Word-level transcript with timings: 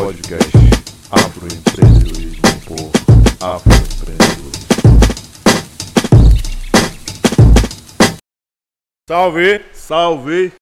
Podcast 0.00 0.50
Afroempreendedorismo 1.10 2.40
por 2.64 2.90
Afroempreendedores. 3.38 4.66
Salve! 9.06 9.60
Salve! 9.74 10.52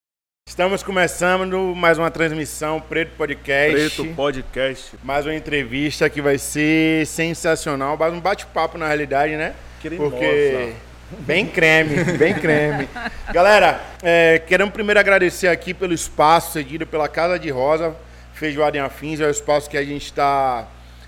Estamos 0.45 0.83
começando 0.83 1.73
mais 1.73 1.97
uma 1.97 2.11
transmissão 2.11 2.81
Preto 2.81 3.15
Podcast. 3.15 3.95
Preto 3.95 4.13
Podcast. 4.13 4.97
Mais 5.01 5.25
uma 5.25 5.33
entrevista 5.33 6.09
que 6.09 6.21
vai 6.21 6.37
ser 6.37 7.07
sensacional, 7.07 7.95
mais 7.95 8.13
um 8.13 8.19
bate-papo 8.19 8.77
na 8.77 8.87
realidade, 8.87 9.37
né? 9.37 9.55
Cremosa. 9.81 10.09
Porque 10.09 10.73
bem 11.19 11.47
creme, 11.47 12.03
bem 12.17 12.33
creme. 12.33 12.89
Galera, 13.31 13.79
é, 14.03 14.39
queremos 14.45 14.73
primeiro 14.73 14.99
agradecer 14.99 15.47
aqui 15.47 15.73
pelo 15.73 15.93
espaço 15.93 16.51
cedido 16.51 16.85
pela 16.85 17.07
Casa 17.07 17.39
de 17.39 17.49
Rosa, 17.49 17.95
Feijoada 18.39 18.77
em 18.77 18.79
Afins, 18.79 19.19
é 19.19 19.27
o 19.27 19.29
espaço 19.29 19.69
que 19.69 19.77
a 19.77 19.83
gente 19.83 20.05
está 20.05 20.65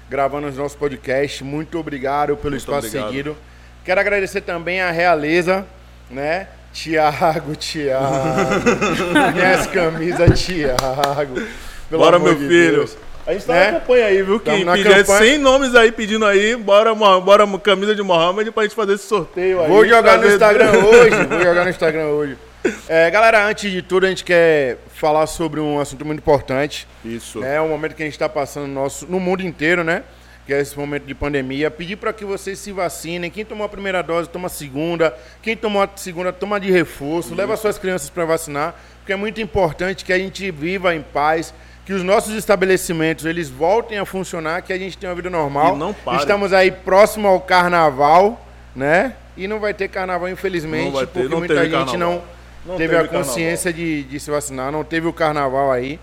gravando 0.09 0.47
os 0.47 0.57
nossos 0.57 0.77
podcasts. 0.77 1.41
Muito 1.41 1.79
obrigado 1.79 2.35
pelo 2.35 2.49
Muito 2.51 2.59
espaço 2.59 2.87
obrigado. 2.87 3.07
cedido. 3.07 3.37
Quero 3.85 4.01
agradecer 4.01 4.41
também 4.41 4.81
a 4.81 4.91
Realeza, 4.91 5.65
né? 6.09 6.47
Tiago, 6.73 7.55
Tiago. 7.55 8.05
Minhas 9.33 9.65
camisas, 9.67 10.41
Tiago. 10.41 11.41
Bora, 11.89 12.19
meu 12.19 12.35
de 12.35 12.47
filho. 12.49 12.75
Deus. 12.79 12.97
A 13.25 13.31
gente 13.31 13.45
tá 13.45 13.53
Né? 13.53 13.71
na 13.71 13.79
campanha 13.79 14.05
aí, 14.07 14.21
viu? 14.23 14.39
Quem 14.39 14.65
na 14.65 14.73
pedir 14.73 14.89
campanha. 14.93 15.19
100 15.31 15.37
nomes 15.37 15.73
aí 15.73 15.91
pedindo 15.91 16.25
aí, 16.25 16.57
bora, 16.57 16.93
bora 16.93 17.47
camisa 17.59 17.95
de 17.95 18.03
Mohamed 18.03 18.51
pra 18.51 18.63
gente 18.63 18.75
fazer 18.75 18.95
esse 18.95 19.07
sorteio 19.07 19.61
aí. 19.61 19.69
Vou 19.69 19.87
jogar 19.87 20.17
no 20.17 20.27
Instagram 20.27 20.71
hoje. 20.83 21.25
Vou 21.29 21.39
jogar 21.41 21.63
no 21.63 21.69
Instagram 21.69 22.05
hoje. 22.07 22.37
É, 22.87 23.09
galera, 23.09 23.45
antes 23.45 23.71
de 23.71 23.81
tudo, 23.81 24.05
a 24.05 24.09
gente 24.09 24.23
quer 24.23 24.77
falar 24.93 25.25
sobre 25.27 25.59
um 25.59 25.79
assunto 25.79 26.05
muito 26.05 26.19
importante. 26.19 26.87
Isso. 27.03 27.39
né? 27.39 27.55
É 27.55 27.61
um 27.61 27.69
momento 27.69 27.95
que 27.95 28.03
a 28.03 28.05
gente 28.05 28.13
está 28.13 28.29
passando 28.29 28.67
no, 28.67 28.73
nosso, 28.73 29.05
no 29.07 29.19
mundo 29.19 29.41
inteiro, 29.41 29.83
né? 29.83 30.03
Que 30.45 30.53
é 30.53 30.59
esse 30.61 30.77
momento 30.77 31.05
de 31.05 31.13
pandemia. 31.15 31.71
Pedir 31.71 31.95
para 31.95 32.11
que 32.13 32.25
vocês 32.25 32.59
se 32.59 32.71
vacinem. 32.71 33.29
Quem 33.31 33.45
tomou 33.45 33.65
a 33.65 33.69
primeira 33.69 34.01
dose, 34.01 34.29
toma 34.29 34.47
a 34.47 34.49
segunda. 34.49 35.15
Quem 35.41 35.55
tomou 35.55 35.81
a 35.81 35.89
segunda, 35.95 36.31
toma 36.33 36.59
de 36.59 36.71
reforço. 36.71 37.33
Leva 37.35 37.55
suas 37.57 37.77
crianças 37.77 38.09
para 38.09 38.25
vacinar. 38.25 38.75
Porque 38.99 39.13
é 39.13 39.15
muito 39.15 39.39
importante 39.41 40.03
que 40.05 40.13
a 40.13 40.17
gente 40.17 40.49
viva 40.51 40.93
em 40.95 41.01
paz. 41.01 41.53
Que 41.85 41.93
os 41.93 42.03
nossos 42.03 42.35
estabelecimentos 42.35 43.25
eles 43.25 43.49
voltem 43.49 43.97
a 43.97 44.05
funcionar, 44.05 44.61
que 44.61 44.71
a 44.71 44.77
gente 44.77 44.97
tenha 44.97 45.09
uma 45.09 45.15
vida 45.15 45.29
normal. 45.31 45.75
E 45.75 45.79
não 45.79 45.93
pare. 45.93 46.19
Estamos 46.19 46.53
aí 46.53 46.71
próximo 46.71 47.27
ao 47.27 47.41
carnaval, 47.41 48.45
né? 48.75 49.15
E 49.35 49.47
não 49.47 49.59
vai 49.59 49.73
ter 49.73 49.87
carnaval, 49.87 50.29
infelizmente, 50.29 50.85
Não 50.85 50.91
vai 50.91 51.05
ter, 51.07 51.11
porque 51.13 51.29
não 51.29 51.39
muita 51.39 51.55
gente 51.63 51.71
carnaval. 51.71 51.97
não, 51.97 52.21
Não 52.65 52.77
teve, 52.77 52.95
teve 52.95 53.05
a 53.05 53.07
consciência 53.07 53.73
de, 53.73 54.03
de 54.03 54.19
se 54.19 54.29
vacinar, 54.29 54.71
não 54.71 54.83
teve 54.83 55.07
o 55.07 55.13
carnaval 55.13 55.71
aí, 55.71 55.99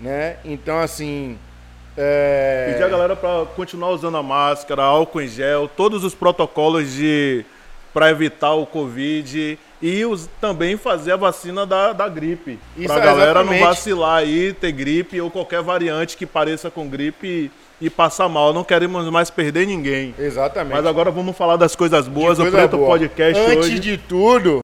né? 0.00 0.36
Então, 0.44 0.78
assim. 0.78 1.38
É... 1.96 2.70
Pedir 2.72 2.84
a 2.84 2.88
galera 2.88 3.14
pra 3.14 3.46
continuar 3.54 3.90
usando 3.90 4.16
a 4.16 4.22
máscara, 4.22 4.82
álcool 4.82 5.20
em 5.20 5.28
gel, 5.28 5.68
todos 5.68 6.02
os 6.02 6.14
protocolos 6.14 6.92
de 6.92 7.44
para 7.92 8.10
evitar 8.10 8.52
o 8.54 8.66
Covid 8.66 9.56
e 9.80 10.04
os, 10.04 10.28
também 10.40 10.76
fazer 10.76 11.12
a 11.12 11.16
vacina 11.16 11.64
da, 11.64 11.92
da 11.92 12.08
gripe. 12.08 12.58
Isso, 12.76 12.92
pra 12.92 12.98
galera 12.98 13.40
exatamente. 13.40 13.60
não 13.60 13.68
vacilar 13.68 14.16
aí, 14.16 14.52
ter 14.52 14.72
gripe 14.72 15.20
ou 15.20 15.30
qualquer 15.30 15.62
variante 15.62 16.16
que 16.16 16.26
pareça 16.26 16.68
com 16.70 16.88
gripe 16.88 17.52
e, 17.80 17.86
e 17.86 17.88
passar 17.88 18.28
mal. 18.28 18.52
Não 18.52 18.64
queremos 18.64 19.08
mais 19.10 19.30
perder 19.30 19.66
ninguém. 19.66 20.12
Exatamente. 20.18 20.74
Mas 20.74 20.86
agora 20.86 21.12
vamos 21.12 21.36
falar 21.36 21.56
das 21.56 21.76
coisas 21.76 22.08
boas. 22.08 22.40
O 22.40 22.50
Preto 22.50 22.76
boa. 22.76 22.88
Podcast 22.88 23.40
Antes 23.40 23.66
hoje. 23.66 23.78
de 23.78 23.96
tudo, 23.96 24.63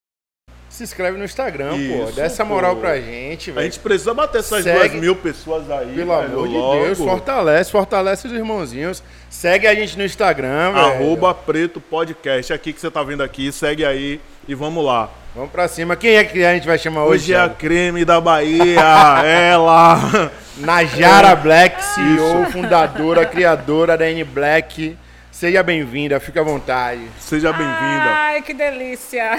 se 0.81 0.85
inscreve 0.85 1.19
no 1.19 1.25
Instagram, 1.25 1.71
pô. 1.71 1.77
Isso, 2.07 2.13
Dá 2.17 2.25
essa 2.25 2.45
pô. 2.45 2.55
moral 2.55 2.77
pra 2.77 2.99
gente, 3.01 3.51
A 3.51 3.55
velho. 3.55 3.65
gente 3.67 3.79
precisa 3.81 4.15
bater 4.15 4.39
essas 4.39 4.65
Segue. 4.65 4.79
duas 4.79 4.93
mil 4.93 5.15
pessoas 5.17 5.71
aí. 5.71 5.95
Pelo 5.95 6.17
velho, 6.17 6.33
amor 6.33 6.49
de 6.49 6.55
logo. 6.57 6.85
Deus, 6.85 6.99
fortalece, 6.99 7.71
fortalece 7.71 8.27
os 8.27 8.33
irmãozinhos. 8.33 9.03
Segue 9.29 9.67
a 9.67 9.75
gente 9.75 9.97
no 9.99 10.05
Instagram, 10.05 10.73
velho. 10.73 10.87
Arroba 10.87 11.35
Preto 11.35 11.81
Podcast. 11.81 12.53
Aqui 12.53 12.73
que 12.73 12.81
você 12.81 12.91
tá 12.91 13.03
vendo 13.03 13.23
aqui, 13.23 13.53
segue 13.53 13.85
aí 13.85 14.21
e 14.49 14.55
vamos 14.55 14.85
lá. 14.85 15.11
Vamos 15.35 15.51
pra 15.53 15.69
cima. 15.69 15.95
Quem 15.95 16.17
é 16.17 16.25
que 16.25 16.43
a 16.45 16.55
gente 16.55 16.67
vai 16.67 16.77
chamar 16.79 17.05
hoje? 17.05 17.25
Hoje 17.25 17.35
é 17.35 17.41
a 17.41 17.49
creme 17.49 18.05
da 18.05 18.21
Bahia, 18.21 18.81
ela. 19.25 20.31
Najara 20.57 21.37
Black, 21.37 21.83
CEO, 21.85 22.47
fundadora, 22.51 23.25
criadora 23.25 23.97
da 23.97 24.11
N 24.11 24.25
Black. 24.25 24.97
Seja 25.41 25.63
bem-vinda, 25.63 26.21
fica 26.21 26.43
à 26.43 26.45
vontade. 26.45 27.01
Seja 27.19 27.51
bem-vinda. 27.51 28.11
Ai, 28.11 28.43
que 28.43 28.53
delícia! 28.53 29.39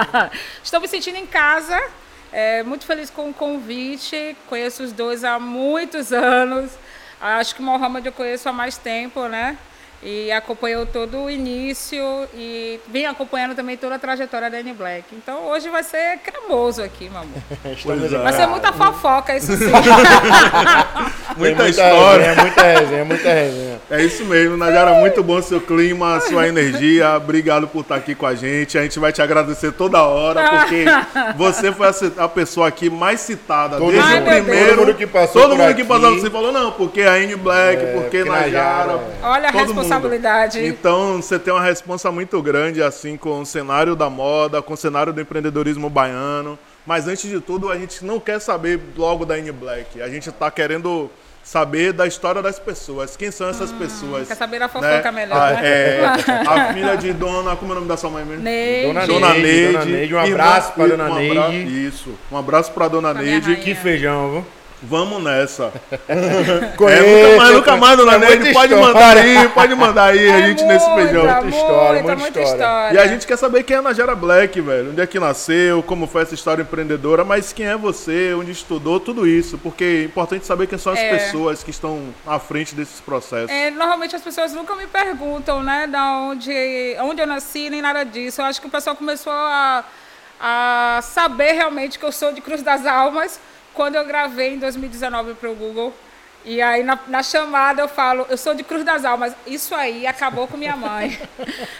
Estou 0.64 0.80
me 0.80 0.88
sentindo 0.88 1.18
em 1.18 1.26
casa, 1.26 1.78
é, 2.32 2.62
muito 2.62 2.86
feliz 2.86 3.10
com 3.10 3.28
o 3.28 3.34
convite. 3.34 4.34
Conheço 4.48 4.82
os 4.82 4.90
dois 4.90 5.22
há 5.22 5.38
muitos 5.38 6.14
anos. 6.14 6.70
Acho 7.20 7.54
que 7.54 7.60
o 7.60 7.62
Mohamed 7.62 8.06
eu 8.06 8.12
conheço 8.12 8.48
há 8.48 8.54
mais 8.54 8.78
tempo, 8.78 9.28
né? 9.28 9.58
E 10.04 10.30
acompanhou 10.30 10.84
todo 10.84 11.18
o 11.18 11.30
início 11.30 12.02
e 12.34 12.78
vem 12.88 13.06
acompanhando 13.06 13.54
também 13.54 13.76
toda 13.76 13.94
a 13.94 13.98
trajetória 13.98 14.50
da 14.50 14.60
N 14.60 14.74
Black. 14.74 15.04
Então 15.12 15.46
hoje 15.48 15.70
vai 15.70 15.82
ser 15.82 16.18
cremoso 16.18 16.82
aqui, 16.82 17.08
meu 17.08 17.20
amor. 17.20 17.34
É. 17.64 18.18
Vai 18.18 18.32
ser 18.32 18.46
muita 18.46 18.72
fofoca, 18.72 19.36
isso 19.36 19.52
sim. 19.56 19.64
Muita 21.36 21.62
Tem 21.62 21.70
história. 21.70 22.26
Resenha, 22.26 22.42
muita 22.42 22.62
resenha, 22.62 23.04
muita 23.04 23.28
resenha. 23.32 23.80
É 23.90 24.02
isso 24.02 24.24
mesmo, 24.24 24.56
Najara, 24.56 24.92
muito 24.94 25.22
bom 25.22 25.40
seu 25.40 25.60
clima, 25.60 26.20
sua 26.20 26.46
energia. 26.48 27.16
Obrigado 27.16 27.66
por 27.66 27.80
estar 27.80 27.96
aqui 27.96 28.14
com 28.14 28.26
a 28.26 28.34
gente. 28.34 28.78
A 28.78 28.82
gente 28.82 28.98
vai 28.98 29.12
te 29.12 29.22
agradecer 29.22 29.72
toda 29.72 30.02
hora, 30.02 30.42
porque 30.50 30.84
você 31.36 31.72
foi 31.72 31.88
a 32.18 32.28
pessoa 32.28 32.68
aqui 32.68 32.90
mais 32.90 33.20
citada 33.20 33.76
Todo 33.76 33.92
desde 33.92 34.08
Ai, 34.08 34.20
o 34.20 34.24
primeiro. 34.24 34.68
Todo 34.68 34.86
mundo 34.86 34.94
que 34.94 35.06
passou 35.06 35.42
Todo 35.42 35.56
mundo 35.56 35.74
que 35.74 35.84
passou, 35.84 36.18
você 36.18 36.30
falou, 36.30 36.52
não, 36.52 36.72
porque 36.72 37.02
a 37.02 37.18
N 37.18 37.34
Black, 37.36 37.86
porque 37.92 38.14
porque 38.14 38.24
Najara. 38.24 38.86
Najara, 38.86 39.00
Olha 39.22 39.48
a 39.48 39.52
mundo. 39.52 39.74
Responsabilidade. 39.94 40.64
Então, 40.66 41.22
você 41.22 41.38
tem 41.38 41.52
uma 41.52 41.62
responsa 41.62 42.10
muito 42.12 42.40
grande, 42.42 42.82
assim, 42.82 43.16
com 43.16 43.40
o 43.40 43.46
cenário 43.46 43.94
da 43.96 44.10
moda, 44.10 44.60
com 44.62 44.74
o 44.74 44.76
cenário 44.76 45.12
do 45.12 45.20
empreendedorismo 45.20 45.88
baiano. 45.88 46.58
Mas, 46.86 47.08
antes 47.08 47.28
de 47.30 47.40
tudo, 47.40 47.70
a 47.70 47.76
gente 47.78 48.04
não 48.04 48.20
quer 48.20 48.40
saber 48.40 48.78
logo 48.96 49.24
da 49.24 49.38
N 49.38 49.50
Black. 49.52 50.02
A 50.02 50.08
gente 50.08 50.30
tá 50.30 50.50
querendo 50.50 51.10
saber 51.42 51.92
da 51.92 52.06
história 52.06 52.40
das 52.40 52.58
pessoas. 52.58 53.16
Quem 53.16 53.30
são 53.30 53.48
essas 53.50 53.70
pessoas? 53.70 54.22
Ah, 54.22 54.26
quer 54.28 54.34
saber 54.34 54.58
da 54.58 54.68
fofoca 54.68 55.12
melhor, 55.12 55.36
A, 55.36 55.50
né? 55.52 55.60
é, 55.62 56.04
a 56.46 56.72
filha 56.72 56.96
de 56.96 57.12
dona... 57.12 57.54
Como 57.54 57.70
é 57.70 57.72
o 57.72 57.74
nome 57.76 57.88
da 57.88 57.98
sua 57.98 58.08
mãe 58.08 58.24
mesmo? 58.24 58.42
Neide. 58.42 58.86
Dona 58.86 59.06
Dona 59.06 59.28
Neide, 59.34 59.42
Neide. 59.46 59.72
Dona 59.72 59.84
Neide, 59.84 60.14
um 60.14 60.18
abraço 60.20 60.72
pra 60.72 60.86
Dona 60.86 61.04
um 61.04 61.06
abra- 61.06 61.48
Neide. 61.50 61.86
Isso. 61.86 62.10
Um 62.32 62.38
abraço 62.38 62.72
pra 62.72 62.88
Dona 62.88 63.12
Pra 63.12 63.22
Neide. 63.22 63.56
Que 63.56 63.74
feijão, 63.74 64.30
viu? 64.30 64.46
Vamos 64.88 65.22
nessa. 65.22 65.72
Conheço, 66.76 67.02
é, 67.04 67.28
nunca 67.28 67.36
mais, 67.36 67.54
nunca 67.54 67.76
mais, 67.76 67.96
Dona 67.96 68.14
é 68.14 68.18
Neide. 68.18 68.36
muita 68.44 68.52
Pode 68.60 68.74
mandar 68.74 69.16
aí, 69.16 69.48
pode 69.48 69.74
mandar 69.74 70.04
aí 70.12 70.30
a 70.30 70.38
É 70.38 70.46
gente 70.46 70.64
nesse 70.64 70.86
muita, 70.88 71.02
feijão. 71.06 71.24
Muita 71.24 71.48
história, 71.56 72.02
muita, 72.02 72.02
muita 72.02 72.16
muita 72.16 72.40
história. 72.40 72.62
história. 72.64 72.94
E 72.94 72.98
a 72.98 73.06
gente 73.06 73.26
quer 73.26 73.36
saber 73.38 73.62
quem 73.62 73.76
é 73.76 73.78
a 73.78 73.82
Najara 73.82 74.14
Black, 74.14 74.60
velho. 74.60 74.90
Onde 74.90 75.00
é 75.00 75.06
que 75.06 75.18
nasceu, 75.18 75.82
como 75.82 76.06
foi 76.06 76.22
essa 76.22 76.34
história 76.34 76.62
empreendedora, 76.62 77.24
mas 77.24 77.52
quem 77.52 77.66
é 77.66 77.76
você, 77.76 78.34
onde 78.34 78.50
estudou, 78.52 79.00
tudo 79.00 79.26
isso. 79.26 79.58
Porque 79.58 79.84
é 79.84 80.04
importante 80.04 80.46
saber 80.46 80.66
quem 80.66 80.78
são 80.78 80.92
as 80.92 80.98
É. 80.98 81.10
pessoas 81.16 81.62
que 81.62 81.70
estão 81.70 82.14
à 82.26 82.38
frente 82.38 82.74
desses 82.74 83.00
processos. 83.00 83.50
É, 83.50 83.70
normalmente 83.70 84.14
as 84.14 84.22
pessoas 84.22 84.52
nunca 84.52 84.74
me 84.76 84.86
perguntam, 84.86 85.62
né, 85.62 85.86
da 85.86 86.12
onde, 86.18 86.52
onde 87.00 87.20
eu 87.22 87.26
nasci, 87.26 87.70
nem 87.70 87.80
nada 87.82 88.04
disso. 88.04 88.40
Eu 88.40 88.44
acho 88.46 88.60
que 88.60 88.66
o 88.66 88.70
pessoal 88.70 88.94
começou 88.96 89.32
a, 89.32 89.84
a 90.40 91.00
saber 91.02 91.52
realmente 91.52 91.98
que 91.98 92.04
eu 92.04 92.12
sou 92.12 92.32
de 92.32 92.40
Cruz 92.40 92.62
das 92.62 92.84
Almas 92.86 93.40
quando 93.74 93.96
eu 93.96 94.04
gravei 94.04 94.54
em 94.54 94.58
2019 94.58 95.34
para 95.34 95.50
o 95.50 95.54
Google. 95.54 95.92
E 96.44 96.60
aí 96.60 96.82
na, 96.82 96.98
na 97.08 97.22
chamada 97.22 97.80
eu 97.80 97.88
falo, 97.88 98.26
eu 98.28 98.36
sou 98.36 98.54
de 98.54 98.62
Cruz 98.62 98.84
das 98.84 99.04
Almas. 99.04 99.34
Isso 99.46 99.74
aí 99.74 100.06
acabou 100.06 100.46
com 100.46 100.56
minha 100.56 100.76
mãe. 100.76 101.08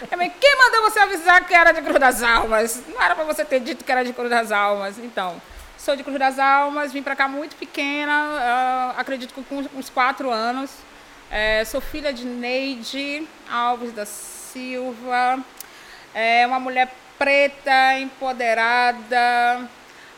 Minha 0.07 0.17
mãe, 0.17 0.33
quem 0.39 0.57
mandou 0.57 0.81
você 0.89 0.99
avisar 0.99 1.45
que 1.45 1.53
era 1.53 1.71
de 1.71 1.81
Cruz 1.81 1.99
das 1.99 2.23
Almas? 2.23 2.83
Não 2.87 3.01
era 3.01 3.15
para 3.15 3.23
você 3.23 3.45
ter 3.45 3.59
dito 3.59 3.83
que 3.83 3.91
era 3.91 4.03
de 4.03 4.11
Cruz 4.11 4.29
das 4.29 4.51
Almas. 4.51 4.97
Então, 4.97 5.39
sou 5.77 5.95
de 5.95 6.03
Cruz 6.03 6.17
das 6.17 6.39
Almas, 6.39 6.91
vim 6.91 7.03
para 7.03 7.15
cá 7.15 7.27
muito 7.27 7.55
pequena, 7.55 8.11
ah, 8.11 8.93
acredito 8.97 9.33
que 9.33 9.43
com 9.43 9.63
uns 9.75 9.89
quatro 9.89 10.31
anos. 10.31 10.71
É, 11.29 11.63
sou 11.65 11.81
filha 11.81 12.11
de 12.13 12.25
Neide 12.25 13.27
Alves 13.51 13.91
da 13.91 14.05
Silva. 14.05 15.39
É 16.13 16.45
uma 16.47 16.59
mulher 16.59 16.91
preta, 17.17 17.99
empoderada, 17.99 19.69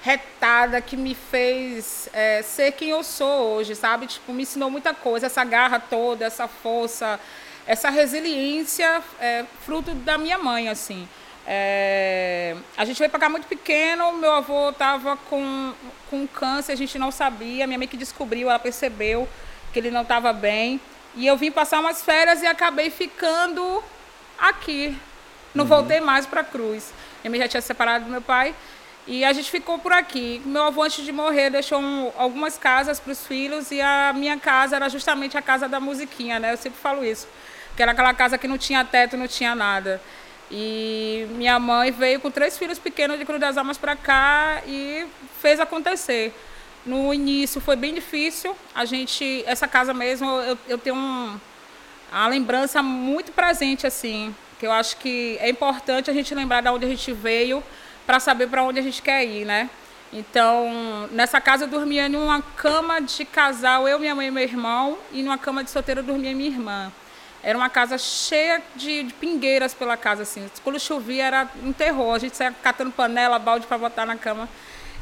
retada, 0.01 0.79
que 0.81 0.95
me 0.95 1.15
fez 1.15 2.09
é, 2.13 2.41
ser 2.41 2.71
quem 2.73 2.89
eu 2.89 3.03
sou 3.03 3.55
hoje, 3.55 3.75
sabe? 3.75 4.07
Tipo, 4.07 4.33
me 4.33 4.43
ensinou 4.43 4.69
muita 4.69 4.93
coisa, 4.93 5.25
essa 5.25 5.43
garra 5.43 5.79
toda, 5.79 6.25
essa 6.25 6.47
força, 6.47 7.19
essa 7.65 7.89
resiliência, 7.89 9.01
é, 9.19 9.45
fruto 9.65 9.93
da 9.93 10.17
minha 10.17 10.37
mãe, 10.37 10.69
assim. 10.69 11.07
É, 11.45 12.55
a 12.75 12.83
gente 12.83 12.99
veio 12.99 13.09
para 13.09 13.21
cá 13.21 13.29
muito 13.29 13.47
pequeno, 13.47 14.13
meu 14.13 14.33
avô 14.33 14.69
estava 14.69 15.15
com, 15.29 15.73
com 16.09 16.27
câncer, 16.27 16.73
a 16.73 16.75
gente 16.75 16.99
não 16.99 17.11
sabia, 17.11 17.65
minha 17.65 17.77
mãe 17.77 17.87
que 17.87 17.97
descobriu, 17.97 18.49
ela 18.49 18.59
percebeu 18.59 19.27
que 19.71 19.79
ele 19.79 19.91
não 19.91 20.01
estava 20.01 20.33
bem. 20.33 20.79
E 21.15 21.25
eu 21.25 21.35
vim 21.35 21.51
passar 21.51 21.79
umas 21.79 22.01
férias 22.01 22.43
e 22.43 22.45
acabei 22.45 22.89
ficando 22.89 23.83
aqui. 24.37 24.97
Não 25.53 25.65
voltei 25.65 25.99
mais 25.99 26.25
para 26.25 26.43
Cruz. 26.43 26.93
Minha 27.23 27.31
mãe 27.31 27.39
já 27.39 27.47
tinha 27.47 27.61
se 27.61 27.67
separado 27.67 28.05
do 28.05 28.11
meu 28.11 28.21
pai. 28.21 28.53
E 29.07 29.23
a 29.23 29.31
gente 29.31 29.49
ficou 29.49 29.79
por 29.79 29.93
aqui. 29.93 30.41
Meu 30.45 30.63
avô, 30.63 30.83
antes 30.83 31.05
de 31.05 31.13
morrer, 31.13 31.49
deixou 31.49 31.79
um, 31.79 32.11
algumas 32.17 32.57
casas 32.57 32.99
para 32.99 33.13
os 33.13 33.25
filhos 33.25 33.71
e 33.71 33.79
a 33.79 34.11
minha 34.13 34.37
casa 34.37 34.75
era 34.75 34.89
justamente 34.89 35.37
a 35.37 35.41
casa 35.41 35.65
da 35.69 35.79
musiquinha, 35.79 36.39
né? 36.39 36.51
Eu 36.51 36.57
sempre 36.57 36.77
falo 36.77 37.05
isso. 37.05 37.25
Que 37.77 37.81
era 37.81 37.93
aquela 37.93 38.13
casa 38.13 38.37
que 38.37 38.49
não 38.49 38.57
tinha 38.57 38.83
teto, 38.83 39.15
não 39.15 39.25
tinha 39.25 39.55
nada. 39.55 40.01
E 40.51 41.25
minha 41.31 41.57
mãe 41.57 41.89
veio 41.89 42.19
com 42.19 42.29
três 42.29 42.57
filhos 42.57 42.77
pequenos 42.77 43.17
de 43.17 43.23
Cruz 43.23 43.39
das 43.39 43.57
Almas 43.57 43.77
para 43.77 43.95
cá 43.95 44.61
e 44.67 45.07
fez 45.41 45.57
acontecer. 45.61 46.33
No 46.85 47.13
início 47.13 47.61
foi 47.61 47.77
bem 47.77 47.93
difícil. 47.93 48.53
A 48.75 48.83
gente, 48.83 49.41
essa 49.47 49.69
casa 49.69 49.93
mesmo, 49.93 50.29
eu, 50.41 50.57
eu 50.67 50.77
tenho 50.77 50.97
um, 50.97 51.39
uma 52.11 52.27
lembrança 52.27 52.83
muito 52.83 53.31
presente 53.31 53.87
assim, 53.87 54.35
que 54.59 54.67
eu 54.67 54.71
acho 54.71 54.97
que 54.97 55.37
é 55.39 55.49
importante 55.49 56.09
a 56.09 56.13
gente 56.13 56.35
lembrar 56.35 56.59
de 56.59 56.67
onde 56.67 56.85
a 56.85 56.89
gente 56.89 57.13
veio 57.13 57.63
para 58.07 58.19
saber 58.19 58.47
para 58.47 58.63
onde 58.63 58.79
a 58.79 58.81
gente 58.81 59.01
quer 59.01 59.23
ir, 59.25 59.45
né? 59.45 59.69
Então, 60.11 61.09
nessa 61.11 61.41
casa 61.41 61.65
eu 61.65 61.67
dormia 61.67 62.07
em 62.07 62.15
uma 62.15 62.41
cama 62.41 63.01
de 63.01 63.25
casal, 63.25 63.87
eu, 63.87 63.99
minha 63.99 64.15
mãe 64.15 64.27
e 64.27 64.31
meu 64.31 64.43
irmão, 64.43 64.97
e 65.11 65.21
numa 65.21 65.37
cama 65.37 65.63
de 65.63 65.69
solteiro 65.69 66.01
dormia 66.01 66.33
minha 66.33 66.49
irmã. 66.49 66.91
Era 67.43 67.57
uma 67.57 67.69
casa 67.69 67.97
cheia 67.97 68.61
de, 68.75 69.03
de, 69.03 69.13
pingueiras 69.13 69.73
pela 69.73 69.95
casa, 69.95 70.23
assim. 70.23 70.49
Quando 70.63 70.79
chovia 70.79 71.25
era 71.25 71.49
um 71.63 71.71
terror. 71.71 72.15
A 72.15 72.19
gente 72.19 72.35
saía 72.35 72.53
catando 72.63 72.91
panela, 72.91 73.37
balde 73.37 73.67
para 73.67 73.77
botar 73.77 74.05
na 74.05 74.15
cama. 74.15 74.49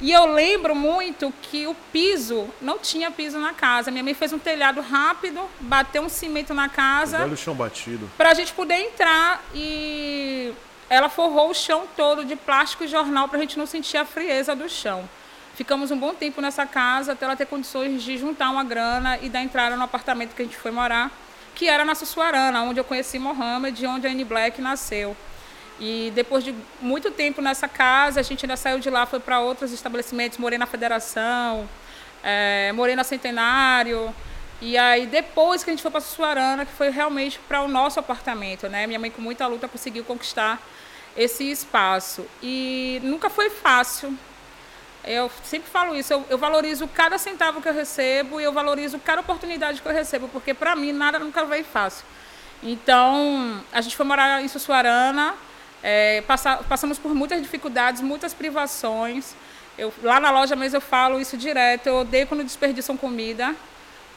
E 0.02 0.12
eu 0.12 0.26
lembro 0.26 0.76
muito 0.76 1.34
que 1.42 1.66
o 1.66 1.74
piso, 1.94 2.50
não 2.62 2.78
tinha 2.78 3.10
piso 3.10 3.40
na 3.40 3.54
casa. 3.54 3.90
Minha 3.90 4.04
mãe 4.04 4.14
fez 4.14 4.34
um 4.34 4.40
telhado 4.40 4.82
rápido, 4.82 5.42
bateu 5.62 6.02
um 6.02 6.10
cimento 6.10 6.54
na 6.54 6.68
casa. 6.68 7.22
Olha 7.22 7.34
o 7.34 7.38
chão 7.38 7.56
batido. 7.56 8.10
Para 8.18 8.32
a 8.32 8.34
gente 8.34 8.54
poder 8.54 8.76
entrar 8.76 9.44
e 9.54 10.54
ela 10.90 11.10
forrou 11.10 11.50
o 11.50 11.54
chão 11.54 11.86
todo 11.96 12.24
de 12.24 12.36
plástico 12.36 12.84
e 12.84 12.88
jornal 12.88 13.28
para 13.28 13.38
a 13.38 13.42
gente 13.42 13.58
não 13.58 13.66
sentir 13.66 13.98
a 13.98 14.06
frieza 14.06 14.56
do 14.56 14.70
chão. 14.70 15.08
Ficamos 15.56 15.90
um 15.90 15.98
bom 15.98 16.14
tempo 16.14 16.42
nessa 16.42 16.66
casa 16.66 17.14
até 17.14 17.26
ela 17.26 17.36
ter 17.36 17.46
condições 17.46 18.04
de 18.04 18.18
juntar 18.18 18.50
uma 18.50 18.64
grana 18.64 19.18
e 19.22 19.30
dar 19.30 19.42
entrada 19.42 19.76
no 19.78 19.84
apartamento 19.84 20.36
que 20.36 20.42
a 20.42 20.46
gente 20.46 20.58
foi 20.58 20.70
morar, 20.70 21.10
que 21.56 21.70
era 21.70 21.86
na 21.86 21.96
Sussuarana, 21.96 22.62
onde 22.64 22.80
eu 22.80 22.84
conheci 22.84 23.18
Mohamed, 23.18 23.86
onde 23.88 24.06
a 24.06 24.10
Anne 24.10 24.26
Black 24.26 24.62
nasceu. 24.62 25.16
E 25.80 26.12
depois 26.14 26.44
de 26.44 26.54
muito 26.82 27.10
tempo 27.12 27.42
nessa 27.42 27.68
casa, 27.68 28.20
a 28.20 28.24
gente 28.24 28.46
ainda 28.46 28.58
saiu 28.58 28.80
de 28.80 28.90
lá, 28.90 29.06
foi 29.06 29.20
para 29.20 29.40
outros 29.40 29.72
estabelecimentos, 29.72 30.38
morei 30.38 30.58
na 30.58 30.66
Federação, 30.66 31.68
é, 32.24 32.72
morei 32.74 32.96
na 32.96 33.04
Centenário. 33.04 34.14
E 34.62 34.78
aí 34.78 35.06
depois 35.06 35.64
que 35.64 35.70
a 35.70 35.74
gente 35.74 35.82
foi 35.82 35.92
para 35.92 36.02
Sussuarana, 36.02 36.66
que 36.66 36.72
foi 36.72 36.90
realmente 36.90 37.40
para 37.40 37.62
o 37.62 37.68
nosso 37.68 38.00
apartamento, 38.00 38.68
né? 38.68 38.88
Minha 38.88 39.00
mãe 39.00 39.12
com 39.12 39.22
muita 39.22 39.48
luta 39.48 39.68
conseguiu 39.68 40.04
conquistar 40.04 40.62
esse 41.16 41.44
espaço. 41.50 42.26
E 42.42 43.00
nunca 43.04 43.30
foi 43.30 43.50
fácil. 43.50 44.18
Eu 45.04 45.30
sempre 45.44 45.70
falo 45.70 45.96
isso, 45.96 46.12
eu, 46.12 46.26
eu, 46.32 46.38
valorizo 46.38 46.88
cada 46.88 47.20
centavo 47.20 47.62
que 47.62 47.70
eu 47.70 47.74
recebo 47.74 48.42
e 48.42 48.44
eu 48.44 48.52
valorizo 48.52 48.98
cada 48.98 49.22
oportunidade 49.22 49.80
que 49.80 49.88
eu 49.88 49.94
recebo, 49.94 50.28
porque 50.30 50.52
para 50.52 50.76
mim 50.76 50.92
nada 50.92 51.20
nunca 51.20 51.46
veio 51.46 51.64
fácil. 51.64 52.04
Então, 52.64 53.62
a 53.72 53.82
gente 53.82 53.96
foi 53.96 54.04
morar 54.04 54.42
em 54.42 54.48
Sussuarana, 54.48 55.36
é, 55.84 56.22
passa, 56.22 56.58
passamos 56.68 56.98
por 56.98 57.14
muitas 57.14 57.40
dificuldades, 57.40 58.02
muitas 58.02 58.34
privações. 58.34 59.36
Eu, 59.78 59.94
lá 60.02 60.20
na 60.20 60.32
loja 60.32 60.56
mesmo 60.56 60.78
eu 60.78 60.82
falo 60.82 61.20
isso 61.20 61.38
direto, 61.38 61.86
eu 61.86 61.98
odeio 61.98 62.26
quando 62.26 62.44
desperdiçam 62.44 62.98
comida, 62.98 63.56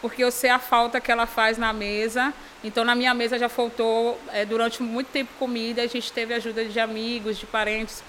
porque 0.00 0.23
eu 0.23 0.31
sei 0.31 0.50
a 0.50 0.59
falta 0.59 1.00
que 1.00 1.11
ela 1.11 1.27
faz 1.27 1.59
na 1.59 1.73
mesa. 1.73 2.33
Então, 2.62 2.85
na 2.85 2.95
minha 2.95 3.15
mesa 3.15 3.39
já 3.39 3.49
faltou 3.49 4.21
é, 4.33 4.45
durante 4.45 4.83
muito 4.83 5.09
tempo 5.09 5.31
comida, 5.39 5.83
a 5.83 5.87
gente 5.87 6.12
teve 6.12 6.35
ajuda 6.35 6.65
de 6.65 6.79
amigos, 6.79 7.39
de 7.39 7.47
parentes. 7.47 8.03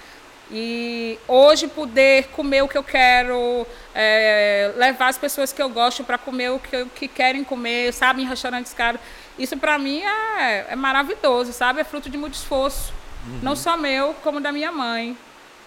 E 0.52 1.20
hoje 1.28 1.68
poder 1.68 2.28
comer 2.30 2.64
o 2.64 2.68
que 2.68 2.78
eu 2.78 2.84
quero, 2.84 3.68
é, 3.94 4.74
levar 4.78 5.10
as 5.10 5.18
pessoas 5.18 5.54
que 5.54 5.62
eu 5.62 5.70
gosto 5.70 6.04
para 6.04 6.18
comer 6.18 6.50
o 6.50 6.60
que, 6.60 6.86
que 6.96 7.08
querem 7.08 7.44
comer, 7.44 7.94
sabe, 7.94 8.24
em 8.24 8.26
restaurantes 8.26 8.74
caros, 8.74 9.00
isso 9.38 9.56
para 9.58 9.78
mim 9.78 10.02
é, 10.02 10.66
é, 10.70 10.76
maravilhoso, 10.76 11.54
sabe? 11.54 11.82
É 11.82 11.84
fruto 11.84 12.10
de 12.10 12.18
muito 12.18 12.34
esforço, 12.34 12.92
uhum. 13.28 13.40
não 13.44 13.56
só 13.56 13.78
meu, 13.78 14.16
como 14.24 14.42
da 14.42 14.52
minha 14.52 14.72
mãe. 14.72 15.16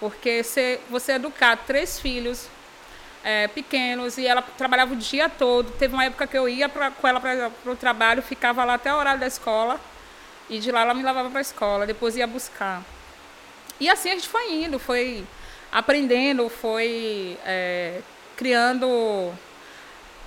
Porque 0.01 0.43
se, 0.43 0.81
você 0.89 1.13
educar 1.13 1.55
três 1.65 1.97
filhos 1.97 2.49
é, 3.23 3.47
pequenos 3.47 4.17
e 4.17 4.27
ela 4.27 4.41
trabalhava 4.41 4.93
o 4.93 4.97
dia 4.97 5.29
todo. 5.29 5.71
Teve 5.71 5.93
uma 5.93 6.05
época 6.05 6.27
que 6.27 6.37
eu 6.37 6.47
ia 6.49 6.67
pra, 6.67 6.91
com 6.91 7.07
ela 7.07 7.19
para 7.19 7.71
o 7.71 7.75
trabalho, 7.75 8.21
ficava 8.21 8.63
lá 8.63 8.75
até 8.75 8.93
o 8.93 8.97
horário 8.97 9.19
da 9.19 9.27
escola 9.27 9.79
e 10.49 10.59
de 10.59 10.71
lá 10.71 10.81
ela 10.81 10.93
me 10.93 11.03
levava 11.03 11.29
para 11.29 11.39
a 11.39 11.41
escola, 11.41 11.85
depois 11.85 12.15
ia 12.15 12.27
buscar. 12.27 12.83
E 13.79 13.89
assim 13.89 14.09
a 14.09 14.13
gente 14.13 14.27
foi 14.27 14.53
indo, 14.53 14.77
foi 14.77 15.23
aprendendo, 15.71 16.49
foi 16.49 17.37
é, 17.45 18.01
criando 18.35 19.33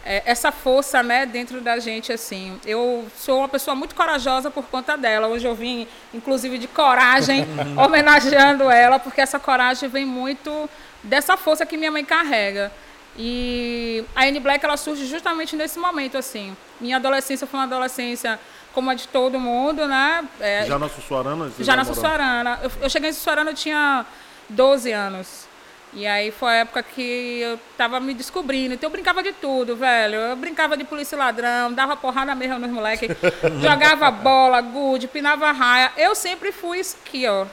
é, 0.05 0.23
essa 0.25 0.53
força 0.53 1.03
né, 1.03 1.27
dentro 1.27 1.61
da 1.61 1.79
gente. 1.79 2.13
assim. 2.13 2.59
Eu 2.65 3.07
sou 3.17 3.39
uma 3.39 3.49
pessoa 3.49 3.75
muito 3.75 3.95
corajosa 3.95 4.51
por 4.51 4.65
conta 4.67 4.97
dela. 4.97 5.27
Hoje 5.27 5.47
eu 5.47 5.55
vim, 5.55 5.87
inclusive, 6.15 6.59
de 6.59 6.69
coragem, 6.69 7.47
homenageando 7.77 8.71
ela, 8.71 8.99
porque 8.99 9.21
essa 9.21 9.39
coragem 9.39 9.89
vem 9.89 10.07
muito 10.07 10.71
dessa 11.03 11.37
força 11.37 11.67
que 11.67 11.77
minha 11.77 11.91
mãe 11.91 12.05
carrega. 12.05 12.73
E 13.19 14.05
a 14.15 14.25
Anne 14.25 14.41
Black 14.41 14.65
ela 14.65 14.77
surge 14.77 15.07
justamente 15.07 15.57
nesse 15.57 15.79
momento 15.79 16.19
assim. 16.19 16.57
Minha 16.81 16.97
adolescência 16.97 17.47
foi 17.47 17.59
uma 17.59 17.65
adolescência 17.65 18.39
como 18.75 18.91
a 18.91 18.95
de 18.95 19.09
todo 19.09 19.41
mundo, 19.41 19.87
né? 19.87 20.29
É, 20.39 20.67
já 20.67 20.79
na 20.79 20.89
Sussuarana? 20.89 21.51
Já 21.59 21.77
na 21.77 21.85
Sussuarana. 21.85 22.61
Eu, 22.63 22.71
eu 22.83 22.91
cheguei 22.91 23.11
em 23.11 23.13
Sussuarana, 23.13 23.51
eu 23.51 23.55
tinha 23.55 24.05
12 24.51 24.93
anos. 24.93 25.47
E 25.95 26.07
aí 26.07 26.31
foi 26.31 26.51
a 26.51 26.55
época 26.57 26.83
que 26.83 27.41
eu 27.41 27.59
tava 27.79 27.99
me 28.01 28.13
descobrindo. 28.13 28.75
Então 28.75 28.89
eu 28.89 28.93
brincava 28.93 29.23
de 29.23 29.33
tudo, 29.33 29.75
velho. 29.77 30.17
Eu 30.17 30.37
brincava 30.37 30.77
de 30.77 30.85
polícia 30.85 31.17
ladrão, 31.17 31.73
dava 31.73 31.97
porrada 31.97 32.35
mesmo 32.35 32.59
nos 32.59 32.71
moleques, 32.71 33.09
jogava 33.63 34.11
bola, 34.11 34.61
gude, 34.61 35.09
pinava 35.09 35.51
raia. 35.53 35.91
Eu 35.97 36.15
sempre 36.15 36.53
fui 36.53 36.81
aqui, 36.81 37.27
ó. 37.27 37.47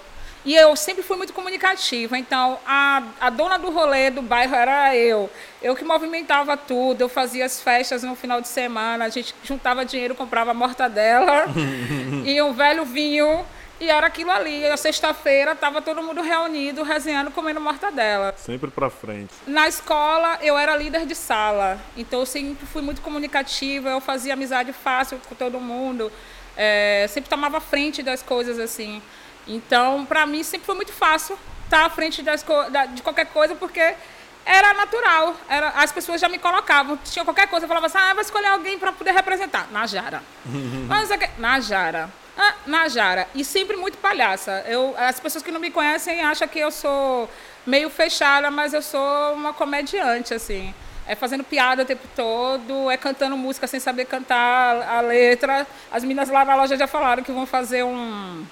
E 0.45 0.55
eu 0.55 0.75
sempre 0.75 1.03
fui 1.03 1.15
muito 1.15 1.31
comunicativa, 1.31 2.17
então 2.17 2.59
a, 2.65 3.01
a 3.21 3.29
dona 3.29 3.57
do 3.57 3.71
rolê 3.71 4.09
do 4.09 4.21
bairro 4.21 4.53
era 4.55 4.95
eu. 4.95 5.29
Eu 5.61 5.75
que 5.75 5.85
movimentava 5.85 6.57
tudo, 6.57 7.01
eu 7.01 7.09
fazia 7.09 7.45
as 7.45 7.61
festas 7.61 8.03
no 8.03 8.15
final 8.15 8.41
de 8.41 8.49
semana, 8.49 9.05
a 9.05 9.09
gente 9.09 9.33
juntava 9.43 9.85
dinheiro, 9.85 10.15
comprava 10.15 10.53
mortadela 10.53 11.45
e 12.25 12.41
um 12.41 12.51
velho 12.51 12.83
vinho. 12.83 13.45
E 13.79 13.89
era 13.89 14.07
aquilo 14.07 14.31
ali. 14.31 14.65
A 14.65 14.77
sexta-feira 14.77 15.51
estava 15.51 15.81
todo 15.81 16.01
mundo 16.01 16.21
reunido, 16.21 16.83
resenhando, 16.83 17.31
comendo 17.31 17.59
mortadela. 17.59 18.33
Sempre 18.37 18.71
para 18.71 18.89
frente. 18.89 19.33
Na 19.45 19.67
escola, 19.67 20.39
eu 20.41 20.57
era 20.57 20.75
líder 20.77 21.05
de 21.05 21.15
sala. 21.15 21.77
Então, 21.97 22.21
eu 22.21 22.25
sempre 22.25 22.65
fui 22.65 22.81
muito 22.81 23.01
comunicativa, 23.01 23.89
eu 23.89 23.99
fazia 23.99 24.33
amizade 24.33 24.71
fácil 24.71 25.19
com 25.27 25.35
todo 25.35 25.59
mundo. 25.59 26.09
É, 26.55 27.07
sempre 27.09 27.29
tomava 27.29 27.59
frente 27.59 28.01
das 28.01 28.21
coisas, 28.21 28.57
assim. 28.57 29.01
Então, 29.47 30.05
para 30.05 30.25
mim, 30.25 30.43
sempre 30.43 30.65
foi 30.65 30.75
muito 30.75 30.93
fácil 30.93 31.37
estar 31.65 31.85
à 31.85 31.89
frente 31.89 32.21
das, 32.21 32.45
de 32.93 33.01
qualquer 33.01 33.25
coisa, 33.27 33.55
porque 33.55 33.95
era 34.45 34.73
natural. 34.73 35.35
Era, 35.49 35.69
as 35.69 35.91
pessoas 35.91 36.19
já 36.19 36.29
me 36.29 36.37
colocavam. 36.37 36.97
Tinha 36.97 37.25
qualquer 37.25 37.47
coisa, 37.47 37.65
eu 37.65 37.67
falava 37.67 37.87
assim, 37.87 37.97
ah, 37.97 38.13
vou 38.13 38.21
escolher 38.21 38.47
alguém 38.47 38.77
para 38.77 38.91
poder 38.91 39.11
representar. 39.11 39.67
Najara. 39.71 40.21
Mas, 40.87 41.09
Najara. 41.37 42.09
Ah, 42.37 42.53
Najara. 42.65 43.27
E 43.35 43.43
sempre 43.43 43.75
muito 43.77 43.97
palhaça. 43.97 44.63
Eu, 44.67 44.95
as 44.97 45.19
pessoas 45.19 45.43
que 45.43 45.51
não 45.51 45.59
me 45.59 45.71
conhecem 45.71 46.21
acham 46.23 46.47
que 46.47 46.59
eu 46.59 46.71
sou 46.71 47.29
meio 47.65 47.89
fechada, 47.89 48.51
mas 48.51 48.73
eu 48.73 48.81
sou 48.81 49.33
uma 49.33 49.53
comediante, 49.53 50.33
assim. 50.33 50.73
É 51.05 51.15
fazendo 51.15 51.43
piada 51.43 51.83
o 51.83 51.85
tempo 51.85 52.07
todo, 52.15 52.89
é 52.89 52.97
cantando 52.97 53.37
música 53.37 53.67
sem 53.67 53.79
saber 53.79 54.05
cantar 54.05 54.81
a 54.81 55.01
letra. 55.01 55.67
As 55.91 56.03
meninas 56.03 56.29
lá 56.29 56.43
na 56.43 56.55
loja 56.55 56.75
já 56.75 56.87
falaram 56.87 57.23
que 57.23 57.31
vão 57.31 57.45
fazer 57.45 57.83
um 57.83 58.45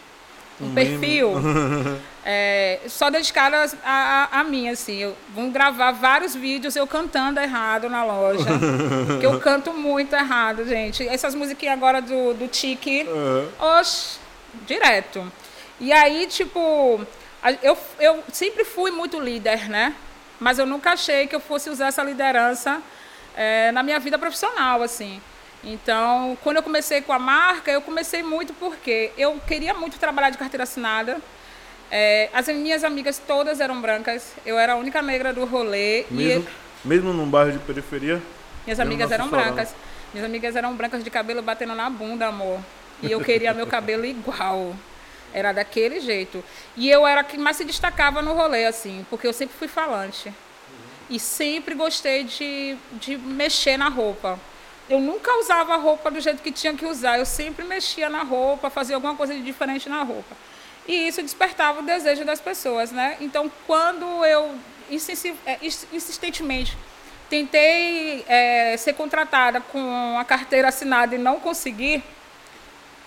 um 0.60 0.74
perfil 0.74 1.34
é, 2.26 2.80
só 2.88 3.10
dedicado 3.10 3.56
a, 3.56 3.68
a, 3.84 4.40
a, 4.40 4.44
mim, 4.44 4.70
assim. 4.70 4.98
Eu, 4.98 5.16
vão 5.34 5.50
gravar 5.50 5.92
vários 5.92 6.36
vídeos 6.36 6.76
eu 6.76 6.86
cantando 6.86 7.40
errado 7.40 7.90
na 7.90 8.04
loja. 8.04 8.46
que 9.20 9.26
eu 9.26 9.40
canto 9.40 9.74
muito 9.74 10.16
errado, 10.16 10.66
gente. 10.66 11.08
Essas 11.08 11.34
musiquinhas 11.34 11.74
agora 11.74 12.02
do, 12.02 12.34
do 12.34 12.48
Tiki, 12.48 13.04
uhum. 13.08 13.48
oxe, 13.78 14.20
direto. 14.66 15.32
E 15.80 15.92
aí, 15.92 16.28
tipo, 16.28 17.02
eu, 17.64 17.78
eu 18.00 18.24
sempre 18.32 18.64
fui 18.64 18.92
muito 18.92 19.20
líder, 19.20 19.68
né? 19.70 19.96
Mas 20.40 20.60
eu 20.60 20.66
nunca 20.66 20.94
achei 20.94 21.28
que 21.28 21.36
eu 21.36 21.40
fosse 21.40 21.70
usar 21.70 21.88
essa 21.88 22.04
liderança 22.04 22.82
é, 23.36 23.72
na 23.72 23.82
minha 23.84 24.00
vida 24.00 24.18
profissional, 24.18 24.82
assim. 24.82 25.22
Então, 25.64 26.38
quando 26.44 26.58
eu 26.58 26.64
comecei 26.64 27.02
com 27.02 27.14
a 27.14 27.20
marca, 27.20 27.72
eu 27.72 27.82
comecei 27.82 28.24
muito 28.24 28.54
porque 28.54 29.12
eu 29.18 29.40
queria 29.48 29.74
muito 29.74 30.00
trabalhar 30.00 30.30
de 30.30 30.38
carteira 30.38 30.64
assinada. 30.64 31.18
É, 31.92 32.30
as 32.34 32.48
minhas 32.48 32.84
amigas 32.84 33.20
todas 33.20 33.60
eram 33.60 33.82
brancas, 33.82 34.34
eu 34.46 34.58
era 34.58 34.74
a 34.74 34.76
única 34.76 35.02
negra 35.02 35.34
do 35.34 35.46
rolê. 35.46 36.06
Mesmo, 36.10 36.48
e... 36.86 36.88
mesmo 36.88 37.14
num 37.14 37.30
bairro 37.30 37.52
de 37.52 37.60
periferia? 37.60 38.22
Minhas 38.66 38.80
amigas 38.80 39.12
eram 39.12 39.28
brancas. 39.28 39.76
Minhas 40.14 40.26
amigas 40.26 40.56
eram 40.56 40.76
brancas 40.76 41.04
de 41.04 41.10
cabelo 41.10 41.42
batendo 41.42 41.76
na 41.76 41.90
bunda, 41.90 42.28
amor. 42.28 42.60
E 43.02 43.12
eu 43.12 43.22
queria 43.22 43.54
meu 43.54 43.68
cabelo 43.68 44.06
igual. 44.06 44.76
Era 45.34 45.54
daquele 45.54 46.00
jeito. 46.00 46.44
E 46.76 46.90
eu 46.90 47.08
era 47.08 47.22
a 47.22 47.24
que 47.24 47.38
mais 47.38 47.58
se 47.58 47.64
destacava 47.64 48.22
no 48.22 48.34
rolê, 48.34 48.66
assim, 48.66 49.06
porque 49.10 49.26
eu 49.28 49.34
sempre 49.34 49.56
fui 49.58 49.68
falante. 49.68 50.34
E 51.10 51.20
sempre 51.20 51.76
gostei 51.76 52.24
de, 52.24 52.78
de 52.94 53.18
mexer 53.18 53.78
na 53.78 53.90
roupa. 53.90 54.40
Eu 54.92 55.00
nunca 55.00 55.34
usava 55.40 55.74
a 55.74 55.78
roupa 55.78 56.12
do 56.12 56.20
jeito 56.20 56.44
que 56.44 56.52
tinha 56.52 56.74
que 56.74 56.86
usar. 56.86 57.18
Eu 57.18 57.26
sempre 57.26 57.64
mexia 57.64 58.10
na 58.10 58.24
roupa, 58.24 58.70
fazia 58.70 58.94
alguma 58.94 59.16
coisa 59.16 59.34
de 59.34 59.42
diferente 59.42 59.88
na 59.88 60.04
roupa. 60.04 60.36
E 60.86 61.08
isso 61.08 61.22
despertava 61.22 61.80
o 61.80 61.84
desejo 61.84 62.26
das 62.26 62.42
pessoas, 62.42 62.92
né? 62.92 63.16
Então, 63.22 63.50
quando 63.66 64.04
eu 64.26 64.54
é, 65.46 65.58
insistentemente 65.94 66.78
tentei 67.30 68.26
é, 68.28 68.76
ser 68.76 68.92
contratada 68.92 69.62
com 69.62 70.18
a 70.20 70.26
carteira 70.26 70.68
assinada 70.68 71.16
e 71.16 71.18
não 71.18 71.40
consegui, 71.40 72.04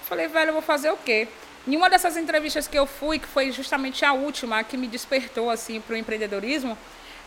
falei, 0.05 0.26
velho, 0.26 0.49
eu 0.49 0.53
vou 0.55 0.62
fazer 0.62 0.91
o 0.91 0.97
quê? 0.97 1.29
Em 1.69 1.76
uma 1.76 1.91
dessas 1.91 2.17
entrevistas 2.17 2.67
que 2.67 2.79
eu 2.79 2.87
fui, 2.87 3.19
que 3.19 3.29
foi 3.29 3.53
justamente 3.53 4.07
a 4.07 4.14
última, 4.14 4.64
que 4.64 4.79
me 4.79 4.87
despertou 4.87 5.50
assim 5.50 5.83
para 5.83 5.93
o 5.93 5.97
empreendedorismo, 5.99 6.79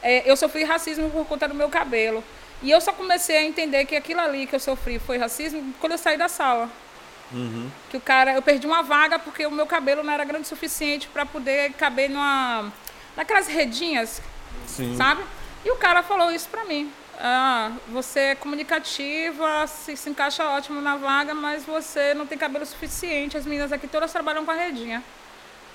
é, 0.02 0.28
eu 0.28 0.36
sofri 0.36 0.64
racismo 0.64 1.12
por 1.12 1.28
conta 1.28 1.48
do 1.48 1.54
meu 1.54 1.70
cabelo. 1.70 2.24
E 2.62 2.72
eu 2.72 2.82
só 2.82 2.92
comecei 2.92 3.38
a 3.38 3.44
entender 3.44 3.86
que 3.86 3.96
aquilo 3.96 4.20
ali 4.20 4.48
que 4.48 4.56
eu 4.56 4.60
sofri 4.60 5.00
foi 5.00 5.18
racismo 5.18 5.74
quando 5.80 5.92
eu 5.94 5.98
saí 5.98 6.18
da 6.18 6.28
sala. 6.28 6.70
Uhum. 7.32 7.70
Que 7.90 7.98
o 7.98 8.02
cara, 8.02 8.34
eu 8.34 8.42
perdi 8.42 8.66
uma 8.66 8.82
vaga 8.82 9.20
porque 9.20 9.46
o 9.46 9.52
meu 9.52 9.68
cabelo 9.68 10.04
não 10.04 10.14
era 10.14 10.24
grande 10.24 10.46
o 10.46 10.48
suficiente 10.48 11.08
para 11.08 11.26
poder 11.26 11.74
caber 11.74 12.10
numa, 12.10 12.72
naquelas 13.16 13.48
redinhas, 13.48 14.22
Sim. 14.66 14.96
sabe? 14.96 15.24
E 15.64 15.72
o 15.72 15.76
cara 15.76 16.02
falou 16.02 16.32
isso 16.32 16.48
para 16.50 16.64
mim. 16.66 16.92
Ah, 17.20 17.72
você 17.90 18.20
é 18.20 18.36
comunicativa, 18.36 19.66
se, 19.68 19.98
se 19.98 20.10
encaixa 20.10 20.48
ótimo 20.50 20.80
na 20.80 20.96
vaga, 20.96 21.34
mas 21.34 21.66
você 21.66 22.14
não 22.14 22.28
tem 22.28 22.38
cabelo 22.38 22.66
suficiente. 22.66 23.36
As 23.36 23.46
meninas 23.46 23.72
aqui 23.72 23.88
todas 23.88 24.12
trabalham 24.12 24.46
com 24.46 24.52
a 24.52 24.56
redinha. 24.56 25.04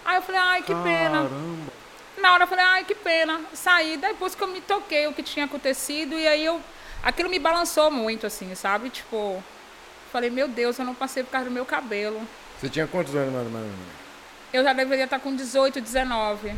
Aí 0.05 0.17
eu 0.17 0.23
falei, 0.23 0.41
ai, 0.41 0.63
que 0.63 0.75
pena. 0.75 1.29
Na 2.19 2.35
hora 2.35 2.45
eu 2.45 2.49
falei, 2.49 2.65
ai, 2.65 2.85
que 2.85 2.95
pena. 2.95 3.41
Saí, 3.55 3.97
depois 3.97 4.35
que 4.35 4.43
eu 4.43 4.49
me 4.49 4.61
toquei 4.61 5.07
o 5.07 5.13
que 5.13 5.23
tinha 5.23 5.45
acontecido, 5.47 6.19
e 6.19 6.27
aí 6.27 6.45
eu. 6.45 6.61
Aquilo 7.03 7.29
me 7.29 7.39
balançou 7.39 7.91
muito, 7.91 8.27
assim, 8.27 8.55
sabe? 8.55 8.89
Tipo, 8.89 9.43
falei, 10.13 10.31
meu 10.31 10.47
Deus, 10.47 10.79
eu 10.79 10.85
não 10.85 10.95
passei 10.95 11.25
por 11.25 11.31
causa 11.31 11.49
do 11.49 11.53
meu 11.53 11.65
cabelo. 11.65 12.21
Você 12.61 12.69
tinha 12.69 12.87
quantos 12.87 13.15
anos, 13.17 13.33
mais 13.33 13.47
ou 13.47 13.51
menos? 13.51 13.75
Eu 14.53 14.63
já 14.63 14.73
deveria 14.73 15.05
estar 15.05 15.19
com 15.19 15.35
18, 15.35 15.81
19. 15.81 16.55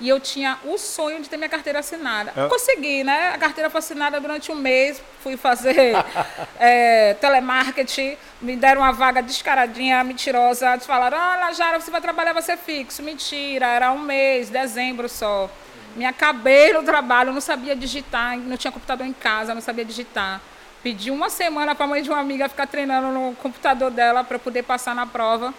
E 0.00 0.08
eu 0.08 0.18
tinha 0.18 0.58
o 0.64 0.78
sonho 0.78 1.20
de 1.20 1.28
ter 1.28 1.36
minha 1.36 1.48
carteira 1.48 1.80
assinada. 1.80 2.32
É. 2.34 2.48
Consegui, 2.48 3.04
né? 3.04 3.32
A 3.34 3.38
carteira 3.38 3.68
foi 3.68 3.80
assinada 3.80 4.18
durante 4.18 4.50
um 4.50 4.54
mês. 4.54 5.02
Fui 5.22 5.36
fazer 5.36 5.94
é, 6.58 7.14
telemarketing. 7.14 8.16
Me 8.40 8.56
deram 8.56 8.80
uma 8.80 8.92
vaga 8.92 9.22
descaradinha, 9.22 10.02
mentirosa. 10.02 10.72
Eles 10.72 10.86
falaram: 10.86 11.18
Olha, 11.18 11.52
Jara, 11.52 11.78
você 11.78 11.90
vai 11.90 12.00
trabalhar, 12.00 12.32
vai 12.32 12.42
ser 12.42 12.56
fixo. 12.56 13.02
Mentira, 13.02 13.66
era 13.66 13.92
um 13.92 13.98
mês, 13.98 14.48
dezembro 14.48 15.08
só. 15.08 15.50
Me 15.94 16.06
acabei 16.06 16.72
no 16.72 16.82
trabalho, 16.82 17.32
não 17.32 17.40
sabia 17.40 17.76
digitar, 17.76 18.38
não 18.38 18.56
tinha 18.56 18.72
computador 18.72 19.06
em 19.06 19.12
casa, 19.12 19.54
não 19.54 19.60
sabia 19.60 19.84
digitar. 19.84 20.40
Pedi 20.82 21.10
uma 21.10 21.28
semana 21.28 21.74
para 21.74 21.84
a 21.84 21.88
mãe 21.88 22.02
de 22.02 22.08
uma 22.08 22.20
amiga 22.20 22.48
ficar 22.48 22.66
treinando 22.66 23.08
no 23.08 23.34
computador 23.34 23.90
dela 23.90 24.24
para 24.24 24.38
poder 24.38 24.62
passar 24.62 24.94
na 24.94 25.06
prova. 25.06 25.52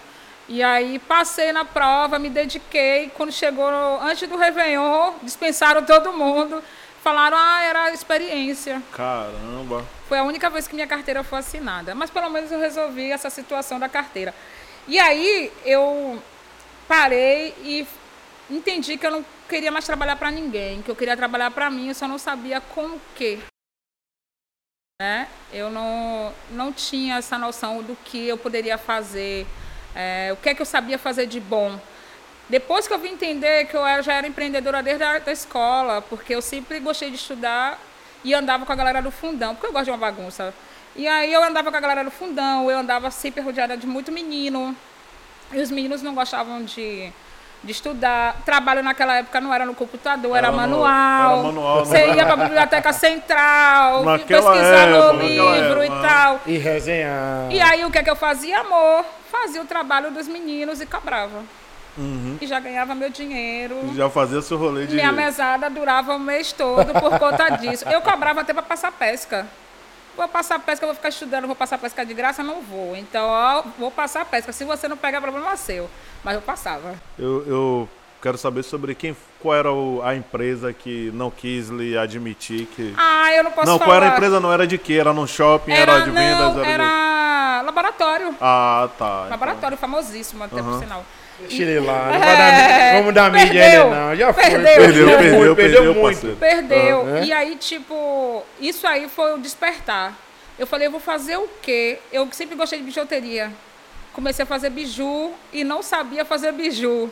E 0.52 0.62
aí 0.62 0.98
passei 0.98 1.50
na 1.50 1.64
prova, 1.64 2.18
me 2.18 2.28
dediquei. 2.28 3.08
Quando 3.16 3.32
chegou 3.32 3.66
antes 4.02 4.28
do 4.28 4.36
Réveillon, 4.36 5.14
dispensaram 5.22 5.82
todo 5.82 6.12
mundo. 6.12 6.62
Falaram, 7.02 7.38
ah, 7.40 7.62
era 7.62 7.90
experiência. 7.90 8.82
Caramba. 8.92 9.82
Foi 10.06 10.18
a 10.18 10.22
única 10.22 10.50
vez 10.50 10.68
que 10.68 10.74
minha 10.74 10.86
carteira 10.86 11.24
foi 11.24 11.38
assinada. 11.38 11.94
Mas 11.94 12.10
pelo 12.10 12.28
menos 12.28 12.52
eu 12.52 12.58
resolvi 12.58 13.10
essa 13.10 13.30
situação 13.30 13.78
da 13.78 13.88
carteira. 13.88 14.34
E 14.86 14.98
aí 14.98 15.50
eu 15.64 16.22
parei 16.86 17.54
e 17.62 17.86
entendi 18.50 18.98
que 18.98 19.06
eu 19.06 19.10
não 19.10 19.24
queria 19.48 19.72
mais 19.72 19.86
trabalhar 19.86 20.16
para 20.16 20.30
ninguém, 20.30 20.82
que 20.82 20.90
eu 20.90 20.96
queria 20.96 21.16
trabalhar 21.16 21.50
para 21.50 21.70
mim, 21.70 21.88
eu 21.88 21.94
só 21.94 22.06
não 22.06 22.18
sabia 22.18 22.60
com 22.60 22.84
o 22.84 23.00
quê. 23.16 23.38
Né? 25.00 25.28
Eu 25.50 25.70
não, 25.70 26.34
não 26.50 26.70
tinha 26.74 27.16
essa 27.16 27.38
noção 27.38 27.82
do 27.82 27.96
que 28.04 28.28
eu 28.28 28.36
poderia 28.36 28.76
fazer 28.76 29.46
é, 29.94 30.30
o 30.32 30.36
que 30.36 30.48
é 30.48 30.54
que 30.54 30.62
eu 30.62 30.66
sabia 30.66 30.98
fazer 30.98 31.26
de 31.26 31.40
bom. 31.40 31.78
Depois 32.48 32.86
que 32.86 32.92
eu 32.92 32.98
vim 32.98 33.10
entender 33.10 33.66
que 33.66 33.76
eu 33.76 34.02
já 34.02 34.14
era 34.14 34.26
empreendedora 34.26 34.82
desde 34.82 35.02
a 35.02 35.18
da 35.18 35.32
escola, 35.32 36.02
porque 36.02 36.34
eu 36.34 36.42
sempre 36.42 36.80
gostei 36.80 37.10
de 37.10 37.16
estudar 37.16 37.78
e 38.24 38.34
andava 38.34 38.66
com 38.66 38.72
a 38.72 38.76
galera 38.76 39.00
do 39.00 39.10
fundão, 39.10 39.54
porque 39.54 39.66
eu 39.66 39.72
gosto 39.72 39.86
de 39.86 39.90
uma 39.90 39.98
bagunça. 39.98 40.52
E 40.94 41.08
aí 41.08 41.32
eu 41.32 41.42
andava 41.42 41.70
com 41.70 41.76
a 41.76 41.80
galera 41.80 42.04
do 42.04 42.10
fundão, 42.10 42.70
eu 42.70 42.78
andava 42.78 43.10
sempre 43.10 43.40
rodeada 43.40 43.76
de 43.76 43.86
muito 43.86 44.12
menino. 44.12 44.76
E 45.52 45.60
os 45.60 45.70
meninos 45.70 46.02
não 46.02 46.14
gostavam 46.14 46.64
de, 46.64 47.12
de 47.62 47.72
estudar. 47.72 48.42
Trabalho 48.44 48.82
naquela 48.82 49.18
época 49.18 49.40
não 49.40 49.52
era 49.52 49.64
no 49.64 49.74
computador, 49.74 50.36
era, 50.36 50.48
era 50.48 50.56
manual. 50.56 51.32
Era 51.34 51.42
manual 51.42 51.84
Você 51.84 52.06
ia 52.08 52.24
para 52.24 52.32
a 52.32 52.36
biblioteca 52.36 52.92
central, 52.92 54.04
naquela 54.04 54.52
pesquisar 54.52 54.88
época, 54.88 55.12
no 55.12 55.22
livro 55.22 55.82
época. 55.82 55.86
e 55.86 56.08
tal. 56.08 56.40
E 56.46 56.58
resenhar. 56.58 57.50
E 57.50 57.60
aí 57.60 57.84
o 57.84 57.90
que 57.90 57.98
é 57.98 58.02
que 58.02 58.10
eu 58.10 58.16
fazia? 58.16 58.60
Amor 58.60 59.04
fazia 59.32 59.62
o 59.62 59.64
trabalho 59.64 60.10
dos 60.10 60.28
meninos 60.28 60.80
e 60.80 60.86
cobrava. 60.86 61.42
Uhum. 61.96 62.38
E 62.40 62.46
já 62.46 62.60
ganhava 62.60 62.94
meu 62.94 63.10
dinheiro. 63.10 63.92
Já 63.94 64.08
fazia 64.08 64.40
seu 64.42 64.56
rolê 64.58 64.86
de. 64.86 64.94
Minha 64.94 65.12
mesada 65.12 65.68
durava 65.68 66.14
o 66.14 66.18
mês 66.18 66.52
todo 66.52 66.92
por 66.92 67.18
conta 67.18 67.50
disso. 67.56 67.86
Eu 67.88 68.00
cobrava 68.02 68.42
até 68.42 68.52
para 68.52 68.62
passar 68.62 68.92
pesca. 68.92 69.46
Vou 70.16 70.28
passar 70.28 70.58
pesca, 70.58 70.84
vou 70.84 70.94
ficar 70.94 71.08
estudando, 71.08 71.46
vou 71.46 71.56
passar 71.56 71.78
pesca 71.78 72.04
de 72.04 72.12
graça, 72.12 72.42
não 72.42 72.60
vou. 72.60 72.94
Então, 72.96 73.26
ó, 73.26 73.62
vou 73.78 73.90
passar 73.90 74.24
pesca. 74.24 74.52
Se 74.52 74.64
você 74.64 74.86
não 74.86 74.96
pegar, 74.96 75.20
problema 75.20 75.52
é 75.52 75.56
seu. 75.56 75.88
Mas 76.22 76.34
eu 76.34 76.42
passava. 76.42 76.94
Eu, 77.18 77.46
eu 77.46 77.88
quero 78.20 78.36
saber 78.38 78.62
sobre 78.62 78.94
quem, 78.94 79.16
qual 79.40 79.54
era 79.54 79.68
a 80.04 80.14
empresa 80.14 80.72
que 80.72 81.10
não 81.12 81.30
quis 81.30 81.68
lhe 81.68 81.96
admitir 81.96 82.66
que. 82.66 82.94
Ah, 82.96 83.32
eu 83.34 83.44
não 83.44 83.50
posso 83.50 83.66
não, 83.66 83.78
falar. 83.78 83.78
Não, 83.78 83.86
qual 83.86 83.96
era 83.96 84.06
a 84.06 84.16
empresa? 84.16 84.40
Não 84.40 84.52
era 84.52 84.66
de 84.66 84.78
quê? 84.78 84.94
Era 84.94 85.12
no 85.12 85.26
shopping? 85.26 85.72
Era, 85.72 85.92
era 85.92 86.04
de 86.04 86.10
vendas? 86.10 86.54
Não, 86.54 86.64
era, 86.64 86.68
era 86.68 87.58
de... 87.60 87.66
laboratório. 87.66 88.34
Ah, 88.40 88.88
tá. 88.98 89.26
Laboratório 89.30 89.74
então. 89.74 89.90
famosíssimo 89.90 90.44
até 90.44 90.56
uhum. 90.56 90.72
por 90.72 90.78
sinal. 90.78 91.04
Deixa 91.48 91.62
ele 91.62 91.80
lá, 91.80 92.10
não 92.12 92.18
vai 92.18 92.36
dar, 92.36 92.92
vamos 92.94 93.14
dar 93.14 93.32
mídia 93.32 93.64
ainda 93.64 93.84
não, 93.84 94.16
já 94.16 94.32
foi. 94.32 94.42
Perdeu, 94.42 94.64
perdeu, 94.64 95.06
perdeu, 95.06 95.18
perdeu, 95.18 95.56
perdeu 95.56 95.94
muito. 95.94 96.36
Perdeu, 96.38 97.06
ah, 97.06 97.18
é? 97.18 97.24
e 97.24 97.32
aí 97.32 97.56
tipo, 97.56 98.42
isso 98.60 98.86
aí 98.86 99.08
foi 99.08 99.34
o 99.34 99.38
despertar. 99.38 100.16
Eu 100.58 100.66
falei, 100.66 100.86
eu 100.86 100.90
vou 100.90 101.00
fazer 101.00 101.36
o 101.36 101.48
quê? 101.60 101.98
Eu 102.12 102.28
sempre 102.32 102.54
gostei 102.54 102.78
de 102.78 102.84
bijuteria. 102.84 103.50
Comecei 104.12 104.42
a 104.42 104.46
fazer 104.46 104.70
biju 104.70 105.32
e 105.52 105.64
não 105.64 105.82
sabia 105.82 106.24
fazer 106.24 106.52
biju. 106.52 107.10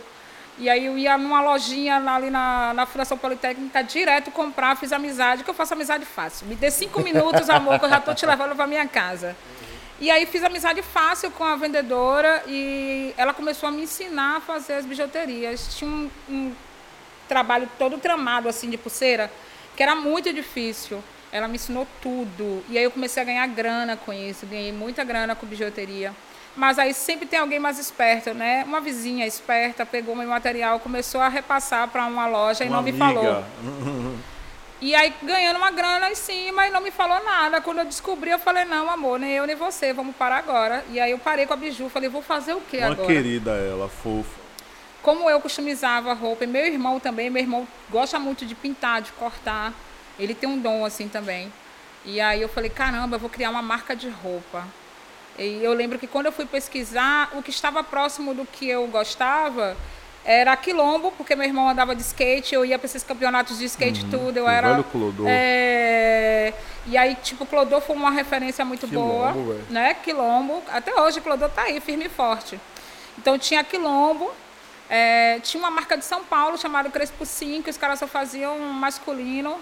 E 0.58 0.68
aí 0.68 0.84
eu 0.84 0.99
ia 0.99 1.16
numa 1.16 1.40
lojinha 1.40 1.96
ali 1.96 2.28
na, 2.28 2.75
na 2.75 2.84
Fundação 2.84 3.16
Politécnica 3.16 3.82
direto 3.82 4.30
comprar, 4.30 4.76
fiz 4.76 4.92
amizade, 4.92 5.42
que 5.42 5.49
eu 5.49 5.54
faço 5.54 5.72
amizade 5.72 6.04
fácil. 6.04 6.46
Me 6.46 6.54
dê 6.54 6.70
cinco 6.70 7.00
minutos, 7.00 7.49
amor, 7.49 7.78
que 7.78 7.87
eu 7.87 7.88
já 7.88 7.96
estou 7.96 8.14
te 8.14 8.26
levando 8.26 8.54
para 8.54 8.66
minha 8.66 8.87
casa. 8.87 9.34
E 10.00 10.11
aí 10.11 10.25
fiz 10.25 10.42
amizade 10.42 10.80
fácil 10.80 11.30
com 11.30 11.45
a 11.45 11.57
vendedora 11.57 12.42
e 12.47 13.12
ela 13.19 13.35
começou 13.35 13.69
a 13.69 13.73
me 13.73 13.83
ensinar 13.83 14.38
a 14.38 14.40
fazer 14.40 14.75
as 14.75 14.87
bijuterias. 14.87 15.76
Tinha 15.76 15.90
um, 15.90 16.11
um 16.28 16.52
trabalho 17.28 17.69
todo 17.78 17.99
tramado 17.99 18.49
assim 18.49 18.71
de 18.71 18.78
pulseira, 18.78 19.30
que 19.76 19.83
era 19.83 19.95
muito 19.95 20.33
difícil. 20.33 21.04
Ela 21.30 21.47
me 21.47 21.57
ensinou 21.57 21.87
tudo. 22.00 22.64
E 22.71 22.78
aí 22.78 22.85
eu 22.85 22.90
comecei 22.90 23.23
a 23.23 23.26
ganhar 23.26 23.47
grana 23.49 23.95
com 23.95 24.11
isso, 24.11 24.47
ganhei 24.47 24.73
muita 24.73 25.04
grana 25.04 25.35
com 25.35 25.47
bijuteria. 25.47 26.14
Mas 26.57 26.78
aí 26.78 26.95
sempre 26.95 27.26
tem 27.26 27.38
alguém 27.38 27.59
mais 27.61 27.78
esperto, 27.78 28.33
né? 28.33 28.64
Uma 28.66 28.80
vizinha 28.80 29.26
esperta 29.26 29.85
pegou 29.85 30.16
meu 30.16 30.26
material, 30.28 30.80
começou 30.80 31.21
a 31.21 31.28
repassar 31.28 31.87
para 31.88 32.07
uma 32.07 32.26
loja 32.26 32.64
uma 32.64 32.69
e 32.69 32.71
não 32.71 32.78
amiga. 32.80 32.92
me 32.92 32.99
falou. 32.99 33.45
E 34.80 34.94
aí 34.94 35.12
ganhando 35.22 35.58
uma 35.58 35.70
grana 35.70 36.10
em 36.10 36.14
cima 36.14 36.66
e 36.66 36.70
não 36.70 36.80
me 36.80 36.90
falou 36.90 37.22
nada. 37.22 37.60
Quando 37.60 37.78
eu 37.78 37.84
descobri, 37.84 38.30
eu 38.30 38.38
falei, 38.38 38.64
não, 38.64 38.90
amor, 38.90 39.18
nem 39.18 39.32
eu 39.32 39.46
nem 39.46 39.54
você, 39.54 39.92
vamos 39.92 40.16
parar 40.16 40.38
agora. 40.38 40.82
E 40.90 40.99
aí 40.99 41.10
eu 41.10 41.18
parei 41.18 41.46
com 41.46 41.52
a 41.52 41.56
Biju, 41.56 41.90
falei, 41.90 42.08
vou 42.08 42.22
fazer 42.22 42.54
o 42.54 42.60
quê 42.62 42.78
uma 42.78 42.87
agora? 42.92 43.02
Uma 43.02 43.06
querida 43.06 43.50
ela, 43.50 43.88
fofa. 43.88 44.40
Como 45.02 45.28
eu 45.28 45.40
customizava 45.40 46.10
a 46.10 46.14
roupa, 46.14 46.44
e 46.44 46.46
meu 46.46 46.64
irmão 46.64 46.99
também, 46.99 47.28
meu 47.28 47.42
irmão 47.42 47.68
gosta 47.90 48.18
muito 48.18 48.46
de 48.46 48.54
pintar, 48.54 49.02
de 49.02 49.12
cortar. 49.12 49.72
Ele 50.18 50.34
tem 50.34 50.49
um 50.49 50.58
dom 50.58 50.84
assim 50.84 51.08
também. 51.08 51.52
E 52.04 52.20
aí 52.20 52.40
eu 52.40 52.49
falei, 52.49 52.70
caramba, 52.70 53.16
eu 53.16 53.20
vou 53.20 53.28
criar 53.28 53.50
uma 53.50 53.62
marca 53.62 53.94
de 53.94 54.08
roupa. 54.08 54.66
E 55.38 55.62
eu 55.62 55.72
lembro 55.75 55.99
que 55.99 56.06
quando 56.06 56.26
eu 56.26 56.32
fui 56.32 56.46
pesquisar, 56.46 57.30
o 57.34 57.42
que 57.42 57.50
estava 57.50 57.82
próximo 57.84 58.34
do 58.34 58.46
que 58.46 58.68
eu 58.68 58.87
gostava 58.88 59.76
era 60.25 60.55
quilombo, 60.57 61.12
porque 61.12 61.35
meu 61.35 61.47
irmão 61.47 61.69
andava 61.69 61.95
de 61.95 62.03
skate, 62.03 62.55
eu 62.55 62.65
ia 62.65 62.79
para 62.79 62.87
esses 62.87 63.03
campeonatos 63.03 63.59
de 63.59 63.65
skate 63.65 64.05
uhum, 64.05 64.11
tudo, 64.11 64.37
eu 64.37 64.49
era 64.49 64.73
velho 64.73 64.85
Clodô. 64.85 65.25
É, 65.27 66.53
e 66.87 66.97
aí 66.97 67.15
tipo 67.17 67.47
Clodô 67.47 67.81
foi 67.81 67.97
uma 67.97 68.11
referência 68.11 68.65
muito 68.65 68.87
quilombo, 68.87 69.12
boa, 69.12 69.33
véio. 69.33 69.65
né? 69.71 69.95
Quilombo, 69.95 70.62
até 70.69 70.95
hoje 71.00 71.21
Clodô 71.21 71.49
tá 71.49 71.62
aí 71.62 71.81
firme 71.81 72.07
e 72.07 72.09
forte. 72.09 72.61
Então 73.19 73.39
tinha 73.39 73.65
quilombo, 73.65 74.31
é, 74.89 75.41
tinha 75.41 75.62
uma 75.62 75.71
marca 75.71 75.97
de 75.97 76.05
São 76.05 76.23
Paulo 76.25 76.59
chamada 76.59 76.91
Crespo 76.91 77.25
5, 77.25 77.71
os 77.71 77.77
caras 77.77 77.99
só 77.99 78.07
faziam 78.07 78.59
masculino, 78.59 79.57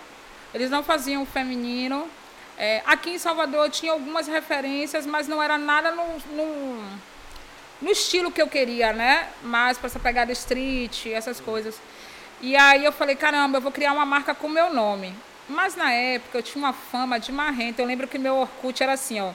eles 0.53 0.71
não 0.71 0.83
faziam 0.83 1.25
feminino. 1.25 2.09
É, 2.57 2.83
aqui 2.85 3.11
em 3.11 3.19
Salvador 3.19 3.71
tinha 3.71 3.93
algumas 3.93 4.27
referências, 4.27 5.07
mas 5.07 5.29
não 5.29 5.41
era 5.41 5.57
nada 5.57 5.93
no, 5.93 6.05
no 6.35 6.99
no 7.80 7.90
estilo 7.90 8.30
que 8.30 8.42
eu 8.42 8.49
queria, 8.49 8.92
né? 8.92 9.28
Mais 9.42 9.78
para 9.78 9.87
essa 9.87 9.99
pegada 9.99 10.32
street, 10.32 11.06
essas 11.06 11.40
coisas. 11.40 11.80
E 12.40 12.56
aí 12.56 12.85
eu 12.85 12.92
falei, 12.92 13.16
caramba, 13.16 13.58
eu 13.58 13.62
vou 13.62 13.73
criar 13.73 13.92
uma 13.92 14.06
marca 14.06 14.35
com 14.35 14.49
meu 14.49 14.73
nome. 14.73 15.14
Mas 15.49 15.75
na 15.75 15.92
época 15.92 16.38
eu 16.38 16.42
tinha 16.42 16.62
uma 16.62 16.73
fama 16.73 17.18
de 17.18 17.32
marrenta. 17.32 17.80
Eu 17.80 17.87
lembro 17.87 18.06
que 18.06 18.18
meu 18.18 18.37
Orkut 18.37 18.82
era 18.82 18.92
assim, 18.92 19.20
ó. 19.20 19.30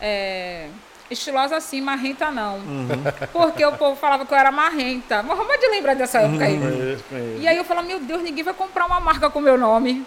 É, 0.00 0.68
estilosa 1.10 1.56
assim, 1.56 1.80
marrenta 1.80 2.30
não. 2.30 2.56
Uhum. 2.56 2.88
Porque 3.32 3.64
o 3.64 3.72
povo 3.72 3.96
falava 3.96 4.26
que 4.26 4.34
eu 4.34 4.38
era 4.38 4.50
marrenta. 4.50 5.22
Mas 5.22 5.60
de 5.60 5.68
lembrar 5.68 5.94
dessa 5.94 6.20
época 6.20 6.44
aí. 6.44 6.56
Uhum. 6.56 7.38
E 7.40 7.46
aí 7.46 7.56
eu 7.56 7.64
falava, 7.64 7.86
meu 7.86 8.00
Deus, 8.00 8.22
ninguém 8.22 8.42
vai 8.42 8.54
comprar 8.54 8.86
uma 8.86 9.00
marca 9.00 9.30
com 9.30 9.40
meu 9.40 9.56
nome. 9.56 10.04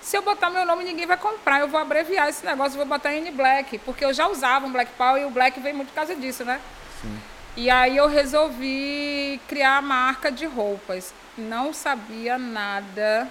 Se 0.00 0.16
eu 0.16 0.22
botar 0.22 0.50
meu 0.50 0.66
nome, 0.66 0.84
ninguém 0.84 1.06
vai 1.06 1.16
comprar. 1.16 1.60
Eu 1.60 1.68
vou 1.68 1.80
abreviar 1.80 2.28
esse 2.28 2.44
negócio, 2.44 2.76
vou 2.76 2.86
botar 2.86 3.14
N 3.14 3.30
Black. 3.30 3.78
Porque 3.78 4.04
eu 4.04 4.12
já 4.12 4.26
usava 4.26 4.66
um 4.66 4.72
Black 4.72 4.90
Power 4.98 5.22
e 5.22 5.24
o 5.24 5.30
Black 5.30 5.60
veio 5.60 5.76
muito 5.76 5.88
por 5.88 5.94
causa 5.94 6.14
disso, 6.14 6.44
né? 6.44 6.60
Sim. 7.00 7.18
E 7.56 7.68
aí 7.70 7.96
eu 7.96 8.06
resolvi 8.06 9.40
criar 9.48 9.78
a 9.78 9.82
marca 9.82 10.30
de 10.30 10.46
roupas. 10.46 11.12
Não 11.36 11.72
sabia 11.72 12.38
nada, 12.38 13.28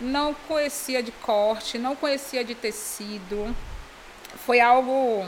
não 0.00 0.34
conhecia 0.34 1.02
de 1.02 1.12
corte, 1.12 1.78
não 1.78 1.94
conhecia 1.94 2.44
de 2.44 2.54
tecido. 2.54 3.54
Foi 4.44 4.60
algo 4.60 5.26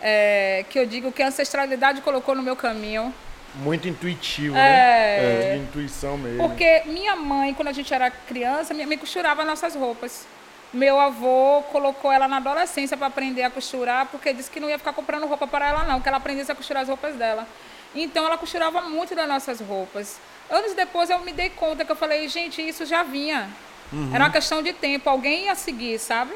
é, 0.00 0.64
que 0.68 0.78
eu 0.78 0.86
digo 0.86 1.12
que 1.12 1.22
a 1.22 1.28
ancestralidade 1.28 2.00
colocou 2.00 2.34
no 2.34 2.42
meu 2.42 2.56
caminho. 2.56 3.14
Muito 3.54 3.88
intuitivo, 3.88 4.56
é, 4.56 4.58
né? 4.58 5.54
É, 5.54 5.56
intuição 5.56 6.16
mesmo. 6.16 6.46
Porque 6.48 6.82
minha 6.86 7.16
mãe, 7.16 7.52
quando 7.52 7.68
a 7.68 7.72
gente 7.72 7.92
era 7.92 8.10
criança, 8.10 8.72
minha 8.72 8.86
mãe 8.86 8.96
costurava 8.96 9.44
nossas 9.44 9.74
roupas. 9.74 10.26
Meu 10.72 11.00
avô 11.00 11.62
colocou 11.72 12.12
ela 12.12 12.28
na 12.28 12.36
adolescência 12.36 12.96
para 12.96 13.08
aprender 13.08 13.42
a 13.42 13.50
costurar, 13.50 14.06
porque 14.06 14.32
disse 14.32 14.50
que 14.50 14.60
não 14.60 14.68
ia 14.68 14.78
ficar 14.78 14.92
comprando 14.92 15.26
roupa 15.26 15.46
para 15.46 15.68
ela, 15.68 15.84
não, 15.84 16.00
que 16.00 16.08
ela 16.08 16.18
aprendesse 16.18 16.52
a 16.52 16.54
costurar 16.54 16.82
as 16.82 16.88
roupas 16.88 17.16
dela. 17.16 17.46
Então 17.94 18.24
ela 18.24 18.38
costurava 18.38 18.82
muito 18.82 19.14
das 19.14 19.28
nossas 19.28 19.60
roupas. 19.60 20.20
Anos 20.48 20.74
depois 20.74 21.10
eu 21.10 21.18
me 21.20 21.32
dei 21.32 21.50
conta 21.50 21.84
que 21.84 21.90
eu 21.90 21.96
falei, 21.96 22.28
gente, 22.28 22.66
isso 22.66 22.86
já 22.86 23.02
vinha. 23.02 23.50
Uhum. 23.92 24.14
Era 24.14 24.24
uma 24.24 24.30
questão 24.30 24.62
de 24.62 24.72
tempo, 24.72 25.10
alguém 25.10 25.46
ia 25.46 25.54
seguir, 25.56 25.98
sabe? 25.98 26.32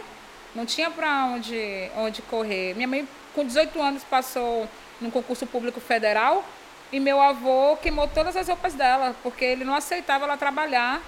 Não 0.54 0.66
tinha 0.66 0.90
para 0.90 1.26
onde, 1.26 1.90
onde 1.96 2.22
correr. 2.22 2.74
Minha 2.74 2.88
mãe, 2.88 3.08
com 3.34 3.44
18 3.44 3.80
anos, 3.80 4.02
passou 4.04 4.68
num 5.00 5.10
concurso 5.10 5.46
público 5.46 5.80
federal 5.80 6.44
e 6.92 7.00
meu 7.00 7.20
avô 7.20 7.76
queimou 7.76 8.08
todas 8.08 8.36
as 8.36 8.48
roupas 8.48 8.74
dela, 8.74 9.14
porque 9.22 9.44
ele 9.44 9.64
não 9.64 9.74
aceitava 9.74 10.24
ela 10.24 10.36
trabalhar, 10.36 11.00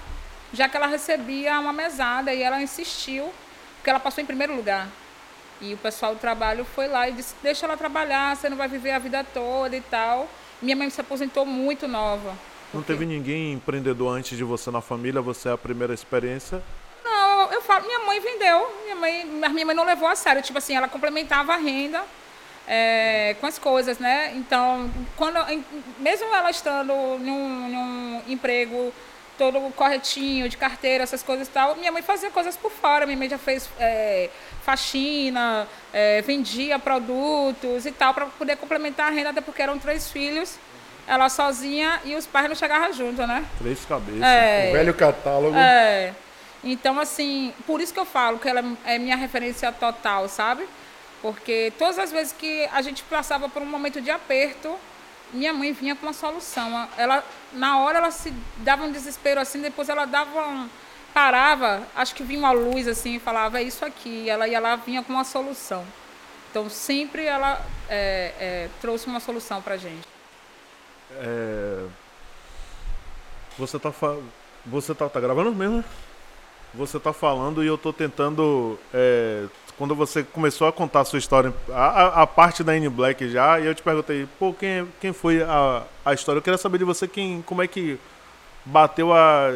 já 0.53 0.67
que 0.69 0.77
ela 0.77 0.87
recebia 0.87 1.59
uma 1.59 1.73
mesada 1.73 2.33
e 2.33 2.41
ela 2.41 2.61
insistiu, 2.61 3.31
porque 3.77 3.89
ela 3.89 3.99
passou 3.99 4.23
em 4.23 4.27
primeiro 4.27 4.55
lugar. 4.55 4.87
E 5.59 5.73
o 5.73 5.77
pessoal 5.77 6.13
do 6.13 6.19
trabalho 6.19 6.65
foi 6.65 6.87
lá 6.87 7.09
e 7.09 7.13
disse: 7.13 7.35
Deixa 7.41 7.65
ela 7.65 7.75
trabalhar, 7.75 8.35
você 8.35 8.49
não 8.49 8.57
vai 8.57 8.67
viver 8.67 8.91
a 8.91 8.99
vida 8.99 9.23
toda 9.33 9.75
e 9.75 9.81
tal. 9.81 10.29
Minha 10.61 10.75
mãe 10.75 10.89
se 10.89 11.01
aposentou 11.01 11.45
muito 11.45 11.87
nova. 11.87 12.37
Não 12.73 12.83
teve 12.83 13.05
ninguém 13.05 13.53
empreendedor 13.53 14.15
antes 14.15 14.37
de 14.37 14.43
você 14.43 14.69
na 14.69 14.81
família? 14.81 15.21
Você 15.21 15.49
é 15.49 15.53
a 15.53 15.57
primeira 15.57 15.93
experiência? 15.93 16.61
Não, 17.03 17.51
eu 17.51 17.61
falo, 17.61 17.85
minha 17.85 17.99
mãe 17.99 18.19
vendeu, 18.19 18.81
minha 18.83 18.95
mãe, 18.95 19.25
minha 19.25 19.65
mãe 19.65 19.75
não 19.75 19.85
levou 19.85 20.07
a 20.07 20.15
sério, 20.15 20.41
tipo 20.41 20.57
assim, 20.57 20.75
ela 20.75 20.87
complementava 20.87 21.53
a 21.53 21.57
renda 21.57 22.03
é, 22.67 23.35
com 23.39 23.47
as 23.47 23.57
coisas, 23.57 23.97
né? 23.97 24.33
Então, 24.35 24.91
quando, 25.15 25.39
mesmo 25.99 26.27
ela 26.35 26.51
estando 26.51 26.93
num, 27.19 27.69
num 27.69 28.21
emprego 28.27 28.93
todo 29.37 29.59
corretinho, 29.73 30.49
de 30.49 30.57
carteira, 30.57 31.03
essas 31.03 31.21
coisas 31.21 31.47
e 31.47 31.51
tal. 31.51 31.75
Minha 31.75 31.91
mãe 31.91 32.01
fazia 32.01 32.31
coisas 32.31 32.57
por 32.57 32.71
fora, 32.71 33.05
minha 33.05 33.17
mãe 33.17 33.29
já 33.29 33.37
fez 33.37 33.69
é, 33.79 34.29
faxina, 34.63 35.67
é, 35.93 36.21
vendia 36.21 36.79
produtos 36.79 37.85
e 37.85 37.91
tal, 37.91 38.13
para 38.13 38.25
poder 38.25 38.57
complementar 38.57 39.07
a 39.07 39.09
renda, 39.09 39.29
até 39.29 39.41
porque 39.41 39.61
eram 39.61 39.77
três 39.79 40.11
filhos, 40.11 40.57
ela 41.07 41.29
sozinha 41.29 42.01
e 42.03 42.15
os 42.15 42.25
pais 42.25 42.49
não 42.49 42.55
chegavam 42.55 42.91
junto, 42.91 43.25
né? 43.25 43.45
Três 43.59 43.85
cabeças. 43.85 44.21
É, 44.21 44.69
o 44.69 44.73
velho 44.73 44.93
catálogo. 44.93 45.55
É. 45.55 46.13
Então, 46.63 46.99
assim, 46.99 47.53
por 47.65 47.79
isso 47.79 47.93
que 47.93 47.99
eu 47.99 48.05
falo 48.05 48.39
que 48.39 48.49
ela 48.49 48.63
é 48.85 48.97
minha 48.97 49.15
referência 49.15 49.71
total, 49.71 50.27
sabe? 50.27 50.67
Porque 51.21 51.71
todas 51.77 51.97
as 51.97 52.11
vezes 52.11 52.33
que 52.33 52.67
a 52.73 52.81
gente 52.81 53.03
passava 53.03 53.47
por 53.47 53.61
um 53.61 53.65
momento 53.65 54.01
de 54.01 54.11
aperto, 54.11 54.75
minha 55.33 55.53
mãe 55.53 55.73
vinha 55.73 55.95
com 55.95 56.05
uma 56.05 56.13
solução. 56.13 56.87
Ela, 56.97 57.23
na 57.53 57.79
hora 57.79 57.97
ela 57.97 58.11
se 58.11 58.33
dava 58.57 58.83
um 58.83 58.91
desespero 58.91 59.39
assim, 59.39 59.61
depois 59.61 59.89
ela 59.89 60.05
dava 60.05 60.47
um, 60.47 60.69
parava, 61.13 61.83
acho 61.95 62.13
que 62.13 62.23
vinha 62.23 62.39
uma 62.39 62.51
luz 62.51 62.87
assim 62.87 63.15
e 63.15 63.19
falava, 63.19 63.59
é 63.59 63.63
isso 63.63 63.83
aqui. 63.83 64.29
Ela 64.29 64.47
ia 64.47 64.59
lá, 64.59 64.75
vinha 64.75 65.03
com 65.03 65.13
uma 65.13 65.23
solução. 65.23 65.85
Então 66.49 66.69
sempre 66.69 67.25
ela 67.25 67.65
é, 67.89 68.33
é, 68.39 68.69
trouxe 68.81 69.07
uma 69.07 69.19
solução 69.19 69.61
para 69.61 69.77
gente. 69.77 70.07
É... 71.11 71.85
Você 73.57 73.79
tá 73.79 73.91
você 74.65 74.93
tá, 74.93 75.07
tá 75.09 75.19
gravando 75.19 75.53
mesmo? 75.53 75.77
Né? 75.77 75.83
Você 76.73 76.99
tá 76.99 77.13
falando 77.13 77.63
e 77.63 77.67
eu 77.67 77.77
tô 77.77 77.91
tentando 77.91 78.77
é, 78.93 79.45
quando 79.77 79.95
você 79.95 80.23
começou 80.23 80.67
a 80.67 80.73
contar 80.73 81.01
a 81.01 81.05
sua 81.05 81.19
história, 81.19 81.53
a, 81.71 82.23
a 82.23 82.27
parte 82.27 82.63
da 82.63 82.75
N 82.75 82.89
Black 82.89 83.29
já, 83.29 83.59
e 83.59 83.67
eu 83.67 83.75
te 83.75 83.83
perguntei, 83.83 84.27
pô, 84.39 84.53
quem, 84.53 84.87
quem 84.99 85.13
foi 85.13 85.41
a, 85.43 85.83
a 86.03 86.13
história? 86.13 86.39
Eu 86.39 86.43
queria 86.43 86.57
saber 86.57 86.79
de 86.79 86.83
você 86.83 87.07
quem, 87.07 87.41
como 87.43 87.61
é 87.61 87.67
que 87.67 87.99
bateu 88.65 89.13
a. 89.13 89.53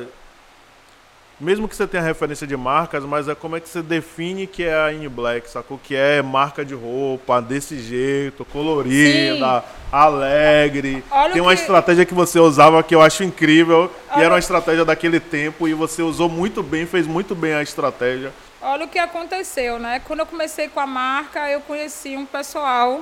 Mesmo 1.42 1.68
que 1.68 1.76
você 1.76 1.88
tenha 1.88 2.04
referência 2.04 2.46
de 2.46 2.56
marcas, 2.56 3.04
mas 3.04 3.28
é 3.28 3.34
como 3.34 3.56
é 3.56 3.60
que 3.60 3.68
você 3.68 3.82
define 3.82 4.46
que 4.46 4.64
é 4.64 4.76
a 4.76 4.94
N 4.94 5.10
Black, 5.10 5.50
sacou? 5.50 5.80
Que 5.84 5.96
é 5.96 6.22
marca 6.22 6.64
de 6.64 6.76
roupa 6.76 7.42
desse 7.42 7.80
jeito, 7.80 8.46
colorida, 8.46 9.62
Sim. 9.62 9.66
alegre. 9.92 11.04
Olha 11.10 11.34
Tem 11.34 11.42
uma 11.42 11.56
que... 11.56 11.62
estratégia 11.62 12.06
que 12.06 12.14
você 12.14 12.40
usava 12.40 12.84
que 12.84 12.94
eu 12.94 13.02
acho 13.02 13.24
incrível, 13.24 13.92
Olha... 14.12 14.22
e 14.22 14.24
era 14.24 14.34
uma 14.36 14.40
estratégia 14.40 14.86
daquele 14.86 15.20
tempo, 15.20 15.68
e 15.68 15.74
você 15.74 16.04
usou 16.04 16.30
muito 16.30 16.62
bem, 16.62 16.86
fez 16.86 17.08
muito 17.08 17.34
bem 17.34 17.56
a 17.56 17.64
estratégia. 17.64 18.32
Olha 18.62 18.86
o 18.86 18.88
que 18.88 19.00
aconteceu, 19.00 19.80
né? 19.80 20.00
Quando 20.06 20.20
eu 20.20 20.28
comecei 20.28 20.68
com 20.68 20.80
a 20.80 20.86
marca, 20.86 21.50
eu 21.50 21.62
conheci 21.62 22.16
um 22.16 22.26
pessoal 22.28 23.02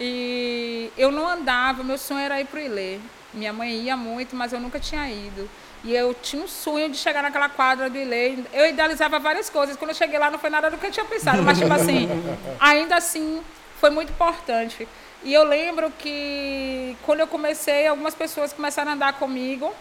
e 0.00 0.90
eu 0.98 1.12
não 1.12 1.28
andava, 1.28 1.84
meu 1.84 1.96
sonho 1.96 2.18
era 2.18 2.40
ir 2.40 2.46
para 2.46 2.58
o 2.58 2.62
Ilê. 2.64 2.98
Minha 3.32 3.52
mãe 3.52 3.72
ia 3.72 3.96
muito, 3.96 4.36
mas 4.36 4.52
eu 4.52 4.60
nunca 4.60 4.78
tinha 4.78 5.08
ido. 5.10 5.48
E 5.84 5.94
eu 5.94 6.14
tinha 6.14 6.42
um 6.42 6.48
sonho 6.48 6.88
de 6.90 6.96
chegar 6.96 7.22
naquela 7.22 7.48
quadra 7.48 7.90
do 7.90 7.98
Ilê. 7.98 8.38
Eu 8.52 8.68
idealizava 8.68 9.18
várias 9.18 9.50
coisas. 9.50 9.76
Quando 9.76 9.90
eu 9.90 9.96
cheguei 9.96 10.18
lá, 10.18 10.30
não 10.30 10.38
foi 10.38 10.50
nada 10.50 10.70
do 10.70 10.78
que 10.78 10.86
eu 10.86 10.90
tinha 10.92 11.04
pensado. 11.04 11.42
Mas, 11.42 11.58
tipo 11.58 11.72
assim, 11.72 12.08
ainda 12.60 12.96
assim, 12.96 13.42
foi 13.80 13.90
muito 13.90 14.10
importante. 14.10 14.86
E 15.24 15.32
eu 15.32 15.44
lembro 15.44 15.92
que, 15.98 16.96
quando 17.04 17.20
eu 17.20 17.26
comecei, 17.26 17.86
algumas 17.86 18.14
pessoas 18.14 18.52
começaram 18.52 18.92
a 18.92 18.94
andar 18.94 19.12
comigo 19.14 19.72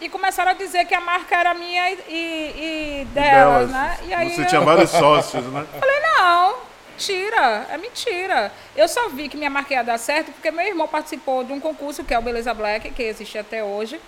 e 0.00 0.08
começaram 0.08 0.50
a 0.52 0.54
dizer 0.54 0.84
que 0.86 0.94
a 0.94 1.00
marca 1.00 1.36
era 1.36 1.54
minha 1.54 1.90
e, 1.90 1.94
e, 2.08 3.00
e 3.02 3.04
delas, 3.06 3.68
delas, 3.68 3.70
né? 3.70 3.98
E 4.06 4.14
aí 4.14 4.34
Você 4.34 4.42
eu... 4.42 4.46
tinha 4.46 4.60
vários 4.60 4.90
sócios, 4.90 5.44
né? 5.46 5.66
Falei, 5.78 6.00
não, 6.00 6.54
tira, 7.00 7.66
é 7.70 7.78
mentira. 7.78 8.52
Eu 8.76 8.86
só 8.86 9.08
vi 9.08 9.28
que 9.28 9.36
minha 9.36 9.50
marca 9.50 9.72
ia 9.72 9.82
dar 9.82 9.98
certo 9.98 10.30
porque 10.32 10.50
meu 10.50 10.66
irmão 10.66 10.86
participou 10.86 11.42
de 11.42 11.52
um 11.52 11.58
concurso 11.58 12.04
que 12.04 12.12
é 12.12 12.18
o 12.18 12.22
Beleza 12.22 12.52
Black, 12.52 12.90
que 12.90 13.02
existe 13.02 13.38
até 13.38 13.64
hoje. 13.64 13.98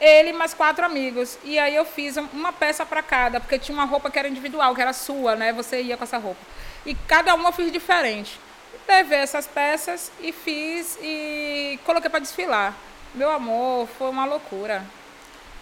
Ele 0.00 0.32
mais 0.32 0.54
quatro 0.54 0.84
amigos. 0.84 1.38
E 1.44 1.58
aí 1.58 1.74
eu 1.74 1.84
fiz 1.84 2.16
uma 2.16 2.52
peça 2.52 2.86
para 2.86 3.02
cada, 3.02 3.38
porque 3.38 3.58
tinha 3.58 3.76
uma 3.76 3.84
roupa 3.84 4.10
que 4.10 4.18
era 4.18 4.26
individual, 4.26 4.74
que 4.74 4.80
era 4.80 4.94
sua, 4.94 5.36
né? 5.36 5.52
Você 5.52 5.82
ia 5.82 5.96
com 5.96 6.04
essa 6.04 6.16
roupa. 6.16 6.40
E 6.86 6.94
cada 7.06 7.34
uma 7.34 7.50
eu 7.50 7.52
fiz 7.52 7.70
diferente. 7.70 8.40
Levei 8.88 9.18
essas 9.18 9.46
peças 9.46 10.10
e 10.20 10.32
fiz 10.32 10.98
e 11.00 11.78
coloquei 11.84 12.10
para 12.10 12.18
desfilar. 12.18 12.74
Meu 13.14 13.30
amor, 13.30 13.86
foi 13.98 14.08
uma 14.08 14.24
loucura 14.24 14.82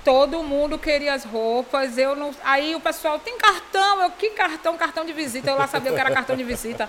todo 0.05 0.43
mundo 0.43 0.79
queria 0.79 1.15
as 1.15 1.25
roupas. 1.25 1.99
Eu 1.99 2.17
não. 2.17 2.31
Aí 2.45 2.75
o 2.75 2.81
pessoal 2.81 3.19
tem 3.19 3.37
cartão, 3.39 4.03
eu 4.03 4.11
que 4.11 4.31
cartão, 4.31 4.77
cartão 4.77 5.05
de 5.05 5.13
visita. 5.13 5.51
Eu 5.51 5.57
lá 5.57 5.67
sabia 5.67 5.93
que 5.93 6.01
era 6.01 6.11
cartão 6.11 6.37
de 6.37 6.45
visita. 6.45 6.89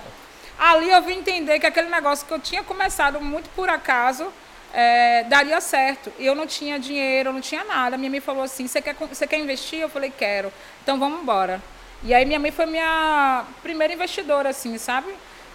Ali 0.57 0.89
eu 0.89 1.01
vim 1.01 1.19
entender 1.19 1.59
que 1.59 1.65
aquele 1.65 1.89
negócio 1.89 2.25
que 2.27 2.33
eu 2.33 2.39
tinha 2.39 2.63
começado 2.63 3.21
muito 3.21 3.49
por 3.51 3.69
acaso 3.69 4.27
é, 4.73 5.23
daria 5.23 5.59
certo. 5.61 6.11
E 6.19 6.25
eu 6.25 6.35
não 6.35 6.45
tinha 6.45 6.79
dinheiro, 6.79 7.29
eu 7.29 7.33
não 7.33 7.41
tinha 7.41 7.63
nada. 7.63 7.97
Minha 7.97 8.11
mãe 8.11 8.19
falou 8.19 8.43
assim: 8.43 8.67
você 8.67 8.81
quer, 8.81 8.93
você 8.93 9.25
quer 9.25 9.39
investir? 9.39 9.79
Eu 9.79 9.89
falei: 9.89 10.11
quero. 10.15 10.51
Então 10.83 10.99
vamos 10.99 11.21
embora. 11.21 11.61
E 12.03 12.13
aí 12.13 12.25
minha 12.25 12.39
mãe 12.39 12.51
foi 12.51 12.65
minha 12.65 13.43
primeira 13.61 13.93
investidora, 13.93 14.49
assim, 14.49 14.77
sabe? 14.77 15.07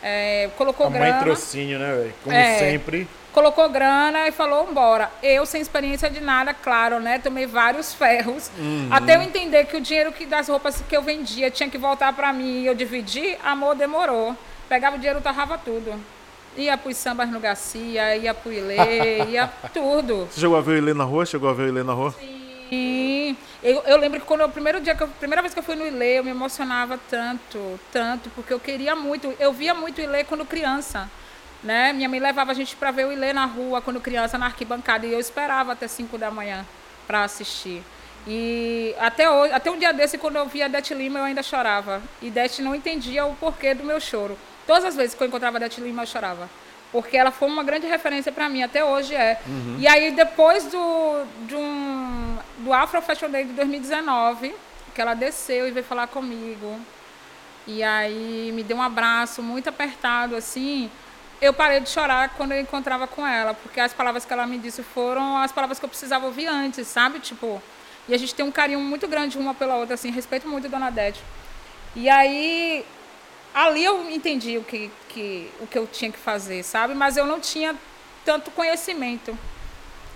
É, 0.03 0.51
colocou 0.57 0.87
A 0.87 0.91
grana. 0.91 1.13
Mãe 1.13 1.25
trocínio, 1.25 1.79
né, 1.79 1.95
velho? 1.95 2.15
Como 2.23 2.37
é, 2.37 2.59
sempre 2.59 3.09
colocou 3.35 3.69
grana 3.69 4.29
e 4.29 4.33
falou, 4.33 4.69
embora. 4.71 5.11
Eu, 5.23 5.45
sem 5.45 5.61
experiência 5.61 6.09
de 6.09 6.21
nada, 6.21 6.55
claro, 6.55 7.01
né? 7.01 7.19
Tomei 7.19 7.47
vários 7.47 7.93
ferros. 7.93 8.51
Uhum. 8.57 8.89
Até 8.91 9.17
eu 9.17 9.23
entender 9.23 9.67
que 9.67 9.77
o 9.77 9.81
dinheiro 9.81 10.13
que, 10.13 10.25
das 10.25 10.49
roupas 10.49 10.83
que 10.89 10.97
eu 10.97 11.03
vendia 11.03 11.51
tinha 11.51 11.69
que 11.69 11.77
voltar 11.77 12.13
para 12.13 12.33
mim 12.33 12.63
e 12.63 12.67
eu 12.67 12.75
dividi, 12.75 13.37
amor, 13.45 13.75
demorou. 13.75 14.37
Pegava 14.69 14.97
o 14.97 14.99
dinheiro, 14.99 15.21
torrava 15.21 15.59
tudo. 15.59 15.93
Ia 16.57 16.79
pros 16.79 16.97
sambas 16.97 17.29
no 17.29 17.41
Garcia, 17.41 18.17
ia 18.17 18.33
pro 18.33 18.53
Ilê, 18.53 19.25
ia 19.29 19.51
tudo. 19.73 20.29
Você 20.31 20.41
chegou 20.41 20.57
a 20.57 20.61
ver 20.61 20.71
o 20.71 20.79
Ilê 20.79 20.95
na 20.95 21.05
rua? 21.05 21.27
Chegou 21.27 21.51
a 21.51 21.53
ver 21.53 21.65
o 21.65 21.69
Ilê 21.69 21.83
na 21.83 21.93
rua? 21.93 22.15
Sim. 22.71 23.37
Eu, 23.63 23.83
eu 23.87 23.97
lembro 23.99 24.21
que 24.21 24.27
quando 24.27 24.45
o 24.45 24.49
primeiro 24.49 24.81
dia, 24.81 24.95
que 24.95 25.03
eu, 25.03 25.09
primeira 25.09 25.43
vez 25.43 25.53
que 25.53 25.59
eu 25.59 25.65
fui 25.65 25.75
no 25.75 25.87
Ilê, 25.87 26.19
eu 26.19 26.25
me 26.25 26.31
emocionava 26.31 26.99
tanto, 27.11 27.81
tanto, 27.93 28.31
porque 28.31 28.53
eu 28.53 28.61
queria 28.61 28.95
muito. 28.95 29.35
Eu 29.41 29.53
via 29.53 29.75
muito 29.75 30.01
Ilê 30.01 30.23
quando 30.23 30.45
criança. 30.45 31.11
Né? 31.65 31.95
Minha 31.95 32.09
mãe 32.11 32.21
levava 32.21 32.53
a 32.53 32.55
gente 32.55 32.77
para 32.77 32.91
ver 32.91 33.07
o 33.07 33.13
Ilê 33.13 33.33
na 33.33 33.47
rua, 33.47 33.81
quando 33.81 33.99
criança, 33.99 34.37
na 34.37 34.47
arquibancada, 34.47 35.07
e 35.07 35.13
eu 35.13 35.19
esperava 35.19 35.73
até 35.73 35.89
5 35.89 36.19
da 36.19 36.31
manhã 36.31 36.65
para 37.07 37.25
assistir. 37.25 37.83
E 38.27 38.95
até, 38.99 39.31
hoje, 39.31 39.53
até 39.53 39.71
um 39.71 39.79
dia 39.79 39.93
desse, 39.93 40.19
quando 40.19 40.37
eu 40.37 40.47
via 40.47 40.67
a 40.67 40.69
Dete 40.69 40.95
Lima, 40.95 41.19
eu 41.19 41.25
ainda 41.25 41.43
chorava. 41.43 42.03
E 42.21 42.31
Dete 42.31 42.63
não 42.63 42.75
entendia 42.75 43.25
o 43.25 43.35
porquê 43.37 43.75
do 43.75 43.83
meu 43.83 43.99
choro. 43.99 44.39
Todas 44.67 44.85
as 44.85 44.97
vezes 44.97 45.15
que 45.15 45.23
eu 45.23 45.27
encontrava 45.27 45.57
a 45.57 45.61
Dete 45.61 45.81
Lima, 45.81 46.03
eu 46.03 46.07
chorava. 46.07 46.49
Porque 46.93 47.17
ela 47.17 47.31
foi 47.31 47.49
uma 47.49 47.65
grande 47.65 47.87
referência 47.87 48.31
para 48.31 48.49
mim, 48.49 48.63
até 48.63 48.85
hoje 48.85 49.15
é. 49.15 49.41
Uhum. 49.47 49.77
E 49.79 49.89
aí, 49.89 50.11
depois 50.13 50.65
do, 50.65 51.25
de 51.47 51.57
um, 51.57 52.39
do 52.59 52.73
Afro 52.73 53.03
Fashion 53.03 53.31
Day 53.31 53.45
de 53.45 53.53
2019, 53.53 54.55
que 54.95 55.01
ela 55.01 55.15
desceu 55.15 55.67
e 55.67 55.71
veio 55.71 55.85
falar 55.85 56.07
comigo. 56.07 56.79
E 57.67 57.83
aí 57.83 58.53
me 58.55 58.63
deu 58.63 58.77
um 58.77 58.83
abraço 58.83 59.43
muito 59.43 59.69
apertado, 59.69 60.37
assim. 60.37 60.91
Eu 61.41 61.53
parei 61.53 61.81
de 61.81 61.89
chorar 61.89 62.31
quando 62.31 62.53
eu 62.53 62.61
encontrava 62.61 63.07
com 63.07 63.27
ela, 63.27 63.55
porque 63.55 63.81
as 63.81 63.93
palavras 63.93 64.25
que 64.25 64.33
ela 64.33 64.47
me 64.47 64.59
disse 64.59 64.83
foram 64.83 65.39
as 65.39 65.53
palavras 65.53 65.79
que 65.79 65.85
eu 65.85 65.89
precisava 65.89 66.27
ouvir 66.27 66.47
antes, 66.47 66.87
sabe? 66.87 67.19
Tipo, 67.19 67.63
e 68.09 68.15
a 68.15 68.19
gente 68.19 68.35
tem 68.35 68.45
um 68.45 68.53
carinho 68.53 68.81
muito 68.81 69.09
grande 69.09 69.39
uma 69.39 69.55
pela 69.55 69.77
outra, 69.77 69.95
assim, 69.95 70.11
respeito 70.11 70.49
muito 70.49 70.67
a 70.67 70.71
Dona 70.71 70.91
Dete. 70.91 71.23
E 71.97 72.09
aí, 72.09 72.85
ali 73.55 73.85
eu 73.85 74.11
entendi 74.11 74.59
o 74.59 74.65
que, 74.65 74.91
que, 75.09 75.51
o 75.61 75.67
que 75.67 75.79
eu 75.79 75.87
tinha 75.87 76.11
que 76.11 76.19
fazer, 76.19 76.63
sabe? 76.63 76.95
Mas 76.95 77.17
eu 77.17 77.27
não 77.27 77.41
tinha 77.41 77.75
tanto 78.25 78.51
conhecimento. 78.51 79.39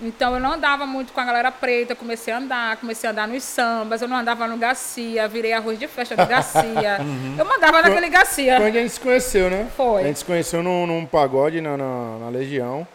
Então 0.01 0.33
eu 0.33 0.39
não 0.39 0.53
andava 0.53 0.85
muito 0.85 1.11
com 1.11 1.19
a 1.19 1.25
galera 1.25 1.51
preta, 1.51 1.93
comecei 1.93 2.33
a 2.33 2.37
andar, 2.37 2.77
comecei 2.77 3.07
a 3.07 3.11
andar 3.11 3.27
nos 3.27 3.43
sambas, 3.43 4.01
eu 4.01 4.07
não 4.07 4.15
andava 4.15 4.47
no 4.47 4.57
Garcia, 4.57 5.27
virei 5.27 5.51
arroz 5.51 5.77
de 5.77 5.87
festa 5.87 6.15
do 6.15 6.25
Garcia. 6.25 6.99
uhum. 7.01 7.35
Eu 7.37 7.45
mandava 7.45 7.81
naquele 7.81 8.09
Garcia. 8.09 8.57
Foi 8.57 8.67
onde 8.67 8.77
a 8.77 8.81
gente 8.81 8.93
se 8.93 8.99
conheceu, 8.99 9.49
né? 9.49 9.67
Foi. 9.75 10.03
A 10.03 10.05
gente 10.05 10.19
se 10.19 10.25
conheceu 10.25 10.63
num, 10.63 10.87
num 10.87 11.05
pagode 11.05 11.59
na, 11.59 11.75
na, 11.75 12.17
na 12.19 12.29
Legião. 12.29 12.87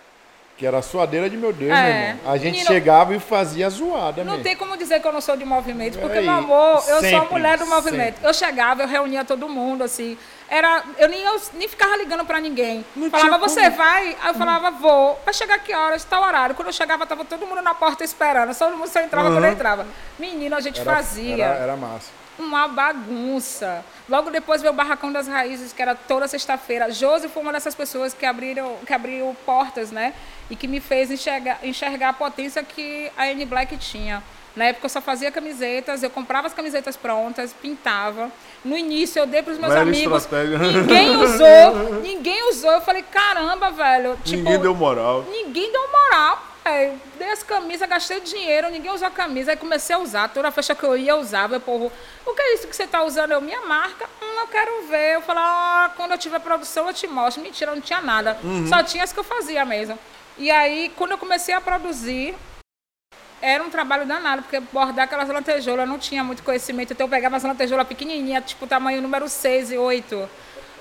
Que 0.57 0.65
era 0.65 0.79
a 0.79 0.83
suadeira 0.83 1.29
de 1.29 1.37
meu 1.37 1.53
Deus, 1.53 1.73
é. 1.73 1.83
meu 1.83 1.93
irmão. 1.93 2.33
A 2.33 2.37
gente 2.37 2.53
Menino, 2.53 2.67
chegava 2.69 3.15
e 3.15 3.19
fazia 3.19 3.69
zoada, 3.69 4.23
Não 4.23 4.35
mesmo. 4.35 4.45
tem 4.45 4.57
como 4.57 4.77
dizer 4.77 5.01
que 5.01 5.09
eu 5.09 5.13
não 5.13 5.21
sou 5.21 5.37
de 5.37 5.45
movimento, 5.45 5.99
porque, 5.99 6.19
Aí, 6.19 6.25
meu 6.25 6.35
amor, 6.35 6.77
eu 6.87 7.01
sempre, 7.01 7.11
sou 7.11 7.19
a 7.19 7.25
mulher 7.25 7.59
do 7.59 7.67
movimento. 7.67 8.15
Sempre. 8.15 8.29
Eu 8.29 8.33
chegava, 8.33 8.83
eu 8.85 8.87
reunia 8.87 9.25
todo 9.25 9.49
mundo, 9.49 9.83
assim. 9.83 10.17
Era, 10.55 10.85
eu 10.99 11.09
nem, 11.09 11.21
eu 11.21 11.41
nem 11.55 11.67
ficava 11.67 11.97
ligando 11.97 12.25
pra 12.25 12.39
ninguém. 12.39 12.85
Não 12.95 13.11
falava, 13.11 13.39
você 13.39 13.71
vai? 13.71 14.17
Aí 14.23 14.29
eu 14.29 14.35
falava, 14.35 14.71
vou. 14.71 15.19
Vai 15.25 15.35
chegar 15.35 15.59
que 15.59 15.75
horas? 15.75 16.05
Tal 16.05 16.23
horário. 16.23 16.55
Quando 16.55 16.69
eu 16.69 16.73
chegava, 16.73 17.05
tava 17.05 17.25
todo 17.25 17.45
mundo 17.45 17.61
na 17.61 17.75
porta 17.75 18.05
esperando. 18.05 18.57
Todo 18.57 18.77
mundo 18.77 18.89
só 18.89 19.01
entrava 19.01 19.29
uhum. 19.29 19.35
quando 19.35 19.47
eu 19.47 19.53
entrava. 19.53 19.85
Menino, 20.17 20.55
a 20.55 20.61
gente 20.61 20.81
era, 20.81 20.95
fazia. 20.95 21.45
Era, 21.45 21.57
era 21.57 21.77
massa 21.77 22.11
uma 22.39 22.67
bagunça. 22.67 23.85
Logo 24.09 24.31
depois 24.31 24.61
veio 24.61 24.73
o 24.73 24.77
Barracão 24.77 25.13
das 25.13 25.29
Raízes, 25.29 25.73
que 25.73 25.81
era 25.81 25.95
toda 25.95 26.27
sexta-feira. 26.27 26.91
Josi 26.91 27.29
foi 27.29 27.43
uma 27.43 27.53
dessas 27.53 27.75
pessoas 27.75 28.13
que 28.13 28.27
abriram, 28.27 28.77
que 28.85 28.93
abriu 28.93 29.37
portas, 29.47 29.91
né? 29.91 30.13
E 30.51 30.57
que 30.57 30.67
me 30.67 30.81
fez 30.81 31.11
enxergar, 31.11 31.59
enxergar 31.63 32.09
a 32.09 32.13
potência 32.13 32.63
que 32.63 33.11
a 33.17 33.29
N 33.29 33.45
Black 33.47 33.77
tinha. 33.77 34.23
Na 34.57 34.67
época 34.67 34.87
eu 34.87 34.91
só 34.91 35.01
fazia 35.01 35.33
camisetas, 35.33 36.03
eu 36.03 36.11
comprava 36.11 36.47
as 36.47 36.55
camisetas 36.55 36.97
prontas, 36.97 37.53
pintava. 37.53 38.31
No 38.65 38.77
início 38.77 39.19
eu 39.19 39.27
dei 39.27 39.43
para 39.43 39.53
os 39.53 39.59
meus 39.59 39.73
Velha 39.73 39.83
amigos. 39.83 40.23
Estratégia. 40.23 40.59
Ninguém 40.59 41.17
usou, 41.19 42.01
ninguém 42.01 42.51
usou. 42.51 42.71
Eu 42.71 42.81
falei, 42.81 43.03
caramba, 43.03 43.71
velho. 43.71 44.17
Tipo, 44.25 44.39
ninguém 44.39 44.61
deu 44.61 44.75
moral. 44.75 45.25
Ninguém 45.29 45.73
deu 45.73 45.83
moral. 45.91 46.43
É, 46.65 46.95
dei 47.19 47.31
as 47.31 47.43
camisas, 47.43 47.87
gastei 47.87 48.21
dinheiro, 48.21 48.71
ninguém 48.71 48.91
usou 48.91 49.07
a 49.07 49.11
camisa. 49.11 49.51
Aí 49.51 49.57
comecei 49.57 49.95
a 49.95 49.99
usar, 49.99 50.29
toda 50.29 50.49
a 50.49 50.51
festa 50.51 50.75
que 50.75 50.85
eu 50.85 50.97
ia, 50.97 51.11
eu 51.11 51.19
usava. 51.19 51.57
Eu, 51.57 51.61
povo, 51.61 51.93
o 52.25 52.33
que 52.33 52.41
é 52.41 52.55
isso 52.55 52.67
que 52.67 52.75
você 52.75 52.85
está 52.85 53.03
usando? 53.03 53.33
Eu, 53.33 53.41
minha 53.41 53.61
marca, 53.63 54.07
hum, 54.23 54.41
eu 54.41 54.47
quero 54.47 54.87
ver. 54.87 55.17
Eu 55.17 55.21
falei, 55.21 55.43
ah, 55.45 55.91
quando 55.97 56.13
eu 56.13 56.19
tiver 56.19 56.39
produção, 56.39 56.87
eu 56.87 56.95
te 56.95 57.07
mostro. 57.07 57.43
Mentira, 57.43 57.75
não 57.75 57.83
tinha 57.83 58.01
nada. 58.01 58.39
Uhum. 58.43 58.67
Só 58.67 58.83
tinha 58.83 59.05
as 59.05 59.13
que 59.13 59.19
eu 59.19 59.25
fazia 59.25 59.65
mesmo. 59.65 59.99
E 60.39 60.51
aí, 60.51 60.91
quando 60.97 61.11
eu 61.11 61.19
comecei 61.19 61.55
a 61.55 61.61
produzir, 61.61 62.35
era 63.45 63.63
um 63.63 63.69
trabalho 63.69 64.07
danado, 64.07 64.43
porque 64.43 64.59
bordar 64.73 65.05
aquelas 65.05 65.29
lantejoulas, 65.29 65.87
não 65.87 65.99
tinha 65.99 66.25
muito 66.25 66.43
conhecimento. 66.43 66.93
Então 66.93 67.07
eu 67.07 67.11
pegava 67.11 67.37
as 67.37 67.43
lantejoulas 67.43 67.87
pequenininhas, 67.87 68.45
tipo 68.47 68.67
tamanho 68.67 69.03
número 69.03 69.29
6 69.29 69.73
e 69.73 69.79
8 69.79 70.29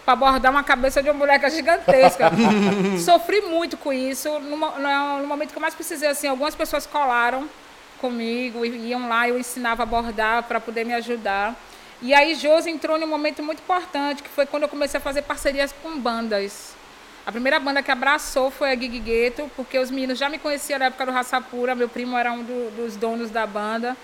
para 0.06 0.16
bordar 0.18 0.52
uma 0.52 0.64
cabeça 0.64 1.02
de 1.02 1.10
uma 1.10 1.18
boneca 1.18 1.50
gigantesca. 1.50 2.30
Sofri 3.04 3.42
muito 3.42 3.78
com 3.78 3.92
isso. 3.92 4.28
No, 4.40 4.58
no, 4.58 5.20
no, 5.20 5.28
momento 5.28 5.52
que 5.52 5.58
eu 5.58 5.62
mais 5.62 5.74
precisei, 5.74 6.10
assim, 6.10 6.28
algumas 6.28 6.56
pessoas 6.56 6.86
colaram 6.86 7.50
comigo, 8.00 8.66
iam 8.66 9.08
lá, 9.08 9.30
eu 9.30 9.40
ensinava 9.40 9.84
a 9.84 9.86
bordar 9.86 10.44
para 10.44 10.60
poder 10.60 10.86
me 10.86 10.94
ajudar. 10.94 11.56
E 12.02 12.14
aí 12.14 12.36
Josi 12.36 12.70
entrou 12.70 13.00
num 13.00 13.08
momento 13.08 13.42
muito 13.42 13.62
importante, 13.62 14.22
que 14.22 14.30
foi 14.30 14.46
quando 14.46 14.64
eu 14.64 14.70
comecei 14.70 14.98
a 14.98 15.02
fazer 15.02 15.22
parcerias 15.22 15.74
com 15.82 15.98
bandas. 15.98 16.76
A 17.26 17.32
primeira 17.32 17.58
banda 17.58 17.82
que 17.82 17.90
abraçou 17.90 18.52
foi 18.52 18.72
a 18.72 18.76
Gig 18.76 19.00
Gueto, 19.00 19.50
porque 19.56 19.80
os 19.80 19.90
meninos 19.90 20.20
já 20.20 20.28
me 20.28 20.38
conheciam 20.38 20.78
na 20.78 20.86
época 20.86 21.06
do 21.06 21.12
Raça 21.12 21.40
Pura, 21.40 21.74
meu 21.74 21.88
primo 21.88 22.18
era 22.18 22.34
um 22.34 22.44
do, 22.44 22.76
dos 22.76 22.98
donos 22.98 23.32
da 23.32 23.48
banda 23.48 23.96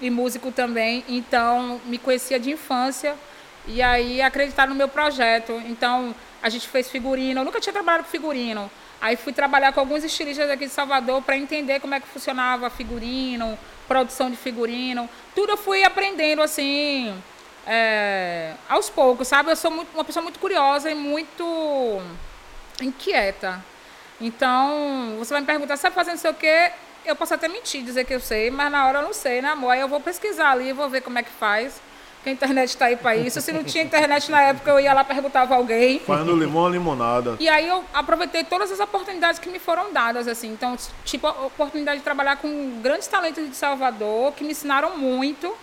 e 0.00 0.08
músico 0.08 0.52
também, 0.52 1.04
então 1.08 1.80
me 1.84 1.98
conhecia 1.98 2.38
de 2.38 2.50
infância. 2.50 3.16
E 3.66 3.82
aí 3.82 4.22
acreditaram 4.22 4.70
no 4.70 4.76
meu 4.76 4.88
projeto. 4.88 5.52
Então, 5.66 6.14
a 6.42 6.48
gente 6.48 6.66
fez 6.68 6.90
figurino. 6.90 7.40
Eu 7.40 7.44
nunca 7.44 7.60
tinha 7.60 7.72
trabalhado 7.72 8.04
com 8.04 8.10
figurino. 8.10 8.70
Aí 9.00 9.16
fui 9.16 9.32
trabalhar 9.32 9.72
com 9.72 9.80
alguns 9.80 10.04
estilistas 10.04 10.48
aqui 10.50 10.66
de 10.66 10.72
Salvador 10.72 11.22
para 11.22 11.36
entender 11.36 11.80
como 11.80 11.94
é 11.94 12.00
que 12.00 12.06
funcionava 12.06 12.70
figurino, 12.70 13.58
produção 13.86 14.30
de 14.30 14.36
figurino. 14.36 15.08
Tudo 15.34 15.52
eu 15.52 15.56
fui 15.56 15.84
aprendendo 15.84 16.42
assim, 16.42 17.14
é, 17.66 18.54
aos 18.68 18.90
poucos, 18.90 19.28
sabe? 19.28 19.50
Eu 19.50 19.56
sou 19.56 19.70
muito, 19.70 19.92
uma 19.94 20.04
pessoa 20.04 20.22
muito 20.22 20.38
curiosa 20.38 20.90
e 20.90 20.94
muito 20.94 22.02
inquieta. 22.84 23.62
Então, 24.20 25.16
você 25.18 25.32
vai 25.32 25.40
me 25.40 25.46
perguntar, 25.46 25.76
você 25.76 25.86
está 25.86 25.90
fazendo 25.90 26.18
sei 26.18 26.30
o 26.30 26.34
quê? 26.34 26.72
Eu 27.04 27.16
posso 27.16 27.32
até 27.32 27.48
mentir, 27.48 27.82
dizer 27.82 28.04
que 28.04 28.14
eu 28.14 28.20
sei, 28.20 28.50
mas 28.50 28.70
na 28.70 28.86
hora 28.86 28.98
eu 28.98 29.02
não 29.02 29.14
sei, 29.14 29.40
né, 29.40 29.50
amor? 29.50 29.70
Aí 29.70 29.80
eu 29.80 29.88
vou 29.88 30.00
pesquisar 30.00 30.50
ali, 30.50 30.72
vou 30.72 30.88
ver 30.88 31.00
como 31.00 31.18
é 31.18 31.22
que 31.22 31.30
faz 31.30 31.80
que 32.22 32.28
a 32.28 32.32
internet 32.32 32.68
está 32.68 32.86
aí 32.86 32.96
para 32.96 33.16
isso. 33.16 33.40
Se 33.40 33.52
não 33.52 33.64
tinha 33.64 33.82
internet 33.82 34.30
na 34.30 34.42
época, 34.42 34.70
eu 34.70 34.80
ia 34.80 34.92
lá 34.92 35.02
perguntava 35.02 35.54
a 35.54 35.56
alguém. 35.56 36.00
Fazendo 36.00 36.36
limão 36.36 36.68
limonada. 36.68 37.36
E 37.40 37.48
aí 37.48 37.66
eu 37.66 37.84
aproveitei 37.94 38.44
todas 38.44 38.70
as 38.70 38.80
oportunidades 38.80 39.38
que 39.38 39.48
me 39.48 39.58
foram 39.58 39.92
dadas, 39.92 40.28
assim. 40.28 40.52
Então, 40.52 40.76
tipo, 41.04 41.26
a 41.26 41.46
oportunidade 41.46 41.98
de 41.98 42.04
trabalhar 42.04 42.36
com 42.36 42.80
grandes 42.82 43.08
talentos 43.08 43.48
de 43.48 43.56
Salvador, 43.56 44.32
que 44.32 44.44
me 44.44 44.50
ensinaram 44.50 44.96
muito. 44.96 45.54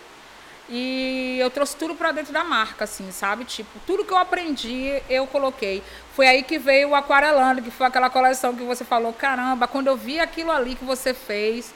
E 0.68 1.38
eu 1.40 1.48
trouxe 1.50 1.76
tudo 1.76 1.94
para 1.94 2.12
dentro 2.12 2.32
da 2.32 2.44
marca, 2.44 2.84
assim, 2.84 3.10
sabe? 3.10 3.44
Tipo, 3.44 3.78
tudo 3.86 4.04
que 4.04 4.12
eu 4.12 4.18
aprendi, 4.18 5.02
eu 5.08 5.26
coloquei. 5.26 5.82
Foi 6.14 6.26
aí 6.26 6.42
que 6.42 6.58
veio 6.58 6.90
o 6.90 6.94
Aquarelando, 6.94 7.62
que 7.62 7.70
foi 7.70 7.86
aquela 7.86 8.10
coleção 8.10 8.54
que 8.54 8.62
você 8.64 8.84
falou, 8.84 9.12
caramba, 9.12 9.66
quando 9.66 9.86
eu 9.86 9.96
vi 9.96 10.20
aquilo 10.20 10.50
ali 10.50 10.74
que 10.74 10.84
você 10.84 11.14
fez, 11.14 11.72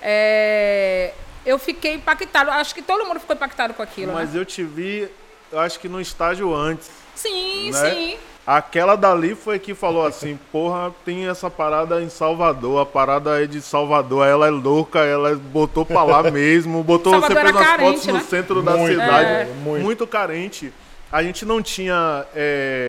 é, 0.00 1.12
eu 1.44 1.58
fiquei 1.58 1.94
impactado. 1.94 2.50
Acho 2.50 2.74
que 2.74 2.80
todo 2.80 3.04
mundo 3.04 3.20
ficou 3.20 3.36
impactado 3.36 3.74
com 3.74 3.82
aquilo. 3.82 4.14
Mas 4.14 4.32
né? 4.32 4.40
eu 4.40 4.44
te 4.46 4.62
vi, 4.62 5.06
eu 5.52 5.58
acho 5.58 5.78
que 5.78 5.88
no 5.88 6.00
estágio 6.00 6.54
antes. 6.54 6.90
Sim, 7.14 7.72
né? 7.72 7.90
sim. 7.90 8.18
Aquela 8.50 8.96
dali 8.96 9.36
foi 9.36 9.60
que 9.60 9.76
falou 9.76 10.04
assim, 10.04 10.36
porra, 10.50 10.92
tem 11.04 11.28
essa 11.28 11.48
parada 11.48 12.02
em 12.02 12.08
Salvador, 12.08 12.80
a 12.80 12.84
parada 12.84 13.40
é 13.40 13.46
de 13.46 13.62
Salvador, 13.62 14.26
ela 14.26 14.48
é 14.48 14.50
louca, 14.50 14.98
ela 14.98 15.36
botou 15.36 15.86
pra 15.86 16.02
lá 16.02 16.20
mesmo, 16.32 16.82
botou 16.82 17.12
Salvador 17.12 17.36
você 17.36 17.42
fez 17.44 17.56
as 17.56 17.64
carente, 17.64 17.86
fotos 17.86 18.06
né? 18.06 18.12
no 18.12 18.20
centro 18.22 18.54
muito, 18.56 18.66
da 18.66 18.86
cidade, 18.88 19.30
é. 19.30 19.44
muito. 19.62 19.84
muito. 19.84 20.04
carente. 20.04 20.72
A 21.12 21.22
gente 21.22 21.46
não 21.46 21.62
tinha 21.62 22.26
é, 22.34 22.86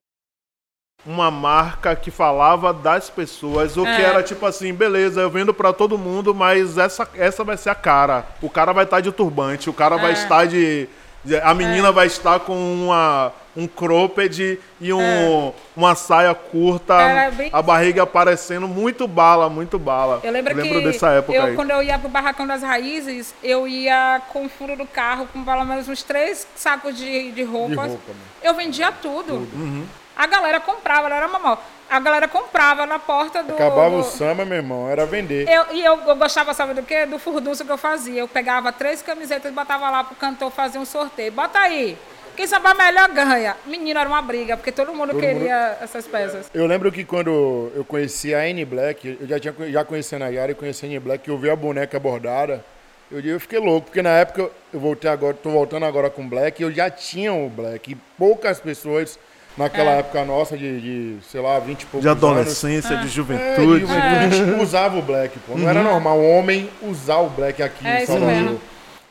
uma 1.05 1.29
marca 1.29 1.95
que 1.95 2.09
falava 2.09 2.73
das 2.73 3.11
pessoas, 3.11 3.77
o 3.77 3.85
é. 3.85 3.95
que 3.95 4.01
era 4.01 4.23
tipo 4.23 4.43
assim, 4.47 4.73
beleza, 4.73 5.21
eu 5.21 5.29
vendo 5.29 5.53
para 5.53 5.71
todo 5.71 5.95
mundo, 5.95 6.33
mas 6.33 6.79
essa, 6.79 7.07
essa 7.13 7.43
vai 7.43 7.55
ser 7.55 7.69
a 7.69 7.75
cara. 7.75 8.25
O 8.41 8.49
cara 8.49 8.73
vai 8.73 8.85
estar 8.85 8.97
tá 8.97 9.01
de 9.01 9.11
turbante, 9.11 9.69
o 9.69 9.73
cara 9.73 9.95
é. 9.97 9.99
vai 9.99 10.13
estar 10.13 10.47
de, 10.47 10.89
de 11.23 11.35
a 11.39 11.53
menina 11.53 11.89
é. 11.89 11.91
vai 11.91 12.07
estar 12.07 12.39
com 12.39 12.55
uma 12.55 13.31
um 13.55 13.67
cropped 13.67 14.59
e 14.79 14.93
um, 14.93 15.01
é. 15.01 15.53
uma 15.75 15.95
saia 15.95 16.33
curta, 16.33 16.95
bem... 17.31 17.49
a 17.51 17.61
barriga 17.61 18.03
aparecendo 18.03 18.67
muito 18.67 19.07
bala, 19.07 19.49
muito 19.49 19.77
bala. 19.77 20.21
Eu 20.23 20.31
lembro, 20.31 20.53
eu 20.53 20.57
lembro 20.57 20.79
que 20.79 20.85
dessa 20.85 21.09
época 21.09 21.37
eu, 21.37 21.43
aí. 21.43 21.55
quando 21.55 21.71
eu 21.71 21.83
ia 21.83 21.99
pro 21.99 22.09
Barracão 22.09 22.47
das 22.47 22.61
Raízes, 22.61 23.33
eu 23.43 23.67
ia 23.67 24.21
com 24.29 24.45
o 24.45 24.49
furo 24.49 24.75
do 24.75 24.85
carro 24.85 25.27
com 25.31 25.43
pelo 25.43 25.65
menos 25.65 25.87
uns 25.89 26.03
três 26.03 26.47
sacos 26.55 26.97
de, 26.97 27.31
de 27.31 27.43
roupas. 27.43 27.75
De 27.75 27.89
roupa, 27.89 28.11
eu 28.41 28.53
vendia 28.53 28.91
tudo. 28.91 29.39
tudo. 29.39 29.55
Uhum. 29.55 29.85
A 30.15 30.27
galera 30.27 30.59
comprava, 30.59 31.07
era 31.13 31.27
mamão. 31.27 31.57
A 31.89 31.99
galera 31.99 32.27
comprava 32.27 32.85
na 32.85 32.99
porta 32.99 33.43
do. 33.43 33.53
Acabava 33.53 33.97
o 33.97 34.03
samba, 34.03 34.45
meu 34.45 34.57
irmão, 34.57 34.89
era 34.89 35.05
vender. 35.05 35.45
Eu, 35.49 35.65
e 35.71 35.83
eu, 35.83 35.99
eu, 36.07 36.15
gostava, 36.15 36.53
sabe 36.53 36.73
do 36.73 36.83
quê? 36.83 37.05
Do 37.05 37.19
furdunço 37.19 37.65
que 37.65 37.71
eu 37.71 37.77
fazia. 37.77 38.21
Eu 38.21 38.27
pegava 38.27 38.71
três 38.71 39.01
camisetas 39.01 39.51
e 39.51 39.53
botava 39.53 39.89
lá 39.89 40.03
pro 40.03 40.15
cantor 40.15 40.49
fazer 40.51 40.77
um 40.77 40.85
sorteio. 40.85 41.31
Bota 41.33 41.59
aí. 41.59 41.97
Quem 42.41 42.47
sambar 42.47 42.75
melhor 42.75 43.07
ganha. 43.09 43.55
Menino, 43.67 43.99
era 43.99 44.09
uma 44.09 44.19
briga, 44.19 44.57
porque 44.57 44.71
todo 44.71 44.91
mundo 44.95 45.11
todo 45.11 45.19
queria 45.19 45.35
mundo... 45.73 45.83
essas 45.83 46.07
peças. 46.07 46.49
Eu 46.51 46.65
lembro 46.65 46.91
que 46.91 47.05
quando 47.05 47.71
eu 47.75 47.85
conheci 47.85 48.33
a 48.33 48.39
Anne 48.39 48.65
Black, 48.65 49.15
eu 49.21 49.27
já 49.27 49.39
tinha 49.39 49.53
já 49.71 49.85
conhecido 49.85 50.23
a 50.23 50.27
Yara 50.27 50.51
e 50.51 50.55
conheci 50.55 50.83
a 50.83 50.89
Anne 50.89 50.99
Black, 50.99 51.29
eu 51.29 51.37
vi 51.37 51.51
a 51.51 51.55
boneca 51.55 51.99
bordada. 51.99 52.65
Eu, 53.11 53.19
eu 53.19 53.39
fiquei 53.39 53.59
louco, 53.59 53.85
porque 53.85 54.01
na 54.01 54.09
época 54.17 54.49
eu 54.73 54.79
voltei 54.79 55.07
agora, 55.07 55.35
tô 55.35 55.51
voltando 55.51 55.85
agora 55.85 56.09
com 56.09 56.23
o 56.23 56.27
Black, 56.27 56.59
eu 56.63 56.71
já 56.71 56.89
tinha 56.89 57.31
o 57.31 57.47
Black. 57.47 57.91
E 57.91 57.95
poucas 58.17 58.59
pessoas 58.59 59.19
naquela 59.55 59.91
época 59.91 60.25
nossa 60.25 60.57
de, 60.57 60.81
de, 60.81 61.23
sei 61.23 61.41
lá, 61.41 61.59
20 61.59 61.83
e 61.83 61.85
poucos 61.85 62.01
De 62.01 62.07
anos. 62.07 62.23
adolescência, 62.23 62.95
de 62.97 63.03
É, 63.03 63.05
de 63.05 63.07
juventude. 63.09 63.81
juventude, 63.81 63.93
a 64.01 64.29
gente 64.29 64.61
usava 64.63 64.97
o 64.97 65.01
black, 65.03 65.37
pô. 65.45 65.55
Não 65.55 65.69
era 65.69 65.83
normal 65.83 66.17
o 66.17 66.27
homem 66.27 66.67
usar 66.81 67.17
o 67.17 67.29
black 67.29 67.61
aqui 67.61 67.85
É 67.85 68.03
em 68.03 68.19
mesmo. 68.19 68.59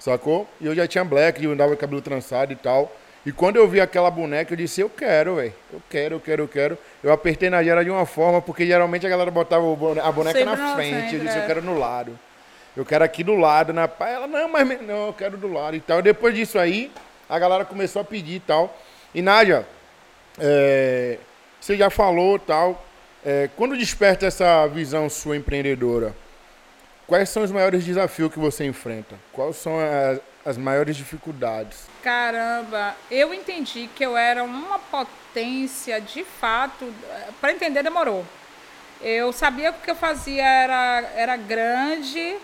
Sacou? 0.00 0.48
E 0.60 0.66
eu 0.66 0.74
já 0.74 0.88
tinha 0.88 1.04
black, 1.04 1.44
eu 1.44 1.52
andava 1.52 1.70
com 1.70 1.76
cabelo 1.76 2.02
trançado 2.02 2.52
e 2.52 2.56
tal. 2.56 2.90
E 3.24 3.33
quando 3.33 3.56
eu 3.56 3.68
vi 3.68 3.80
aquela 3.80 4.11
boneca, 4.11 4.52
eu 4.52 4.56
disse, 4.56 4.80
eu 4.80 4.88
quero, 4.88 5.37
velho. 5.37 5.52
Eu 5.72 5.83
quero, 5.90 6.14
eu 6.14 6.20
quero, 6.20 6.42
eu 6.44 6.48
quero. 6.48 6.78
Eu 7.04 7.12
apertei 7.12 7.50
na 7.50 7.62
gera 7.62 7.85
de 7.85 7.90
uma 7.90 8.06
forma, 8.06 8.40
porque 8.40 8.66
geralmente 8.66 9.06
a 9.06 9.11
galera 9.11 9.30
botava 9.30 9.64
a 10.02 10.12
boneca 10.12 10.38
Sempre 10.38 10.56
na 10.56 10.74
frente. 10.74 11.14
eu 11.14 11.20
disse, 11.20 11.37
é. 11.38 11.42
eu 11.42 11.46
quero 11.46 11.62
no 11.62 11.78
lado. 11.78 12.18
Eu 12.76 12.85
quero 12.85 13.04
aqui 13.04 13.22
do 13.22 13.35
lado, 13.35 13.72
na 13.72 13.87
pá. 13.87 14.09
Ela, 14.09 14.26
não, 14.26 14.48
mas 14.48 14.80
não, 14.83 15.09
eu 15.09 15.12
quero 15.12 15.37
do 15.37 15.52
lado 15.52 15.76
e 15.76 15.80
tal. 15.80 16.00
Depois 16.00 16.35
disso 16.35 16.59
aí, 16.59 16.90
a 17.28 17.38
galera 17.38 17.64
começou 17.64 18.00
a 18.00 18.04
pedir 18.04 18.37
e 18.37 18.40
tal. 18.40 18.74
E 19.14 19.20
Nádia, 19.20 19.66
é, 20.38 21.18
você 21.61 21.76
já 21.76 21.90
falou 21.90 22.38
tal. 22.38 22.83
é, 23.24 23.50
quando 23.54 23.76
desperta 23.76 24.26
essa 24.26 24.66
visão 24.66 25.11
sua 25.11 25.37
empreendedora, 25.37 26.14
quais 27.06 27.28
são 27.28 27.42
os 27.42 27.50
maiores 27.50 27.85
desafios 27.85 28.33
que 28.33 28.38
você 28.38 28.64
enfrenta? 28.64 29.16
Quais 29.33 29.56
são 29.56 29.78
as, 29.78 30.20
as 30.44 30.57
maiores 30.57 30.96
dificuldades? 30.96 31.87
Caramba, 32.03 32.94
eu 33.11 33.35
entendi 33.35 33.88
que 33.94 34.05
eu 34.05 34.16
era 34.16 34.42
uma 34.42 34.79
potência 34.79 36.00
de 36.00 36.24
fato. 36.24 36.92
Para 37.40 37.53
entender 37.53 37.83
demorou. 37.83 38.24
Eu 39.00 39.33
sabia 39.33 39.72
que 39.72 39.79
o 39.79 39.83
que 39.83 39.90
eu 39.90 39.96
fazia 39.96 40.44
era, 40.44 41.11
era 41.14 41.37
grande, 41.37 42.37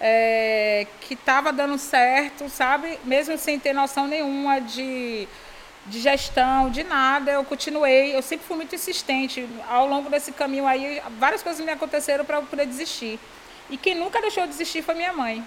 é, 0.00 0.86
que 1.02 1.14
estava 1.14 1.52
dando 1.52 1.76
certo, 1.76 2.48
sabe? 2.48 2.98
Mesmo 3.04 3.36
sem 3.36 3.58
ter 3.58 3.74
noção 3.74 4.06
nenhuma 4.06 4.58
de, 4.60 5.28
de 5.86 6.00
gestão, 6.00 6.70
de 6.70 6.82
nada, 6.82 7.32
eu 7.32 7.44
continuei. 7.44 8.14
Eu 8.14 8.22
sempre 8.22 8.46
fui 8.46 8.56
muito 8.56 8.74
insistente. 8.74 9.46
Ao 9.68 9.86
longo 9.86 10.08
desse 10.08 10.32
caminho 10.32 10.66
aí, 10.66 11.02
várias 11.18 11.42
coisas 11.42 11.64
me 11.64 11.70
aconteceram 11.70 12.24
para 12.24 12.38
eu 12.38 12.42
poder 12.42 12.66
desistir. 12.66 13.18
E 13.68 13.76
quem 13.76 13.94
nunca 13.94 14.20
deixou 14.20 14.44
eu 14.44 14.48
desistir 14.48 14.82
foi 14.82 14.94
minha 14.94 15.12
mãe. 15.12 15.44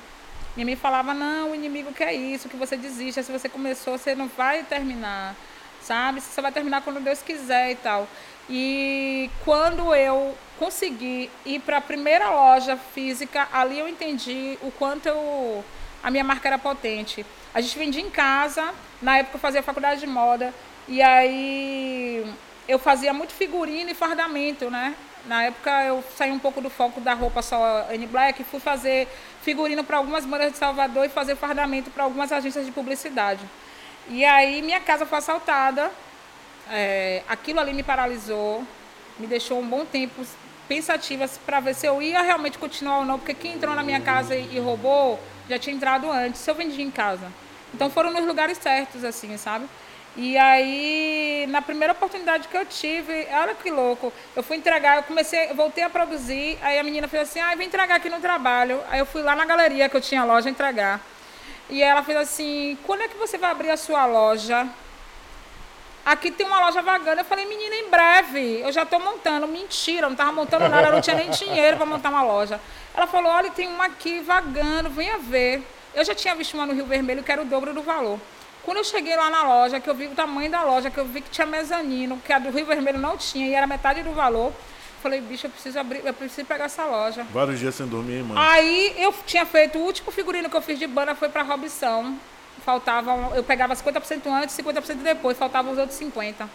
Minha 0.55 0.65
mãe 0.65 0.75
falava, 0.75 1.13
não, 1.13 1.51
o 1.51 1.55
inimigo 1.55 1.93
quer 1.93 2.13
isso, 2.13 2.49
que 2.49 2.57
você 2.57 2.75
desista. 2.75 3.23
Se 3.23 3.31
você 3.31 3.47
começou, 3.47 3.97
você 3.97 4.13
não 4.13 4.27
vai 4.27 4.63
terminar, 4.63 5.35
sabe? 5.81 6.19
Você 6.19 6.41
vai 6.41 6.51
terminar 6.51 6.81
quando 6.81 6.99
Deus 6.99 7.21
quiser 7.21 7.71
e 7.71 7.75
tal. 7.75 8.07
E 8.49 9.29
quando 9.45 9.95
eu 9.95 10.37
consegui 10.59 11.29
ir 11.45 11.59
para 11.61 11.77
a 11.77 11.81
primeira 11.81 12.29
loja 12.29 12.75
física, 12.75 13.47
ali 13.51 13.79
eu 13.79 13.87
entendi 13.87 14.57
o 14.61 14.71
quanto 14.71 15.07
eu, 15.07 15.63
a 16.03 16.11
minha 16.11 16.23
marca 16.23 16.49
era 16.49 16.57
potente. 16.57 17.25
A 17.53 17.61
gente 17.61 17.77
vendia 17.77 18.01
em 18.01 18.09
casa, 18.09 18.73
na 19.01 19.19
época 19.19 19.37
eu 19.37 19.39
fazia 19.39 19.63
faculdade 19.63 20.01
de 20.01 20.07
moda, 20.07 20.53
e 20.87 21.01
aí 21.01 22.25
eu 22.67 22.79
fazia 22.79 23.13
muito 23.13 23.33
figurino 23.33 23.89
e 23.89 23.93
fardamento, 23.93 24.69
né? 24.69 24.95
Na 25.25 25.43
época 25.43 25.83
eu 25.83 26.03
saí 26.17 26.31
um 26.31 26.39
pouco 26.39 26.61
do 26.61 26.69
foco 26.69 26.99
da 26.99 27.13
roupa 27.13 27.41
só 27.41 27.87
N 27.91 28.07
Black 28.07 28.41
e 28.41 28.45
fui 28.45 28.59
fazer 28.59 29.07
figurino 29.41 29.83
para 29.83 29.97
algumas 29.97 30.25
bandas 30.25 30.51
de 30.51 30.57
Salvador 30.57 31.05
e 31.05 31.09
fazer 31.09 31.35
fardamento 31.35 31.91
para 31.91 32.03
algumas 32.03 32.31
agências 32.31 32.65
de 32.65 32.71
publicidade. 32.71 33.41
E 34.09 34.25
aí 34.25 34.61
minha 34.61 34.79
casa 34.79 35.05
foi 35.05 35.19
assaltada, 35.19 35.91
é, 36.71 37.21
aquilo 37.27 37.59
ali 37.59 37.73
me 37.73 37.83
paralisou, 37.83 38.65
me 39.19 39.27
deixou 39.27 39.59
um 39.59 39.67
bom 39.67 39.85
tempo 39.85 40.25
pensativa 40.67 41.29
para 41.45 41.59
ver 41.59 41.75
se 41.75 41.85
eu 41.85 42.01
ia 42.01 42.21
realmente 42.21 42.57
continuar 42.57 42.99
ou 42.99 43.05
não, 43.05 43.19
porque 43.19 43.33
quem 43.33 43.53
entrou 43.53 43.75
na 43.75 43.83
minha 43.83 44.01
casa 44.01 44.35
e, 44.35 44.55
e 44.55 44.59
roubou 44.59 45.19
já 45.49 45.59
tinha 45.59 45.75
entrado 45.75 46.09
antes, 46.09 46.47
eu 46.47 46.55
vendia 46.55 46.83
em 46.83 46.89
casa. 46.89 47.31
Então 47.73 47.89
foram 47.89 48.11
nos 48.11 48.25
lugares 48.25 48.57
certos, 48.57 49.03
assim, 49.03 49.37
sabe? 49.37 49.65
E 50.15 50.37
aí, 50.37 51.45
na 51.47 51.61
primeira 51.61 51.93
oportunidade 51.93 52.47
que 52.49 52.57
eu 52.57 52.65
tive, 52.65 53.27
olha 53.31 53.55
que 53.55 53.71
louco, 53.71 54.11
eu 54.35 54.43
fui 54.43 54.57
entregar, 54.57 54.97
eu 54.97 55.03
comecei, 55.03 55.49
eu 55.49 55.55
voltei 55.55 55.85
a 55.85 55.89
produzir, 55.89 56.59
aí 56.61 56.77
a 56.77 56.83
menina 56.83 57.07
fez 57.07 57.23
assim, 57.23 57.39
ah, 57.39 57.55
vem 57.55 57.67
entregar 57.67 57.95
aqui 57.95 58.09
no 58.09 58.19
trabalho. 58.19 58.81
Aí 58.89 58.99
eu 58.99 59.05
fui 59.05 59.21
lá 59.21 59.35
na 59.35 59.45
galeria 59.45 59.87
que 59.87 59.95
eu 59.95 60.01
tinha 60.01 60.25
loja 60.25 60.49
entregar. 60.49 60.99
E 61.69 61.81
ela 61.81 62.03
fez 62.03 62.17
assim, 62.17 62.77
quando 62.85 63.03
é 63.03 63.07
que 63.07 63.15
você 63.15 63.37
vai 63.37 63.51
abrir 63.51 63.69
a 63.69 63.77
sua 63.77 64.05
loja? 64.05 64.67
Aqui 66.05 66.29
tem 66.29 66.45
uma 66.45 66.59
loja 66.65 66.81
vagando. 66.81 67.21
Eu 67.21 67.25
falei, 67.25 67.45
menina, 67.45 67.75
em 67.75 67.89
breve. 67.89 68.59
Eu 68.61 68.71
já 68.71 68.83
estou 68.83 68.99
montando. 68.99 69.47
Mentira, 69.47 70.07
eu 70.07 70.09
não 70.09 70.15
estava 70.15 70.31
montando 70.31 70.67
nada, 70.67 70.87
eu 70.87 70.93
não 70.93 71.01
tinha 71.01 71.15
nem 71.15 71.29
dinheiro 71.31 71.77
para 71.77 71.85
montar 71.85 72.09
uma 72.09 72.23
loja. 72.23 72.59
Ela 72.93 73.07
falou, 73.07 73.31
olha, 73.31 73.49
tem 73.51 73.67
uma 73.67 73.85
aqui 73.85 74.19
vagando, 74.19 74.89
venha 74.89 75.17
ver. 75.19 75.63
Eu 75.93 76.03
já 76.03 76.13
tinha 76.13 76.35
visto 76.35 76.55
uma 76.55 76.65
no 76.65 76.73
Rio 76.73 76.85
Vermelho 76.85 77.23
que 77.23 77.31
era 77.31 77.41
o 77.41 77.45
dobro 77.45 77.73
do 77.73 77.81
valor. 77.81 78.19
Quando 78.63 78.77
eu 78.77 78.83
cheguei 78.83 79.15
lá 79.15 79.29
na 79.29 79.43
loja, 79.43 79.79
que 79.79 79.89
eu 79.89 79.95
vi 79.95 80.07
o 80.07 80.11
tamanho 80.11 80.49
da 80.51 80.63
loja, 80.63 80.91
que 80.91 80.97
eu 80.99 81.05
vi 81.05 81.21
que 81.21 81.29
tinha 81.29 81.47
mezanino, 81.47 82.21
que 82.23 82.31
a 82.31 82.39
do 82.39 82.51
Rio 82.51 82.65
Vermelho 82.65 82.99
não 82.99 83.17
tinha 83.17 83.47
e 83.47 83.53
era 83.53 83.65
metade 83.65 84.03
do 84.03 84.11
valor, 84.11 84.53
falei, 85.01 85.19
bicho, 85.19 85.47
eu 85.47 85.49
preciso 85.49 85.79
abrir, 85.79 86.05
eu 86.05 86.13
preciso 86.13 86.47
pegar 86.47 86.65
essa 86.65 86.85
loja. 86.85 87.25
Vários 87.31 87.59
dias 87.59 87.73
sem 87.73 87.87
dormir, 87.87 88.17
hein, 88.17 88.23
mano. 88.23 88.39
Aí 88.39 88.95
eu 88.97 89.13
tinha 89.25 89.45
feito, 89.45 89.79
o 89.79 89.81
último 89.81 90.11
figurino 90.11 90.49
que 90.49 90.55
eu 90.55 90.61
fiz 90.61 90.77
de 90.77 90.87
banda 90.87 91.15
foi 91.15 91.29
para 91.29 91.41
Robson. 91.41 92.15
Faltavam, 92.63 93.35
eu 93.35 93.43
pegava 93.43 93.73
50% 93.73 94.27
antes, 94.27 94.55
50% 94.55 94.97
depois, 94.97 95.37
faltavam 95.37 95.71
os 95.71 95.79
outros 95.79 95.99
50%. 95.99 96.47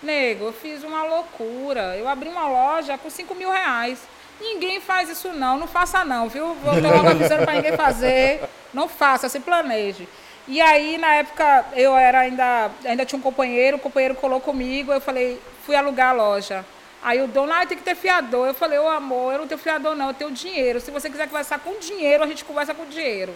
Nego, 0.00 0.46
eu 0.46 0.52
fiz 0.52 0.84
uma 0.84 1.02
loucura. 1.02 1.96
Eu 1.96 2.08
abri 2.08 2.28
uma 2.28 2.46
loja 2.46 2.96
com 2.96 3.10
5 3.10 3.34
mil 3.34 3.50
reais. 3.50 3.98
Ninguém 4.40 4.80
faz 4.80 5.10
isso 5.10 5.30
não, 5.30 5.58
não 5.58 5.66
faça 5.66 6.04
não, 6.04 6.28
viu? 6.28 6.54
Vou 6.54 6.74
logo 6.80 7.08
avisando 7.08 7.42
para 7.44 7.54
ninguém 7.54 7.76
fazer. 7.76 8.40
Não 8.72 8.88
faça, 8.88 9.28
se 9.28 9.40
planeje. 9.40 10.08
E 10.48 10.62
aí, 10.62 10.96
na 10.96 11.14
época, 11.16 11.66
eu 11.74 11.94
era 11.94 12.20
ainda, 12.20 12.70
ainda 12.82 13.04
tinha 13.04 13.18
um 13.18 13.22
companheiro, 13.22 13.76
o 13.76 13.80
companheiro 13.80 14.14
colou 14.14 14.40
comigo, 14.40 14.90
eu 14.90 15.00
falei, 15.00 15.38
fui 15.66 15.76
alugar 15.76 16.08
a 16.08 16.12
loja. 16.12 16.64
Aí 17.02 17.20
o 17.20 17.28
dono, 17.28 17.52
ah, 17.52 17.66
tem 17.66 17.76
que 17.76 17.84
ter 17.84 17.94
fiador. 17.94 18.48
Eu 18.48 18.54
falei, 18.54 18.78
ô 18.78 18.88
amor, 18.88 19.34
eu 19.34 19.40
não 19.40 19.46
tenho 19.46 19.60
fiador 19.60 19.94
não, 19.94 20.08
eu 20.08 20.14
tenho 20.14 20.30
dinheiro. 20.32 20.80
Se 20.80 20.90
você 20.90 21.10
quiser 21.10 21.28
conversar 21.28 21.58
com 21.58 21.78
dinheiro, 21.78 22.24
a 22.24 22.26
gente 22.26 22.46
conversa 22.46 22.72
com 22.74 22.86
dinheiro. 22.86 23.34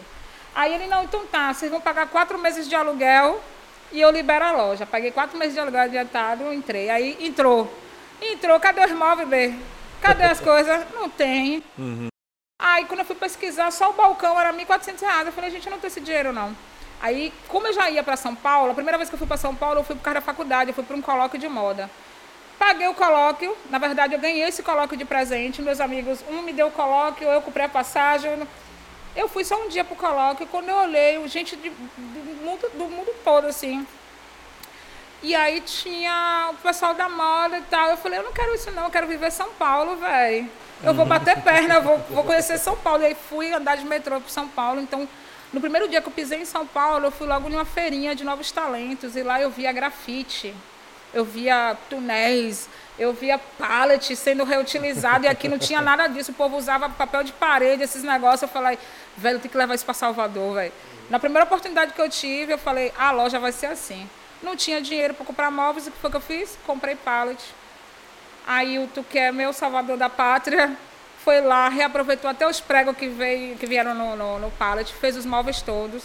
Aí 0.54 0.72
ele, 0.72 0.86
não, 0.86 1.04
então 1.04 1.26
tá, 1.26 1.52
vocês 1.52 1.70
vão 1.70 1.82
pagar 1.82 2.08
quatro 2.08 2.38
meses 2.38 2.66
de 2.66 2.74
aluguel 2.74 3.42
e 3.92 4.00
eu 4.00 4.10
libero 4.10 4.46
a 4.46 4.52
loja. 4.52 4.86
Paguei 4.86 5.10
quatro 5.10 5.38
meses 5.38 5.52
de 5.52 5.60
aluguel 5.60 5.82
adiantado, 5.82 6.50
entrei. 6.50 6.88
Aí 6.88 7.18
entrou. 7.20 7.70
Entrou, 8.22 8.58
cadê 8.58 8.84
os 8.86 8.92
móveis, 8.92 9.28
B? 9.28 9.54
Cadê 10.00 10.24
as 10.24 10.40
coisas? 10.40 10.86
Não 10.94 11.10
tem. 11.10 11.62
Aí 12.58 12.86
quando 12.86 13.00
eu 13.00 13.06
fui 13.06 13.16
pesquisar, 13.16 13.70
só 13.70 13.90
o 13.90 13.92
balcão 13.92 14.40
era 14.40 14.52
1.400 14.52 15.00
reais. 15.02 15.26
Eu 15.26 15.32
falei, 15.32 15.50
gente, 15.50 15.66
eu 15.66 15.70
não 15.70 15.78
tenho 15.78 15.90
esse 15.90 16.00
dinheiro 16.00 16.32
não. 16.32 16.56
Aí, 17.02 17.32
como 17.48 17.66
eu 17.66 17.72
já 17.72 17.90
ia 17.90 18.02
para 18.02 18.16
São 18.16 18.34
Paulo, 18.34 18.70
a 18.70 18.74
primeira 18.74 18.96
vez 18.96 19.08
que 19.10 19.14
eu 19.14 19.18
fui 19.18 19.26
para 19.26 19.36
São 19.36 19.54
Paulo, 19.54 19.80
eu 19.80 19.84
fui 19.84 19.96
por 19.96 20.02
causa 20.02 20.20
da 20.20 20.24
faculdade, 20.24 20.70
eu 20.70 20.74
fui 20.74 20.84
para 20.84 20.96
um 20.96 21.02
colóquio 21.02 21.38
de 21.38 21.48
moda. 21.48 21.90
Paguei 22.58 22.86
o 22.86 22.94
colóquio, 22.94 23.56
na 23.68 23.78
verdade 23.78 24.14
eu 24.14 24.20
ganhei 24.20 24.44
esse 24.44 24.62
colóquio 24.62 24.96
de 24.96 25.04
presente, 25.04 25.60
meus 25.60 25.80
amigos, 25.80 26.20
um 26.30 26.42
me 26.42 26.52
deu 26.52 26.68
o 26.68 26.70
colóquio, 26.70 27.28
eu 27.28 27.42
comprei 27.42 27.66
a 27.66 27.68
passagem. 27.68 28.30
eu 29.16 29.28
fui 29.28 29.44
só 29.44 29.56
um 29.62 29.68
dia 29.68 29.84
pro 29.84 29.96
colóquio, 29.96 30.46
quando 30.46 30.68
eu 30.68 30.76
olhei, 30.76 31.26
gente 31.28 31.54
de- 31.56 31.68
do, 31.70 32.34
mundo, 32.44 32.70
do 32.74 32.84
mundo 32.86 33.12
todo, 33.24 33.46
assim. 33.48 33.86
E 35.22 35.34
aí 35.34 35.60
tinha 35.60 36.50
o 36.52 36.54
pessoal 36.56 36.94
da 36.94 37.08
moda 37.08 37.58
e 37.58 37.62
tal. 37.62 37.90
Eu 37.90 37.96
falei, 37.96 38.18
eu 38.18 38.24
não 38.24 38.32
quero 38.32 38.54
isso 38.54 38.70
não, 38.72 38.84
eu 38.84 38.90
quero 38.90 39.06
viver 39.06 39.30
São 39.30 39.50
Paulo, 39.58 39.96
velho. 39.96 40.48
Eu 40.82 40.94
vou 40.94 41.04
bater 41.04 41.40
perna, 41.42 41.74
eu 41.74 41.82
vou, 41.82 41.98
vou 42.10 42.24
conhecer 42.24 42.58
São 42.58 42.74
Paulo. 42.76 43.02
E 43.02 43.06
aí 43.06 43.14
fui 43.14 43.52
andar 43.52 43.76
de 43.76 43.84
metrô 43.84 44.20
para 44.20 44.30
São 44.30 44.48
Paulo. 44.48 44.80
Então, 44.80 45.06
no 45.52 45.60
primeiro 45.60 45.88
dia 45.88 46.00
que 46.00 46.08
eu 46.08 46.12
pisei 46.12 46.40
em 46.40 46.44
São 46.44 46.66
Paulo, 46.66 47.06
eu 47.06 47.10
fui 47.10 47.26
logo 47.26 47.48
numa 47.48 47.64
feirinha 47.64 48.14
de 48.14 48.24
novos 48.24 48.50
talentos. 48.50 49.16
E 49.16 49.22
lá 49.22 49.40
eu 49.40 49.50
via 49.50 49.70
grafite, 49.72 50.54
eu 51.12 51.24
via 51.24 51.76
túneis, 51.90 52.68
eu 52.98 53.12
via 53.12 53.38
pallet 53.38 54.16
sendo 54.16 54.44
reutilizado. 54.44 55.24
E 55.24 55.28
aqui 55.28 55.48
não 55.48 55.58
tinha 55.58 55.80
nada 55.80 56.06
disso. 56.06 56.32
O 56.32 56.34
povo 56.34 56.56
usava 56.56 56.88
papel 56.88 57.22
de 57.22 57.32
parede, 57.32 57.82
esses 57.82 58.02
negócios. 58.02 58.42
Eu 58.42 58.48
falei, 58.48 58.78
velho, 59.16 59.38
tem 59.38 59.50
que 59.50 59.56
levar 59.56 59.74
isso 59.74 59.84
para 59.84 59.94
Salvador, 59.94 60.54
velho. 60.54 60.72
Na 61.10 61.18
primeira 61.18 61.44
oportunidade 61.44 61.92
que 61.92 62.00
eu 62.00 62.08
tive, 62.08 62.54
eu 62.54 62.58
falei, 62.58 62.92
a 62.96 63.10
loja 63.10 63.38
vai 63.38 63.52
ser 63.52 63.66
assim. 63.66 64.08
Não 64.42 64.56
tinha 64.56 64.80
dinheiro 64.80 65.12
para 65.12 65.26
comprar 65.26 65.50
móveis, 65.50 65.86
o 65.86 65.90
que 65.90 65.98
foi 65.98 66.10
que 66.10 66.16
eu 66.16 66.20
fiz? 66.20 66.58
Comprei 66.66 66.96
pallet. 66.96 67.42
Aí 68.46 68.78
o 68.78 68.86
Tu, 68.88 69.04
que 69.04 69.18
é 69.18 69.30
meu 69.30 69.52
salvador 69.52 69.96
da 69.96 70.08
pátria, 70.08 70.76
foi 71.24 71.40
lá, 71.40 71.68
reaproveitou 71.68 72.30
até 72.30 72.46
os 72.46 72.60
pregos 72.60 72.96
que, 72.96 73.08
veio, 73.08 73.56
que 73.56 73.66
vieram 73.66 73.94
no, 73.94 74.16
no, 74.16 74.38
no 74.38 74.50
pallet, 74.52 74.92
fez 74.92 75.16
os 75.16 75.24
móveis 75.24 75.62
todos. 75.62 76.02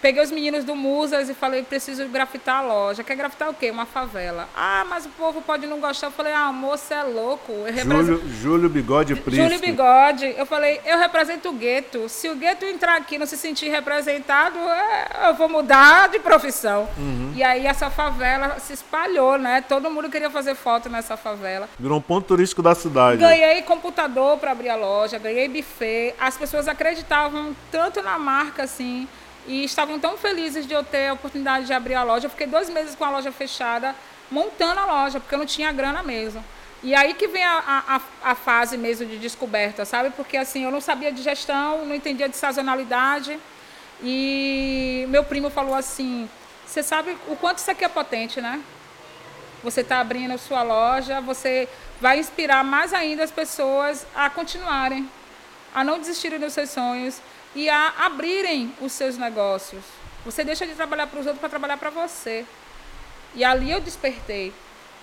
Peguei 0.00 0.22
os 0.22 0.30
meninos 0.30 0.64
do 0.64 0.76
Musas 0.76 1.28
e 1.28 1.34
falei, 1.34 1.62
preciso 1.64 2.06
grafitar 2.08 2.58
a 2.58 2.62
loja. 2.62 3.02
Quer 3.02 3.16
grafitar 3.16 3.50
o 3.50 3.54
quê? 3.54 3.68
Uma 3.70 3.84
favela. 3.84 4.48
Ah, 4.56 4.86
mas 4.88 5.04
o 5.06 5.08
povo 5.10 5.42
pode 5.42 5.66
não 5.66 5.80
gostar. 5.80 6.06
Eu 6.06 6.10
falei, 6.12 6.32
ah, 6.32 6.52
moço, 6.52 6.94
é 6.94 7.02
louco. 7.02 7.50
Eu 7.50 7.64
represento- 7.72 8.04
Júlio, 8.06 8.28
Júlio 8.40 8.68
Bigode 8.68 9.16
Príncipe. 9.16 9.42
Júlio 9.42 9.58
Bigode, 9.58 10.34
eu 10.38 10.46
falei, 10.46 10.80
eu 10.84 10.98
represento 10.98 11.48
o 11.48 11.52
gueto. 11.52 12.08
Se 12.08 12.28
o 12.28 12.36
gueto 12.36 12.64
entrar 12.64 12.96
aqui 12.96 13.16
e 13.16 13.18
não 13.18 13.26
se 13.26 13.36
sentir 13.36 13.68
representado, 13.70 14.56
é, 14.58 15.28
eu 15.30 15.34
vou 15.34 15.48
mudar 15.48 16.08
de 16.08 16.20
profissão. 16.20 16.88
E 17.34 17.42
aí 17.42 17.66
essa 17.66 17.90
favela 17.90 18.58
se 18.60 18.72
espalhou, 18.72 19.36
né? 19.36 19.62
Todo 19.68 19.90
mundo 19.90 20.08
queria 20.08 20.30
fazer 20.30 20.54
foto 20.54 20.88
nessa 20.88 21.16
favela. 21.16 21.68
Virou 21.78 21.98
um 21.98 22.02
ponto 22.02 22.26
turístico 22.26 22.62
da 22.62 22.74
cidade. 22.74 23.18
Ganhei 23.18 23.62
computador 23.62 24.38
para 24.38 24.52
abrir 24.52 24.68
a 24.68 24.76
loja, 24.76 25.18
ganhei 25.18 25.48
buffet. 25.48 26.14
As 26.20 26.36
pessoas 26.36 26.68
acreditavam 26.68 27.54
tanto 27.72 28.00
na 28.00 28.16
marca 28.16 28.62
assim 28.62 29.08
e 29.48 29.64
estavam 29.64 29.98
tão 29.98 30.16
felizes 30.18 30.66
de 30.66 30.74
eu 30.74 30.84
ter 30.84 31.08
a 31.08 31.14
oportunidade 31.14 31.66
de 31.66 31.72
abrir 31.72 31.94
a 31.94 32.02
loja. 32.02 32.26
Eu 32.26 32.30
fiquei 32.30 32.46
dois 32.46 32.68
meses 32.68 32.94
com 32.94 33.04
a 33.04 33.10
loja 33.10 33.32
fechada 33.32 33.96
montando 34.30 34.78
a 34.78 34.84
loja, 34.84 35.18
porque 35.18 35.34
eu 35.34 35.38
não 35.38 35.46
tinha 35.46 35.72
grana 35.72 36.02
mesmo. 36.02 36.44
E 36.82 36.94
aí 36.94 37.14
que 37.14 37.26
vem 37.26 37.42
a, 37.42 37.82
a, 38.22 38.30
a, 38.30 38.34
fase 38.34 38.76
mesmo 38.76 39.06
de 39.06 39.18
descoberta, 39.18 39.86
sabe? 39.86 40.10
Porque 40.10 40.36
assim, 40.36 40.64
eu 40.64 40.70
não 40.70 40.82
sabia 40.82 41.10
de 41.10 41.22
gestão, 41.22 41.84
não 41.86 41.94
entendia 41.94 42.28
de 42.28 42.36
sazonalidade. 42.36 43.38
E 44.02 45.06
meu 45.08 45.24
primo 45.24 45.48
falou 45.48 45.74
assim: 45.74 46.28
você 46.64 46.82
sabe 46.82 47.16
o 47.26 47.34
quanto 47.34 47.58
isso 47.58 47.70
aqui 47.70 47.84
é 47.84 47.88
potente, 47.88 48.40
né? 48.40 48.60
Você 49.64 49.80
está 49.80 49.98
abrindo 49.98 50.38
sua 50.38 50.62
loja, 50.62 51.20
você 51.22 51.66
vai 52.00 52.20
inspirar 52.20 52.62
mais 52.62 52.92
ainda 52.92 53.24
as 53.24 53.30
pessoas 53.30 54.06
a 54.14 54.30
continuarem, 54.30 55.10
a 55.74 55.82
não 55.82 55.98
desistirem 55.98 56.38
dos 56.38 56.52
seus 56.52 56.70
sonhos 56.70 57.20
e 57.58 57.68
a 57.68 57.92
abrirem 58.06 58.72
os 58.80 58.92
seus 58.92 59.18
negócios. 59.18 59.82
Você 60.24 60.44
deixa 60.44 60.64
de 60.64 60.76
trabalhar 60.76 61.08
para 61.08 61.18
os 61.18 61.26
outros 61.26 61.40
para 61.40 61.48
trabalhar 61.48 61.76
para 61.76 61.90
você. 61.90 62.46
E 63.34 63.42
ali 63.42 63.72
eu 63.72 63.80
despertei. 63.80 64.52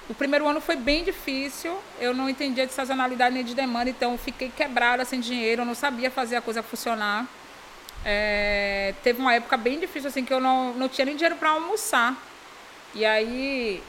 O 0.07 0.13
primeiro 0.13 0.47
ano 0.47 0.61
foi 0.61 0.77
bem 0.77 1.03
difícil, 1.03 1.77
eu 1.99 2.13
não 2.13 2.29
entendia 2.29 2.65
de 2.65 2.71
sazonalidade 2.71 3.35
nem 3.35 3.43
de 3.43 3.53
demanda, 3.53 3.89
então 3.89 4.17
fiquei 4.17 4.49
quebrada 4.49 5.03
sem 5.03 5.19
dinheiro, 5.19 5.63
eu 5.63 5.65
não 5.65 5.75
sabia 5.75 6.09
fazer 6.09 6.37
a 6.37 6.41
coisa 6.41 6.63
funcionar. 6.63 7.27
É, 8.05 8.93
teve 9.03 9.19
uma 9.19 9.33
época 9.33 9.57
bem 9.57 9.77
difícil, 9.77 10.07
assim, 10.07 10.23
que 10.23 10.33
eu 10.33 10.39
não, 10.39 10.73
não 10.75 10.87
tinha 10.87 11.03
nem 11.03 11.17
dinheiro 11.17 11.35
para 11.35 11.49
almoçar. 11.49 12.15
E 12.93 13.03
aí, 13.03 13.83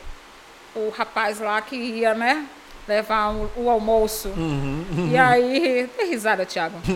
o 0.74 0.90
rapaz 0.90 1.38
lá 1.38 1.62
que 1.62 1.76
ia, 1.76 2.14
né, 2.14 2.44
levar 2.86 3.32
o, 3.32 3.50
o 3.56 3.70
almoço. 3.70 4.28
Uhum, 4.28 4.84
uhum. 4.90 5.08
E 5.10 5.16
aí. 5.16 5.88
Tem 5.96 6.10
risada, 6.10 6.46
Thiago. 6.46 6.76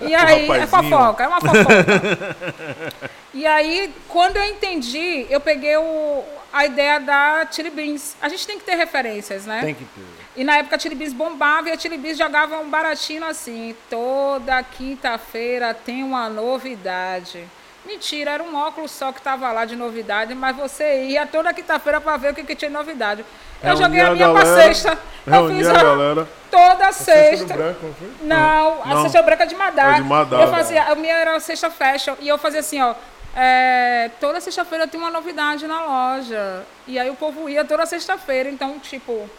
E 0.00 0.14
aí, 0.14 0.50
é 0.50 0.66
fofoca, 0.66 1.24
é 1.24 1.28
uma 1.28 1.40
fofoca. 1.40 2.36
e 3.34 3.46
aí, 3.46 3.92
quando 4.08 4.36
eu 4.36 4.44
entendi, 4.44 5.26
eu 5.28 5.40
peguei 5.40 5.76
o, 5.76 6.22
a 6.52 6.66
ideia 6.66 6.98
da 6.98 7.46
Chili 7.50 7.70
Beans. 7.70 8.16
A 8.20 8.28
gente 8.28 8.46
tem 8.46 8.58
que 8.58 8.64
ter 8.64 8.74
referências, 8.74 9.44
né? 9.44 9.60
Tem 9.62 9.74
que 9.74 9.84
ter. 9.84 10.18
E 10.38 10.44
na 10.44 10.58
época 10.58 10.76
a 10.76 10.78
Chili 10.78 10.94
Beans 10.94 11.12
bombava 11.12 11.68
e 11.68 11.72
a 11.72 11.76
Chili 11.76 11.98
Beans 11.98 12.16
jogava 12.16 12.60
um 12.60 12.70
baratinho 12.70 13.24
assim. 13.24 13.74
Toda 13.90 14.62
quinta-feira 14.62 15.74
tem 15.74 16.04
uma 16.04 16.28
novidade. 16.28 17.44
Mentira, 17.88 18.32
era 18.32 18.42
um 18.42 18.54
óculos 18.54 18.90
só 18.90 19.10
que 19.12 19.18
estava 19.18 19.50
lá 19.50 19.64
de 19.64 19.74
novidade, 19.74 20.34
mas 20.34 20.54
você 20.54 21.04
ia 21.04 21.26
toda 21.26 21.54
quinta-feira 21.54 21.98
para 21.98 22.18
ver 22.18 22.32
o 22.32 22.34
que, 22.34 22.44
que 22.44 22.54
tinha 22.54 22.68
de 22.68 22.76
novidade. 22.76 23.24
Eu 23.62 23.68
Reunir 23.70 23.82
joguei 23.82 24.00
a 24.02 24.10
minha 24.10 24.30
para 24.30 24.62
sexta. 24.62 24.98
Eu 25.26 25.48
fiz 25.48 25.66
a, 25.66 25.72
a 25.72 25.82
galera. 25.82 26.28
toda 26.50 26.86
a 26.86 26.92
sexta. 26.92 27.54
Branco, 27.54 27.86
não, 27.86 27.94
foi? 27.94 28.10
não, 28.20 28.82
a 28.82 29.02
sexta 29.02 29.22
branca 29.22 29.46
de 29.46 29.54
Madar. 29.54 29.94
É 29.94 30.02
de 30.02 30.06
Madar. 30.06 30.42
Eu 30.42 30.48
fazia, 30.48 30.82
a 30.82 30.94
minha 30.94 31.14
era 31.14 31.34
a 31.34 31.40
sexta 31.40 31.70
fashion 31.70 32.14
e 32.20 32.28
eu 32.28 32.36
fazia 32.36 32.60
assim, 32.60 32.78
ó. 32.82 32.94
É, 33.34 34.10
toda 34.20 34.38
sexta-feira 34.38 34.86
tem 34.86 35.00
uma 35.00 35.10
novidade 35.10 35.66
na 35.66 35.82
loja. 35.82 36.66
E 36.86 36.98
aí 36.98 37.08
o 37.08 37.14
povo 37.14 37.48
ia 37.48 37.64
toda 37.64 37.86
sexta-feira, 37.86 38.50
então, 38.50 38.78
tipo, 38.80 39.30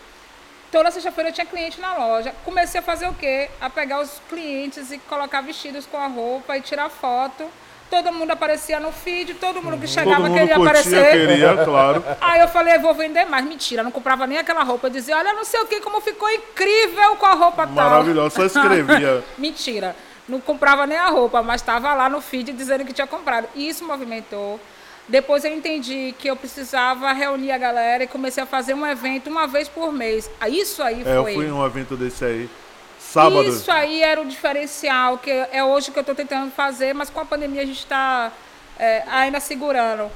toda 0.72 0.90
sexta-feira 0.90 1.32
tinha 1.32 1.46
cliente 1.46 1.80
na 1.80 1.96
loja. 1.96 2.34
Comecei 2.44 2.80
a 2.80 2.84
fazer 2.84 3.08
o 3.08 3.14
quê? 3.14 3.48
A 3.62 3.70
pegar 3.70 4.02
os 4.02 4.20
clientes 4.28 4.92
e 4.92 4.98
colocar 4.98 5.42
vestidos 5.42 5.86
com 5.86 5.98
a 5.98 6.08
roupa 6.08 6.58
e 6.58 6.62
tirar 6.62 6.90
foto 6.90 7.48
todo 7.90 8.12
mundo 8.14 8.32
aparecia 8.32 8.80
no 8.80 8.92
feed, 8.92 9.34
todo 9.36 9.62
mundo 9.62 9.78
que 9.80 9.88
chegava 9.88 10.20
mundo 10.20 10.34
queria 10.38 10.56
curtia, 10.56 10.70
aparecer. 10.70 11.12
queria, 11.12 11.66
claro. 11.66 12.04
Aí 12.22 12.40
eu 12.40 12.48
falei, 12.48 12.78
vou 12.78 12.94
vender 12.94 13.26
mais. 13.26 13.44
Mentira, 13.46 13.84
não 13.84 13.92
comprava 13.92 14.28
nem 14.28 14.38
aquela 14.38 14.64
roupa. 14.64 14.88
Eu 14.88 14.92
dizia, 14.92 15.18
olha, 15.18 15.34
não 15.34 15.44
sei 15.44 15.60
o 15.62 15.66
que, 15.66 15.82
como 15.82 16.00
ficou 16.02 16.30
incrível 16.30 17.16
com 17.16 17.26
a 17.26 17.34
roupa 17.34 17.66
tal. 17.68 17.90
Maravilhoso, 17.90 18.36
só 18.36 18.46
escrevia. 18.46 19.24
Mentira, 19.38 19.96
não 20.28 20.40
comprava 20.40 20.86
nem 20.86 20.98
a 20.98 21.10
roupa, 21.10 21.42
mas 21.42 21.62
estava 21.62 21.94
lá 21.94 22.08
no 22.08 22.22
feed 22.22 22.54
dizendo 22.54 22.86
que 22.86 22.94
tinha 22.94 23.08
comprado. 23.08 23.48
Isso 23.56 23.84
movimentou. 23.86 24.60
Depois 25.08 25.44
eu 25.44 25.52
entendi 25.52 26.14
que 26.20 26.30
eu 26.30 26.36
precisava 26.36 27.12
reunir 27.12 27.52
a 27.52 27.58
galera 27.58 28.04
e 28.04 28.08
comecei 28.08 28.44
a 28.44 28.46
fazer 28.46 28.76
um 28.76 28.86
evento 28.86 29.28
uma 29.28 29.48
vez 29.48 29.68
por 29.68 29.92
mês. 29.92 30.30
Isso 30.48 30.84
aí 30.84 31.04
foi. 31.04 31.12
É, 31.12 31.18
eu 31.18 31.24
fui 31.26 31.46
em 31.48 31.52
um 31.52 31.66
evento 31.66 31.98
desse 31.98 32.24
aí. 32.24 32.50
Sábado. 33.12 33.50
Isso 33.50 33.72
aí 33.72 34.04
era 34.04 34.22
o 34.22 34.26
diferencial, 34.26 35.18
que 35.18 35.32
é 35.32 35.64
hoje 35.64 35.90
que 35.90 35.98
eu 35.98 36.02
estou 36.02 36.14
tentando 36.14 36.52
fazer, 36.52 36.94
mas 36.94 37.10
com 37.10 37.20
a 37.20 37.26
pandemia 37.26 37.64
a 37.64 37.66
gente 37.66 37.80
está 37.80 38.32
é, 38.78 39.04
ainda 39.08 39.40
segurando. 39.40 40.12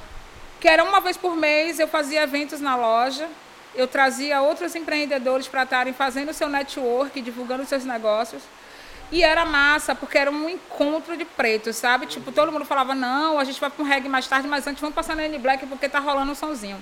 Que 0.60 0.67
era 0.67 0.84
uma 0.84 1.01
vez 1.01 1.17
por 1.17 1.36
mês, 1.36 1.79
eu 1.79 1.88
fazia 1.88 2.21
eventos 2.21 2.62
na 2.62 2.75
loja, 2.75 3.27
eu 3.73 3.88
trazia 3.88 4.43
outros 4.43 4.75
empreendedores 4.75 5.47
para 5.47 5.63
estarem 5.63 5.91
fazendo 5.91 6.32
seu 6.34 6.47
network, 6.47 7.19
divulgando 7.19 7.65
seus 7.65 7.84
negócios. 7.84 8.43
E 9.12 9.23
era 9.23 9.43
massa, 9.43 9.95
porque 9.95 10.19
era 10.19 10.29
um 10.29 10.47
encontro 10.47 11.17
de 11.17 11.25
pretos, 11.25 11.75
sabe? 11.75 12.06
Tipo, 12.06 12.32
todo 12.32 12.51
mundo 12.51 12.63
falava, 12.63 12.93
não, 12.93 13.39
a 13.39 13.43
gente 13.43 13.60
vai 13.60 13.71
para 13.71 13.84
um 13.84 13.88
reggae 13.88 14.08
mais 14.08 14.27
tarde, 14.27 14.47
mas 14.47 14.67
antes 14.67 14.79
vamos 14.79 14.95
passar 14.95 15.15
na 15.15 15.25
N-Black 15.25 15.65
porque 15.65 15.89
tá 15.89 15.97
rolando 15.97 16.32
um 16.32 16.36
sonzinho. 16.36 16.82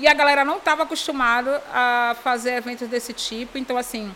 E 0.00 0.08
a 0.08 0.14
galera 0.14 0.44
não 0.44 0.56
estava 0.56 0.82
acostumada 0.82 1.62
a 1.72 2.16
fazer 2.24 2.54
eventos 2.54 2.88
desse 2.88 3.12
tipo, 3.12 3.56
então 3.56 3.78
assim, 3.78 4.12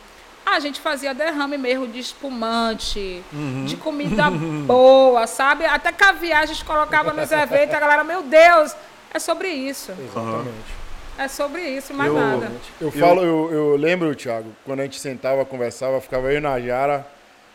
a 0.57 0.61
gente 0.61 0.81
fazia 0.81 1.15
derrame 1.15 1.59
mesmo 1.59 1.87
de 1.87 1.99
espumante, 1.99 3.23
uhum. 3.33 3.65
de 3.65 3.77
comida 3.77 4.31
boa, 4.67 5.27
sabe? 5.27 5.65
Até 5.65 5.93
caviar 5.93 6.43
a 6.43 6.47
gente 6.47 6.65
colocava 6.65 7.13
nos 7.13 7.31
eventos, 7.33 7.75
a 7.75 7.81
galera, 7.81 8.05
meu 8.05 8.23
Deus, 8.23 8.75
é 9.13 9.19
sobre 9.19 9.49
isso. 9.49 9.93
Exatamente. 9.93 10.79
É 11.19 11.27
sobre 11.27 11.63
isso, 11.63 11.93
mais 11.93 12.09
eu, 12.09 12.19
nada. 12.19 12.53
Eu 12.81 12.93
falo, 12.93 13.25
eu, 13.25 13.53
eu 13.53 13.77
lembro, 13.77 14.15
Thiago, 14.15 14.55
quando 14.65 14.81
a 14.81 14.85
gente 14.85 15.01
sentava, 15.01 15.45
conversava, 15.45 16.01
ficava 16.01 16.31
eu 16.33 16.39
e 16.39 16.41
Najara, 16.41 17.05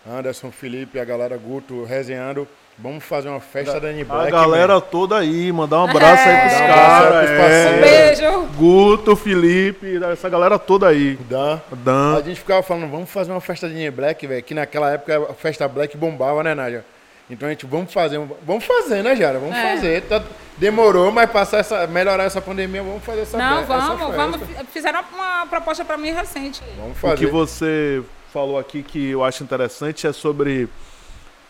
Anderson, 0.05 0.51
Felipe, 0.51 0.99
a 0.99 1.05
galera 1.05 1.37
Guto 1.37 1.85
resenhando. 1.85 2.45
Vamos 2.77 3.03
fazer 3.03 3.29
uma 3.29 3.39
festa 3.39 3.79
da 3.79 3.89
Annie 3.89 4.03
Black. 4.03 4.27
A 4.27 4.31
galera 4.31 4.81
toda 4.81 5.17
aí, 5.17 5.51
mandar 5.51 5.81
um 5.81 5.89
abraço 5.89 6.27
é. 6.27 6.31
aí 6.31 6.49
pros 6.49 6.59
caras. 6.59 7.29
É. 7.29 7.69
Um 7.69 7.81
beijo. 7.81 8.47
Guto, 8.57 9.15
Felipe, 9.15 9.99
essa 10.11 10.27
galera 10.27 10.57
toda 10.57 10.87
aí. 10.87 11.15
Dan. 11.29 11.61
Dan. 11.71 12.17
A 12.17 12.21
gente 12.21 12.39
ficava 12.39 12.63
falando, 12.63 12.89
vamos 12.89 13.09
fazer 13.09 13.31
uma 13.31 13.41
festa 13.41 13.67
da 13.67 13.73
Annie 13.73 13.91
Black, 13.91 14.25
velho. 14.25 14.43
Que 14.43 14.53
naquela 14.53 14.91
época 14.91 15.27
a 15.29 15.33
festa 15.33 15.67
Black 15.67 15.95
bombava, 15.95 16.43
né, 16.43 16.55
Nádia? 16.55 16.83
Então 17.29 17.47
a 17.47 17.51
gente, 17.51 17.65
vamos 17.65 17.93
fazer, 17.93 18.19
vamos 18.41 18.65
fazer, 18.65 19.01
né, 19.01 19.15
Jara? 19.15 19.39
Vamos 19.39 19.55
é. 19.55 19.75
fazer. 19.75 20.01
Tá, 20.01 20.21
demorou, 20.57 21.11
mas 21.11 21.29
passar 21.29 21.59
essa, 21.59 21.87
melhorar 21.87 22.25
essa 22.25 22.41
pandemia, 22.41 22.83
vamos 22.83 23.03
fazer 23.03 23.21
essa 23.21 23.37
Não, 23.37 23.65
vamos, 23.65 24.01
essa 24.01 24.11
vamos. 24.11 24.39
Fizeram 24.71 25.03
uma 25.13 25.45
proposta 25.45 25.85
para 25.85 25.97
mim 25.97 26.11
recente. 26.11 26.61
Vamos 26.77 26.97
fazer. 26.97 27.13
O 27.13 27.17
que 27.17 27.25
você 27.27 28.03
falou 28.33 28.57
aqui 28.57 28.83
que 28.83 29.11
eu 29.11 29.23
acho 29.23 29.43
interessante 29.43 30.05
é 30.05 30.11
sobre 30.11 30.67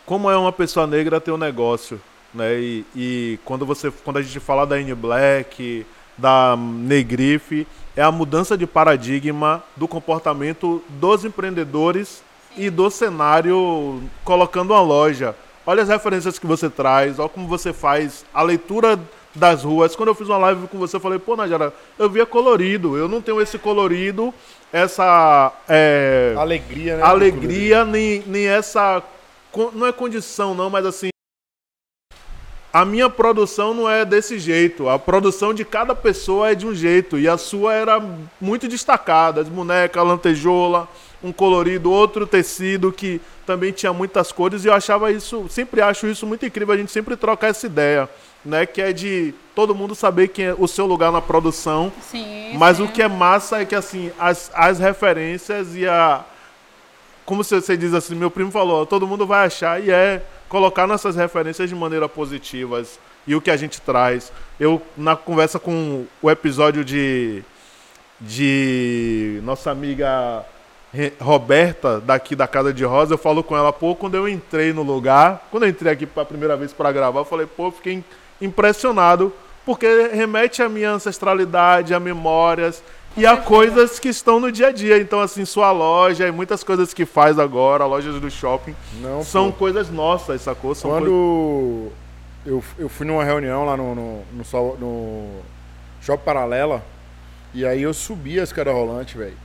como 0.05 0.29
é 0.29 0.37
uma 0.37 0.51
pessoa 0.51 0.85
negra 0.85 1.21
ter 1.21 1.31
um 1.31 1.37
negócio, 1.37 1.99
né? 2.33 2.59
E, 2.59 2.85
e, 2.95 3.39
quando 3.45 3.65
você, 3.65 3.91
quando 4.03 4.17
a 4.17 4.21
gente 4.21 4.39
fala 4.39 4.65
da 4.65 4.79
N 4.79 4.93
Black, 4.95 5.85
da 6.17 6.55
Negrife, 6.57 7.67
é 7.95 8.01
a 8.01 8.11
mudança 8.11 8.57
de 8.57 8.65
paradigma 8.65 9.63
do 9.75 9.87
comportamento 9.87 10.81
dos 10.89 11.23
empreendedores 11.23 12.23
e 12.57 12.69
do 12.69 12.89
cenário 12.89 14.01
colocando 14.23 14.71
uma 14.71 14.81
loja. 14.81 15.35
Olha 15.65 15.83
as 15.83 15.89
referências 15.89 16.37
que 16.37 16.45
você 16.45 16.69
traz, 16.69 17.19
olha 17.19 17.29
como 17.29 17.47
você 17.47 17.71
faz 17.71 18.25
a 18.33 18.41
leitura 18.41 18.99
das 19.33 19.63
ruas. 19.63 19.95
Quando 19.95 20.09
eu 20.09 20.15
fiz 20.15 20.27
uma 20.27 20.37
live 20.37 20.67
com 20.67 20.77
você, 20.77 20.97
eu 20.97 20.99
falei, 20.99 21.17
pô, 21.17 21.35
Najara, 21.35 21.73
eu 21.97 22.09
via 22.09 22.25
colorido, 22.25 22.97
eu 22.97 23.07
não 23.07 23.21
tenho 23.21 23.41
esse 23.41 23.57
colorido, 23.57 24.33
essa 24.71 25.51
é, 25.67 26.35
alegria, 26.37 26.97
né? 26.97 27.03
Alegria, 27.03 27.85
nem, 27.85 28.23
nem 28.27 28.47
essa 28.47 29.01
não 29.73 29.87
é 29.87 29.91
condição 29.91 30.53
não, 30.53 30.69
mas 30.69 30.85
assim 30.85 31.13
a 32.73 32.83
minha 32.83 33.07
produção 33.07 33.71
não 33.71 33.87
é 33.87 34.03
desse 34.03 34.39
jeito. 34.39 34.89
A 34.89 34.97
produção 34.97 35.53
de 35.53 35.63
cada 35.63 35.93
pessoa 35.93 36.49
é 36.49 36.55
de 36.55 36.65
um 36.65 36.73
jeito. 36.73 37.19
E 37.19 37.29
a 37.29 37.37
sua 37.37 37.75
era 37.75 38.01
muito 38.41 38.67
destacada. 38.67 39.41
As 39.41 39.47
bonecas, 39.47 40.03
lantejola, 40.03 40.89
um 41.23 41.31
colorido, 41.31 41.91
outro 41.91 42.25
tecido 42.25 42.91
que 42.91 43.21
também 43.45 43.71
tinha 43.71 43.93
muitas 43.93 44.31
cores. 44.31 44.65
E 44.65 44.69
eu 44.69 44.73
achava 44.73 45.11
isso, 45.11 45.45
sempre 45.49 45.81
acho 45.81 46.07
isso 46.07 46.25
muito 46.25 46.47
incrível. 46.47 46.73
A 46.73 46.77
gente 46.77 46.91
sempre 46.91 47.15
troca 47.15 47.45
essa 47.45 47.67
ideia, 47.67 48.09
né? 48.43 48.65
Que 48.65 48.81
é 48.81 48.91
de 48.91 49.35
todo 49.53 49.75
mundo 49.75 49.93
saber 49.93 50.29
quem 50.29 50.45
é 50.45 50.55
o 50.57 50.67
seu 50.67 50.87
lugar 50.87 51.11
na 51.11 51.21
produção. 51.21 51.93
Sim, 52.09 52.57
mas 52.57 52.77
sim. 52.77 52.83
o 52.83 52.87
que 52.87 53.03
é 53.03 53.07
massa 53.07 53.61
é 53.61 53.65
que 53.65 53.75
assim, 53.75 54.11
as, 54.17 54.49
as 54.51 54.79
referências 54.79 55.75
e 55.75 55.87
a 55.87 56.25
como 57.25 57.43
você 57.43 57.77
diz 57.77 57.93
assim, 57.93 58.15
meu 58.15 58.31
primo 58.31 58.51
falou, 58.51 58.85
todo 58.85 59.07
mundo 59.07 59.25
vai 59.25 59.45
achar 59.45 59.81
e 59.81 59.91
é 59.91 60.23
colocar 60.49 60.85
nossas 60.85 61.15
referências 61.15 61.69
de 61.69 61.75
maneira 61.75 62.07
positivas 62.07 62.99
e 63.25 63.35
o 63.35 63.41
que 63.41 63.49
a 63.49 63.57
gente 63.57 63.81
traz. 63.81 64.31
Eu 64.59 64.81
na 64.97 65.15
conversa 65.15 65.59
com 65.59 66.05
o 66.21 66.29
episódio 66.29 66.83
de 66.83 67.43
de 68.19 69.41
nossa 69.43 69.71
amiga 69.71 70.45
Roberta 71.19 71.99
daqui 71.99 72.35
da 72.35 72.47
Casa 72.47 72.73
de 72.73 72.85
Rosa, 72.85 73.15
eu 73.15 73.17
falo 73.17 73.43
com 73.43 73.57
ela, 73.57 73.73
pô, 73.73 73.95
quando 73.95 74.15
eu 74.15 74.29
entrei 74.29 74.71
no 74.71 74.83
lugar, 74.83 75.47
quando 75.49 75.63
eu 75.63 75.69
entrei 75.69 75.91
aqui 75.91 76.05
pela 76.05 76.25
primeira 76.25 76.55
vez 76.55 76.71
para 76.71 76.91
gravar, 76.91 77.21
eu 77.21 77.25
falei, 77.25 77.47
pô, 77.47 77.71
fiquei 77.71 78.03
impressionado 78.39 79.33
porque 79.65 80.09
remete 80.13 80.61
à 80.61 80.69
minha 80.69 80.91
ancestralidade, 80.91 81.93
a 81.93 81.99
memórias 81.99 82.83
e 83.15 83.25
há 83.25 83.37
coisas 83.37 83.99
que 83.99 84.09
estão 84.09 84.39
no 84.39 84.51
dia 84.51 84.67
a 84.67 84.71
dia. 84.71 84.97
Então, 84.97 85.19
assim, 85.19 85.45
sua 85.45 85.71
loja 85.71 86.27
e 86.27 86.31
muitas 86.31 86.63
coisas 86.63 86.93
que 86.93 87.05
faz 87.05 87.37
agora, 87.39 87.85
lojas 87.85 88.19
do 88.19 88.29
shopping, 88.31 88.75
Não, 89.01 89.23
são 89.23 89.51
pô. 89.51 89.59
coisas 89.59 89.89
nossas, 89.89 90.41
sacou? 90.41 90.73
São 90.73 90.89
Quando 90.91 91.91
eu, 92.45 92.63
eu 92.77 92.89
fui 92.89 93.05
numa 93.05 93.23
reunião 93.23 93.65
lá 93.65 93.77
no, 93.77 93.93
no, 93.95 94.23
no, 94.33 94.75
no 94.77 95.29
Shopping 96.01 96.23
Paralela, 96.25 96.83
E 97.53 97.65
aí 97.65 97.83
eu 97.83 97.93
subi 97.93 98.39
a 98.39 98.43
escada 98.43 98.71
rolante, 98.71 99.15
velho. 99.17 99.37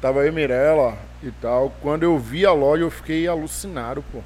Tava 0.00 0.20
eu 0.20 0.28
e 0.28 0.32
Mirella 0.32 0.96
e 1.22 1.30
tal. 1.32 1.72
Quando 1.82 2.04
eu 2.04 2.16
vi 2.18 2.46
a 2.46 2.52
loja, 2.52 2.82
eu 2.84 2.90
fiquei 2.90 3.26
alucinado, 3.26 4.02
pô. 4.12 4.18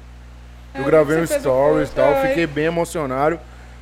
Eu 0.75 0.83
É, 0.83 0.85
gravei 0.85 1.17
um 1.19 1.25
stories 1.25 1.89
e 1.89 1.93
tal, 1.93 2.13
ai. 2.13 2.27
fiquei 2.29 2.45
bem 2.47 2.65
emocionado. 2.65 3.39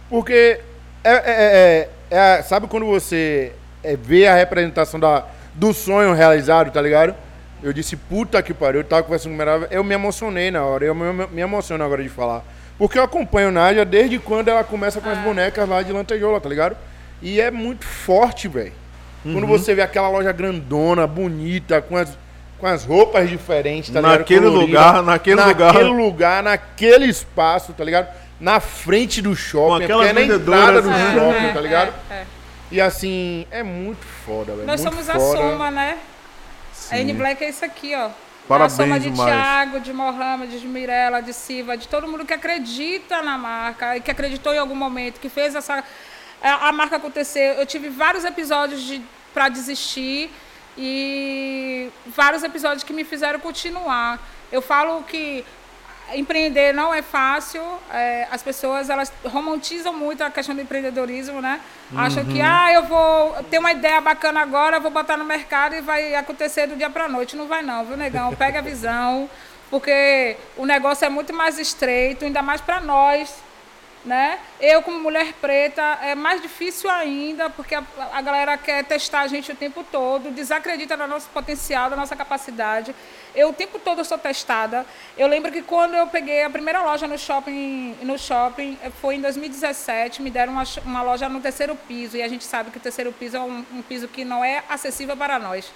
Porque 0.10 0.60
é, 1.04 1.14
é- 1.14 1.90
é- 2.12 2.38
é 2.38 2.42
sabe 2.44 2.68
quando 2.68 2.86
você 2.86 3.52
é, 3.94 3.96
vê 3.96 4.28
a 4.28 4.36
representação 4.36 5.00
da, 5.00 5.26
do 5.54 5.74
sonho 5.74 6.14
realizado, 6.14 6.72
tá 6.72 6.82
ligado? 6.82 7.16
Eu 7.64 7.72
disse, 7.74 7.96
puta 7.96 8.42
que 8.44 8.54
pariu, 8.54 8.82
eu 8.82 8.84
tava 8.84 9.04
conversando 9.04 9.36
com 9.36 9.42
a 9.42 9.46
Mirella, 9.46 9.68
eu 9.72 9.84
me 9.84 9.94
emocionei 9.96 10.52
na 10.52 10.64
hora, 10.64 10.86
eu 10.86 10.94
me, 10.94 11.28
me 11.28 11.42
emociono 11.42 11.84
agora 11.84 12.04
de 12.04 12.10
falar. 12.10 12.44
Porque 12.78 13.00
eu 13.00 13.04
acompanho 13.04 13.52
Nádia 13.52 13.86
desde 13.86 14.20
quando 14.20 14.50
ela 14.50 14.64
começa 14.64 15.00
com 15.00 15.10
as 15.10 15.18
bonecas 15.20 15.68
lá 15.68 15.82
de 15.82 15.92
lantejola, 15.92 16.42
tá 16.42 16.50
ligado? 16.50 16.76
E 17.22 17.40
é 17.40 17.50
muito 17.50 17.86
forte, 17.86 18.48
velho. 18.48 18.74
Quando 19.24 19.48
você 19.48 19.74
vê 19.74 19.82
aquela 19.82 20.08
loja 20.10 20.32
grandona, 20.32 21.08
bonita, 21.08 21.82
com 21.82 21.98
as, 21.98 22.16
com 22.60 22.68
as 22.68 22.86
roupas 22.86 23.28
diferentes, 23.28 23.92
tá 23.92 24.00
ligado? 24.00 24.20
Naquele 24.20 24.42
Colorida. 24.42 24.68
lugar, 24.68 25.04
naquele 25.04 25.42
lugar. 25.42 25.74
Naquele 25.74 25.90
lugar, 25.90 26.44
naquele 26.44 27.06
espaço, 27.06 27.74
tá 27.74 27.84
ligado? 27.84 28.08
Na 28.40 28.60
frente 28.60 29.22
do 29.24 29.36
shopping, 29.36 29.86
aquelas 29.86 30.10
porque 30.10 30.22
é 30.22 30.28
na 30.28 30.36
entrada 30.36 30.82
do 30.82 30.90
né? 30.90 31.14
shopping, 31.16 31.46
É, 31.46 31.54
tá 31.54 31.62
ligado? 31.62 31.94
é, 32.12 32.14
é. 32.14 32.26
E 32.72 32.82
assim, 32.82 33.46
é 33.52 33.64
muito 33.64 34.06
foda, 34.26 34.54
velho. 34.56 34.68
Nós 34.68 34.82
muito 34.82 34.94
somos 34.94 35.10
a 35.10 35.14
foda. 35.14 35.38
soma, 35.38 35.72
né? 35.72 35.98
A 36.92 37.00
N 37.00 37.12
Sim. 37.12 37.18
Black 37.18 37.44
é 37.44 37.50
isso 37.50 37.64
aqui, 37.64 37.96
ó. 37.96 38.10
Parabéns 38.48 38.74
a 38.74 38.84
soma 38.84 39.00
de 39.00 39.10
demais. 39.10 39.32
Thiago, 39.32 39.80
de 39.80 39.94
Mohamed, 39.94 40.60
de 40.60 40.68
Mirella, 40.68 41.22
de 41.22 41.34
Silva, 41.34 41.76
de 41.76 41.88
todo 41.88 42.08
mundo 42.08 42.26
que 42.26 42.34
acredita 42.34 43.22
na 43.22 43.38
marca 43.38 43.98
e 43.98 44.02
que 44.02 44.12
acreditou 44.12 44.54
em 44.54 44.58
algum 44.60 44.76
momento, 44.76 45.20
que 45.20 45.30
fez 45.30 45.56
essa 45.56 45.84
a, 46.42 46.68
a 46.68 46.72
marca 46.72 46.98
acontecer. 46.98 47.58
Eu 47.58 47.66
tive 47.66 47.90
vários 47.90 48.24
episódios 48.24 48.82
de 48.84 49.02
para 49.34 49.50
desistir 49.50 50.32
e 50.78 51.90
vários 52.06 52.44
episódios 52.44 52.84
que 52.84 52.94
me 52.94 53.04
fizeram 53.04 53.40
continuar. 53.40 54.20
Eu 54.52 54.62
falo 54.62 55.04
que 55.04 55.44
empreender 56.14 56.74
não 56.74 56.94
é 56.94 57.02
fácil. 57.02 57.62
é, 57.92 58.28
as 58.32 58.44
pessoas 58.44 58.90
elas 58.90 59.12
romantizam 59.24 59.94
muito 59.94 60.24
a 60.24 60.30
questão 60.30 60.56
do 60.56 60.62
empreendedorismo, 60.62 61.42
né? 61.42 61.60
Acham 61.96 62.26
que 62.26 62.42
ah, 62.42 62.72
eu 62.74 62.84
vou 62.84 63.44
ter 63.50 63.60
uma 63.60 63.72
ideia 63.72 64.02
bacana 64.02 64.42
agora, 64.42 64.80
vou 64.80 64.92
botar 64.92 65.18
no 65.18 65.26
mercado 65.26 65.76
e 65.76 65.82
vai 65.82 66.16
acontecer 66.16 66.68
do 66.68 66.76
dia 66.76 66.90
para 66.90 67.08
noite. 67.08 67.36
Não 67.36 67.48
vai 67.48 67.62
não, 67.62 67.86
viu, 67.86 67.98
negão? 67.98 68.36
Pega 68.36 68.60
a 68.60 68.62
visão, 68.62 69.30
porque 69.70 70.38
o 70.58 70.66
negócio 70.66 71.06
é 71.06 71.10
muito 71.10 71.34
mais 71.34 71.60
estreito, 71.60 72.26
ainda 72.26 72.42
mais 72.42 72.62
para 72.62 72.80
nós. 72.82 73.44
Né? 74.04 74.38
Eu, 74.62 74.84
como 74.84 75.00
mulher 75.00 75.34
preta, 75.42 75.82
é 76.04 76.14
mais 76.14 76.40
difícil 76.40 76.88
ainda, 76.92 77.50
porque 77.50 77.74
a, 77.74 77.84
a 78.14 78.22
galera 78.22 78.56
quer 78.56 78.84
testar 78.84 79.22
a 79.22 79.28
gente 79.28 79.52
o 79.52 79.56
tempo 79.56 79.84
todo, 79.92 80.30
desacredita 80.30 80.96
no 80.96 81.08
nosso 81.08 81.28
potencial, 81.30 81.90
da 81.90 81.96
nossa 81.96 82.16
capacidade. 82.16 82.94
Eu 83.36 83.50
o 83.50 83.54
tempo 83.54 83.78
todo 83.78 84.04
sou 84.06 84.18
testada. 84.18 84.86
Eu 85.18 85.28
lembro 85.28 85.52
que 85.52 85.62
quando 85.62 85.94
eu 85.94 86.08
peguei 86.08 86.44
a 86.44 86.50
primeira 86.50 86.82
loja 86.82 87.08
no 87.08 87.18
shopping, 87.18 87.98
no 88.02 88.18
shopping 88.18 88.78
foi 89.02 89.16
em 89.16 89.22
2017, 89.22 90.22
me 90.22 90.30
deram 90.30 90.54
uma, 90.54 90.64
uma 90.86 91.02
loja 91.02 91.28
no 91.28 91.42
terceiro 91.42 91.76
piso, 91.76 92.16
e 92.16 92.24
a 92.24 92.28
gente 92.28 92.44
sabe 92.44 92.72
que 92.72 92.78
o 92.78 92.82
terceiro 92.82 93.12
piso 93.12 93.38
é 93.38 93.40
um, 93.42 93.66
um 93.74 93.82
piso 93.82 94.08
que 94.08 94.24
não 94.24 94.44
é 94.44 94.64
acessível 94.70 95.18
para 95.18 95.38
nós. 95.38 95.72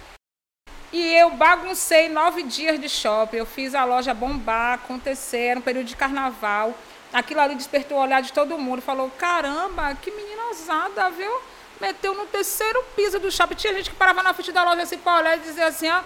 E 0.91 1.13
eu 1.13 1.29
baguncei 1.31 2.09
nove 2.09 2.43
dias 2.43 2.79
de 2.79 2.89
shopping. 2.89 3.37
Eu 3.37 3.45
fiz 3.45 3.75
a 3.75 3.85
loja 3.85 4.13
bombar, 4.13 4.73
acontecer, 4.73 5.49
era 5.51 5.59
um 5.59 5.61
período 5.61 5.85
de 5.85 5.95
carnaval. 5.95 6.73
Aquilo 7.13 7.41
ali 7.41 7.55
despertou 7.55 7.97
o 7.97 8.01
olhar 8.01 8.21
de 8.21 8.33
todo 8.33 8.57
mundo. 8.57 8.81
Falou, 8.81 9.11
caramba, 9.17 9.93
que 9.95 10.09
menina 10.11 10.45
ousada, 10.47 11.09
viu? 11.11 11.31
Meteu 11.79 12.15
no 12.15 12.25
terceiro 12.25 12.83
piso 12.95 13.19
do 13.19 13.31
shopping. 13.31 13.55
Tinha 13.55 13.73
gente 13.73 13.91
que 13.91 13.95
parava 13.95 14.23
na 14.23 14.33
frente 14.33 14.51
da 14.51 14.63
loja 14.63 14.81
assim 14.81 14.97
para 14.97 15.19
olhar 15.19 15.37
e 15.37 15.41
dizer 15.41 15.63
assim, 15.63 15.89
ó. 15.89 16.01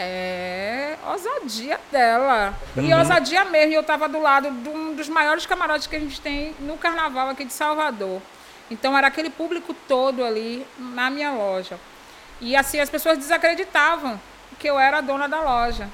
É, 0.00 0.94
ousadia 1.10 1.78
dela. 1.90 2.54
E 2.76 2.94
ousadia 2.94 3.44
mesmo. 3.46 3.72
E 3.72 3.74
eu 3.74 3.80
estava 3.80 4.08
do 4.08 4.20
lado 4.20 4.48
de 4.48 4.68
um 4.68 4.94
dos 4.94 5.08
maiores 5.08 5.44
camarotes 5.44 5.88
que 5.88 5.96
a 5.96 5.98
gente 5.98 6.20
tem 6.20 6.54
no 6.60 6.76
carnaval 6.78 7.28
aqui 7.30 7.44
de 7.44 7.52
Salvador. 7.52 8.22
Então 8.70 8.96
era 8.96 9.08
aquele 9.08 9.28
público 9.28 9.74
todo 9.88 10.24
ali 10.24 10.64
na 10.78 11.10
minha 11.10 11.32
loja. 11.32 11.76
E 12.40 12.54
assim 12.54 12.78
as 12.78 12.88
pessoas 12.88 13.18
desacreditavam 13.18 14.20
que 14.58 14.68
eu 14.70 14.78
era 14.78 14.98
a 14.98 15.00
dona 15.00 15.28
da 15.28 15.40
loja. 15.40 15.88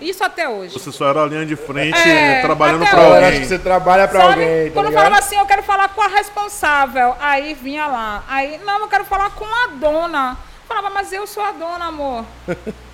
Isso 0.00 0.22
até 0.22 0.46
hoje. 0.48 0.74
Você 0.78 0.92
só 0.92 1.08
era 1.08 1.22
a 1.22 1.26
linha 1.26 1.46
de 1.46 1.54
frente, 1.56 1.96
É, 1.96 2.42
trabalhando 2.42 2.82
até 2.82 2.90
pra 2.90 3.00
hoje. 3.00 3.08
Galera, 3.08 3.26
acho 3.28 3.34
alguém. 3.36 3.40
que 3.42 3.46
você 3.48 3.58
trabalha 3.58 4.08
pra 4.08 4.20
Sabe? 4.20 4.32
alguém, 4.32 4.66
tá 4.66 4.72
Quando 4.74 4.86
eu 4.86 4.90
ligado? 4.90 5.04
falava 5.04 5.18
assim, 5.24 5.36
eu 5.36 5.46
quero 5.46 5.62
falar 5.62 5.88
com 5.90 6.02
a 6.02 6.08
responsável. 6.08 7.16
Aí 7.20 7.54
vinha 7.54 7.86
lá. 7.86 8.24
Aí, 8.28 8.58
não, 8.64 8.80
eu 8.80 8.88
quero 8.88 9.04
falar 9.04 9.30
com 9.30 9.44
a 9.46 9.68
dona. 9.68 10.36
Falava, 10.66 10.90
mas 10.90 11.12
eu 11.12 11.26
sou 11.26 11.42
a 11.44 11.52
dona, 11.52 11.86
amor. 11.86 12.24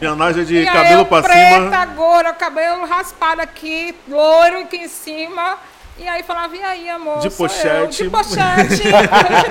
Minha 0.00 0.14
Nádia 0.14 0.44
de 0.44 0.56
e 0.56 0.64
cabelo 0.66 1.00
eu 1.02 1.06
pra 1.06 1.22
preta, 1.22 1.54
cima. 1.70 1.86
gorda, 1.86 2.32
cabelo 2.32 2.86
raspado 2.86 3.40
aqui, 3.40 3.94
loiro 4.08 4.60
aqui 4.60 4.76
em 4.76 4.88
cima. 4.88 5.58
E 5.96 6.08
aí 6.08 6.24
falava, 6.24 6.56
e 6.56 6.62
aí, 6.62 6.88
amor? 6.90 7.20
De 7.20 7.30
sou 7.30 7.46
eu. 7.46 7.50
pochete. 7.50 8.02
De 8.04 8.10
pochete. 8.10 8.82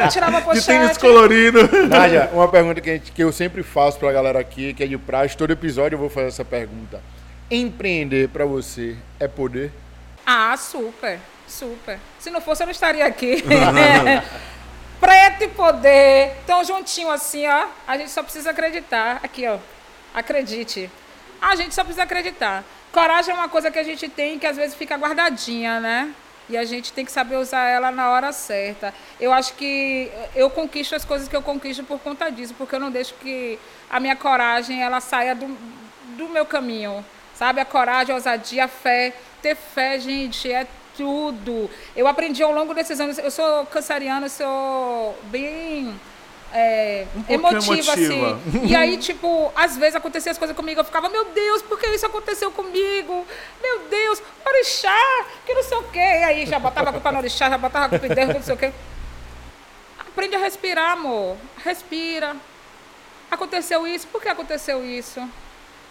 eu 0.02 0.08
tirava 0.12 0.38
a 0.38 0.40
De 0.42 0.46
pochete. 0.46 0.66
tênis 0.66 0.98
colorido. 0.98 1.70
Nádia, 1.88 2.30
uma 2.34 2.50
pergunta 2.50 2.82
que, 2.82 2.90
a 2.90 2.94
gente- 2.94 3.12
que 3.14 3.24
eu 3.24 3.32
sempre 3.32 3.64
faço 3.64 3.98
pra 3.98 4.12
galera 4.12 4.40
aqui, 4.40 4.74
que 4.74 4.84
é 4.84 4.88
de 4.88 4.98
praxe, 4.98 5.38
todo 5.38 5.52
episódio 5.52 5.96
eu 5.96 6.00
vou 6.00 6.10
fazer 6.10 6.28
essa 6.28 6.44
pergunta. 6.44 7.02
Empreender 7.50 8.28
pra 8.30 8.46
você 8.46 8.98
é 9.20 9.28
poder? 9.28 9.72
Ah, 10.26 10.56
super, 10.58 11.20
super. 11.48 11.98
Se 12.20 12.30
não 12.30 12.42
fosse, 12.42 12.64
eu 12.64 12.66
não 12.68 12.72
estaria 12.72 13.06
aqui. 13.06 13.42
Preto 15.00 15.44
e 15.44 15.48
poder, 15.50 16.38
tão 16.48 16.64
juntinho 16.64 17.10
assim, 17.12 17.46
ó. 17.48 17.66
A 17.88 17.98
gente 17.98 18.10
só 18.12 18.24
precisa 18.24 18.52
acreditar. 18.52 19.20
Aqui, 19.22 19.46
ó. 19.48 19.58
Acredite. 20.14 20.90
A 21.42 21.56
gente 21.56 21.74
só 21.74 21.84
precisa 21.84 22.04
acreditar. 22.04 22.64
Coragem 22.92 23.34
é 23.34 23.38
uma 23.38 23.50
coisa 23.50 23.72
que 23.72 23.80
a 23.80 23.84
gente 23.84 24.08
tem 24.08 24.38
que 24.38 24.46
às 24.46 24.56
vezes 24.56 24.76
fica 24.76 24.96
guardadinha, 24.96 25.80
né? 25.80 26.14
E 26.50 26.58
a 26.58 26.64
gente 26.66 26.92
tem 26.92 27.06
que 27.06 27.12
saber 27.12 27.38
usar 27.38 27.66
ela 27.66 27.90
na 27.90 28.10
hora 28.10 28.32
certa. 28.32 28.94
Eu 29.20 29.32
acho 29.32 29.54
que 29.54 30.12
eu 30.36 30.50
conquisto 30.50 30.94
as 30.94 31.06
coisas 31.06 31.28
que 31.28 31.36
eu 31.36 31.42
conquisto 31.42 31.84
por 31.84 32.00
conta 32.00 32.30
disso, 32.30 32.54
porque 32.58 32.76
eu 32.76 32.80
não 32.80 32.92
deixo 32.92 33.14
que 33.16 33.58
a 33.90 34.00
minha 34.00 34.16
coragem 34.16 34.84
ela 34.84 35.00
saia 35.00 35.34
do, 35.34 35.48
do 36.18 36.30
meu 36.30 36.46
caminho. 36.46 37.04
Sabe? 37.34 37.62
A 37.62 37.66
coragem, 37.66 38.14
a 38.14 38.16
ousadia, 38.16 38.66
a 38.66 38.68
fé. 38.68 39.14
Ter 39.42 39.56
fé, 39.56 40.00
gente, 40.00 40.52
é 40.52 40.68
tudo. 40.96 41.70
Eu 41.96 42.08
aprendi 42.08 42.44
ao 42.44 42.52
longo 42.52 42.74
desses 42.74 43.00
anos. 43.00 43.18
Eu 43.18 43.32
sou 43.32 43.66
canceriana, 43.66 44.28
eu 44.28 44.30
sou 44.30 45.18
bem 45.24 46.00
é, 46.54 47.08
Um 47.16 47.34
emotiva, 47.34 47.74
emotiva. 47.74 48.36
assim. 48.36 48.66
E 48.68 48.76
aí, 48.76 48.98
tipo, 48.98 49.52
às 49.56 49.76
vezes 49.76 49.96
acontecia 49.96 50.32
as 50.32 50.38
coisas 50.38 50.56
comigo, 50.56 50.80
eu 50.80 50.84
ficava, 50.86 51.10
meu 51.10 51.26
Deus, 51.26 51.62
por 51.64 51.80
que 51.80 51.88
isso 51.88 52.06
aconteceu 52.06 52.52
comigo? 52.52 53.26
Meu 53.62 53.80
Deus, 53.90 54.22
orixá, 54.46 55.26
que 55.46 55.54
não 55.54 55.64
sei 55.64 55.78
o 55.78 55.84
quê. 55.84 55.98
E 56.00 56.24
aí 56.24 56.46
já 56.46 56.60
botava 56.60 56.92
a 56.92 56.94
culpa 56.94 57.12
no 57.12 57.18
orixá, 57.18 57.50
já 57.50 57.58
botava 57.58 57.88
a 57.88 57.90
culpa 57.90 58.06
em 58.06 58.14
Deus, 58.16 58.30
não 58.36 58.44
sei 58.44 58.54
o 58.54 58.58
quê. 58.58 58.72
Aprende 60.00 60.36
a 60.36 60.40
respirar, 60.40 60.92
amor. 60.92 61.38
Respira. 61.66 62.36
Aconteceu 63.32 63.88
isso, 63.88 64.06
por 64.08 64.22
que 64.22 64.30
aconteceu 64.30 64.86
isso? 64.86 65.20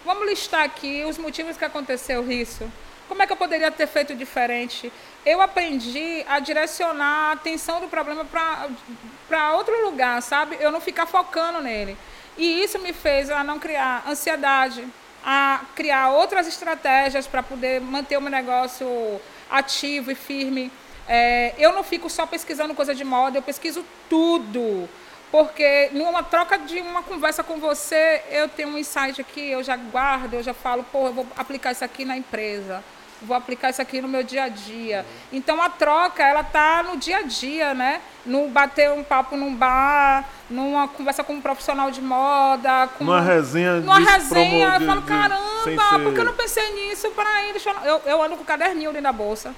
Vamos 0.05 0.25
listar 0.27 0.63
aqui 0.63 1.03
os 1.03 1.17
motivos 1.17 1.57
que 1.57 1.65
aconteceu 1.65 2.31
isso. 2.31 2.71
Como 3.09 3.21
é 3.21 3.27
que 3.27 3.33
eu 3.33 3.37
poderia 3.37 3.69
ter 3.69 3.85
feito 3.85 4.15
diferente? 4.15 4.91
Eu 5.25 5.41
aprendi 5.41 6.25
a 6.27 6.39
direcionar 6.39 7.29
a 7.29 7.31
atenção 7.31 7.79
do 7.79 7.87
problema 7.87 8.25
para 8.25 9.53
outro 9.53 9.85
lugar, 9.85 10.21
sabe? 10.21 10.57
Eu 10.59 10.71
não 10.71 10.81
ficar 10.81 11.05
focando 11.05 11.61
nele. 11.61 11.97
E 12.37 12.63
isso 12.63 12.77
me 12.79 12.91
fez 12.91 13.29
a 13.29 13.43
não 13.43 13.59
criar 13.59 14.03
ansiedade, 14.07 14.85
a 15.23 15.61
criar 15.75 16.09
outras 16.09 16.47
estratégias 16.47 17.25
para 17.25 17.41
poder 17.41 17.79
manter 17.79 18.17
o 18.17 18.21
meu 18.21 18.31
negócio 18.31 19.21
ativo 19.49 20.11
e 20.11 20.15
firme. 20.15 20.71
É, 21.07 21.53
eu 21.57 21.73
não 21.73 21.83
fico 21.83 22.09
só 22.09 22.25
pesquisando 22.25 22.73
coisa 22.73 22.93
de 22.93 23.03
moda, 23.03 23.37
eu 23.37 23.41
pesquiso 23.41 23.85
tudo. 24.09 24.89
Porque 25.31 25.89
numa 25.93 26.21
troca 26.21 26.57
de 26.57 26.79
uma 26.79 27.01
conversa 27.01 27.43
com 27.43 27.59
você, 27.59 28.21
eu 28.29 28.47
tenho 28.49 28.69
um 28.69 28.77
insight 28.77 29.19
aqui, 29.19 29.49
eu 29.49 29.63
já 29.63 29.75
guardo, 29.75 30.35
eu 30.35 30.43
já 30.43 30.53
falo, 30.53 30.83
pô, 30.91 31.07
eu 31.07 31.13
vou 31.13 31.27
aplicar 31.37 31.71
isso 31.71 31.83
aqui 31.83 32.05
na 32.05 32.15
empresa, 32.15 32.83
vou 33.23 33.35
aplicar 33.35 33.69
isso 33.69 33.81
aqui 33.81 34.01
no 34.01 34.07
meu 34.07 34.23
dia 34.23 34.43
a 34.43 34.49
dia. 34.49 35.05
Então 35.31 35.61
a 35.61 35.69
troca, 35.69 36.23
ela 36.23 36.43
tá 36.43 36.83
no 36.83 36.97
dia 36.97 37.17
a 37.17 37.21
dia, 37.23 37.73
né? 37.73 38.01
No 38.25 38.47
bater 38.49 38.91
um 38.91 39.03
papo 39.03 39.35
num 39.35 39.53
bar, 39.53 40.27
numa 40.49 40.87
conversa 40.87 41.23
com 41.23 41.33
um 41.33 41.41
profissional 41.41 41.89
de 41.91 42.01
moda, 42.01 42.87
com 42.97 43.03
Numa 43.03 43.21
resenha 43.21 43.79
numa 43.81 43.99
resenha, 43.99 44.75
eu 44.79 44.85
falo, 44.85 45.01
de- 45.01 45.07
caramba, 45.07 45.63
ser- 45.63 46.03
por 46.03 46.13
que 46.13 46.19
eu 46.19 46.25
não 46.25 46.33
pensei 46.33 46.71
nisso? 46.73 47.09
Peraí, 47.11 47.51
deixa 47.51 47.69
eu... 47.69 47.75
eu... 47.85 48.01
Eu 48.05 48.23
ando 48.23 48.35
com 48.35 48.43
o 48.43 48.45
caderninho 48.45 48.91
dentro 48.91 49.03
da 49.03 49.11
bolsa. 49.11 49.53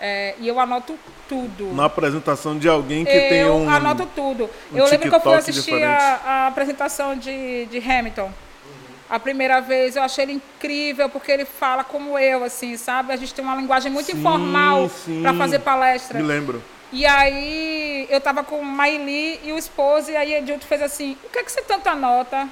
É, 0.00 0.34
e 0.38 0.46
eu 0.46 0.60
anoto 0.60 0.96
tudo. 1.28 1.74
Na 1.74 1.86
apresentação 1.86 2.56
de 2.56 2.68
alguém 2.68 3.04
que 3.04 3.10
eu 3.10 3.28
tem 3.28 3.44
um. 3.46 3.68
anoto 3.68 4.06
tudo. 4.14 4.48
um 4.72 4.78
eu 4.78 4.84
lembro 4.84 5.10
que 5.10 5.16
eu 5.16 5.20
fui 5.20 5.34
assistir 5.34 5.82
a, 5.82 6.20
a 6.24 6.46
apresentação 6.46 7.16
de, 7.16 7.66
de 7.66 7.78
Hamilton. 7.78 8.32
A 9.10 9.18
primeira 9.18 9.60
vez 9.60 9.96
eu 9.96 10.02
achei 10.02 10.24
ele 10.24 10.32
incrível 10.34 11.08
porque 11.08 11.32
ele 11.32 11.44
fala 11.44 11.82
como 11.82 12.18
eu, 12.18 12.44
assim, 12.44 12.76
sabe? 12.76 13.12
A 13.12 13.16
gente 13.16 13.32
tem 13.32 13.44
uma 13.44 13.56
linguagem 13.56 13.90
muito 13.90 14.10
Sim, 14.10 14.18
informal 14.18 14.90
para 15.22 15.34
fazer 15.34 15.60
palestra. 15.60 16.18
Me 16.18 16.26
lembro. 16.26 16.62
E 16.92 17.06
aí 17.06 18.06
eu 18.10 18.20
tava 18.20 18.42
com 18.42 18.62
Maili 18.62 19.40
e 19.44 19.52
o 19.52 19.58
esposo, 19.58 20.10
e 20.10 20.16
aí 20.16 20.34
Edilton 20.34 20.66
fez 20.66 20.82
assim, 20.82 21.16
o 21.24 21.28
que 21.30 21.38
é 21.38 21.42
que 21.42 21.52
você 21.52 21.62
tanto 21.62 21.86
anota? 21.88 22.48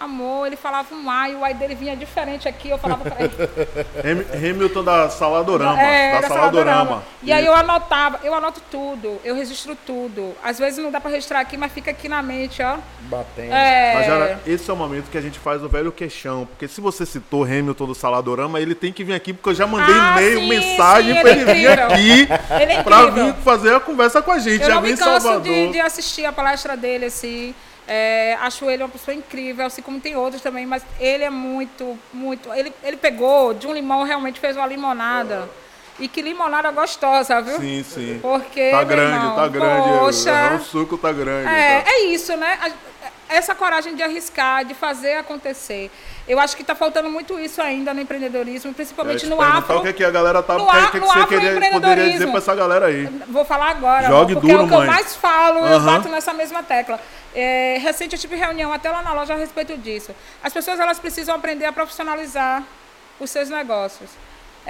Amor, 0.00 0.46
ele 0.46 0.56
falava 0.56 0.94
um 0.94 1.10
A 1.10 1.28
e 1.28 1.34
o 1.34 1.44
A 1.44 1.52
dele 1.52 1.74
vinha 1.74 1.96
diferente 1.96 2.46
aqui, 2.48 2.68
eu 2.70 2.78
falava 2.78 3.04
pra 3.10 3.16
ele. 3.24 3.32
Ham- 4.04 4.36
Hamilton 4.50 4.84
da 4.84 5.10
Saladorama. 5.10 5.80
É, 5.80 6.12
da 6.12 6.20
da 6.20 6.28
Saladorama. 6.28 6.72
Saladorama. 6.76 7.02
E 7.22 7.32
aí 7.32 7.44
eu 7.44 7.54
anotava, 7.54 8.20
eu 8.22 8.34
anoto 8.34 8.62
tudo, 8.70 9.20
eu 9.24 9.34
registro 9.34 9.76
tudo. 9.86 10.34
Às 10.42 10.58
vezes 10.58 10.82
não 10.82 10.90
dá 10.90 11.00
pra 11.00 11.10
registrar 11.10 11.40
aqui, 11.40 11.56
mas 11.56 11.72
fica 11.72 11.90
aqui 11.90 12.08
na 12.08 12.22
mente, 12.22 12.62
ó. 12.62 12.76
Batendo. 13.02 13.52
É, 13.52 13.94
Mas, 13.94 14.06
Jara, 14.06 14.40
esse 14.46 14.70
é 14.70 14.72
o 14.72 14.76
momento 14.76 15.10
que 15.10 15.18
a 15.18 15.20
gente 15.20 15.38
faz 15.38 15.62
o 15.62 15.68
velho 15.68 15.90
queixão. 15.90 16.46
Porque 16.46 16.68
se 16.68 16.80
você 16.80 17.04
citou 17.04 17.42
Hamilton 17.44 17.86
do 17.86 17.94
Saladorama, 17.94 18.60
ele 18.60 18.74
tem 18.74 18.92
que 18.92 19.02
vir 19.02 19.14
aqui, 19.14 19.32
porque 19.32 19.48
eu 19.50 19.54
já 19.54 19.66
mandei 19.66 19.94
Ah, 19.94 20.12
e-mail, 20.20 20.40
sim, 20.40 20.48
mensagem 20.48 21.14
sim, 21.14 21.20
pra 21.20 21.30
ele 21.30 21.40
ele 21.40 21.50
é 21.50 21.54
vir 21.54 21.68
aqui 21.82 22.28
Ele 22.62 22.72
é 22.72 22.82
pra 22.82 23.06
vir 23.06 23.34
fazer 23.44 23.74
a 23.74 23.80
conversa 23.80 24.22
com 24.22 24.30
a 24.30 24.38
gente. 24.38 24.62
Eu 24.62 24.68
já 24.68 24.74
não 24.76 24.82
me 24.82 24.96
canso 24.96 25.20
Salvador. 25.22 25.42
de, 25.42 25.72
de 25.72 25.80
assistir 25.80 26.24
a 26.24 26.32
palestra 26.32 26.76
dele, 26.76 27.06
assim. 27.06 27.54
É, 27.90 28.36
acho 28.42 28.68
ele 28.68 28.82
uma 28.82 28.88
pessoa 28.90 29.14
incrível, 29.14 29.64
assim 29.64 29.80
como 29.80 29.98
tem 29.98 30.14
outros 30.14 30.42
também, 30.42 30.66
mas 30.66 30.84
ele 31.00 31.24
é 31.24 31.30
muito, 31.30 31.98
muito. 32.12 32.52
Ele, 32.52 32.70
ele 32.84 32.98
pegou 32.98 33.54
de 33.54 33.66
um 33.66 33.72
limão, 33.72 34.02
realmente 34.02 34.38
fez 34.38 34.54
uma 34.56 34.66
limonada. 34.66 35.48
E 35.98 36.06
que 36.06 36.22
limonada 36.22 36.70
gostosa, 36.70 37.40
viu? 37.40 37.58
Sim, 37.58 37.82
sim. 37.82 38.18
Porque. 38.20 38.70
Tá 38.70 38.84
grande, 38.84 39.16
irmão, 39.16 39.34
tá 39.34 39.48
grande. 39.48 39.98
Poxa. 39.98 40.54
O 40.54 40.60
suco 40.60 40.98
tá 40.98 41.10
grande. 41.10 41.48
É, 41.48 41.80
tá. 41.80 41.90
é 41.90 42.00
isso, 42.04 42.36
né? 42.36 42.58
Essa 43.28 43.54
coragem 43.54 43.94
de 43.94 44.02
arriscar, 44.02 44.64
de 44.64 44.74
fazer 44.74 45.14
acontecer. 45.14 45.90
Eu 46.26 46.38
acho 46.40 46.56
que 46.56 46.62
está 46.62 46.74
faltando 46.74 47.10
muito 47.10 47.38
isso 47.38 47.60
ainda 47.60 47.92
no 47.92 48.00
empreendedorismo, 48.00 48.70
Eu 48.70 48.74
principalmente 48.74 49.20
te 49.20 49.26
no 49.26 49.40
afro. 49.40 49.78
o 49.78 49.82
que, 49.82 49.92
que 49.92 50.04
a 50.04 50.10
galera 50.10 50.42
tá. 50.42 50.54
no 50.56 50.66
que, 50.66 50.76
a- 50.76 50.84
que, 50.86 50.90
que 50.92 50.98
no 51.00 51.06
você 51.06 51.26
queria, 51.26 51.70
poderia 51.70 52.10
dizer 52.10 52.26
pra 52.28 52.38
essa 52.38 52.54
galera 52.54 52.86
aí? 52.86 53.04
Vou 53.28 53.44
falar 53.44 53.70
agora, 53.70 54.06
Jogue 54.08 54.34
porque 54.34 54.48
duro, 54.48 54.62
é 54.62 54.64
o 54.64 54.68
que 54.68 54.74
eu 54.74 54.78
mãe. 54.78 54.86
mais 54.86 55.14
falo, 55.16 55.58
eu 55.60 55.76
Aham. 55.76 55.84
bato 55.96 56.08
nessa 56.08 56.32
mesma 56.32 56.62
tecla. 56.62 56.98
É, 57.34 57.78
recente 57.80 58.14
eu 58.16 58.20
tive 58.20 58.34
reunião 58.36 58.72
até 58.72 58.90
lá 58.90 59.02
na 59.02 59.12
loja 59.12 59.34
a 59.34 59.36
respeito 59.36 59.76
disso. 59.76 60.14
As 60.42 60.52
pessoas 60.52 60.80
elas 60.80 60.98
precisam 60.98 61.34
aprender 61.34 61.66
a 61.66 61.72
profissionalizar 61.72 62.62
os 63.20 63.30
seus 63.30 63.48
negócios. 63.50 64.08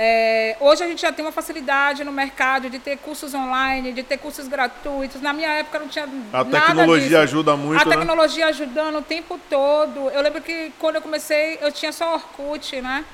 É, 0.00 0.56
hoje 0.60 0.84
a 0.84 0.86
gente 0.86 1.02
já 1.02 1.10
tem 1.10 1.24
uma 1.24 1.32
facilidade 1.32 2.04
no 2.04 2.12
mercado 2.12 2.70
de 2.70 2.78
ter 2.78 2.98
cursos 2.98 3.34
online, 3.34 3.90
de 3.92 4.04
ter 4.04 4.16
cursos 4.16 4.46
gratuitos. 4.46 5.20
Na 5.20 5.32
minha 5.32 5.50
época 5.50 5.80
não 5.80 5.88
tinha 5.88 6.04
A 6.04 6.44
nada 6.44 6.60
tecnologia 6.60 7.08
disso. 7.08 7.18
ajuda 7.18 7.56
muito, 7.56 7.82
A 7.82 7.84
né? 7.84 7.96
tecnologia 7.96 8.46
ajudando 8.46 8.98
o 8.98 9.02
tempo 9.02 9.40
todo. 9.50 10.08
Eu 10.10 10.22
lembro 10.22 10.40
que 10.40 10.72
quando 10.78 10.94
eu 10.94 11.02
comecei, 11.02 11.58
eu 11.60 11.72
tinha 11.72 11.90
só 11.90 12.14
Orkut, 12.14 12.80
né? 12.80 13.04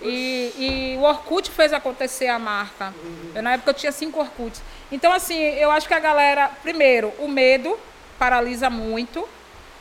E, 0.00 0.94
e 0.96 0.96
o 0.98 1.02
Orkut 1.02 1.50
fez 1.50 1.70
acontecer 1.70 2.28
a 2.28 2.38
marca. 2.38 2.94
Eu, 3.34 3.42
na 3.42 3.52
época 3.52 3.68
eu 3.68 3.74
tinha 3.74 3.92
cinco 3.92 4.18
Orkuts. 4.18 4.62
Então, 4.90 5.12
assim, 5.12 5.38
eu 5.38 5.70
acho 5.70 5.86
que 5.86 5.92
a 5.92 6.00
galera, 6.00 6.50
primeiro, 6.62 7.12
o 7.18 7.28
medo 7.28 7.78
paralisa 8.18 8.70
muito. 8.70 9.28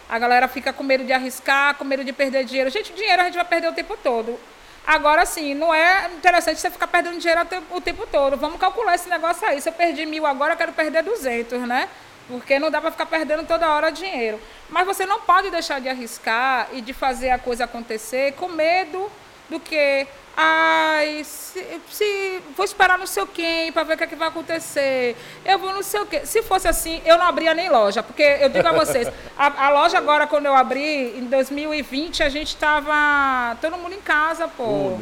A 0.10 0.20
galera 0.20 0.50
fica 0.50 0.74
com 0.74 0.84
medo 0.84 1.06
de 1.06 1.14
arriscar, 1.14 1.76
com 1.76 1.86
medo 1.86 2.04
de 2.04 2.12
perder 2.12 2.44
dinheiro. 2.44 2.70
Gente, 2.70 2.92
dinheiro 2.92 3.22
a 3.22 3.26
gente 3.26 3.36
vai 3.36 3.46
perder 3.46 3.70
o 3.70 3.74
tempo 3.74 3.98
todo. 4.04 4.38
Agora, 4.86 5.22
assim, 5.22 5.54
não 5.54 5.74
é 5.74 6.10
interessante 6.16 6.60
você 6.60 6.70
ficar 6.72 6.88
perdendo 6.88 7.20
dinheiro 7.20 7.42
o 7.42 7.46
tempo, 7.46 7.76
o 7.76 7.82
tempo 7.82 8.08
todo. 8.12 8.36
Vamos 8.36 8.60
calcular 8.60 8.96
esse 8.96 9.10
negócio 9.10 9.48
aí. 9.48 9.62
Se 9.62 9.70
eu 9.70 9.74
perdi 9.74 10.06
mil 10.06 10.26
agora, 10.26 10.54
eu 10.54 10.58
quero 10.58 10.74
perder 10.74 11.04
200, 11.04 11.62
né? 11.62 11.88
Porque 12.28 12.58
não 12.60 12.72
dá 12.72 12.82
para 12.82 12.92
ficar 12.92 13.06
perdendo 13.06 13.46
toda 13.46 13.70
hora 13.70 13.92
dinheiro. 13.92 14.40
Mas 14.70 14.86
você 14.86 15.06
não 15.06 15.22
pode 15.22 15.50
deixar 15.50 15.80
de 15.80 15.88
arriscar 15.88 16.68
e 16.74 16.82
de 16.82 16.94
fazer 16.94 17.30
a 17.30 17.38
coisa 17.38 17.66
acontecer 17.66 18.34
com 18.34 18.48
medo 18.48 19.12
do 19.50 19.60
que, 19.60 20.08
ai, 20.36 21.24
se, 21.24 21.66
se- 21.90 22.42
vou 22.56 22.66
esperar 22.66 22.98
não 22.98 23.06
sei 23.06 23.24
o 23.24 23.28
quem 23.28 23.72
para 23.72 23.84
ver 23.84 23.94
o 23.94 23.98
que, 23.98 24.04
é 24.04 24.08
que 24.08 24.16
vai 24.16 24.28
acontecer. 24.28 25.16
Eu 25.46 25.60
vou 25.60 25.74
não 25.74 25.84
sei 25.84 26.00
o 26.02 26.06
quê. 26.06 26.26
Se 26.26 26.42
fosse 26.42 26.68
assim, 26.68 27.02
eu 27.06 27.18
não 27.18 27.26
abria 27.26 27.54
nem 27.54 27.70
loja, 27.70 28.02
porque 28.02 28.24
eu 28.40 28.50
digo 28.50 28.68
a 28.68 28.72
vocês, 28.72 29.08
a, 29.38 29.68
a 29.68 29.70
loja 29.70 29.98
agora 29.98 30.28
quando 30.28 30.46
eu 30.46 30.56
abri 30.56 31.18
em 31.18 31.26
2020, 31.26 32.24
a 32.24 32.30
gente 32.30 32.50
estava 32.50 33.56
todo 33.62 33.78
mundo 33.78 33.94
em 33.94 34.02
casa, 34.02 34.48
pô. 34.48 34.98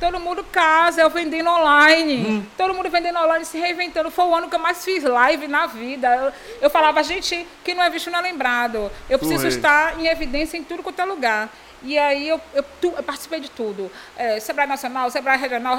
Todo 0.00 0.20
mundo 0.20 0.44
casa, 0.44 1.00
eu 1.00 1.10
vendendo 1.10 1.50
online. 1.50 2.24
Hum. 2.24 2.46
Todo 2.56 2.72
mundo 2.72 2.88
vendendo 2.88 3.18
online, 3.18 3.44
se 3.44 3.58
reinventando. 3.58 4.12
Foi 4.12 4.26
o 4.26 4.34
ano 4.34 4.48
que 4.48 4.54
eu 4.54 4.58
mais 4.60 4.84
fiz 4.84 5.02
live 5.02 5.48
na 5.48 5.66
vida. 5.66 6.06
Eu, 6.14 6.32
eu 6.62 6.70
falava, 6.70 7.02
gente, 7.02 7.44
que 7.64 7.74
não 7.74 7.82
é 7.82 7.90
visto 7.90 8.08
não 8.08 8.20
é 8.20 8.22
lembrado. 8.22 8.92
Eu 9.10 9.18
preciso 9.18 9.48
estar 9.48 9.98
em 9.98 10.06
evidência 10.06 10.56
em 10.56 10.62
tudo 10.62 10.84
quanto 10.84 11.02
é 11.02 11.04
lugar. 11.04 11.48
E 11.82 11.96
aí 11.98 12.28
eu, 12.28 12.40
eu, 12.54 12.62
tu- 12.80 12.94
eu 12.96 13.02
participei 13.02 13.40
de 13.40 13.50
tudo. 13.50 13.90
É, 14.16 14.40
Sebrae 14.40 14.66
Nacional, 14.66 15.10
Sebrae 15.10 15.38
Regional, 15.38 15.76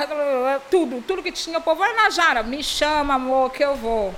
tudo. 0.71 1.01
Tudo 1.05 1.21
que 1.23 1.31
tinha. 1.31 1.57
O 1.57 1.61
povo, 1.61 1.79
vai 1.79 1.93
na 1.93 2.09
Jara, 2.09 2.41
me 2.43 2.63
chama, 2.63 3.15
amor, 3.15 3.51
que 3.51 3.63
eu 3.63 3.75
vou. 3.75 4.13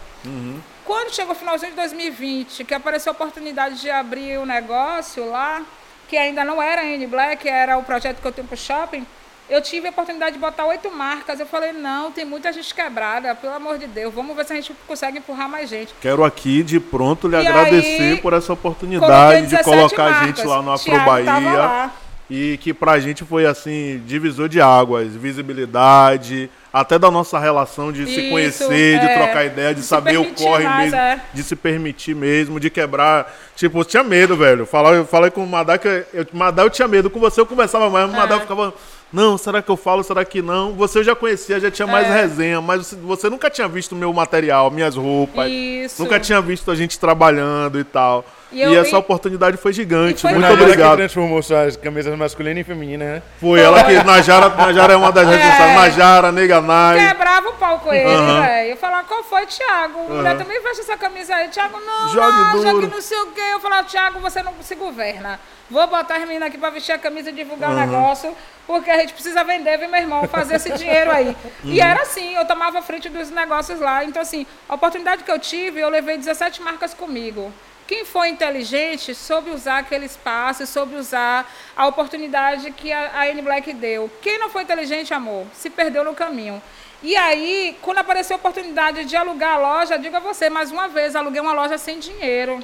Quando 0.86 1.14
chegou 1.14 1.34
o 1.34 1.38
finalzinho 1.38 1.72
de 1.72 1.78
2020, 1.78 2.64
que 2.64 2.74
apareceu 2.74 3.12
a 3.12 3.14
oportunidade 3.16 3.80
de 3.82 3.90
abrir 3.90 4.38
o 4.38 4.46
negócio 4.46 5.30
lá, 5.30 5.62
que 6.08 6.18
ainda 6.18 6.44
não 6.44 6.62
era 6.62 6.82
a 6.82 6.86
N 6.86 7.08
Black, 7.08 7.48
era 7.48 7.78
o 7.78 7.84
projeto 7.84 8.22
que 8.22 8.28
eu 8.28 8.32
tenho 8.32 8.48
pro 8.48 8.58
shopping, 8.58 9.06
eu 9.52 9.62
tive 9.62 9.88
a 9.88 9.90
oportunidade 9.92 10.32
de 10.32 10.40
botar 10.40 10.66
oito 10.66 10.90
marcas. 10.90 11.38
Eu 11.38 11.46
falei, 11.46 11.74
não, 11.74 12.10
tem 12.10 12.24
muita 12.24 12.54
gente 12.54 12.74
quebrada, 12.74 13.36
pelo 13.36 13.54
amor 13.54 13.78
de 13.78 13.86
Deus, 13.86 14.14
vamos 14.14 14.34
ver 14.34 14.46
se 14.46 14.54
a 14.54 14.56
gente 14.56 14.74
consegue 14.88 15.18
empurrar 15.18 15.50
mais 15.50 15.70
gente. 15.70 15.94
Quero 16.00 16.24
aqui 16.24 16.64
de 16.64 16.80
pronto 16.80 17.28
lhe 17.28 17.36
E 17.36 17.46
agradecer 17.46 18.14
aí, 18.14 18.22
por 18.22 18.32
essa 18.32 18.54
oportunidade 18.54 19.42
de 19.42 19.48
17 19.58 19.64
colocar 19.64 20.06
a 20.06 20.10
marcas. 20.10 20.28
gente 20.28 20.48
lá 20.48 20.62
no 20.62 20.72
Afro 20.72 21.00
Bahia. 21.02 21.92
E 22.34 22.58
que 22.60 22.74
pra 22.74 22.98
gente 22.98 23.26
foi 23.26 23.46
assim, 23.46 24.02
divisor 24.08 24.48
de 24.48 24.62
águas, 24.62 25.14
visibilidade, 25.14 26.50
até 26.72 26.98
da 26.98 27.12
nossa 27.12 27.38
relação 27.38 27.92
de 27.92 28.06
se 28.06 28.22
Isso, 28.22 28.30
conhecer, 28.30 29.00
de 29.02 29.06
é. 29.06 29.18
trocar 29.18 29.46
ideia, 29.46 29.70
de 29.70 29.76
De 29.76 29.82
se 29.82 29.88
saber 29.90 30.18
o 30.18 30.26
corre 30.34 30.64
mais, 30.64 30.84
mesmo, 30.92 30.96
é. 30.98 31.22
de 31.34 31.44
se 31.44 31.58
permitir 31.58 32.16
mesmo, 32.16 32.58
de 32.58 32.70
quebrar. 32.70 33.30
Tipo, 33.54 33.80
eu 33.80 33.84
tinha 33.86 34.02
medo, 34.02 34.38
velho. 34.38 34.66
Falar, 34.66 34.94
eu 34.94 35.06
falei 35.06 35.30
com 35.30 35.44
o 35.44 35.48
Madá 35.48 35.78
que 35.78 35.88
eu, 35.90 36.26
Madá 36.32 36.64
eu 36.64 36.70
tinha 36.70 36.88
medo, 36.88 37.10
com 37.10 37.20
você 37.20 37.42
eu 37.42 37.46
conversava 37.46 37.90
mais, 37.90 38.06
mas 38.08 38.16
o 38.16 38.18
Madá 38.18 38.36
É. 38.38 38.40
ficava. 38.40 38.74
Não, 39.12 39.38
será 39.38 39.62
que 39.62 39.70
eu 39.70 39.76
falo? 39.76 40.02
Será 40.02 40.24
que 40.24 40.42
não? 40.42 40.72
Você 40.76 41.00
eu 41.00 41.04
já 41.04 41.14
conhecia, 41.14 41.60
já 41.60 41.70
tinha 41.70 41.86
mais 41.86 42.08
É. 42.08 42.22
resenha, 42.22 42.62
mas 42.62 42.88
você, 42.88 42.96
você 42.96 43.30
nunca 43.30 43.50
tinha 43.50 43.68
visto 43.68 43.94
meu 43.94 44.14
material, 44.14 44.72
minhas 44.72 44.96
roupas. 44.96 45.52
Isso. 45.52 46.02
Nunca 46.02 46.18
tinha 46.18 46.40
visto 46.40 46.72
a 46.72 46.76
gente 46.76 46.98
trabalhando 46.98 47.78
e 47.78 47.84
tal. 47.84 48.24
E 48.52 48.60
E, 48.62 48.76
essa 48.76 48.96
e- 48.96 49.00
oportunidade 49.00 49.56
foi 49.58 49.72
gigante. 49.72 50.20
e 50.20 50.22
foi 50.22 50.32
Muito 50.34 50.48
que 50.58 50.64
obrigado. 50.64 50.98
transformou 50.98 51.42
suas 51.42 51.78
camisas 51.78 52.16
masculinas 52.18 52.60
em 52.62 52.64
femininas, 52.64 53.08
né? 53.08 53.22
Foi 53.40 53.60
ela 53.60 53.84
que. 53.84 53.94
Najara, 54.04 54.50
Najara 54.50 54.94
é 54.94 54.96
uma 54.98 55.12
das 55.12 55.28
responsáveis. 55.28 55.76
Najara, 55.76 56.32
Nega 56.32 56.60
Nai. 56.62 57.08
Quebrava 57.08 57.50
o 57.50 57.54
pau 57.54 57.80
com 57.80 57.94
ele, 57.94 58.10
Aham. 58.14 58.42
velho. 58.42 58.70
Eu 58.72 58.78
falava, 58.78 59.04
qual 59.06 59.24
foi, 59.24 59.46
Thiago? 59.46 60.00
Mulher 60.10 60.38
também 60.38 60.62
veste 60.62 60.82
essa 60.82 60.98
camisa 60.98 61.34
aí. 61.36 61.48
Thiago, 61.48 61.80
não, 61.80 62.10
Jogue 62.10 62.20
acha 62.42 62.52
duro. 62.74 62.88
que 62.88 62.94
não 62.94 63.02
sei 63.02 63.18
o 63.20 63.28
quê. 63.28 63.42
Eu 63.54 63.60
falava, 63.60 63.84
Thiago, 63.88 64.20
você 64.20 64.44
não 64.44 64.54
se 64.62 64.76
governa. 64.76 65.40
Vou 65.70 65.88
botar 65.88 66.16
as 66.16 66.22
meninas 66.28 66.50
aqui 66.50 66.58
pra 66.58 66.70
vestir 66.70 66.92
a 66.92 66.98
camisa 66.98 67.30
e 67.30 67.34
divulgar 67.34 67.70
o 67.72 67.74
negócio, 67.74 68.36
porque 68.68 68.90
a 68.92 68.98
gente 68.98 69.14
precisa 69.14 69.42
vender, 69.46 69.78
viu, 69.78 69.88
meu 69.88 70.02
irmão? 70.02 70.28
Fazer 70.28 70.56
esse 70.56 70.70
dinheiro 70.74 71.10
aí. 71.10 71.34
E 71.64 71.80
era 71.80 72.02
assim, 72.02 72.36
eu 72.36 72.44
tomava 72.46 72.80
a 72.80 72.82
frente 72.82 73.08
dos 73.08 73.30
negócios 73.30 73.80
lá. 73.80 74.04
Então, 74.04 74.22
assim, 74.22 74.46
a 74.68 74.76
oportunidade 74.76 75.24
que 75.24 75.32
eu 75.32 75.40
tive, 75.40 75.80
eu 75.80 75.88
levei 75.88 76.18
17 76.18 76.62
marcas 76.62 76.94
comigo. 76.94 77.54
Quem 77.92 78.06
foi 78.06 78.30
inteligente 78.30 79.14
soube 79.14 79.50
usar 79.50 79.80
aquele 79.80 80.06
espaço, 80.06 80.66
soube 80.66 80.96
usar 80.96 81.46
a 81.76 81.88
oportunidade 81.88 82.72
que 82.72 82.90
a, 82.90 83.20
a 83.20 83.28
N 83.28 83.42
Black 83.42 83.74
deu. 83.74 84.10
Quem 84.22 84.40
não 84.40 84.50
foi 84.50 84.64
inteligente, 84.64 85.14
amor, 85.14 85.46
se 85.54 85.70
perdeu 85.70 86.02
no 86.02 86.16
caminho. 86.16 86.64
E 87.04 87.18
aí, 87.18 87.78
quando 87.82 87.98
apareceu 87.98 88.38
a 88.38 88.40
oportunidade 88.40 89.04
de 89.04 89.18
alugar 89.18 89.56
a 89.56 89.58
loja, 89.58 90.00
digo 90.00 90.16
a 90.16 90.22
você, 90.22 90.50
mais 90.50 90.72
uma 90.72 90.88
vez, 90.88 91.18
aluguei 91.18 91.42
uma 91.42 91.52
loja 91.52 91.78
sem 91.78 92.00
dinheiro, 92.00 92.64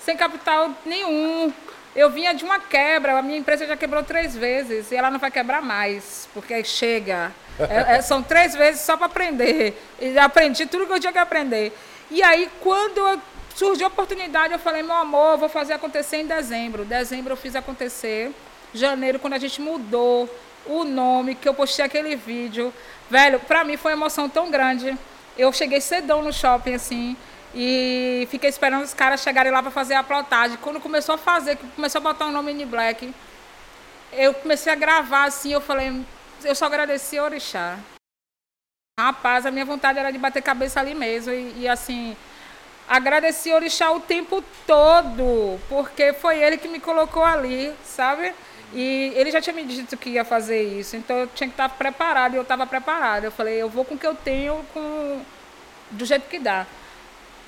sem 0.00 0.16
capital 0.16 0.70
nenhum. 0.86 1.52
Eu 1.94 2.08
vinha 2.08 2.32
de 2.32 2.42
uma 2.42 2.58
quebra, 2.58 3.18
a 3.18 3.20
minha 3.20 3.38
empresa 3.40 3.66
já 3.66 3.76
quebrou 3.76 4.02
três 4.02 4.34
vezes 4.34 4.90
e 4.90 4.96
ela 4.96 5.10
não 5.10 5.18
vai 5.18 5.30
quebrar 5.30 5.60
mais, 5.60 6.30
porque 6.32 6.64
chega. 6.64 7.30
É- 7.58 7.96
é- 7.96 8.00
são 8.00 8.22
três 8.22 8.54
vezes 8.54 8.80
só 8.80 8.96
para 8.96 9.04
aprender. 9.04 9.78
E 10.00 10.18
aprendi 10.18 10.64
tudo 10.64 10.86
que 10.86 10.94
eu 10.94 11.00
tinha 11.00 11.12
que 11.12 11.18
aprender. 11.18 11.78
E 12.10 12.22
aí, 12.22 12.48
quando 12.62 13.06
eu- 13.06 13.20
surgiu 13.54 13.86
a 13.86 13.88
oportunidade, 13.88 14.52
eu 14.52 14.58
falei, 14.58 14.82
meu 14.82 14.96
amor, 14.96 15.38
vou 15.38 15.48
fazer 15.48 15.72
acontecer 15.72 16.18
em 16.18 16.26
dezembro. 16.26 16.84
Dezembro 16.84 17.32
eu 17.32 17.36
fiz 17.36 17.54
acontecer. 17.54 18.34
Janeiro, 18.72 19.18
quando 19.18 19.34
a 19.34 19.38
gente 19.38 19.60
mudou 19.60 20.28
o 20.66 20.84
nome, 20.84 21.34
que 21.34 21.48
eu 21.48 21.54
postei 21.54 21.84
aquele 21.84 22.14
vídeo, 22.16 22.72
velho, 23.10 23.40
pra 23.40 23.64
mim 23.64 23.76
foi 23.76 23.92
uma 23.92 24.04
emoção 24.04 24.28
tão 24.28 24.50
grande. 24.50 24.96
Eu 25.36 25.52
cheguei 25.52 25.80
cedão 25.80 26.22
no 26.22 26.32
shopping, 26.32 26.74
assim, 26.74 27.16
e 27.54 28.28
fiquei 28.30 28.48
esperando 28.48 28.84
os 28.84 28.94
caras 28.94 29.22
chegarem 29.22 29.50
lá 29.50 29.62
para 29.62 29.70
fazer 29.70 29.94
a 29.94 30.02
plotagem. 30.02 30.58
Quando 30.60 30.80
começou 30.80 31.14
a 31.14 31.18
fazer, 31.18 31.58
começou 31.74 31.98
a 32.00 32.02
botar 32.02 32.26
o 32.26 32.30
nome 32.30 32.52
in 32.52 32.66
black, 32.66 33.12
eu 34.12 34.34
comecei 34.34 34.72
a 34.72 34.76
gravar 34.76 35.24
assim, 35.24 35.52
eu 35.52 35.60
falei, 35.60 36.04
eu 36.44 36.54
só 36.54 36.66
agradeci 36.66 37.18
a 37.18 37.24
Orixá. 37.24 37.78
Rapaz, 38.98 39.46
a 39.46 39.50
minha 39.50 39.64
vontade 39.64 39.98
era 39.98 40.10
de 40.10 40.18
bater 40.18 40.42
cabeça 40.42 40.78
ali 40.78 40.94
mesmo. 40.94 41.32
E, 41.32 41.60
e, 41.60 41.68
assim, 41.68 42.16
agradeci 42.90 43.52
a 43.52 43.54
Orixá 43.54 43.92
o 43.92 44.00
tempo 44.00 44.42
todo, 44.66 45.60
porque 45.68 46.12
foi 46.12 46.42
ele 46.42 46.56
que 46.56 46.66
me 46.66 46.80
colocou 46.80 47.24
ali, 47.24 47.72
sabe? 47.84 48.34
E 48.74 49.12
ele 49.14 49.30
já 49.30 49.40
tinha 49.40 49.54
me 49.54 49.64
dito 49.64 49.96
que 49.96 50.10
ia 50.10 50.24
fazer 50.24 50.60
isso, 50.60 50.96
então 50.96 51.16
eu 51.18 51.26
tinha 51.28 51.46
que 51.46 51.54
estar 51.54 51.68
preparada 51.68 52.34
e 52.34 52.38
eu 52.38 52.42
estava 52.42 52.66
preparada. 52.66 53.28
Eu 53.28 53.30
falei, 53.30 53.62
eu 53.62 53.68
vou 53.68 53.84
com 53.84 53.94
o 53.94 53.98
que 53.98 54.06
eu 54.06 54.14
tenho, 54.16 54.66
com, 54.74 55.22
do 55.92 56.04
jeito 56.04 56.28
que 56.28 56.40
dá. 56.40 56.66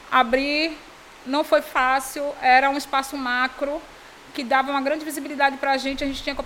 Abrir 0.08 0.78
não 1.26 1.42
foi 1.42 1.60
fácil, 1.60 2.24
era 2.40 2.70
um 2.70 2.76
espaço 2.76 3.16
macro 3.16 3.82
que 4.34 4.42
dava 4.42 4.70
uma 4.70 4.80
grande 4.80 5.04
visibilidade 5.04 5.56
para 5.56 5.72
a 5.72 5.76
gente, 5.76 6.02
a 6.02 6.06
gente 6.06 6.22
tinha 6.22 6.34
que 6.34 6.42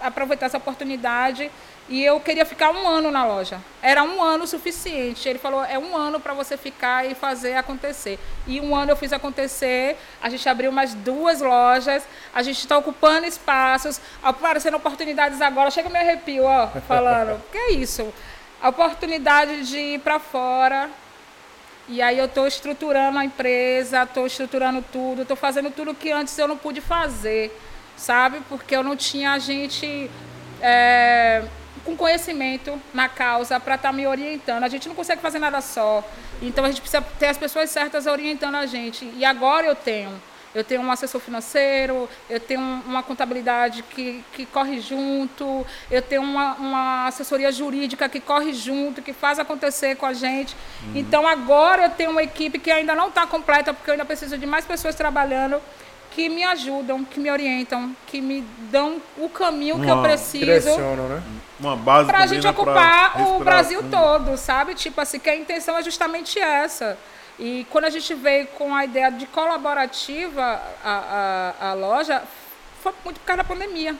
aproveitar 0.00 0.46
essa 0.46 0.58
oportunidade 0.58 1.50
e 1.86 2.02
eu 2.02 2.18
queria 2.18 2.46
ficar 2.46 2.70
um 2.70 2.88
ano 2.88 3.10
na 3.10 3.26
loja. 3.26 3.60
Era 3.82 4.02
um 4.02 4.22
ano 4.22 4.46
suficiente. 4.46 5.28
Ele 5.28 5.38
falou, 5.38 5.62
é 5.62 5.78
um 5.78 5.94
ano 5.94 6.18
para 6.18 6.32
você 6.32 6.56
ficar 6.56 7.06
e 7.06 7.14
fazer 7.14 7.56
acontecer. 7.56 8.18
E 8.46 8.58
um 8.58 8.74
ano 8.74 8.92
eu 8.92 8.96
fiz 8.96 9.12
acontecer. 9.12 9.98
A 10.22 10.30
gente 10.30 10.48
abriu 10.48 10.72
mais 10.72 10.94
duas 10.94 11.42
lojas. 11.42 12.02
A 12.34 12.42
gente 12.42 12.58
está 12.58 12.78
ocupando 12.78 13.26
espaços, 13.26 14.00
aparecendo 14.22 14.78
oportunidades 14.78 15.42
agora. 15.42 15.70
Chega 15.70 15.90
me 15.90 15.98
arrepio, 15.98 16.44
ó, 16.44 16.68
falando. 16.88 17.42
que 17.52 17.58
é 17.58 17.72
isso? 17.72 18.12
A 18.62 18.70
oportunidade 18.70 19.66
de 19.66 19.78
ir 19.78 20.00
para 20.00 20.18
fora. 20.18 20.88
E 21.88 22.00
aí 22.00 22.18
eu 22.18 22.24
estou 22.24 22.46
estruturando 22.46 23.18
a 23.18 23.24
empresa, 23.24 24.02
estou 24.02 24.26
estruturando 24.26 24.82
tudo, 24.92 25.22
estou 25.22 25.36
fazendo 25.36 25.70
tudo 25.70 25.94
que 25.94 26.10
antes 26.10 26.36
eu 26.38 26.48
não 26.48 26.56
pude 26.56 26.80
fazer, 26.80 27.56
sabe? 27.96 28.40
Porque 28.48 28.74
eu 28.74 28.82
não 28.82 28.96
tinha 28.96 29.38
gente... 29.38 30.10
É 30.60 31.42
com 31.84 31.96
conhecimento 31.96 32.80
na 32.92 33.08
causa 33.08 33.60
para 33.60 33.74
estar 33.74 33.90
tá 33.90 33.92
me 33.92 34.06
orientando. 34.06 34.64
A 34.64 34.68
gente 34.68 34.88
não 34.88 34.94
consegue 34.94 35.20
fazer 35.20 35.38
nada 35.38 35.60
só. 35.60 36.02
Então 36.40 36.64
a 36.64 36.68
gente 36.68 36.80
precisa 36.80 37.02
ter 37.18 37.26
as 37.26 37.38
pessoas 37.38 37.70
certas 37.70 38.06
orientando 38.06 38.56
a 38.56 38.66
gente. 38.66 39.04
E 39.16 39.24
agora 39.24 39.66
eu 39.66 39.74
tenho. 39.74 40.10
Eu 40.54 40.62
tenho 40.62 40.80
um 40.80 40.90
assessor 40.90 41.20
financeiro, 41.20 42.08
eu 42.30 42.38
tenho 42.38 42.60
uma 42.60 43.02
contabilidade 43.02 43.82
que, 43.82 44.24
que 44.32 44.46
corre 44.46 44.80
junto, 44.80 45.66
eu 45.90 46.00
tenho 46.00 46.22
uma, 46.22 46.54
uma 46.54 47.06
assessoria 47.06 47.50
jurídica 47.50 48.08
que 48.08 48.20
corre 48.20 48.52
junto, 48.52 49.02
que 49.02 49.12
faz 49.12 49.38
acontecer 49.38 49.96
com 49.96 50.06
a 50.06 50.12
gente. 50.12 50.54
Uhum. 50.84 50.92
Então 50.94 51.26
agora 51.26 51.84
eu 51.86 51.90
tenho 51.90 52.10
uma 52.10 52.22
equipe 52.22 52.58
que 52.58 52.70
ainda 52.70 52.94
não 52.94 53.08
está 53.08 53.26
completa, 53.26 53.74
porque 53.74 53.90
eu 53.90 53.92
ainda 53.92 54.04
preciso 54.04 54.38
de 54.38 54.46
mais 54.46 54.64
pessoas 54.64 54.94
trabalhando 54.94 55.60
que 56.14 56.28
me 56.28 56.44
ajudam, 56.44 57.04
que 57.04 57.18
me 57.18 57.30
orientam, 57.30 57.94
que 58.06 58.20
me 58.20 58.42
dão 58.70 59.02
o 59.18 59.28
caminho 59.28 59.74
uma, 59.74 59.84
que 59.84 59.90
eu 59.90 60.00
preciso. 60.00 60.78
Né? 60.78 61.22
Uma 61.58 61.76
base 61.76 62.06
para 62.06 62.18
a 62.18 62.26
gente 62.26 62.46
ocupar 62.46 63.20
o 63.20 63.40
Brasil 63.40 63.82
todo, 63.90 64.36
sabe? 64.36 64.74
Tipo 64.74 65.00
assim, 65.00 65.18
que 65.18 65.28
a 65.28 65.36
intenção 65.36 65.76
é 65.76 65.82
justamente 65.82 66.38
essa. 66.38 66.96
E 67.38 67.66
quando 67.70 67.86
a 67.86 67.90
gente 67.90 68.14
veio 68.14 68.46
com 68.48 68.74
a 68.74 68.84
ideia 68.84 69.10
de 69.10 69.26
colaborativa 69.26 70.62
a, 70.84 71.54
a, 71.60 71.70
a 71.70 71.74
loja, 71.74 72.22
foi 72.82 72.92
muito 73.04 73.18
por 73.20 73.26
causa 73.26 73.42
da 73.42 73.48
pandemia. 73.48 73.96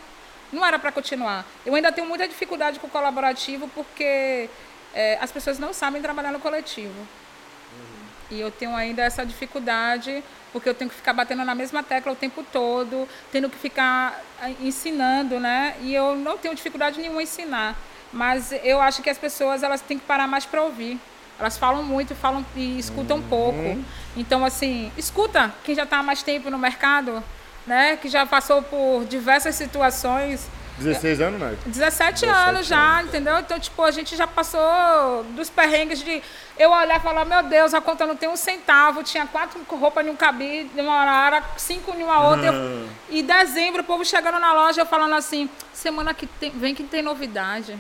Não 0.53 0.65
era 0.65 0.79
para 0.79 0.93
continuar. 0.93 1.45
Eu 1.67 1.75
ainda 1.75 1.91
tenho 1.91 2.07
muita 2.07 2.29
dificuldade 2.29 2.79
com 2.79 2.87
o 2.87 2.91
colaborativo 2.91 3.69
porque 3.75 4.49
é, 4.95 5.19
as 5.21 5.33
pessoas 5.33 5.59
não 5.59 5.73
sabem 5.73 6.01
trabalhar 6.01 6.31
no 6.31 6.39
coletivo. 6.39 6.99
Uhum. 6.99 8.07
E 8.31 8.41
eu 8.41 8.51
tenho 8.53 8.77
ainda 8.77 9.03
essa 9.03 9.27
dificuldade 9.27 10.23
porque 10.53 10.69
eu 10.69 10.75
tenho 10.75 10.89
que 10.89 10.97
ficar 10.97 11.13
batendo 11.13 11.45
na 11.45 11.55
mesma 11.57 11.83
tecla 11.83 12.13
o 12.13 12.17
tempo 12.17 12.45
todo, 12.53 13.09
tendo 13.33 13.51
que 13.51 13.59
ficar 13.59 14.23
ah, 14.41 14.51
ensinando, 14.61 15.41
né? 15.41 15.75
E 15.81 15.93
eu 15.93 16.15
não 16.15 16.39
tenho 16.39 16.55
dificuldade 16.55 17.01
nenhuma 17.01 17.21
em 17.21 17.25
ensinar, 17.25 17.77
mas 18.13 18.53
eu 18.63 18.81
acho 18.81 19.03
que 19.03 19.11
as 19.11 19.19
pessoas 19.19 19.65
elas 19.65 19.81
têm 19.81 19.99
que 19.99 20.05
parar 20.07 20.29
mais 20.29 20.47
para 20.47 20.63
ouvir. 20.63 21.01
Elas 21.39 21.59
falam 21.59 21.83
muito, 21.83 22.15
falam 22.15 22.45
e 22.55 22.79
escutam 22.79 23.19
uhum. 23.19 23.23
pouco. 23.23 23.85
Então, 24.17 24.45
assim, 24.45 24.93
escuta 24.97 25.53
quem 25.65 25.75
já 25.75 25.83
está 25.85 25.99
há 25.99 26.03
mais 26.03 26.23
tempo 26.23 26.51
no 26.51 26.59
mercado, 26.59 27.23
né? 27.67 27.97
Que 27.97 28.09
já 28.09 28.25
passou 28.25 28.63
por 28.63 29.05
diversas 29.05 29.55
situações 29.55 30.49
16 30.79 31.21
anos, 31.21 31.41
né? 31.41 31.57
17, 31.67 32.27
17 32.27 32.27
anos 32.27 32.67
já, 32.67 32.99
anos. 32.99 33.09
entendeu? 33.09 33.39
Então, 33.39 33.59
tipo, 33.61 33.81
a 33.83 33.91
gente 33.91 34.17
já 34.17 34.27
passou 34.27 35.25
dos 35.31 35.49
perrengues 35.49 36.01
de 36.03 36.23
eu 36.59 36.71
olhar 36.71 36.99
e 36.99 37.01
falar, 37.01 37.25
meu 37.25 37.43
Deus, 37.45 37.73
a 37.75 37.81
conta 37.81 38.05
não 38.07 38.17
tem 38.17 38.29
um 38.29 38.37
centavo, 38.37 39.03
tinha 39.05 39.27
quatro 39.27 39.61
roupas 39.71 40.05
em 40.05 40.11
um 40.11 40.17
cabide, 40.17 40.71
uma 40.81 41.25
hora, 41.25 41.43
cinco 41.57 41.93
em 41.97 42.03
uma 42.03 42.29
outra. 42.29 42.47
Eu, 42.47 42.89
e 43.09 43.23
dezembro, 43.23 43.83
o 43.83 43.85
povo 43.85 44.05
chegando 44.05 44.39
na 44.41 44.53
loja, 44.53 44.81
eu 44.81 44.87
falando 44.87 45.15
assim, 45.15 45.49
semana 45.73 46.13
que 46.13 46.27
tem, 46.27 46.51
vem 46.51 46.75
que 46.75 46.83
tem 46.83 47.03
novidade. 47.03 47.79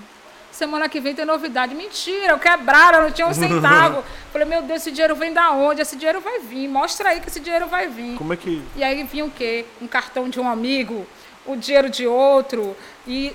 Semana 0.54 0.88
que 0.88 1.00
vem 1.00 1.14
tem 1.14 1.24
novidade. 1.24 1.74
Mentira, 1.74 2.32
eu 2.32 2.38
quebraram, 2.38 3.02
não 3.02 3.10
tinha 3.10 3.26
um 3.26 3.34
centavo. 3.34 4.04
Falei, 4.32 4.46
meu 4.46 4.62
Deus, 4.62 4.82
esse 4.82 4.92
dinheiro 4.92 5.16
vem 5.16 5.32
da 5.32 5.50
onde? 5.50 5.82
Esse 5.82 5.96
dinheiro 5.96 6.20
vai 6.20 6.38
vir. 6.38 6.68
Mostra 6.68 7.08
aí 7.08 7.20
que 7.20 7.28
esse 7.28 7.40
dinheiro 7.40 7.66
vai 7.66 7.88
vir. 7.88 8.16
Como 8.16 8.32
é 8.32 8.36
que. 8.36 8.62
E 8.76 8.84
aí 8.84 9.02
vinha 9.02 9.24
o 9.24 9.30
quê? 9.30 9.64
Um 9.82 9.88
cartão 9.88 10.28
de 10.28 10.38
um 10.38 10.48
amigo 10.48 11.04
o 11.46 11.56
dinheiro 11.56 11.90
de 11.90 12.06
outro 12.06 12.76
e 13.06 13.34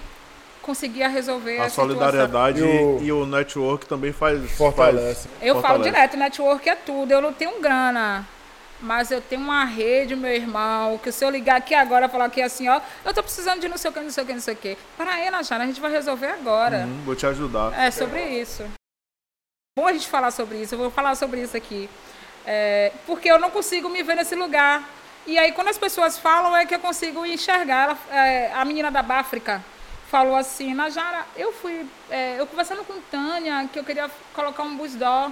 conseguia 0.62 1.08
resolver 1.08 1.60
a, 1.60 1.66
a 1.66 1.70
solidariedade 1.70 2.60
e 2.60 2.64
o, 2.64 3.00
e 3.02 3.12
o, 3.12 3.26
network 3.26 3.86
também 3.86 4.12
faz 4.12 4.52
fortalece. 4.52 5.28
Faz, 5.28 5.42
eu 5.42 5.56
fortalece. 5.56 5.62
falo 5.62 5.84
direto, 5.84 6.18
network 6.18 6.70
é 6.70 6.76
tudo. 6.76 7.12
Eu 7.12 7.22
não 7.22 7.34
tenho 7.34 7.60
grana, 7.60 8.28
mas 8.82 9.12
eu 9.12 9.22
tenho 9.22 9.42
uma 9.42 9.66
rede, 9.66 10.16
meu 10.16 10.32
irmão, 10.32 10.98
que 10.98 11.12
se 11.12 11.24
eu 11.24 11.30
ligar 11.30 11.58
aqui 11.58 11.74
agora 11.74 12.06
e 12.06 12.10
falar 12.10 12.26
aqui 12.26 12.42
assim, 12.42 12.68
ó, 12.68 12.80
eu 13.04 13.14
tô 13.14 13.22
precisando 13.22 13.60
de 13.60 13.68
não 13.68 13.78
sei 13.78 13.92
o 13.92 13.94
que, 13.94 14.00
não 14.00 14.12
sei 14.12 14.24
o 14.24 14.28
que, 14.28 14.34
não 14.34 14.42
sei 14.42 14.54
o 14.54 14.58
que. 14.58 14.78
Para 14.98 15.14
aí, 15.14 15.30
Najara, 15.30 15.64
a 15.64 15.68
gente 15.68 15.82
vai 15.82 15.92
resolver 15.92 16.28
agora. 16.28 16.86
Uhum, 16.86 17.02
vou 17.06 17.16
te 17.16 17.26
ajudar. 17.26 17.74
É 17.80 17.92
sobre 17.92 18.24
isso. 18.40 18.64
Bom 19.78 19.88
a 19.88 19.94
gente 19.94 20.08
falar 20.08 20.32
sobre 20.32 20.62
isso, 20.62 20.76
eu 20.76 20.80
vou 20.80 20.92
falar 20.92 21.16
sobre 21.16 21.42
isso 21.42 21.56
aqui. 21.56 21.90
É, 22.46 22.92
porque 23.06 23.30
eu 23.30 23.38
não 23.38 23.52
consigo 23.52 23.90
me 23.90 24.02
ver 24.02 24.16
nesse 24.16 24.36
lugar 24.36 24.84
e 25.30 25.38
aí, 25.38 25.52
quando 25.52 25.68
as 25.68 25.78
pessoas 25.78 26.18
falam, 26.18 26.56
é 26.56 26.66
que 26.66 26.74
eu 26.74 26.80
consigo 26.80 27.24
enxergar. 27.24 27.84
Ela, 27.84 27.98
é, 28.26 28.52
a 28.52 28.66
menina 28.66 28.90
da 28.90 29.04
Báfrica 29.04 29.64
falou 30.10 30.36
assim, 30.36 30.74
Najara, 30.74 31.24
eu 31.36 31.54
fui, 31.54 31.86
é, 32.10 32.40
eu 32.40 32.48
conversando 32.48 32.84
com 32.84 33.00
Tânia, 33.12 33.70
que 33.72 33.78
eu 33.78 33.84
queria 33.84 34.10
colocar 34.34 34.64
um 34.64 34.76
busdó, 34.76 35.32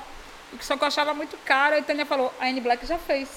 só 0.62 0.78
que 0.78 0.84
eu 0.84 0.88
achava 0.88 1.14
muito 1.14 1.38
caro, 1.46 1.78
e 1.78 1.82
Tânia 1.82 2.06
falou, 2.06 2.34
a 2.40 2.46
Anne 2.46 2.62
Black 2.62 2.86
já 2.86 2.98
fez. 2.98 3.30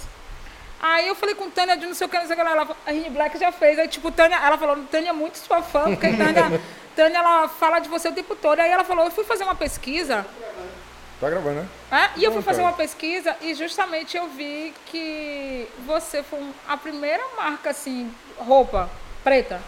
Aí 0.81 1.07
eu 1.09 1.15
falei 1.15 1.35
com 1.35 1.51
Tânia 1.51 1.77
de 1.77 1.87
não 1.87 1.95
sei 1.95 2.07
o 2.07 2.11
que, 2.11 2.17
não 2.17 2.27
sei 2.27 2.33
o 2.33 2.37
que, 2.37 2.47
ela, 2.47 2.77
a 2.87 2.91
Anne 2.91 3.11
Black 3.11 3.39
já 3.39 3.53
fez. 3.53 3.79
Aí, 3.79 3.89
tipo, 3.89 4.11
Tânia, 4.11 4.37
ela 4.37 4.57
falou, 4.57 4.85
Tânia 4.91 5.11
é 5.11 5.13
muito 5.13 5.37
sua 5.39 5.63
fã, 5.63 5.85
porque 5.85 6.09
Tânia, 6.13 6.61
Tânia, 6.97 7.19
ela 7.19 7.49
fala 7.49 7.81
de 7.81 7.89
você 7.89 8.09
o 8.09 8.13
tempo 8.13 8.35
todo. 8.35 8.61
Aí 8.61 8.71
ela 8.71 8.85
falou, 8.85 9.05
eu 9.05 9.11
fui 9.11 9.25
fazer 9.25 9.45
uma 9.45 9.55
pesquisa 9.55 10.27
Tá 11.21 11.29
gravando, 11.29 11.61
né? 11.61 11.69
É, 11.93 12.19
e 12.19 12.25
eu 12.25 12.33
fui 12.33 12.41
fazer 12.41 12.63
uma 12.63 12.73
pesquisa 12.73 13.37
e 13.43 13.55
justamente 13.55 14.17
eu 14.17 14.27
vi 14.29 14.73
que 14.87 15.69
você 15.85 16.23
foi 16.23 16.41
a 16.67 16.79
primeira 16.79 17.23
marca, 17.37 17.69
assim, 17.71 18.11
roupa 18.39 18.89
preta 19.23 19.61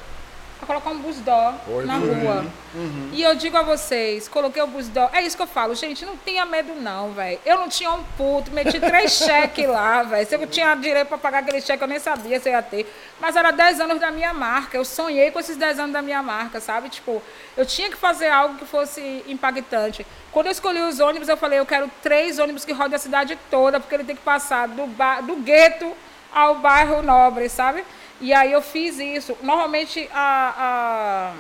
a 0.63 0.67
colocar 0.67 0.91
um 0.91 0.99
busdó 0.99 1.55
na 1.85 1.97
rua. 1.97 2.47
Uhum. 2.75 3.11
E 3.13 3.23
eu 3.23 3.35
digo 3.35 3.57
a 3.57 3.63
vocês, 3.63 4.29
coloquei 4.29 4.63
o 4.63 4.67
busdó. 4.67 5.11
É 5.13 5.21
isso 5.21 5.37
que 5.37 5.43
eu 5.43 5.47
falo, 5.47 5.75
gente, 5.75 6.05
não 6.07 6.17
tenha 6.17 6.47
medo 6.47 6.75
não, 6.75 7.13
velho. 7.13 7.39
Eu 7.45 7.59
não 7.59 7.69
tinha 7.69 7.91
um 7.91 8.03
puto, 8.17 8.51
meti 8.53 8.79
três 8.79 9.13
cheques 9.19 9.67
lá, 9.67 10.03
velho. 10.05 10.27
Se 10.27 10.35
eu 10.37 10.47
tinha 10.47 10.75
direito 10.77 11.09
para 11.09 11.19
pagar 11.19 11.39
aquele 11.41 11.61
cheque, 11.61 11.83
eu 11.83 11.89
nem 11.89 11.99
sabia 11.99 12.39
se 12.39 12.49
eu 12.49 12.53
ia 12.53 12.63
ter. 12.63 12.87
Mas 13.21 13.35
era 13.35 13.51
10 13.51 13.81
anos 13.81 14.01
da 14.01 14.11
minha 14.11 14.33
marca. 14.33 14.77
Eu 14.77 14.85
sonhei 14.85 15.31
com 15.31 15.41
esses 15.41 15.57
10 15.57 15.81
anos 15.81 15.93
da 15.93 16.01
minha 16.01 16.23
marca, 16.23 16.61
sabe? 16.61 16.89
Tipo, 16.89 17.21
eu 17.57 17.67
tinha 17.67 17.91
que 17.91 17.97
fazer 17.97 18.29
algo 18.29 18.57
que 18.57 18.65
fosse 18.65 19.25
impactante. 19.27 20.07
Quando 20.31 20.47
eu 20.47 20.53
escolhi 20.53 20.81
os 20.81 21.01
ônibus, 21.01 21.29
eu 21.29 21.37
falei, 21.37 21.59
eu 21.59 21.67
quero 21.67 21.91
três 22.03 22.39
ônibus 22.39 22.65
que 22.65 22.73
rodem 22.73 22.95
a 22.95 22.99
cidade 22.99 23.37
toda, 23.51 23.81
porque 23.81 23.95
ele 23.95 24.05
tem 24.05 24.17
que 24.17 24.23
passar 24.23 24.69
do, 24.69 24.87
do 25.27 25.37
gueto 25.37 25.93
ao 26.33 26.55
bairro 26.55 27.03
nobre, 27.03 27.49
sabe? 27.49 27.85
E 28.23 28.33
aí 28.33 28.53
eu 28.53 28.63
fiz 28.63 29.01
isso. 29.01 29.37
Normalmente 29.43 30.09
a, 30.15 31.35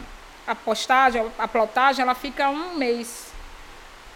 a, 0.47 0.51
a 0.51 0.55
postagem, 0.57 1.25
a 1.39 1.47
plotagem, 1.47 2.03
ela 2.03 2.15
fica 2.15 2.51
um 2.51 2.75
mês. 2.75 3.32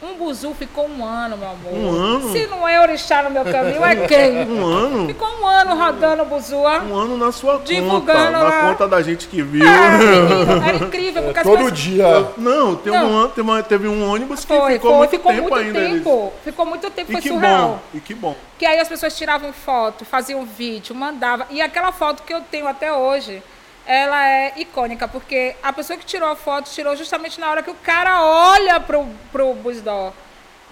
Um 0.03 0.15
buzu 0.15 0.53
ficou 0.53 0.87
um 0.87 1.03
ano, 1.03 1.39
meu 1.39 1.49
amor. 1.49 1.73
Um 1.73 1.91
ano? 1.91 2.33
Se 2.33 2.47
não 2.49 2.69
é 2.69 2.79
orixá 2.79 3.23
no 3.23 3.31
meu 3.31 3.45
caminho, 3.45 3.83
é 3.83 3.97
quem? 4.07 4.47
um 4.47 4.67
ano? 4.67 5.07
Ficou 5.07 5.27
um 5.41 5.47
ano 5.47 5.75
rodando 5.75 6.23
o 6.23 6.27
buzua. 6.27 6.81
Um 6.83 6.95
ano 6.95 7.17
na 7.17 7.33
sua 7.33 7.59
divulgando 7.61 8.39
conta. 8.39 8.51
Na 8.51 8.69
conta 8.69 8.89
da 8.89 9.01
gente 9.01 9.27
que 9.27 9.41
viu. 9.41 9.65
É, 9.67 10.69
era 10.69 10.85
incrível. 10.85 11.23
Porque 11.23 11.41
é, 11.41 11.43
todo 11.43 11.57
pessoas... 11.57 11.79
dia. 11.79 12.29
Não, 12.37 12.77
teve, 12.77 12.95
não. 12.95 13.25
Um, 13.25 13.29
teve, 13.29 13.41
uma, 13.41 13.63
teve 13.63 13.89
um 13.89 14.07
ônibus 14.11 14.45
que 14.45 14.55
foi, 14.55 14.75
ficou 14.75 14.91
foi, 14.91 14.99
muito 14.99 15.11
ficou 15.11 15.33
tempo 15.33 15.43
muito 15.43 15.57
ainda. 15.57 15.81
Tempo. 15.81 16.33
Ficou 16.45 16.67
muito 16.67 16.91
tempo, 16.91 17.11
e 17.11 17.13
foi 17.13 17.23
que 17.23 17.29
surreal. 17.31 17.69
Bom, 17.69 17.81
e 17.95 18.01
que 18.01 18.15
bom. 18.15 18.37
Que 18.59 18.67
aí 18.67 18.79
as 18.79 18.89
pessoas 18.89 19.17
tiravam 19.17 19.51
foto, 19.51 20.05
faziam 20.05 20.45
vídeo, 20.45 20.95
mandavam. 20.95 21.47
E 21.49 21.63
aquela 21.63 21.91
foto 21.91 22.23
que 22.23 22.35
eu 22.35 22.43
tenho 22.43 22.69
até 22.69 22.93
hoje 22.93 23.43
ela 23.87 24.29
é 24.29 24.55
icônica, 24.57 25.07
porque 25.07 25.55
a 25.63 25.73
pessoa 25.73 25.97
que 25.97 26.05
tirou 26.05 26.29
a 26.29 26.35
foto 26.35 26.69
tirou 26.71 26.97
justamente 26.97 27.39
na 27.39 27.49
hora 27.49 27.63
que 27.63 27.71
o 27.71 27.75
cara 27.75 28.21
olha 28.21 28.81
pro, 28.81 29.07
pro 29.31 29.55
Busdó. 29.55 30.13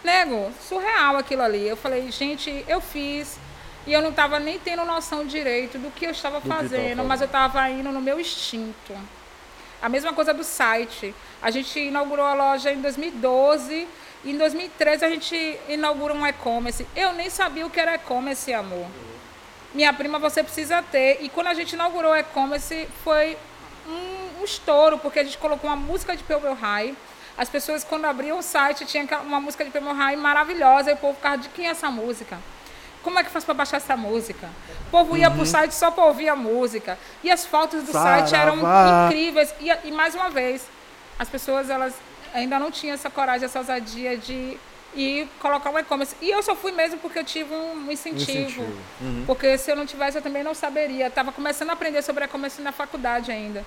Nego, 0.02 0.52
surreal 0.60 1.16
aquilo 1.16 1.42
ali. 1.42 1.66
Eu 1.66 1.76
falei, 1.76 2.10
gente, 2.10 2.64
eu 2.66 2.80
fiz 2.80 3.38
e 3.86 3.92
eu 3.92 4.02
não 4.02 4.10
estava 4.10 4.40
nem 4.40 4.58
tendo 4.58 4.84
noção 4.84 5.24
direito 5.24 5.78
do 5.78 5.90
que 5.92 6.06
eu 6.06 6.10
estava 6.10 6.40
fazendo, 6.40 7.04
mas 7.04 7.20
eu 7.20 7.26
estava 7.26 7.70
indo 7.70 7.92
no 7.92 8.00
meu 8.00 8.18
instinto. 8.18 8.92
A 9.80 9.88
mesma 9.88 10.12
coisa 10.12 10.34
do 10.34 10.42
site. 10.42 11.14
A 11.40 11.50
gente 11.50 11.78
inaugurou 11.78 12.26
a 12.26 12.34
loja 12.34 12.72
em 12.72 12.80
2012 12.80 13.86
e 14.24 14.30
em 14.30 14.36
2013 14.36 15.04
a 15.04 15.10
gente 15.10 15.60
inaugurou 15.68 16.16
um 16.16 16.26
e-commerce. 16.26 16.86
Eu 16.96 17.12
nem 17.12 17.30
sabia 17.30 17.64
o 17.64 17.70
que 17.70 17.78
era 17.78 17.94
e-commerce, 17.94 18.52
amor 18.52 18.88
minha 19.74 19.92
prima 19.92 20.18
você 20.18 20.42
precisa 20.42 20.82
ter. 20.82 21.18
E 21.20 21.28
quando 21.28 21.48
a 21.48 21.54
gente 21.54 21.72
inaugurou 21.72 22.12
o 22.12 22.16
e-commerce, 22.16 22.88
foi 23.02 23.36
um, 23.86 24.40
um, 24.40 24.44
estouro, 24.44 24.98
porque 24.98 25.18
a 25.18 25.24
gente 25.24 25.36
colocou 25.36 25.68
uma 25.68 25.76
música 25.76 26.16
de 26.16 26.22
Pebble 26.22 26.54
High, 26.54 26.94
As 27.36 27.48
pessoas, 27.48 27.82
quando 27.82 28.04
abriam 28.04 28.38
o 28.38 28.42
site, 28.42 28.84
tinha 28.84 29.04
uma 29.20 29.40
música 29.40 29.64
de 29.64 29.70
Primo 29.70 29.92
Rai 29.92 30.14
maravilhosa, 30.14 30.90
e 30.90 30.94
o 30.94 30.96
povo 30.96 31.14
ficava 31.14 31.36
de 31.36 31.48
quem 31.48 31.66
é 31.66 31.70
essa 31.70 31.90
música? 31.90 32.38
Como 33.02 33.18
é 33.18 33.24
que 33.24 33.30
faz 33.30 33.44
para 33.44 33.54
baixar 33.54 33.78
essa 33.78 33.96
música? 33.96 34.48
O 34.86 34.90
povo 34.90 35.16
ia 35.16 35.28
uhum. 35.28 35.34
para 35.34 35.42
o 35.42 35.46
site 35.46 35.74
só 35.74 35.90
para 35.90 36.04
ouvir 36.04 36.28
a 36.28 36.36
música. 36.36 36.96
E 37.22 37.30
as 37.30 37.44
fotos 37.44 37.82
do 37.82 37.92
Saravá. 37.92 38.26
site 38.26 38.40
eram 38.40 38.56
incríveis. 39.06 39.52
E, 39.60 39.88
e, 39.88 39.92
mais 39.92 40.14
uma 40.14 40.30
vez, 40.30 40.66
as 41.18 41.28
pessoas 41.28 41.68
elas 41.68 41.92
ainda 42.32 42.58
não 42.58 42.70
tinham 42.70 42.94
essa 42.94 43.10
coragem, 43.10 43.44
essa 43.44 43.58
ousadia 43.58 44.16
de 44.16 44.56
ir 44.94 45.28
colocar 45.40 45.70
um 45.70 45.78
e-commerce. 45.78 46.16
E 46.20 46.30
eu 46.30 46.42
só 46.42 46.54
fui 46.54 46.72
mesmo 46.72 46.98
porque 46.98 47.18
eu 47.18 47.24
tive 47.24 47.54
um 47.54 47.90
incentivo. 47.90 48.30
incentivo. 48.30 48.62
Uhum. 49.00 49.24
Porque 49.26 49.56
se 49.58 49.70
eu 49.70 49.76
não 49.76 49.86
tivesse, 49.86 50.18
eu 50.18 50.22
também 50.22 50.42
não 50.42 50.54
saberia. 50.54 51.06
Estava 51.06 51.32
começando 51.32 51.70
a 51.70 51.72
aprender 51.72 52.02
sobre 52.02 52.24
e-commerce 52.24 52.60
na 52.62 52.72
faculdade 52.72 53.30
ainda. 53.30 53.64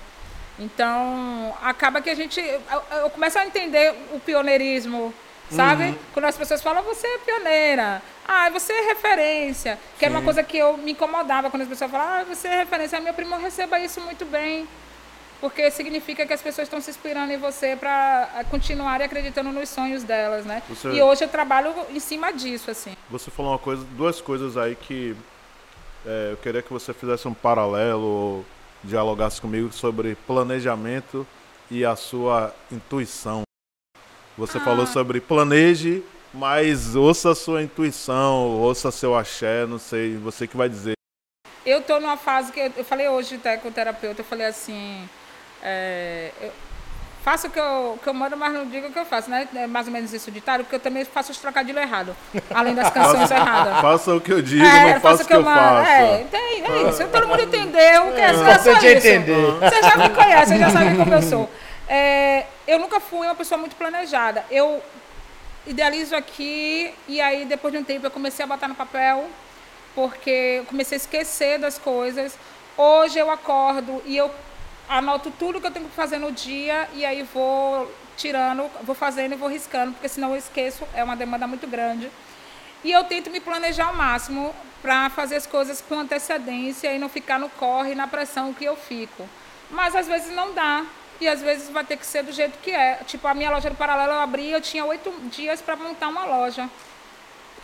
Então, 0.60 1.56
acaba 1.62 2.02
que 2.02 2.10
a 2.10 2.16
gente. 2.16 2.40
Eu, 2.40 2.62
eu 3.04 3.10
começo 3.10 3.38
a 3.38 3.46
entender 3.46 3.94
o 4.12 4.20
pioneirismo, 4.20 5.14
sabe? 5.52 5.84
Uhum. 5.84 5.98
Quando 6.14 6.26
as 6.26 6.38
pessoas 6.38 6.62
falam, 6.62 6.84
você 6.84 7.06
é 7.06 7.18
pioneira. 7.20 8.02
Ah, 8.28 8.50
você 8.50 8.74
é 8.74 8.82
referência. 8.88 9.78
Que 9.94 10.00
Sim. 10.00 10.06
era 10.06 10.16
uma 10.16 10.24
coisa 10.24 10.42
que 10.44 10.58
eu 10.58 10.76
me 10.78 10.92
incomodava 10.94 11.50
quando 11.50 11.62
as 11.62 11.70
pessoas 11.70 11.92
falavam, 11.92 12.22
ah, 12.22 12.24
você 12.24 12.48
é 12.48 12.58
referência. 12.58 13.00
Meu 13.00 13.14
primo 13.14 13.38
receba 13.38 13.80
isso 13.80 14.02
muito 14.02 14.26
bem. 14.26 14.68
Porque 15.40 15.70
significa 15.70 16.26
que 16.26 16.34
as 16.34 16.42
pessoas 16.42 16.68
estão 16.68 16.82
se 16.82 16.90
inspirando 16.90 17.32
em 17.32 17.38
você 17.38 17.76
para 17.76 18.44
continuar 18.50 19.02
acreditando 19.02 19.52
nos 19.52 19.70
sonhos 19.70 20.04
delas, 20.04 20.46
né? 20.46 20.64
Você... 20.68 20.90
E 20.90 21.02
hoje 21.02 21.24
eu 21.24 21.30
trabalho 21.30 21.74
em 21.92 22.00
cima 22.00 22.32
disso, 22.32 22.72
assim. 22.72 22.94
Você 23.10 23.30
falou 23.30 23.52
uma 23.52 23.60
coisa, 23.60 23.86
duas 23.92 24.20
coisas 24.20 24.58
aí 24.58 24.76
que 24.76 25.16
é, 26.06 26.32
eu 26.32 26.38
queria 26.38 26.62
que 26.62 26.74
você 26.74 26.94
fizesse 26.94 27.28
um 27.28 27.34
paralelo 27.34 28.44
dialogasse 28.84 29.40
comigo 29.42 29.72
sobre 29.72 30.16
planejamento 30.16 31.26
e 31.70 31.86
a 31.86 31.96
sua 31.96 32.54
intuição. 32.72 33.44
Você 34.38 34.58
ah. 34.58 34.62
falou 34.62 34.88
sobre 34.88 35.20
planeje, 35.20 36.04
mas 36.34 36.96
ouça 36.96 37.32
a 37.32 37.36
sua 37.36 37.62
intuição, 37.62 38.58
ouça 38.58 38.92
seu 38.92 39.16
axé, 39.16 39.66
não 39.66 39.80
sei, 39.80 40.16
você 40.16 40.48
que 40.48 40.56
vai 40.56 40.70
dizer. 40.70 40.94
Eu 41.66 41.80
estou 41.80 42.00
numa 42.00 42.16
fase 42.16 42.52
que 42.52 42.60
eu, 42.60 42.72
eu 42.78 42.86
falei 42.86 43.10
hoje 43.10 43.36
até 43.36 43.58
com 43.58 43.68
o 43.68 43.72
terapeuta, 43.72 44.22
eu 44.22 44.26
falei 44.26 44.48
assim, 44.48 45.10
é, 45.64 46.32
eu, 46.42 46.52
faço 47.24 47.48
o 47.48 47.50
que 47.50 47.60
eu, 47.60 48.00
que 48.02 48.08
eu 48.08 48.14
mando, 48.14 48.38
mas 48.38 48.54
não 48.54 48.66
digo 48.66 48.88
o 48.88 48.92
que 48.92 48.98
eu 48.98 49.06
faço, 49.06 49.30
né? 49.30 49.46
É 49.54 49.68
mais 49.68 49.86
ou 49.86 49.92
menos 49.92 50.14
isso 50.14 50.32
ditado, 50.32 50.64
porque 50.64 50.76
eu 50.76 50.80
também 50.80 51.04
faço 51.04 51.32
os 51.32 51.38
trocadilhos 51.38 51.82
errados, 51.82 52.16
além 52.54 52.74
das 52.74 52.90
canções 52.94 53.30
erradas. 53.30 53.82
Faça 53.82 54.16
o 54.16 54.22
que 54.22 54.32
eu 54.32 54.42
digo, 54.42 54.64
é, 54.66 54.94
não 54.94 55.02
faça 55.02 55.24
o 55.24 55.26
que, 55.26 55.34
eu, 55.34 55.40
eu 55.40 55.44
faço. 55.44 55.92
É, 55.92 56.26
tem, 56.32 56.64
é 56.64 56.90
isso. 56.90 57.06
Todo 57.08 57.28
mundo 57.28 57.42
entendeu 57.42 58.08
o 58.08 58.14
que 58.14 58.22
é, 58.22 58.26
é 58.26 58.34
só 58.60 58.72
isso. 58.72 58.88
Entender. 58.88 59.52
Você 59.60 59.82
já 59.82 59.98
me 59.98 60.10
conhece, 60.10 60.54
você 60.54 60.60
já 60.60 60.70
sabe 60.70 60.96
como 60.96 61.14
eu 61.14 61.22
sou. 61.22 61.50
É, 61.90 62.46
eu 62.66 62.80
nunca 62.80 63.00
fui 63.02 63.28
uma 63.28 63.36
pessoa 63.36 63.58
muito 63.58 63.76
planejada. 63.76 64.46
Eu 64.50 64.82
idealizo 65.66 66.16
aqui 66.16 66.94
e 67.10 67.20
aí 67.20 67.44
depois 67.44 67.74
de 67.74 67.80
um 67.80 67.84
tempo 67.84 68.06
eu 68.06 68.12
comecei 68.12 68.46
a 68.46 68.48
botar 68.48 68.70
no 68.70 68.76
papel 68.76 69.26
porque 69.94 70.60
eu 70.60 70.66
comecei 70.66 70.96
a 70.96 71.02
esquecer 71.02 71.60
das 71.60 71.78
coisas. 71.78 72.38
Hoje 72.78 73.20
eu 73.20 73.30
acordo 73.32 74.02
e 74.06 74.16
eu 74.16 74.32
anoto 74.88 75.32
tudo 75.32 75.60
que 75.60 75.68
eu 75.68 75.72
tenho 75.72 75.88
que 75.88 75.96
fazer 75.96 76.18
no 76.18 76.32
dia 76.32 76.88
e 76.94 77.06
aí 77.06 77.24
vou 77.24 77.92
tirando, 78.16 78.70
vou 78.84 78.96
fazendo 78.96 79.34
e 79.34 79.36
vou 79.36 79.50
riscando, 79.50 79.94
porque 79.94 80.10
senão 80.10 80.32
eu 80.32 80.38
esqueço, 80.38 80.88
é 80.94 81.04
uma 81.04 81.16
demanda 81.16 81.46
muito 81.46 81.68
grande. 81.68 82.10
E 82.84 82.92
eu 82.92 83.04
tento 83.04 83.30
me 83.30 83.40
planejar 83.40 83.88
ao 83.88 83.96
máximo 83.96 84.54
para 84.82 85.10
fazer 85.10 85.36
as 85.36 85.46
coisas 85.46 85.82
com 85.82 85.96
antecedência 85.96 86.94
e 86.94 87.00
não 87.00 87.10
ficar 87.10 87.40
no 87.40 87.50
corre, 87.50 87.96
na 87.96 88.08
pressão 88.08 88.54
que 88.54 88.66
eu 88.66 88.76
fico. 88.76 89.28
Mas 89.70 89.96
às 89.96 90.08
vezes 90.08 90.34
não 90.34 90.54
dá. 90.54 90.86
E 91.20 91.28
às 91.28 91.42
vezes 91.42 91.70
vai 91.70 91.84
ter 91.84 91.98
que 91.98 92.06
ser 92.06 92.24
do 92.24 92.32
jeito 92.32 92.60
que 92.60 92.72
é. 92.72 93.00
Tipo, 93.08 93.28
a 93.28 93.34
minha 93.34 93.50
loja 93.50 93.70
do 93.70 93.76
Paralelo 93.76 94.14
eu 94.14 94.20
abri, 94.20 94.52
eu 94.52 94.62
tinha 94.62 94.86
oito 94.86 95.12
dias 95.32 95.62
para 95.62 95.76
montar 95.76 96.08
uma 96.10 96.26
loja. 96.26 96.70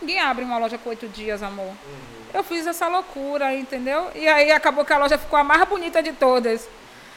Ninguém 0.00 0.18
abre 0.18 0.44
uma 0.44 0.58
loja 0.58 0.76
com 0.76 0.90
oito 0.90 1.06
dias, 1.06 1.40
amor. 1.42 1.66
Uhum. 1.66 2.24
Eu 2.34 2.42
fiz 2.42 2.66
essa 2.66 2.88
loucura, 2.88 3.54
entendeu? 3.54 4.10
E 4.14 4.26
aí 4.26 4.50
acabou 4.50 4.84
que 4.84 4.92
a 4.92 4.98
loja 4.98 5.16
ficou 5.16 5.38
a 5.38 5.44
mais 5.44 5.64
bonita 5.68 6.02
de 6.02 6.12
todas. 6.12 6.68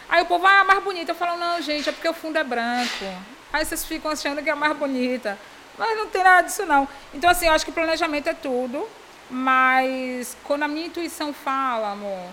Aí 0.10 0.22
o 0.22 0.26
povo, 0.26 0.46
ah, 0.46 0.62
a 0.62 0.64
mais 0.64 0.84
bonita. 0.84 1.12
Eu 1.12 1.16
falo, 1.16 1.38
não, 1.38 1.62
gente, 1.62 1.90
é 1.90 1.92
porque 1.92 2.08
o 2.08 2.14
fundo 2.14 2.38
é 2.38 2.44
branco. 2.44 3.06
Aí 3.52 3.66
vocês 3.66 3.86
ficam 3.86 4.12
achando 4.12 4.42
que 4.42 4.50
é 4.50 4.54
a 4.54 4.56
mais 4.56 4.76
bonita. 4.76 5.38
Mas 5.78 5.98
não 5.98 6.08
tem 6.08 6.24
nada 6.24 6.48
disso, 6.48 6.66
não. 6.66 6.88
Então, 7.14 7.30
assim, 7.30 7.48
eu 7.48 7.54
acho 7.54 7.66
que 7.66 7.72
planejamento 7.72 8.28
é 8.28 8.34
tudo. 8.34 8.88
Mas 9.30 10.38
quando 10.44 10.64
a 10.64 10.68
minha 10.68 10.88
intuição 10.88 11.34
fala, 11.34 11.92
amor, 11.92 12.30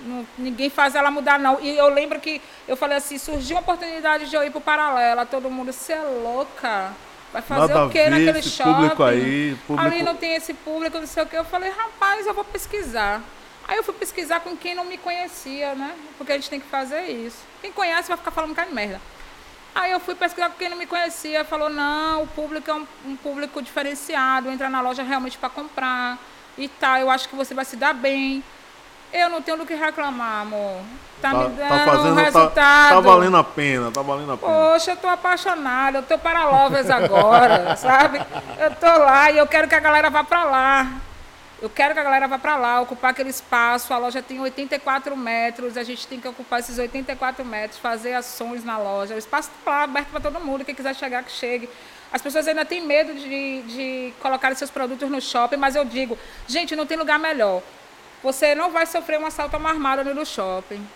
não, 0.00 0.26
ninguém 0.36 0.68
faz 0.68 0.94
ela 0.94 1.10
mudar, 1.10 1.38
não. 1.38 1.60
E 1.60 1.76
eu 1.76 1.88
lembro 1.88 2.20
que 2.20 2.42
eu 2.66 2.76
falei 2.76 2.96
assim, 2.96 3.18
surgiu 3.18 3.56
a 3.56 3.60
oportunidade 3.60 4.28
de 4.28 4.34
eu 4.34 4.42
ir 4.42 4.50
pro 4.50 4.60
Paralela. 4.60 5.24
Todo 5.24 5.50
mundo, 5.50 5.72
você 5.72 5.92
é 5.92 6.02
louca? 6.02 6.92
Vai 7.32 7.42
fazer 7.42 7.74
Nada 7.74 7.86
o 7.86 7.90
quê 7.90 8.08
naquele 8.08 8.42
shopping? 8.42 8.72
Público 8.72 9.04
aí, 9.04 9.56
público... 9.66 9.86
Ali 9.86 10.02
não 10.02 10.16
tem 10.16 10.34
esse 10.34 10.54
público, 10.54 10.98
não 10.98 11.06
sei 11.06 11.22
o 11.22 11.26
quê. 11.26 11.36
Eu 11.36 11.44
falei, 11.44 11.70
rapaz, 11.70 12.26
eu 12.26 12.34
vou 12.34 12.44
pesquisar. 12.44 13.20
Aí 13.68 13.76
eu 13.76 13.84
fui 13.84 13.92
pesquisar 13.92 14.40
com 14.40 14.56
quem 14.56 14.74
não 14.74 14.84
me 14.84 14.96
conhecia, 14.96 15.74
né? 15.74 15.94
Porque 16.16 16.32
a 16.32 16.34
gente 16.36 16.48
tem 16.48 16.58
que 16.58 16.66
fazer 16.66 17.02
isso. 17.02 17.36
Quem 17.60 17.70
conhece 17.70 18.08
vai 18.08 18.16
ficar 18.16 18.30
falando 18.30 18.54
cara 18.54 18.66
de 18.66 18.74
merda. 18.74 18.98
Aí 19.74 19.92
eu 19.92 20.00
fui 20.00 20.14
pesquisar 20.14 20.48
com 20.48 20.56
quem 20.56 20.70
não 20.70 20.76
me 20.76 20.86
conhecia, 20.86 21.44
falou, 21.44 21.68
não, 21.68 22.22
o 22.22 22.26
público 22.26 22.70
é 22.70 22.74
um, 22.74 22.86
um 23.04 23.16
público 23.16 23.60
diferenciado, 23.60 24.50
entra 24.50 24.70
na 24.70 24.80
loja 24.80 25.02
realmente 25.02 25.36
para 25.36 25.50
comprar 25.50 26.18
e 26.56 26.66
tal, 26.66 26.96
eu 26.96 27.10
acho 27.10 27.28
que 27.28 27.36
você 27.36 27.54
vai 27.54 27.64
se 27.64 27.76
dar 27.76 27.92
bem. 27.92 28.42
Eu 29.12 29.28
não 29.28 29.40
tenho 29.40 29.58
do 29.58 29.66
que 29.66 29.74
reclamar, 29.74 30.42
amor. 30.42 30.80
Tá, 31.20 31.30
tá 31.30 31.36
me 31.36 31.44
tá 31.44 31.48
dando 31.48 31.68
tá 31.68 31.84
fazendo, 31.84 32.12
um 32.12 32.14
resultado. 32.14 32.54
Tá, 32.54 32.88
tá, 32.94 33.00
valendo 33.00 33.36
a 33.36 33.44
pena, 33.44 33.90
tá 33.90 34.02
valendo 34.02 34.32
a 34.32 34.36
pena. 34.36 34.52
Poxa, 34.52 34.90
eu 34.92 34.96
tô 34.96 35.08
apaixonada, 35.08 35.98
eu 35.98 36.02
tô 36.02 36.18
para 36.18 36.44
lovers 36.44 36.90
agora, 36.90 37.76
sabe? 37.76 38.20
Eu 38.58 38.74
tô 38.74 38.86
lá 38.86 39.30
e 39.30 39.38
eu 39.38 39.46
quero 39.46 39.68
que 39.68 39.74
a 39.74 39.80
galera 39.80 40.10
vá 40.10 40.24
para 40.24 40.44
lá. 40.44 40.92
Eu 41.60 41.68
quero 41.68 41.92
que 41.92 41.98
a 41.98 42.04
galera 42.04 42.28
vá 42.28 42.38
para 42.38 42.56
lá, 42.56 42.80
ocupar 42.80 43.10
aquele 43.10 43.30
espaço. 43.30 43.92
A 43.92 43.98
loja 43.98 44.22
tem 44.22 44.40
84 44.40 45.16
metros, 45.16 45.76
a 45.76 45.82
gente 45.82 46.06
tem 46.06 46.20
que 46.20 46.28
ocupar 46.28 46.60
esses 46.60 46.78
84 46.78 47.44
metros, 47.44 47.80
fazer 47.80 48.14
ações 48.14 48.64
na 48.64 48.78
loja. 48.78 49.14
O 49.14 49.18
espaço 49.18 49.50
está 49.58 49.70
lá, 49.70 49.82
aberto 49.82 50.08
para 50.08 50.20
todo 50.20 50.40
mundo. 50.40 50.64
Quem 50.64 50.74
quiser 50.74 50.94
chegar, 50.94 51.24
que 51.24 51.32
chegue. 51.32 51.68
As 52.12 52.22
pessoas 52.22 52.46
ainda 52.46 52.64
têm 52.64 52.80
medo 52.80 53.12
de, 53.12 53.62
de 53.62 54.14
colocar 54.20 54.54
seus 54.54 54.70
produtos 54.70 55.10
no 55.10 55.20
shopping, 55.20 55.56
mas 55.56 55.74
eu 55.74 55.84
digo, 55.84 56.16
gente, 56.46 56.76
não 56.76 56.86
tem 56.86 56.96
lugar 56.96 57.18
melhor. 57.18 57.60
Você 58.22 58.54
não 58.54 58.70
vai 58.70 58.86
sofrer 58.86 59.18
um 59.18 59.26
assalto 59.26 59.56
armado 59.56 60.14
no 60.14 60.24
shopping 60.24 60.86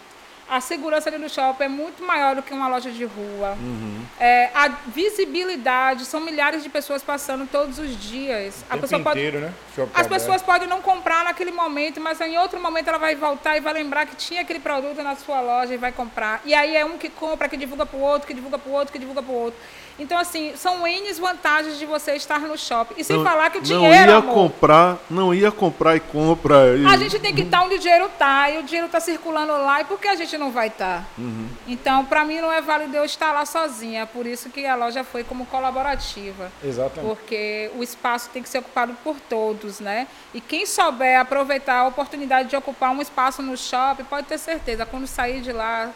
a 0.52 0.60
segurança 0.60 1.08
ali 1.08 1.16
no 1.16 1.30
shopping 1.30 1.64
é 1.64 1.68
muito 1.68 2.04
maior 2.04 2.36
do 2.36 2.42
que 2.42 2.52
uma 2.52 2.68
loja 2.68 2.90
de 2.90 3.06
rua. 3.06 3.56
Uhum. 3.58 4.02
É, 4.20 4.50
a 4.54 4.68
visibilidade, 4.68 6.04
são 6.04 6.20
milhares 6.20 6.62
de 6.62 6.68
pessoas 6.68 7.02
passando 7.02 7.48
todos 7.50 7.78
os 7.78 7.98
dias. 7.98 8.62
O 8.70 8.74
a 8.74 8.76
pessoa 8.76 9.00
inteiro, 9.00 9.40
pode, 9.40 9.86
né? 9.86 9.88
As 9.94 10.06
pessoas 10.06 10.42
podem 10.42 10.68
não 10.68 10.82
comprar 10.82 11.24
naquele 11.24 11.50
momento, 11.50 12.02
mas 12.02 12.20
em 12.20 12.36
outro 12.36 12.60
momento 12.60 12.88
ela 12.88 12.98
vai 12.98 13.14
voltar 13.14 13.56
e 13.56 13.60
vai 13.60 13.72
lembrar 13.72 14.04
que 14.04 14.14
tinha 14.14 14.42
aquele 14.42 14.60
produto 14.60 15.02
na 15.02 15.16
sua 15.16 15.40
loja 15.40 15.72
e 15.72 15.78
vai 15.78 15.90
comprar. 15.90 16.42
E 16.44 16.52
aí 16.52 16.76
é 16.76 16.84
um 16.84 16.98
que 16.98 17.08
compra, 17.08 17.48
que 17.48 17.56
divulga 17.56 17.86
para 17.86 17.98
o 17.98 18.02
outro, 18.02 18.28
que 18.28 18.34
divulga 18.34 18.58
para 18.58 18.70
o 18.70 18.74
outro, 18.74 18.92
que 18.92 18.98
divulga 18.98 19.22
para 19.22 19.32
o 19.32 19.34
outro. 19.34 19.58
Então, 19.98 20.18
assim, 20.18 20.52
são 20.56 20.86
N 20.86 21.12
vantagens 21.14 21.78
de 21.78 21.86
você 21.86 22.12
estar 22.12 22.40
no 22.40 22.56
shopping. 22.56 22.94
E 22.98 23.04
sem 23.04 23.16
não, 23.16 23.24
falar 23.24 23.50
que 23.50 23.58
o 23.58 23.62
dinheiro. 23.62 24.06
Não 24.06 24.12
ia 24.12 24.16
amor, 24.16 24.34
comprar, 24.34 24.98
não 25.08 25.34
ia 25.34 25.50
comprar 25.50 25.96
e 25.96 26.00
compra. 26.00 26.76
E... 26.76 26.86
A 26.86 26.96
gente 26.96 27.18
tem 27.18 27.34
que 27.34 27.42
estar 27.42 27.62
onde 27.62 27.76
o 27.76 27.78
dinheiro 27.78 28.06
está. 28.06 28.50
E 28.50 28.58
o 28.58 28.62
dinheiro 28.62 28.86
está 28.86 29.00
circulando 29.00 29.52
lá. 29.52 29.80
E 29.80 29.84
por 29.84 30.00
que 30.00 30.08
a 30.08 30.16
gente 30.16 30.36
não 30.38 30.50
vai 30.50 30.68
estar? 30.68 31.04
Uhum. 31.18 31.48
Então, 31.66 32.04
para 32.04 32.24
mim, 32.24 32.40
não 32.40 32.52
é 32.52 32.60
válido 32.60 32.96
eu 32.96 33.04
estar 33.04 33.32
lá 33.32 33.44
sozinha. 33.44 34.06
Por 34.06 34.26
isso 34.26 34.50
que 34.50 34.66
a 34.66 34.74
loja 34.74 35.04
foi 35.04 35.22
como 35.22 35.46
colaborativa. 35.46 36.50
Exatamente. 36.64 37.08
Porque 37.08 37.70
o 37.76 37.82
espaço 37.82 38.30
tem 38.30 38.42
que 38.42 38.48
ser 38.48 38.58
ocupado 38.58 38.96
por 39.04 39.16
todos, 39.20 39.80
né? 39.80 40.06
E 40.34 40.40
quem 40.40 40.66
souber 40.66 41.20
aproveitar 41.20 41.80
a 41.80 41.86
oportunidade 41.86 42.48
de 42.48 42.56
ocupar 42.56 42.90
um 42.90 43.00
espaço 43.00 43.42
no 43.42 43.56
shopping, 43.56 44.04
pode 44.04 44.26
ter 44.26 44.38
certeza, 44.38 44.86
quando 44.86 45.06
sair 45.06 45.40
de 45.40 45.52
lá, 45.52 45.90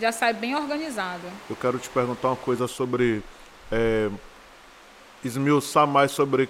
já 0.00 0.12
sai 0.12 0.32
bem 0.32 0.54
organizado. 0.54 1.22
Eu 1.48 1.56
quero 1.56 1.78
te 1.78 1.88
perguntar 1.88 2.28
uma 2.28 2.36
coisa 2.36 2.66
sobre 2.66 3.22
é, 3.70 4.08
esmiuçar 5.24 5.86
mais 5.86 6.10
sobre 6.10 6.48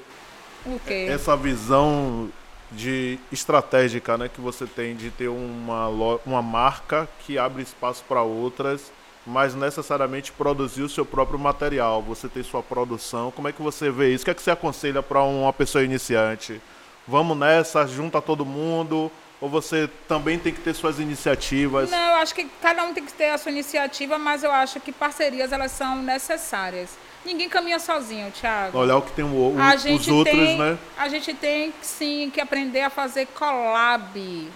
essa 1.08 1.36
visão 1.36 2.30
de 2.70 3.18
estratégica 3.30 4.16
né, 4.16 4.28
que 4.28 4.40
você 4.40 4.66
tem 4.66 4.96
de 4.96 5.10
ter 5.10 5.28
uma, 5.28 5.88
uma 6.24 6.42
marca 6.42 7.08
que 7.20 7.38
abre 7.38 7.62
espaço 7.62 8.02
para 8.08 8.22
outras, 8.22 8.90
mas 9.26 9.54
necessariamente 9.54 10.32
produzir 10.32 10.82
o 10.82 10.88
seu 10.88 11.04
próprio 11.04 11.38
material, 11.38 12.02
você 12.02 12.28
tem 12.28 12.42
sua 12.42 12.62
produção. 12.62 13.30
Como 13.30 13.48
é 13.48 13.52
que 13.52 13.62
você 13.62 13.90
vê 13.90 14.14
isso? 14.14 14.22
O 14.22 14.24
que, 14.24 14.30
é 14.30 14.34
que 14.34 14.42
você 14.42 14.50
aconselha 14.50 15.02
para 15.02 15.22
uma 15.22 15.52
pessoa 15.52 15.84
iniciante? 15.84 16.60
Vamos 17.06 17.36
nessa, 17.36 17.86
junta 17.86 18.22
todo 18.22 18.44
mundo, 18.44 19.10
ou 19.42 19.48
você 19.48 19.90
também 20.06 20.38
tem 20.38 20.54
que 20.54 20.60
ter 20.60 20.72
suas 20.72 21.00
iniciativas? 21.00 21.90
Não, 21.90 21.98
eu 21.98 22.16
acho 22.18 22.32
que 22.32 22.48
cada 22.62 22.84
um 22.84 22.94
tem 22.94 23.04
que 23.04 23.12
ter 23.12 23.30
a 23.30 23.36
sua 23.36 23.50
iniciativa, 23.50 24.16
mas 24.16 24.44
eu 24.44 24.52
acho 24.52 24.78
que 24.78 24.92
parcerias 24.92 25.50
elas 25.50 25.72
são 25.72 25.96
necessárias. 25.96 26.90
Ninguém 27.24 27.48
caminha 27.48 27.80
sozinho, 27.80 28.30
Thiago. 28.30 28.78
Olhar 28.78 28.96
o 28.98 29.02
que 29.02 29.10
tem 29.10 29.24
o, 29.24 29.28
o, 29.28 29.56
os 29.96 30.06
outros, 30.06 30.36
tem, 30.36 30.56
né? 30.56 30.78
A 30.96 31.08
gente 31.08 31.34
tem 31.34 31.74
sim 31.82 32.30
que 32.32 32.40
aprender 32.40 32.82
a 32.82 32.90
fazer 32.90 33.26
collab, 33.34 34.48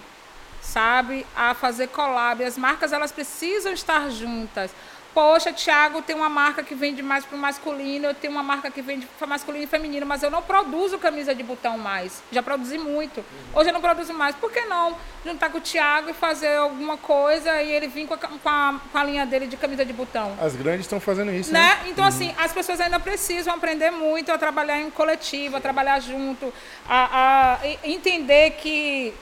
sabe? 0.61 1.25
A 1.35 1.53
fazer 1.53 1.87
collab. 1.89 2.41
As 2.41 2.57
marcas 2.57 2.93
elas 2.93 3.11
precisam 3.11 3.73
estar 3.73 4.09
juntas. 4.09 4.71
Poxa, 5.17 5.51
Thiago 5.51 6.03
tem 6.03 6.15
uma 6.15 6.29
marca 6.29 6.61
que 6.61 6.75
vende 6.75 7.01
mais 7.01 7.25
para 7.25 7.35
o 7.35 7.39
masculino, 7.39 8.05
eu 8.05 8.13
tenho 8.13 8.31
uma 8.31 8.43
marca 8.43 8.69
que 8.69 8.83
vende 8.83 9.07
para 9.17 9.25
masculino 9.25 9.63
e 9.63 9.67
feminino, 9.67 10.05
mas 10.05 10.21
eu 10.21 10.29
não 10.29 10.43
produzo 10.43 10.99
camisa 10.99 11.33
de 11.33 11.41
botão 11.41 11.75
mais. 11.75 12.21
Já 12.31 12.43
produzi 12.43 12.77
muito. 12.77 13.25
Hoje 13.51 13.69
eu 13.69 13.73
não 13.73 13.81
produzo 13.81 14.13
mais. 14.13 14.35
Por 14.35 14.51
que 14.51 14.61
não 14.65 14.95
juntar 15.25 15.49
com 15.49 15.57
o 15.57 15.61
Thiago 15.61 16.11
e 16.11 16.13
fazer 16.13 16.57
alguma 16.57 16.97
coisa 16.97 17.63
e 17.63 17.71
ele 17.71 17.87
vir 17.87 18.05
com 18.05 18.13
a, 18.13 18.17
com 18.19 18.47
a, 18.47 18.79
com 18.91 18.97
a 18.99 19.03
linha 19.03 19.25
dele 19.25 19.47
de 19.47 19.57
camisa 19.57 19.83
de 19.83 19.91
botão? 19.91 20.37
As 20.39 20.55
grandes 20.55 20.81
estão 20.81 20.99
fazendo 20.99 21.31
isso, 21.31 21.51
né? 21.51 21.61
né? 21.61 21.89
Então, 21.89 22.05
assim, 22.05 22.31
as 22.37 22.53
pessoas 22.53 22.79
ainda 22.79 22.99
precisam 22.99 23.55
aprender 23.55 23.89
muito 23.89 24.31
a 24.31 24.37
trabalhar 24.37 24.79
em 24.79 24.91
coletivo, 24.91 25.57
a 25.57 25.59
trabalhar 25.59 25.99
junto, 25.99 26.53
a, 26.87 27.55
a 27.55 27.67
entender 27.83 28.51
que 28.51 29.15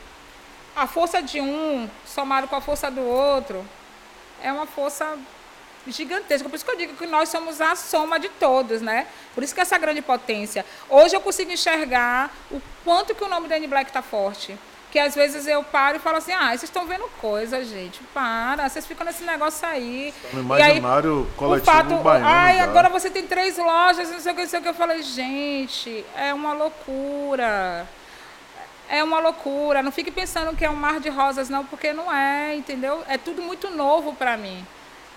a 0.76 0.88
força 0.88 1.22
de 1.22 1.39
um, 1.39 1.89
somado 2.06 2.50
com 2.50 2.56
a 2.58 2.60
força 2.60 2.91
do 2.91 3.00
outro, 3.02 3.66
é 4.43 4.52
uma 4.52 4.66
força 4.66 5.18
gigantesca. 5.88 6.50
Por 6.50 6.56
isso 6.56 6.66
que 6.66 6.72
eu 6.72 6.78
digo 6.78 6.96
que 6.96 7.06
nós 7.06 7.30
somos 7.30 7.62
a 7.62 7.76
soma 7.76 8.20
de 8.20 8.30
todos, 8.30 8.82
né? 8.82 9.08
Por 9.34 9.44
isso 9.44 9.54
que 9.54 9.62
essa 9.62 9.78
grande 9.78 10.02
potência. 10.02 10.66
Hoje 10.90 11.16
eu 11.16 11.22
consigo 11.22 11.52
enxergar 11.52 12.34
o 12.52 12.62
quanto 12.84 13.14
que 13.14 13.24
o 13.24 13.28
nome 13.28 13.48
da 13.48 13.58
N 13.58 13.68
Black 13.68 13.90
está 13.90 14.02
forte. 14.02 14.58
Que 14.92 15.00
às 15.00 15.14
vezes 15.14 15.46
eu 15.46 15.62
paro 15.62 15.98
e 15.98 16.00
falo 16.00 16.18
assim, 16.18 16.32
ah, 16.32 16.48
vocês 16.48 16.64
estão 16.64 16.86
vendo 16.86 17.04
coisa, 17.20 17.64
gente. 17.66 18.00
Para, 18.14 18.70
vocês 18.70 18.86
ficam 18.88 19.06
nesse 19.06 19.26
negócio 19.26 19.68
aí. 19.68 20.14
No 20.32 20.40
imaginário 20.40 21.28
aí, 21.30 21.38
coletivo 21.38 21.70
o 21.70 21.74
fato, 21.74 21.96
baiano. 21.98 22.26
Ai, 22.26 22.58
já. 22.58 22.64
agora 22.64 22.88
você 22.88 23.10
tem 23.10 23.28
três 23.28 23.58
lojas, 23.58 24.10
não 24.10 24.22
sei 24.22 24.32
o 24.32 24.36
que, 24.36 24.42
não 24.44 24.50
sei 24.50 24.60
o 24.60 24.64
que. 24.64 24.70
Eu 24.70 24.74
falei, 24.74 25.04
gente, 25.04 26.06
é 26.16 26.34
uma 26.34 26.54
loucura. 26.54 27.86
É 28.88 29.04
uma 29.04 29.20
loucura. 29.20 29.84
Não 29.84 29.92
fique 29.92 30.12
pensando 30.12 30.56
que 30.56 30.64
é 30.64 30.70
um 30.70 30.76
mar 30.76 31.02
de 31.02 31.10
rosas, 31.10 31.50
não, 31.50 31.66
porque 31.66 31.92
não 31.92 32.14
é, 32.14 32.56
entendeu? 32.56 33.04
É 33.10 33.18
tudo 33.18 33.42
muito 33.42 33.70
novo 33.70 34.14
para 34.14 34.38
mim. 34.38 34.66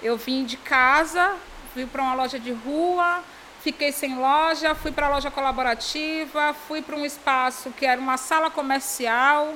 Eu 0.03 0.16
vim 0.16 0.44
de 0.44 0.57
casa, 0.57 1.34
fui 1.74 1.86
para 1.86 2.03
uma 2.03 2.14
loja 2.14 2.38
de 2.38 2.53
rua, 2.53 3.22
fiquei 3.61 3.92
sem 3.92 4.16
loja, 4.18 4.74
fui 4.74 4.92
para 4.92 5.07
a 5.07 5.11
loja 5.11 5.30
colaborativa, 5.30 6.55
fui 6.66 6.80
para 6.82 6.96
um 6.96 7.05
espaço 7.05 7.70
que 7.70 7.84
era 7.84 8.01
uma 8.01 8.16
sala 8.16 8.51
comercial, 8.51 9.55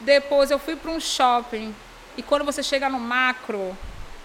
depois 0.00 0.50
eu 0.50 0.58
fui 0.58 0.76
para 0.76 0.90
um 0.90 1.00
shopping. 1.00 1.74
E 2.16 2.22
quando 2.22 2.44
você 2.44 2.62
chega 2.62 2.88
no 2.88 2.98
macro, 2.98 3.76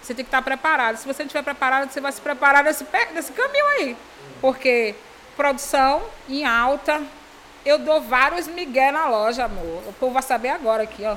você 0.02 0.14
tem 0.14 0.24
que 0.24 0.30
estar 0.30 0.42
preparado. 0.42 0.98
Se 0.98 1.06
você 1.06 1.24
não 1.24 1.28
estiver 1.28 1.44
preparado, 1.44 1.92
você 1.92 2.00
vai 2.00 2.12
se 2.12 2.22
preparar 2.22 2.64
desse, 2.64 2.86
desse 3.14 3.32
caminho 3.34 3.66
aí. 3.78 3.98
Porque 4.40 4.96
produção 5.36 6.02
em 6.28 6.46
alta, 6.46 7.02
eu 7.68 7.78
dou 7.80 8.02
vários 8.02 8.48
migué 8.48 8.92
na 8.92 9.08
loja, 9.10 9.46
amor. 9.46 9.84
O 9.88 9.94
povo 9.94 10.14
vai 10.14 10.24
saber 10.24 10.50
agora 10.50 10.84
aqui, 10.84 11.04
ó. 11.06 11.16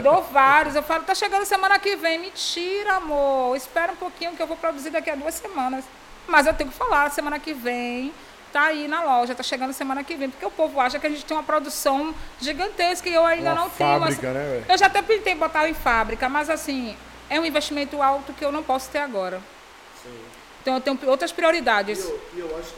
dou 0.00 0.22
vários. 0.22 0.74
Eu 0.74 0.82
falo, 0.82 1.02
tá 1.04 1.14
chegando 1.14 1.44
semana 1.44 1.78
que 1.78 1.96
vem. 1.96 2.18
Mentira, 2.18 2.94
amor. 2.94 3.56
Espera 3.56 3.92
um 3.92 3.96
pouquinho 3.96 4.32
que 4.32 4.42
eu 4.42 4.46
vou 4.46 4.56
produzir 4.56 4.90
daqui 4.90 5.10
a 5.10 5.14
duas 5.14 5.34
semanas. 5.34 5.84
Mas 6.26 6.46
eu 6.46 6.54
tenho 6.54 6.70
que 6.70 6.76
falar, 6.76 7.10
semana 7.10 7.38
que 7.38 7.52
vem 7.52 8.12
tá 8.52 8.64
aí 8.64 8.86
na 8.86 9.02
loja, 9.02 9.34
tá 9.34 9.42
chegando 9.42 9.72
semana 9.72 10.04
que 10.04 10.14
vem, 10.14 10.28
porque 10.28 10.44
o 10.44 10.50
povo 10.50 10.78
acha 10.78 10.98
que 10.98 11.06
a 11.06 11.10
gente 11.10 11.24
tem 11.24 11.34
uma 11.34 11.42
produção 11.42 12.14
gigantesca 12.38 13.08
e 13.08 13.14
eu 13.14 13.24
ainda 13.24 13.52
Uma 13.52 13.62
não 13.62 13.70
fábrica, 13.70 14.20
tenho. 14.20 14.34
né, 14.34 14.44
velho? 14.44 14.64
eu 14.68 14.76
já 14.76 14.86
até 14.86 15.00
tentei 15.00 15.34
botar 15.34 15.66
em 15.70 15.72
fábrica, 15.72 16.28
mas 16.28 16.50
assim, 16.50 16.94
é 17.30 17.40
um 17.40 17.46
investimento 17.46 18.02
alto 18.02 18.34
que 18.34 18.44
eu 18.44 18.52
não 18.52 18.62
posso 18.62 18.90
ter 18.90 18.98
agora. 18.98 19.40
Então 20.60 20.74
eu 20.74 20.80
tenho 20.82 20.98
outras 21.06 21.32
prioridades. 21.32 22.04
Eu 22.36 22.54
acho, 22.58 22.74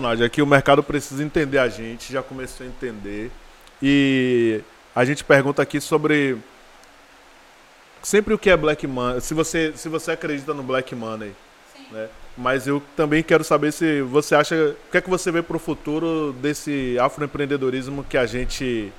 Nádia, 0.00 0.28
que 0.28 0.42
o 0.42 0.46
mercado 0.46 0.82
precisa 0.82 1.22
entender 1.22 1.58
a 1.58 1.68
gente, 1.68 2.12
já 2.12 2.22
começou 2.22 2.66
a 2.66 2.68
entender. 2.68 3.30
E 3.82 4.60
a 4.94 5.04
gente 5.04 5.22
pergunta 5.22 5.62
aqui 5.62 5.80
sobre 5.80 6.36
sempre 8.02 8.34
o 8.34 8.38
que 8.38 8.50
é 8.50 8.56
Black 8.56 8.86
Money, 8.86 9.20
se 9.20 9.34
você, 9.34 9.72
se 9.76 9.88
você 9.88 10.12
acredita 10.12 10.52
no 10.52 10.62
Black 10.62 10.94
Money. 10.94 11.32
Né? 11.90 12.08
Mas 12.36 12.66
eu 12.66 12.82
também 12.96 13.22
quero 13.22 13.44
saber 13.44 13.72
se 13.72 14.02
você 14.02 14.34
acha, 14.34 14.54
o 14.56 14.90
que 14.90 14.98
é 14.98 15.00
que 15.00 15.10
você 15.10 15.30
vê 15.30 15.42
para 15.42 15.56
o 15.56 15.60
futuro 15.60 16.32
desse 16.32 16.98
afroempreendedorismo 16.98 18.02
que 18.04 18.16
a 18.16 18.26
gente 18.26 18.92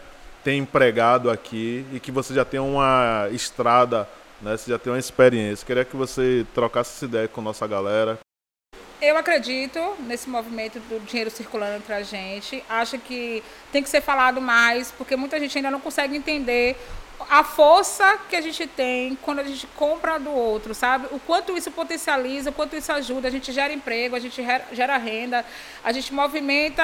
tem 0.43 0.59
empregado 0.59 1.29
aqui 1.29 1.85
e 1.91 1.99
que 1.99 2.11
você 2.11 2.33
já 2.33 2.45
tem 2.45 2.59
uma 2.59 3.27
estrada, 3.31 4.07
né? 4.41 4.55
Você 4.55 4.71
já 4.71 4.77
tem 4.77 4.93
uma 4.93 4.99
experiência. 4.99 5.65
Queria 5.65 5.83
que 5.83 5.97
você 5.97 6.45
trocasse 6.53 6.95
essa 6.95 7.05
ideia 7.05 7.27
com 7.27 7.41
a 7.41 7.43
nossa 7.43 7.67
galera. 7.67 8.19
Eu 9.05 9.17
acredito 9.17 9.79
nesse 9.99 10.27
movimento 10.27 10.79
do 10.79 10.99
dinheiro 11.05 11.29
circulando 11.29 11.75
entre 11.75 11.93
a 11.93 12.01
gente. 12.01 12.65
Acho 12.67 12.97
que 12.97 13.43
tem 13.71 13.83
que 13.83 13.87
ser 13.87 14.01
falado 14.01 14.41
mais, 14.41 14.91
porque 14.91 15.15
muita 15.15 15.39
gente 15.39 15.55
ainda 15.55 15.69
não 15.69 15.79
consegue 15.79 16.17
entender 16.17 16.75
a 17.29 17.43
força 17.43 18.17
que 18.27 18.35
a 18.35 18.41
gente 18.41 18.65
tem 18.65 19.15
quando 19.21 19.39
a 19.39 19.43
gente 19.43 19.67
compra 19.75 20.17
do 20.17 20.31
outro, 20.31 20.73
sabe? 20.73 21.05
O 21.11 21.19
quanto 21.19 21.55
isso 21.55 21.69
potencializa, 21.69 22.49
o 22.49 22.53
quanto 22.53 22.75
isso 22.75 22.91
ajuda. 22.91 23.27
A 23.27 23.31
gente 23.31 23.51
gera 23.51 23.71
emprego, 23.71 24.15
a 24.15 24.19
gente 24.19 24.43
gera 24.71 24.97
renda, 24.97 25.45
a 25.83 25.91
gente 25.91 26.11
movimenta 26.11 26.83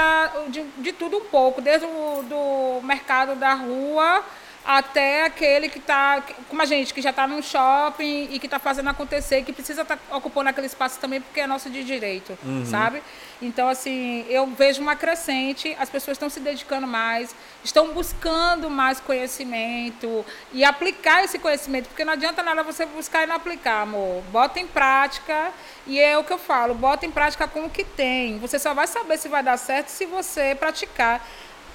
de, 0.50 0.62
de 0.78 0.94
tudo 0.94 1.18
um 1.18 1.26
pouco, 1.26 1.60
desde 1.60 1.88
o 1.88 2.24
do 2.30 2.86
mercado 2.86 3.34
da 3.34 3.56
rua 3.56 4.24
até 4.64 5.26
aquele 5.26 5.70
que 5.70 5.80
está, 5.80 6.24
como 6.48 6.62
a 6.62 6.66
gente, 6.66 6.94
que 6.94 7.02
já 7.02 7.10
está 7.10 7.26
num 7.28 7.42
shopping 7.42 8.30
e 8.32 8.40
que 8.40 8.46
está 8.46 8.60
fazendo 8.60 8.90
acontecer, 8.90 9.40
e 9.40 9.44
que 9.44 9.52
precisa 9.52 9.82
estar 9.82 9.98
tá 9.98 10.16
ocupando 10.16 10.50
aquele 10.50 10.68
espaço 10.68 11.00
também 11.00 11.20
porque 11.20 11.40
é 11.40 11.48
nosso 11.48 11.70
de 11.70 11.84
direito, 11.84 12.38
sabe? 12.66 13.02
Então, 13.42 13.68
assim, 13.68 14.24
eu 14.30 14.46
vejo 14.46 14.82
uma 14.82 14.96
crescente, 14.96 15.76
as 15.80 15.90
pessoas 15.90 16.16
estão 16.16 16.30
se 16.30 16.40
dedicando 16.40 16.86
mais, 16.86 17.36
estão 17.64 17.92
buscando 17.92 18.70
mais 18.70 19.00
conhecimento 19.00 20.24
e 20.54 20.64
aplicar 20.64 21.24
esse 21.24 21.40
conhecimento, 21.40 21.88
porque 21.88 22.06
não 22.06 22.14
adianta 22.14 22.44
nada 22.44 22.62
você 22.62 22.86
buscar 22.86 23.24
e 23.24 23.26
não 23.26 23.36
aplicar, 23.36 23.82
amor. 23.82 24.22
Bota 24.32 24.60
em 24.60 24.68
prática 24.68 25.52
e 25.88 26.00
é 26.00 26.16
o 26.18 26.24
que 26.24 26.32
eu 26.32 26.38
falo, 26.38 26.76
bota 26.76 27.06
em 27.06 27.12
prática 27.12 27.48
com 27.48 27.66
o 27.66 27.70
que 27.70 27.84
tem. 27.84 28.38
Você 28.38 28.60
só 28.60 28.76
vai 28.76 28.86
saber 28.86 29.18
se 29.18 29.28
vai 29.28 29.42
dar 29.42 29.58
certo 29.58 29.90
se 29.90 30.06
você 30.06 30.54
praticar. 30.54 31.26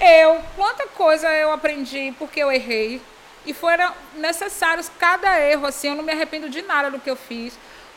Eu, 0.01 0.41
quanta 0.55 0.87
coisa 0.89 1.29
eu 1.33 1.53
aprendi 1.53 2.15
porque 2.19 2.41
eu 2.41 2.53
errei. 2.53 3.01
E 3.45 3.55
foram 3.55 3.93
necessários 4.15 4.91
cada 4.99 5.41
erro, 5.41 5.67
assim, 5.67 5.89
eu 5.89 5.95
não 5.95 6.03
me 6.03 6.13
arrependo 6.13 6.49
de 6.49 6.63
nada 6.63 6.91
do 6.91 6.99
que 6.99 7.09
eu 7.09 7.17
fiz. 7.17 7.57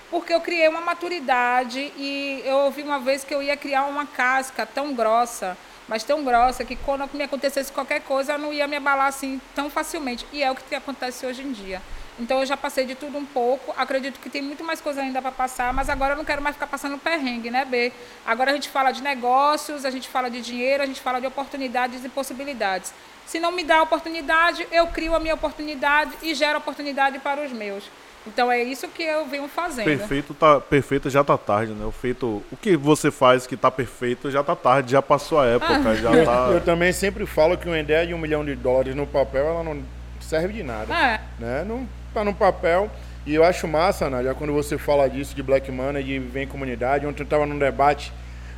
Porque 0.09 0.33
eu 0.33 0.41
criei 0.41 0.67
uma 0.67 0.81
maturidade 0.81 1.91
e 1.97 2.41
eu 2.45 2.57
ouvi 2.57 2.83
uma 2.83 2.99
vez 2.99 3.23
que 3.23 3.33
eu 3.33 3.41
ia 3.43 3.57
criar 3.57 3.85
uma 3.85 4.05
casca 4.05 4.65
tão 4.65 4.93
grossa, 4.93 5.57
mas 5.87 6.03
tão 6.03 6.23
grossa, 6.23 6.63
que 6.63 6.75
quando 6.75 7.09
me 7.13 7.23
acontecesse 7.23 7.71
qualquer 7.71 8.01
coisa, 8.01 8.33
eu 8.33 8.39
não 8.39 8.53
ia 8.53 8.67
me 8.67 8.75
abalar 8.75 9.07
assim 9.07 9.41
tão 9.53 9.69
facilmente. 9.69 10.25
E 10.31 10.43
é 10.43 10.51
o 10.51 10.55
que 10.55 10.73
acontece 10.73 11.25
hoje 11.25 11.41
em 11.41 11.51
dia. 11.51 11.81
Então 12.19 12.39
eu 12.39 12.45
já 12.45 12.57
passei 12.57 12.85
de 12.85 12.95
tudo 12.95 13.17
um 13.17 13.25
pouco. 13.25 13.73
Acredito 13.77 14.19
que 14.19 14.29
tem 14.29 14.41
muito 14.41 14.63
mais 14.63 14.81
coisa 14.81 15.01
ainda 15.01 15.21
para 15.21 15.31
passar, 15.31 15.73
mas 15.73 15.89
agora 15.89 16.13
eu 16.13 16.17
não 16.17 16.25
quero 16.25 16.41
mais 16.41 16.55
ficar 16.55 16.67
passando 16.67 16.97
perrengue, 16.97 17.49
né, 17.49 17.63
B? 17.63 17.93
Agora 18.25 18.51
a 18.51 18.53
gente 18.53 18.69
fala 18.69 18.91
de 18.91 19.01
negócios, 19.01 19.85
a 19.85 19.89
gente 19.89 20.09
fala 20.09 20.29
de 20.29 20.41
dinheiro, 20.41 20.83
a 20.83 20.85
gente 20.85 20.99
fala 20.99 21.19
de 21.21 21.27
oportunidades 21.27 22.03
e 22.03 22.09
possibilidades. 22.09 22.93
Se 23.25 23.39
não 23.39 23.51
me 23.51 23.63
dá 23.63 23.81
oportunidade, 23.81 24.67
eu 24.71 24.87
crio 24.87 25.15
a 25.15 25.19
minha 25.19 25.35
oportunidade 25.35 26.11
e 26.21 26.33
gero 26.33 26.57
oportunidade 26.57 27.19
para 27.19 27.45
os 27.45 27.51
meus. 27.51 27.83
Então 28.27 28.51
é 28.51 28.61
isso 28.61 28.87
que 28.89 29.01
eu 29.01 29.25
venho 29.25 29.47
fazendo. 29.47 29.85
Perfeito, 29.85 30.33
tá, 30.33 30.59
perfeito 30.59 31.09
já 31.09 31.23
tá 31.23 31.37
tarde, 31.37 31.71
né? 31.71 31.85
O 31.85 31.91
feito, 31.91 32.43
o 32.51 32.57
que 32.57 32.75
você 32.75 33.09
faz 33.09 33.47
que 33.47 33.55
tá 33.55 33.71
perfeito 33.71 34.29
já 34.29 34.43
tá 34.43 34.55
tarde, 34.55 34.91
já 34.91 35.01
passou 35.01 35.39
a 35.39 35.45
época, 35.45 35.95
já 35.95 36.11
Eu, 36.19 36.25
tá. 36.25 36.49
eu 36.51 36.61
também 36.61 36.91
sempre 36.91 37.25
falo 37.25 37.57
que 37.57 37.67
uma 37.67 37.79
ideia 37.79 38.05
de 38.05 38.13
um 38.13 38.17
milhão 38.17 38.43
de 38.43 38.55
dólares 38.55 38.93
no 38.93 39.07
papel, 39.07 39.45
ela 39.45 39.63
não 39.63 39.81
serve 40.19 40.53
de 40.53 40.63
nada. 40.63 40.93
É. 40.93 41.21
Né? 41.39 41.63
Não 41.65 41.87
tá 42.13 42.23
no 42.23 42.33
papel. 42.33 42.89
E 43.25 43.35
eu 43.35 43.43
acho 43.43 43.67
massa, 43.67 44.09
Nádia, 44.09 44.33
quando 44.33 44.53
você 44.53 44.77
fala 44.77 45.07
disso, 45.09 45.35
de 45.35 45.43
Black 45.43 45.71
Money, 45.71 46.03
de 46.03 46.19
vem 46.19 46.47
comunidade. 46.47 47.05
Ontem 47.05 47.21
eu 47.21 47.25
estava 47.25 47.45
num 47.45 47.59
debate 47.59 48.11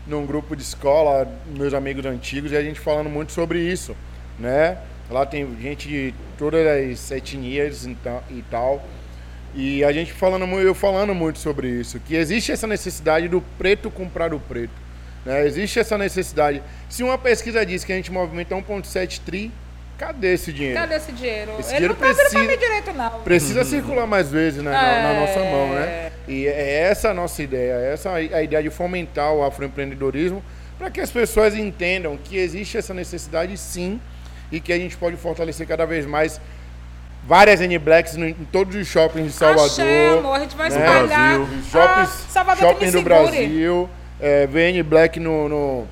num 0.08 0.26
grupo 0.26 0.56
de 0.56 0.62
escola, 0.64 1.28
meus 1.46 1.74
amigos 1.74 2.06
antigos, 2.06 2.52
e 2.52 2.58
a 2.58 2.62
gente 2.64 2.80
falando 2.80 3.10
muito 3.10 3.32
sobre 3.32 3.60
isso, 3.60 3.96
né? 4.40 4.78
Lá 5.10 5.26
tem 5.26 5.48
gente 5.62 5.88
de 5.88 6.14
todas 6.38 6.66
as 6.66 7.12
etnias 7.12 7.86
e 7.86 7.94
ta- 7.96 8.24
tal. 8.50 8.84
E 9.54 9.84
a 9.84 9.92
gente 9.92 10.14
falando, 10.14 10.46
eu 10.60 10.74
falando 10.74 11.14
muito 11.14 11.38
sobre 11.38 11.68
isso, 11.68 12.00
que 12.00 12.16
existe 12.16 12.52
essa 12.52 12.66
necessidade 12.66 13.28
do 13.28 13.42
preto 13.58 13.92
comprar 13.92 14.30
do 14.30 14.40
preto. 14.40 14.72
Né? 15.26 15.46
Existe 15.46 15.80
essa 15.80 15.98
necessidade. 15.98 16.64
Se 16.90 17.04
uma 17.04 17.18
pesquisa 17.18 17.66
diz 17.66 17.84
que 17.84 17.92
a 17.92 17.96
gente 17.96 18.12
movimenta 18.12 18.56
1,7 18.56 19.20
tri, 19.26 19.52
cadê 20.06 20.34
esse 20.34 20.52
dinheiro? 20.52 20.80
Cadê 20.80 20.96
esse 20.96 21.12
dinheiro? 21.12 21.52
Esse 21.60 21.70
Ele 21.76 21.88
dinheiro 21.88 21.94
não 21.94 22.00
tá 22.10 22.16
precisa- 22.16 22.40
mim 22.40 22.58
direito, 22.58 22.94
não. 22.94 23.10
Precisa 23.22 23.64
circular 23.64 24.08
mais 24.08 24.30
vezes 24.30 24.64
né, 24.64 24.72
na, 24.72 24.82
na 24.82 25.10
É. 25.14 25.20
nossa 25.20 25.40
mão, 25.40 25.70
né? 25.74 26.12
E 26.28 26.48
é 26.48 26.80
essa 26.90 27.10
a 27.10 27.14
nossa 27.14 27.42
ideia, 27.44 27.74
essa 27.94 28.10
a 28.10 28.16
a 28.16 28.42
ideia 28.44 28.64
de 28.64 28.70
fomentar 28.70 29.32
o 29.34 29.44
afroempreendedorismo 29.44 30.44
para 30.78 30.90
que 30.90 31.00
as 31.00 31.12
pessoas 31.12 31.56
entendam 31.56 32.18
que 32.18 32.38
existe 32.38 32.78
essa 32.78 32.94
necessidade 32.94 33.56
sim 33.58 34.00
e 34.52 34.60
que 34.60 34.74
a 34.74 34.78
gente 34.78 34.98
pode 34.98 35.16
fortalecer 35.18 35.68
cada 35.68 35.86
vez 35.86 36.06
mais 36.06 36.42
várias 37.28 37.62
N-Blacks 37.62 38.16
em 38.18 38.34
todos 38.52 38.76
os 38.76 38.88
shoppings 38.88 39.28
de 39.28 39.32
Salvador. 39.34 39.66
Axé, 39.68 40.10
amor, 40.10 40.36
a 40.36 40.40
gente 40.40 40.56
vai 40.56 40.70
né? 40.70 40.78
espalhar. 40.78 41.38
Brasil. 41.38 41.64
Shoppings, 41.72 42.10
Ah, 42.10 42.32
Salvador 42.32 42.68
shopping 42.68 42.92
do. 42.92 43.02
Brasil, 43.04 43.90
é, 44.20 44.48
VN 44.48 44.82
Black 44.84 45.20
no, 45.20 45.48
no, 45.48 45.88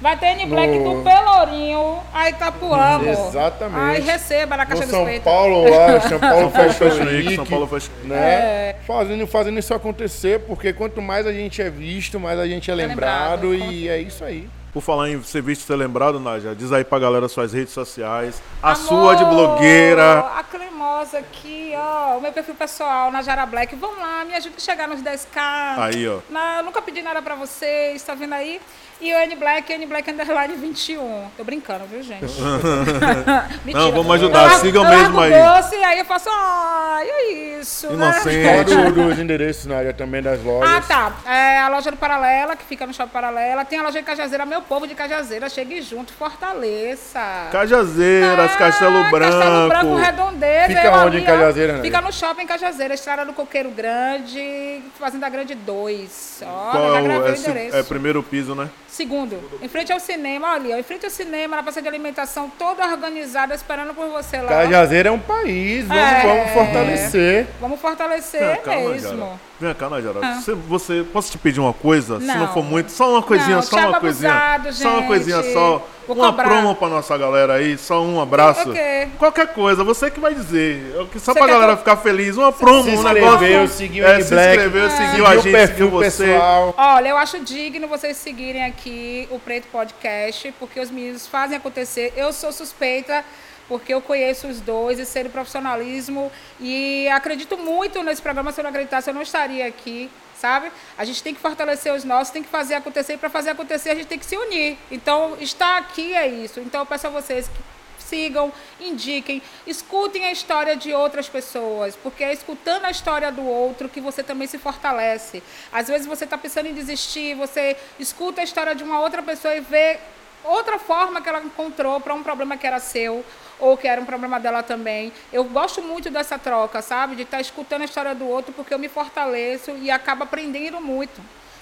Vai 0.00 0.18
ter 0.18 0.26
N 0.32 0.46
Black 0.46 0.78
No- 0.78 0.96
do 0.96 1.02
Pelourinho, 1.02 1.98
a 2.12 2.28
Itapuã, 2.28 2.96
amor. 2.96 3.08
Exatamente. 3.08 3.78
Aí 3.80 4.00
receba 4.02 4.56
na 4.56 4.66
caixa 4.66 4.82
dos 4.82 4.90
São. 4.90 5.06
Paulo 5.20 5.70
lá, 5.70 6.00
São 6.08 6.18
Paulo 6.20 6.50
Fashion 6.50 6.84
Week, 7.04 7.04
Week, 7.26 7.36
São 7.36 7.46
Paulo 7.46 7.66
Fashion 7.66 7.92
Week. 7.98 8.08
né? 8.08 8.16
É. 8.18 8.76
Fazendo, 8.86 9.26
fazendo 9.26 9.58
isso 9.58 9.72
acontecer, 9.72 10.40
porque 10.40 10.72
quanto 10.72 11.00
mais 11.00 11.26
a 11.26 11.32
gente 11.32 11.62
é 11.62 11.70
visto, 11.70 12.18
mais 12.20 12.38
a 12.38 12.46
gente 12.46 12.70
é, 12.70 12.74
É 12.74 12.76
lembrado, 12.76 13.48
lembrado, 13.50 13.72
e 13.72 13.88
é 13.88 13.98
isso 13.98 14.24
aí. 14.24 14.46
Por 14.74 14.82
falar 14.82 15.08
em 15.08 15.22
ser 15.22 15.40
visto 15.40 15.62
e 15.62 15.64
ser 15.66 15.76
lembrado, 15.76 16.18
Nádia, 16.18 16.52
diz 16.54 16.72
aí 16.72 16.82
pra 16.84 16.98
galera 16.98 17.28
suas 17.28 17.52
redes 17.52 17.72
sociais. 17.72 18.42
A 18.60 18.72
Amor, 18.72 18.76
sua 18.86 19.14
de 19.14 19.24
blogueira. 19.24 20.18
A 20.36 20.42
cremosa 20.42 21.18
aqui, 21.18 21.72
ó. 21.76 22.18
O 22.18 22.20
meu 22.20 22.32
perfil 22.32 22.56
pessoal, 22.56 23.12
na 23.12 23.22
Jara 23.22 23.46
Black. 23.46 23.76
Vamos 23.76 23.98
lá, 23.98 24.24
me 24.24 24.34
ajuda 24.34 24.56
a 24.56 24.60
chegar 24.60 24.88
nos 24.88 25.00
10k. 25.00 25.78
Aí, 25.78 26.08
ó. 26.08 26.18
Na- 26.28 26.58
eu 26.58 26.64
nunca 26.64 26.82
pedi 26.82 27.02
nada 27.02 27.22
pra 27.22 27.36
vocês, 27.36 28.02
tá 28.02 28.14
vendo 28.14 28.32
aí? 28.34 28.60
E 29.00 29.12
o 29.12 29.16
N 29.18 29.36
Black, 29.36 29.72
N 29.72 29.86
Black 29.86 30.10
Underline 30.10 30.54
21. 30.56 31.24
Tô 31.36 31.44
brincando, 31.44 31.84
viu, 31.84 32.02
gente? 32.02 32.24
Mentira. 33.64 33.84
Não, 33.84 33.92
vamos 33.92 34.14
ajudar, 34.14 34.52
Eu 34.52 34.58
sigam 34.60 34.84
eu 34.84 34.98
mesmo 34.98 35.20
aí. 35.20 35.30
doce, 35.32 35.74
aí 35.76 35.98
eu 35.98 36.04
faço, 36.04 36.28
ai, 36.32 37.08
é 37.08 37.32
isso. 37.60 37.88
né? 37.88 37.94
Inocente. 37.94 38.70
Fala 38.74 38.90
do- 38.92 38.92
dos 39.08 39.18
endereços 39.18 39.66
na 39.66 39.76
área 39.78 39.92
também 39.92 40.22
das 40.22 40.42
lojas. 40.42 40.70
Ah, 40.72 40.80
tá. 40.80 41.30
É 41.30 41.58
a 41.60 41.68
loja 41.68 41.90
do 41.90 41.96
Paralela, 41.96 42.54
que 42.56 42.64
fica 42.64 42.86
no 42.86 42.94
Shopping 42.94 43.10
Paralela. 43.12 43.64
Tem 43.64 43.78
a 43.78 43.82
loja 43.82 43.98
de 43.98 44.04
Cajazeira, 44.06 44.46
meu 44.46 44.62
povo 44.64 44.86
de 44.86 44.94
Cajazeira. 44.94 45.48
Chegue 45.48 45.80
junto, 45.82 46.12
fortaleça. 46.12 47.48
Cajazeiras, 47.52 48.52
Ah, 48.52 48.56
Castelo 48.58 49.04
Branco. 49.10 49.32
Castelo 49.38 49.68
Branco, 49.68 49.94
Redondeza. 49.96 50.66
Fica 50.68 50.84
eu 50.84 50.92
onde 50.92 51.16
ali, 51.16 51.20
em 51.20 51.24
Cajazeiras, 51.24 51.74
ó, 51.74 51.76
né? 51.78 51.84
Fica 51.84 52.00
no 52.00 52.12
shopping 52.12 52.46
Cajazeira, 52.46 52.94
Estrada 52.94 53.24
do 53.24 53.32
Coqueiro 53.32 53.70
Grande, 53.70 54.82
Fazenda 54.98 55.28
Grande 55.28 55.54
2. 55.54 56.42
Ó, 56.46 56.70
Qual 56.70 56.92
já 56.92 56.98
é, 56.98 57.00
o, 57.00 57.04
gravei 57.04 57.30
é, 57.30 57.32
o 57.32 57.36
se- 57.36 57.50
endereço. 57.50 57.76
é 57.76 57.82
primeiro 57.82 58.22
piso, 58.22 58.54
né? 58.54 58.68
Segundo, 58.88 59.40
em 59.60 59.68
frente 59.68 59.92
ao 59.92 59.98
cinema, 59.98 60.48
olha 60.52 60.56
ali, 60.56 60.72
ó, 60.72 60.76
em 60.76 60.82
frente 60.82 61.04
ao 61.04 61.10
cinema, 61.10 61.56
na 61.56 61.62
praça 61.64 61.82
de 61.82 61.88
alimentação, 61.88 62.50
toda 62.56 62.86
organizada, 62.86 63.52
esperando 63.54 63.92
por 63.92 64.08
você 64.08 64.40
lá. 64.40 64.48
Cajazeiro 64.48 65.08
é 65.08 65.12
um 65.12 65.18
país, 65.18 65.84
vamos, 65.86 66.02
É. 66.02 66.22
vamos 66.22 66.50
fortalecer. 66.52 67.46
Vamos 67.60 67.80
fortalecer 67.80 68.60
cá, 68.62 68.76
mesmo. 68.76 69.10
Najara. 69.14 69.40
Vem 69.60 69.72
cá, 69.74 69.88
Najara. 69.88 70.20
Você, 70.40 70.52
você- 70.52 71.06
posso 71.12 71.30
te 71.30 71.38
pedir 71.38 71.60
uma 71.60 71.72
coisa? 71.72 72.18
Se 72.18 72.26
não 72.26 72.38
Não. 72.38 72.52
for 72.52 72.64
muito, 72.64 72.90
só 72.90 73.08
uma 73.12 73.22
coisinha, 73.22 73.56
Não, 73.56 73.62
só 73.62 73.76
uma 73.76 73.82
Thiago 73.86 74.00
coisinha. 74.00 74.32
abusado, 74.32 74.72
Só 74.74 74.88
uma 74.88 74.98
gente. 74.98 75.06
coisinha 75.06 75.42
só. 75.52 75.86
Vou 76.08 76.16
uma 76.16 76.26
cobrar. 76.26 76.44
promo 76.48 76.74
pra 76.74 76.88
nossa 76.88 77.16
galera 77.16 77.54
aí, 77.54 77.78
só 77.78 78.02
um 78.02 78.20
abraço. 78.20 78.68
O 78.68 78.72
quê? 78.74 79.08
Qualquer 79.16 79.46
coisa, 79.54 79.82
você 79.84 80.10
que 80.10 80.18
vai 80.20 80.34
dizer. 80.34 80.92
Só 81.18 81.32
Você 81.32 81.38
pra 81.38 81.46
galera 81.46 81.72
que 81.72 81.78
ficar 81.78 81.96
feliz, 81.96 82.36
uma 82.36 82.52
promo, 82.52 82.82
Se 82.82 82.90
um 82.90 82.94
inscreveu, 82.94 83.38
negócio. 83.40 83.68
seguiu 83.68 84.06
é, 84.06 84.20
se 84.20 84.30
Black, 84.34 84.48
inscreveu, 84.56 84.90
seguiu 84.90 85.06
seguiu 85.10 85.26
a 85.26 85.36
gente, 85.38 85.66
seguiu 85.68 85.90
você. 85.90 86.24
pessoal. 86.26 86.74
Olha, 86.76 87.08
eu 87.08 87.16
acho 87.16 87.38
digno 87.44 87.86
vocês 87.88 88.16
seguirem 88.18 88.64
aqui 88.64 89.26
o 89.30 89.38
Preto 89.38 89.68
Podcast, 89.72 90.52
porque 90.58 90.78
os 90.80 90.90
meninos 90.90 91.26
fazem 91.26 91.56
acontecer. 91.56 92.12
Eu 92.16 92.32
sou 92.34 92.52
suspeita, 92.52 93.24
porque 93.68 93.92
eu 93.94 94.00
conheço 94.00 94.46
os 94.46 94.60
dois 94.60 94.98
e 94.98 95.06
sei 95.06 95.24
do 95.24 95.30
profissionalismo. 95.30 96.30
E 96.60 97.08
acredito 97.08 97.56
muito 97.56 98.02
nesse 98.02 98.22
programa. 98.22 98.52
Se 98.52 98.60
eu 98.60 98.64
não 98.64 98.70
acreditasse, 98.70 99.08
eu 99.08 99.14
não 99.14 99.22
estaria 99.22 99.66
aqui, 99.66 100.10
sabe? 100.36 100.70
A 100.96 101.04
gente 101.04 101.22
tem 101.22 101.34
que 101.34 101.40
fortalecer 101.40 101.92
os 101.92 102.04
nossos, 102.04 102.32
tem 102.32 102.42
que 102.42 102.48
fazer 102.48 102.74
acontecer. 102.74 103.14
E 103.14 103.18
para 103.18 103.30
fazer 103.30 103.50
acontecer, 103.50 103.90
a 103.90 103.94
gente 103.94 104.06
tem 104.06 104.18
que 104.18 104.26
se 104.26 104.36
unir. 104.36 104.76
Então, 104.90 105.36
estar 105.40 105.78
aqui 105.78 106.14
é 106.14 106.26
isso. 106.26 106.60
Então, 106.60 106.80
eu 106.80 106.86
peço 106.86 107.06
a 107.06 107.10
vocês 107.10 107.48
que 107.48 107.74
sigam, 108.04 108.52
indiquem, 108.80 109.42
escutem 109.66 110.26
a 110.26 110.32
história 110.32 110.76
de 110.76 110.92
outras 110.92 111.28
pessoas, 111.28 111.96
porque 111.96 112.22
é 112.22 112.32
escutando 112.32 112.84
a 112.84 112.90
história 112.90 113.32
do 113.32 113.42
outro 113.42 113.88
que 113.88 114.00
você 114.00 114.22
também 114.22 114.46
se 114.46 114.58
fortalece. 114.58 115.42
Às 115.72 115.88
vezes 115.88 116.06
você 116.06 116.24
está 116.24 116.36
pensando 116.36 116.66
em 116.66 116.74
desistir, 116.74 117.34
você 117.34 117.76
escuta 117.98 118.42
a 118.42 118.44
história 118.44 118.74
de 118.74 118.84
uma 118.84 119.00
outra 119.00 119.22
pessoa 119.22 119.54
e 119.54 119.60
vê 119.60 119.98
outra 120.44 120.78
forma 120.78 121.22
que 121.22 121.28
ela 121.28 121.42
encontrou 121.42 121.98
para 122.00 122.14
um 122.14 122.22
problema 122.22 122.56
que 122.56 122.66
era 122.66 122.78
seu 122.78 123.24
ou 123.64 123.78
que 123.78 123.88
era 123.88 123.98
um 123.98 124.04
problema 124.04 124.38
dela 124.38 124.62
também. 124.62 125.10
Eu 125.32 125.42
gosto 125.44 125.80
muito 125.80 126.10
dessa 126.10 126.38
troca, 126.38 126.82
sabe? 126.82 127.16
De 127.16 127.22
estar 127.22 127.40
escutando 127.40 127.80
a 127.80 127.86
história 127.86 128.14
do 128.14 128.28
outro 128.28 128.52
porque 128.52 128.74
eu 128.74 128.78
me 128.78 128.88
fortaleço 128.88 129.70
e 129.78 129.90
acabo 129.90 130.24
aprendendo 130.24 130.82
muito. 130.82 131.18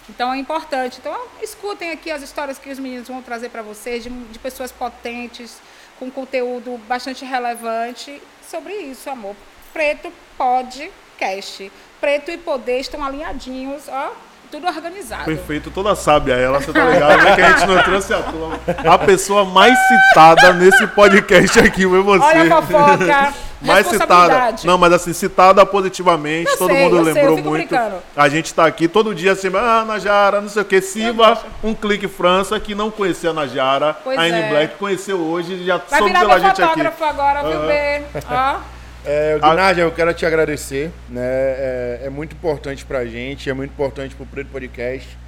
Então 0.09 0.33
é 0.33 0.37
importante. 0.37 0.99
Então 0.99 1.17
escutem 1.41 1.93
aqui 1.93 2.11
as 2.11 2.21
histórias 2.21 2.59
que 2.59 2.69
os 2.71 2.79
meninos 2.81 3.07
vão 3.07 3.23
trazer 3.23 3.51
para 3.51 3.63
vocês 3.63 4.03
de, 4.03 4.11
de 4.11 4.39
pessoas 4.41 4.73
potentes, 4.73 5.61
com 5.97 6.11
conteúdo 6.11 6.77
bastante 6.89 7.25
relevante 7.25 8.21
sobre 8.45 8.75
isso, 8.75 9.09
amor. 9.09 9.37
Preto 9.73 10.13
podcast. 10.37 11.71
Preto 12.01 12.33
e 12.33 12.37
poder 12.37 12.81
estão 12.81 13.05
alinhadinhos, 13.05 13.85
ó, 13.89 14.13
tudo 14.53 14.67
organizado. 14.67 15.25
Perfeito, 15.25 15.71
toda 15.71 15.97
sábia 15.97 16.35
ela, 16.35 16.61
você 16.61 16.73
tá 16.75 16.85
ligado? 16.85 17.25
né? 17.25 17.35
Que 17.35 17.41
a 17.41 17.53
gente 17.53 17.67
não 17.67 17.83
trouxe 17.83 18.13
a 18.13 18.99
pessoa 18.99 19.47
mais 19.47 19.77
citada 19.89 20.53
nesse 20.53 20.87
podcast 20.89 21.59
aqui 21.59 21.89
foi 21.89 22.03
você. 22.03 22.23
Olha 22.23 22.59
a 22.59 22.63
fofoca. 22.63 23.35
mais 23.63 23.87
citada. 23.87 24.55
Não, 24.65 24.77
mas 24.77 24.93
assim, 24.93 25.15
citada 25.15 25.65
positivamente, 25.65 26.51
Eu 26.51 26.59
todo 26.59 26.71
sei, 26.71 26.83
mundo 26.85 27.05
sei, 27.05 27.15
lembrou 27.15 27.37
fico 27.37 27.49
muito. 27.49 27.69
brincando. 27.69 27.97
A 28.15 28.29
gente 28.29 28.53
tá 28.53 28.67
aqui 28.67 28.89
todo 28.89 29.15
dia 29.15 29.33
assim, 29.33 29.49
ah, 29.55 29.85
Najara, 29.87 30.41
não 30.43 30.49
sei 30.51 30.61
o 30.61 30.65
que, 30.67 30.81
Siva, 30.83 31.39
um 31.65 31.73
clique 31.75 32.07
França, 32.07 32.61
que 32.61 32.75
não 32.75 32.91
conhecia 32.91 33.31
a 33.31 33.33
Najara, 33.33 33.97
Pois 34.05 34.19
a 34.19 34.23
Anne 34.23 34.33
é. 34.33 34.49
Black 34.51 34.77
conheceu 34.77 35.19
hoje 35.19 35.65
já 35.65 35.79
Vai 35.79 35.99
soube 35.99 36.13
virar 36.13 36.21
pela 36.21 36.41
gente 36.41 36.51
aqui. 36.51 36.63
fotógrafo 36.63 37.05
agora, 37.05 37.43
viu. 37.43 37.61
Bê? 37.67 38.03
Ó. 38.31 38.82
É, 39.05 39.39
A- 39.43 39.55
Nádia, 39.55 39.83
eu 39.83 39.93
quero 39.93 40.13
te 40.15 40.25
agradecer. 40.25 40.91
Né? 41.09 41.21
É, 41.25 42.01
é 42.05 42.11
muito 42.11 42.35
importante 42.35 42.85
pra 42.85 43.05
gente, 43.05 43.51
é 43.51 43.53
muito 43.53 43.73
importante 43.73 44.15
pro 44.15 44.25
Preto 44.27 44.49
Podcast. 44.51 45.19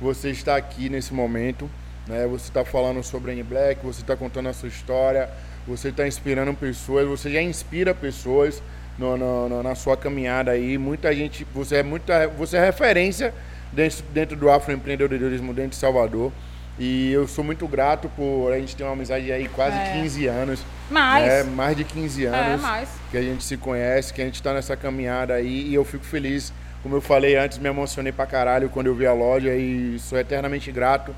Você 0.00 0.30
está 0.30 0.56
aqui 0.56 0.88
nesse 0.88 1.12
momento. 1.12 1.68
Né? 2.06 2.26
Você 2.26 2.48
está 2.48 2.64
falando 2.64 3.02
sobre 3.02 3.30
a 3.30 3.34
N 3.34 3.42
Black, 3.42 3.84
você 3.84 4.02
está 4.02 4.14
contando 4.16 4.48
a 4.48 4.52
sua 4.52 4.68
história, 4.68 5.28
você 5.66 5.88
está 5.88 6.06
inspirando 6.06 6.52
pessoas, 6.54 7.06
você 7.08 7.30
já 7.30 7.40
inspira 7.40 7.94
pessoas 7.94 8.62
no- 8.98 9.16
no- 9.16 9.48
no- 9.48 9.62
na 9.62 9.74
sua 9.74 9.96
caminhada 9.96 10.50
aí. 10.50 10.76
Muita 10.78 11.12
gente, 11.14 11.46
você 11.54 11.76
é 11.76 11.82
muita, 11.82 12.28
você 12.28 12.58
é 12.58 12.64
referência 12.64 13.32
dentro, 13.72 14.04
dentro 14.12 14.36
do 14.36 14.50
afroempreendedorismo 14.50 15.52
dentro 15.54 15.70
de 15.70 15.76
Salvador. 15.76 16.30
E 16.78 17.12
eu 17.12 17.28
sou 17.28 17.44
muito 17.44 17.68
grato 17.68 18.08
por 18.16 18.52
a 18.52 18.58
gente 18.58 18.74
ter 18.74 18.82
uma 18.82 18.92
amizade 18.94 19.30
aí 19.30 19.48
quase 19.48 19.76
É. 19.76 19.92
15 20.02 20.26
anos. 20.26 20.60
Mais. 20.90 21.24
né? 21.26 21.42
Mais 21.44 21.76
de 21.76 21.84
15 21.84 22.24
anos 22.26 22.38
É, 22.38 22.56
mais. 22.56 22.88
que 23.10 23.16
a 23.16 23.22
gente 23.22 23.44
se 23.44 23.56
conhece, 23.56 24.12
que 24.12 24.20
a 24.20 24.24
gente 24.24 24.34
está 24.34 24.52
nessa 24.52 24.76
caminhada 24.76 25.34
aí 25.34 25.68
e 25.68 25.74
eu 25.74 25.84
fico 25.84 26.04
feliz. 26.04 26.52
Como 26.82 26.96
eu 26.96 27.00
falei 27.00 27.36
antes, 27.36 27.56
me 27.58 27.68
emocionei 27.68 28.12
pra 28.12 28.26
caralho 28.26 28.68
quando 28.68 28.88
eu 28.88 28.94
vi 28.94 29.06
a 29.06 29.12
loja 29.12 29.54
e 29.54 29.96
sou 30.00 30.18
eternamente 30.18 30.70
grato 30.70 31.14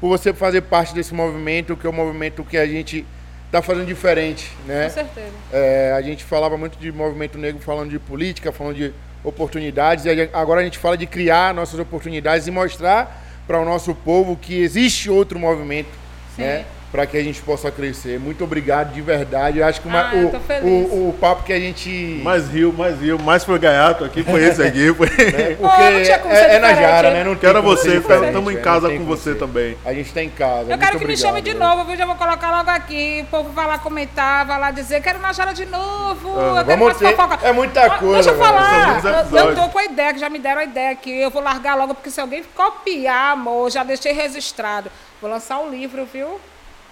por 0.00 0.08
você 0.08 0.34
fazer 0.34 0.60
parte 0.62 0.92
desse 0.92 1.14
movimento, 1.14 1.74
que 1.76 1.86
é 1.86 1.90
um 1.90 1.92
movimento 1.92 2.44
que 2.44 2.58
a 2.58 2.66
gente 2.66 3.06
tá 3.50 3.62
fazendo 3.62 3.86
diferente, 3.86 4.50
né? 4.66 4.84
Com 4.84 4.90
certeza. 4.90 5.30
É, 5.52 5.94
a 5.96 6.02
gente 6.02 6.22
falava 6.24 6.58
muito 6.58 6.76
de 6.78 6.92
movimento 6.92 7.38
negro, 7.38 7.62
falando 7.62 7.88
de 7.90 7.98
política, 7.98 8.52
falando 8.52 8.74
de 8.76 8.92
oportunidades, 9.24 10.04
e 10.04 10.10
agora 10.34 10.60
a 10.60 10.64
gente 10.64 10.78
fala 10.78 10.96
de 10.98 11.06
criar 11.06 11.54
nossas 11.54 11.78
oportunidades 11.80 12.46
e 12.46 12.50
mostrar 12.50 13.24
para 13.46 13.60
o 13.60 13.64
nosso 13.64 13.94
povo 13.94 14.36
que 14.36 14.54
existe 14.54 15.08
outro 15.08 15.38
movimento, 15.38 15.90
Sim. 16.34 16.42
né? 16.42 16.64
Para 16.96 17.04
que 17.06 17.18
a 17.18 17.22
gente 17.22 17.42
possa 17.42 17.70
crescer. 17.70 18.18
Muito 18.18 18.42
obrigado 18.42 18.94
de 18.94 19.02
verdade. 19.02 19.58
Eu 19.58 19.66
acho 19.66 19.82
que 19.82 19.86
uma- 19.86 20.08
Ah, 20.08 20.14
eu 20.14 20.28
o, 20.62 20.68
o, 20.68 21.08
o 21.10 21.12
papo 21.12 21.42
que 21.42 21.52
a 21.52 21.60
gente. 21.60 21.90
Mais 22.24 22.48
rio, 22.48 22.72
mais 22.72 22.98
rio, 22.98 23.18
mais 23.20 23.44
foi 23.44 23.58
gaiato 23.58 24.02
aqui, 24.02 24.22
foi 24.22 24.42
esse 24.42 24.62
aqui. 24.62 24.86
Foi... 24.96 25.06
né? 25.06 25.56
Porque 25.56 25.60
Oh, 25.60 26.28
é, 26.30 26.54
é 26.54 26.58
na. 26.58 26.72
Jara, 26.72 27.10
né? 27.10 27.22
Não 27.22 27.36
Quero 27.36 27.60
você, 27.62 27.98
estamos 27.98 28.50
em 28.50 28.56
casa 28.62 28.88
com 28.88 29.04
você 29.04 29.32
ser. 29.34 29.38
também. 29.38 29.76
A 29.84 29.92
gente 29.92 30.10
tá 30.10 30.22
em 30.22 30.30
casa. 30.30 30.62
Eu 30.62 30.66
Muito 30.68 30.78
quero 30.78 30.92
que 30.92 31.04
me 31.04 31.12
obrigado, 31.12 31.20
chame 31.30 31.42
de 31.42 31.52
né? 31.52 31.60
novo, 31.66 31.84
viu? 31.84 31.96
Já 31.96 32.06
vou 32.06 32.14
colocar 32.14 32.50
logo 32.50 32.70
aqui. 32.70 33.20
O 33.24 33.30
povo 33.30 33.50
vai 33.50 33.66
lá 33.66 33.76
comentar, 33.78 34.46
vai 34.46 34.58
lá 34.58 34.70
dizer, 34.70 35.02
quero 35.02 35.18
na 35.18 35.34
Jara 35.34 35.52
de 35.52 35.66
novo. 35.66 36.30
Ah, 36.34 36.42
eu 36.60 36.64
quero 36.64 36.66
vamos 36.78 36.86
mais 37.02 37.38
ter- 37.38 37.46
é 37.46 37.52
muita 37.52 37.90
coisa, 37.98 38.14
Deixa 38.14 38.30
eu 38.30 38.38
falar. 38.38 39.02
Eu, 39.04 39.36
eu 39.50 39.54
tô 39.54 39.68
com 39.68 39.78
a 39.78 39.84
ideia, 39.84 40.14
que 40.14 40.18
já 40.20 40.30
me 40.30 40.38
deram 40.38 40.62
a 40.62 40.64
ideia 40.64 40.92
aqui. 40.92 41.10
Eu 41.20 41.30
vou 41.30 41.42
largar 41.42 41.74
logo, 41.74 41.94
porque 41.94 42.10
se 42.10 42.22
alguém 42.22 42.42
copiar, 42.54 43.32
amor, 43.32 43.70
já 43.70 43.84
deixei 43.84 44.12
registrado. 44.12 44.90
Vou 45.20 45.30
lançar 45.30 45.58
um 45.58 45.68
livro, 45.68 46.06
viu? 46.10 46.40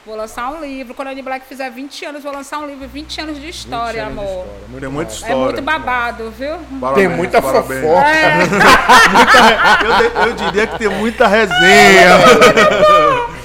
Vou 0.07 0.17
lançar 0.17 0.51
um 0.51 0.61
livro. 0.61 0.95
Quando 0.95 1.09
a 1.09 1.11
Annie 1.13 1.23
Black 1.23 1.47
fizer 1.47 1.71
20 1.71 2.05
anos, 2.05 2.23
vou 2.23 2.31
lançar 2.33 2.59
um 2.59 2.67
livro. 2.67 2.87
20 2.87 3.21
anos 3.23 3.41
de 3.41 3.49
história, 3.49 4.05
20 4.05 4.13
anos 4.13 4.15
de 4.15 4.21
amor. 4.31 4.45
história, 4.45 4.69
muito 4.69 4.81
Tem 4.81 4.89
bom. 4.89 4.95
muita 4.95 5.11
É 5.11 5.15
história. 5.15 5.37
muito 5.37 5.63
babado, 5.63 6.31
viu? 6.31 6.57
Parabéns, 6.81 6.95
Tem 7.09 7.17
muita 7.17 7.41
parabéns. 7.43 7.81
fofoca. 7.81 8.09
É, 8.09 8.43
Eu, 9.85 9.95
de- 9.95 10.29
eu 10.29 10.33
diria 10.35 10.67
que 10.67 10.79
tem 10.79 10.89
muita 10.89 11.27
resenha. 11.27 12.19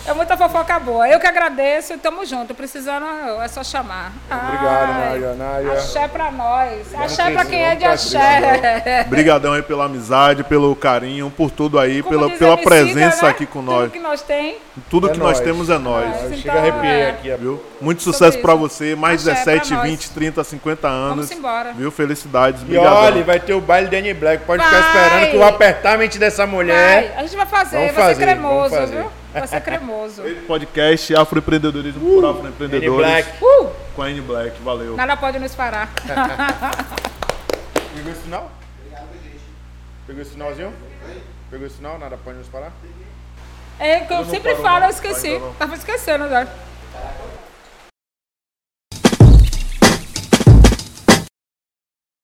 é 0.06 0.14
muita 0.14 0.36
fofoca 0.36 0.80
boa. 0.80 1.08
Eu 1.08 1.20
que 1.20 1.28
agradeço 1.28 1.94
e 1.94 1.98
tamo 1.98 2.26
junto. 2.26 2.54
Precisando, 2.54 3.06
é 3.42 3.48
só 3.48 3.64
chamar. 3.64 4.12
Obrigado, 4.30 4.94
Nádia, 5.00 5.34
Nádia. 5.36 5.72
Axé 5.74 6.08
pra 6.08 6.32
nós. 6.32 6.94
Axé 6.96 7.24
crescer, 7.24 7.32
pra 7.34 7.46
quem 7.46 7.64
é 7.64 7.76
de 7.76 7.86
axé. 7.86 9.04
Obrigadão 9.08 9.54
aí 9.54 9.62
pela 9.62 9.86
amizade, 9.86 10.44
pelo 10.44 10.76
carinho, 10.76 11.32
por 11.36 11.52
tudo 11.52 11.80
aí, 11.80 12.02
Como 12.04 12.18
pela, 12.18 12.30
pela 12.38 12.58
presença 12.58 13.24
né? 13.26 13.30
aqui 13.32 13.46
com 13.46 13.62
nós. 13.62 13.84
Tudo 13.84 13.92
que 13.92 14.00
nós 14.00 14.22
tem. 14.22 14.58
Tudo 14.90 15.10
É 15.10 15.12
que 15.12 15.18
nós 15.20 15.38
nóis. 15.38 15.40
temos 15.42 15.70
é 15.70 15.78
nós. 15.78 16.06
Mas, 16.30 16.44
Chega 16.50 16.68
então, 16.68 16.84
é. 16.84 17.10
aqui, 17.10 17.32
viu? 17.36 17.64
Muito 17.80 18.02
sucesso 18.02 18.40
para 18.40 18.56
você, 18.56 18.96
mais 18.96 19.24
17, 19.24 19.76
20, 19.76 20.12
30, 20.12 20.44
50 20.44 20.88
anos. 20.88 21.16
Vamos 21.16 21.32
embora. 21.32 21.74
Viu? 21.74 21.92
Felicidades, 21.92 22.62
obrigado. 22.62 22.86
E 22.86 22.88
olha, 22.88 23.24
vai 23.24 23.40
ter 23.40 23.54
o 23.54 23.62
baile 23.62 23.90
de 23.90 24.14
Black, 24.14 24.46
pode 24.46 24.64
vai. 24.64 24.70
ficar 24.72 24.88
esperando 24.88 25.30
que 25.30 25.36
eu 25.36 25.40
vou 25.40 25.48
apertar 25.48 25.94
a 25.94 25.98
mente 25.98 26.18
dessa 26.18 26.48
mulher. 26.48 27.10
Vai. 27.10 27.18
A 27.18 27.22
gente 27.22 27.36
vai 27.36 27.46
fazer, 27.46 27.78
vamos 27.78 27.94
vai 27.94 28.04
fazer, 28.04 28.16
ser 28.16 28.22
cremoso, 28.22 28.76
fazer. 28.76 28.96
viu? 28.96 29.12
Vai 29.34 29.48
ser 29.48 29.62
cremoso. 29.62 30.24
Podcast 30.48 31.14
é 31.14 31.20
Afroempreendedorismo 31.20 32.06
uh, 32.06 32.22
por 32.22 32.30
Afroempreendedores. 32.30 32.96
Black. 32.96 33.30
Uh. 33.44 33.70
Com 33.96 34.02
a 34.02 34.10
N 34.10 34.22
Black. 34.22 34.62
valeu. 34.62 34.96
Nada 34.96 35.16
pode 35.18 35.40
nos 35.40 35.54
parar. 35.54 35.90
Pegou 37.96 38.12
o 38.12 38.16
sinal? 38.16 38.52
Obrigado, 38.80 39.08
gente. 39.24 39.40
Pegou 40.08 40.22
o 40.22 40.26
sinalzinho? 40.26 40.74
Pegou 41.52 41.68
o 41.68 41.70
sinal? 41.70 42.00
Nada 42.00 42.18
pode 42.18 42.38
nos 42.38 42.48
parar? 42.48 42.72
É, 43.80 44.02
que 44.02 44.14
eu, 44.14 44.18
eu 44.18 44.26
sempre 44.26 44.56
falo, 44.56 44.86
eu 44.86 44.90
esqueci. 44.90 45.42
Tava 45.58 45.76
esquecendo 45.76 46.26
agora. 46.26 46.50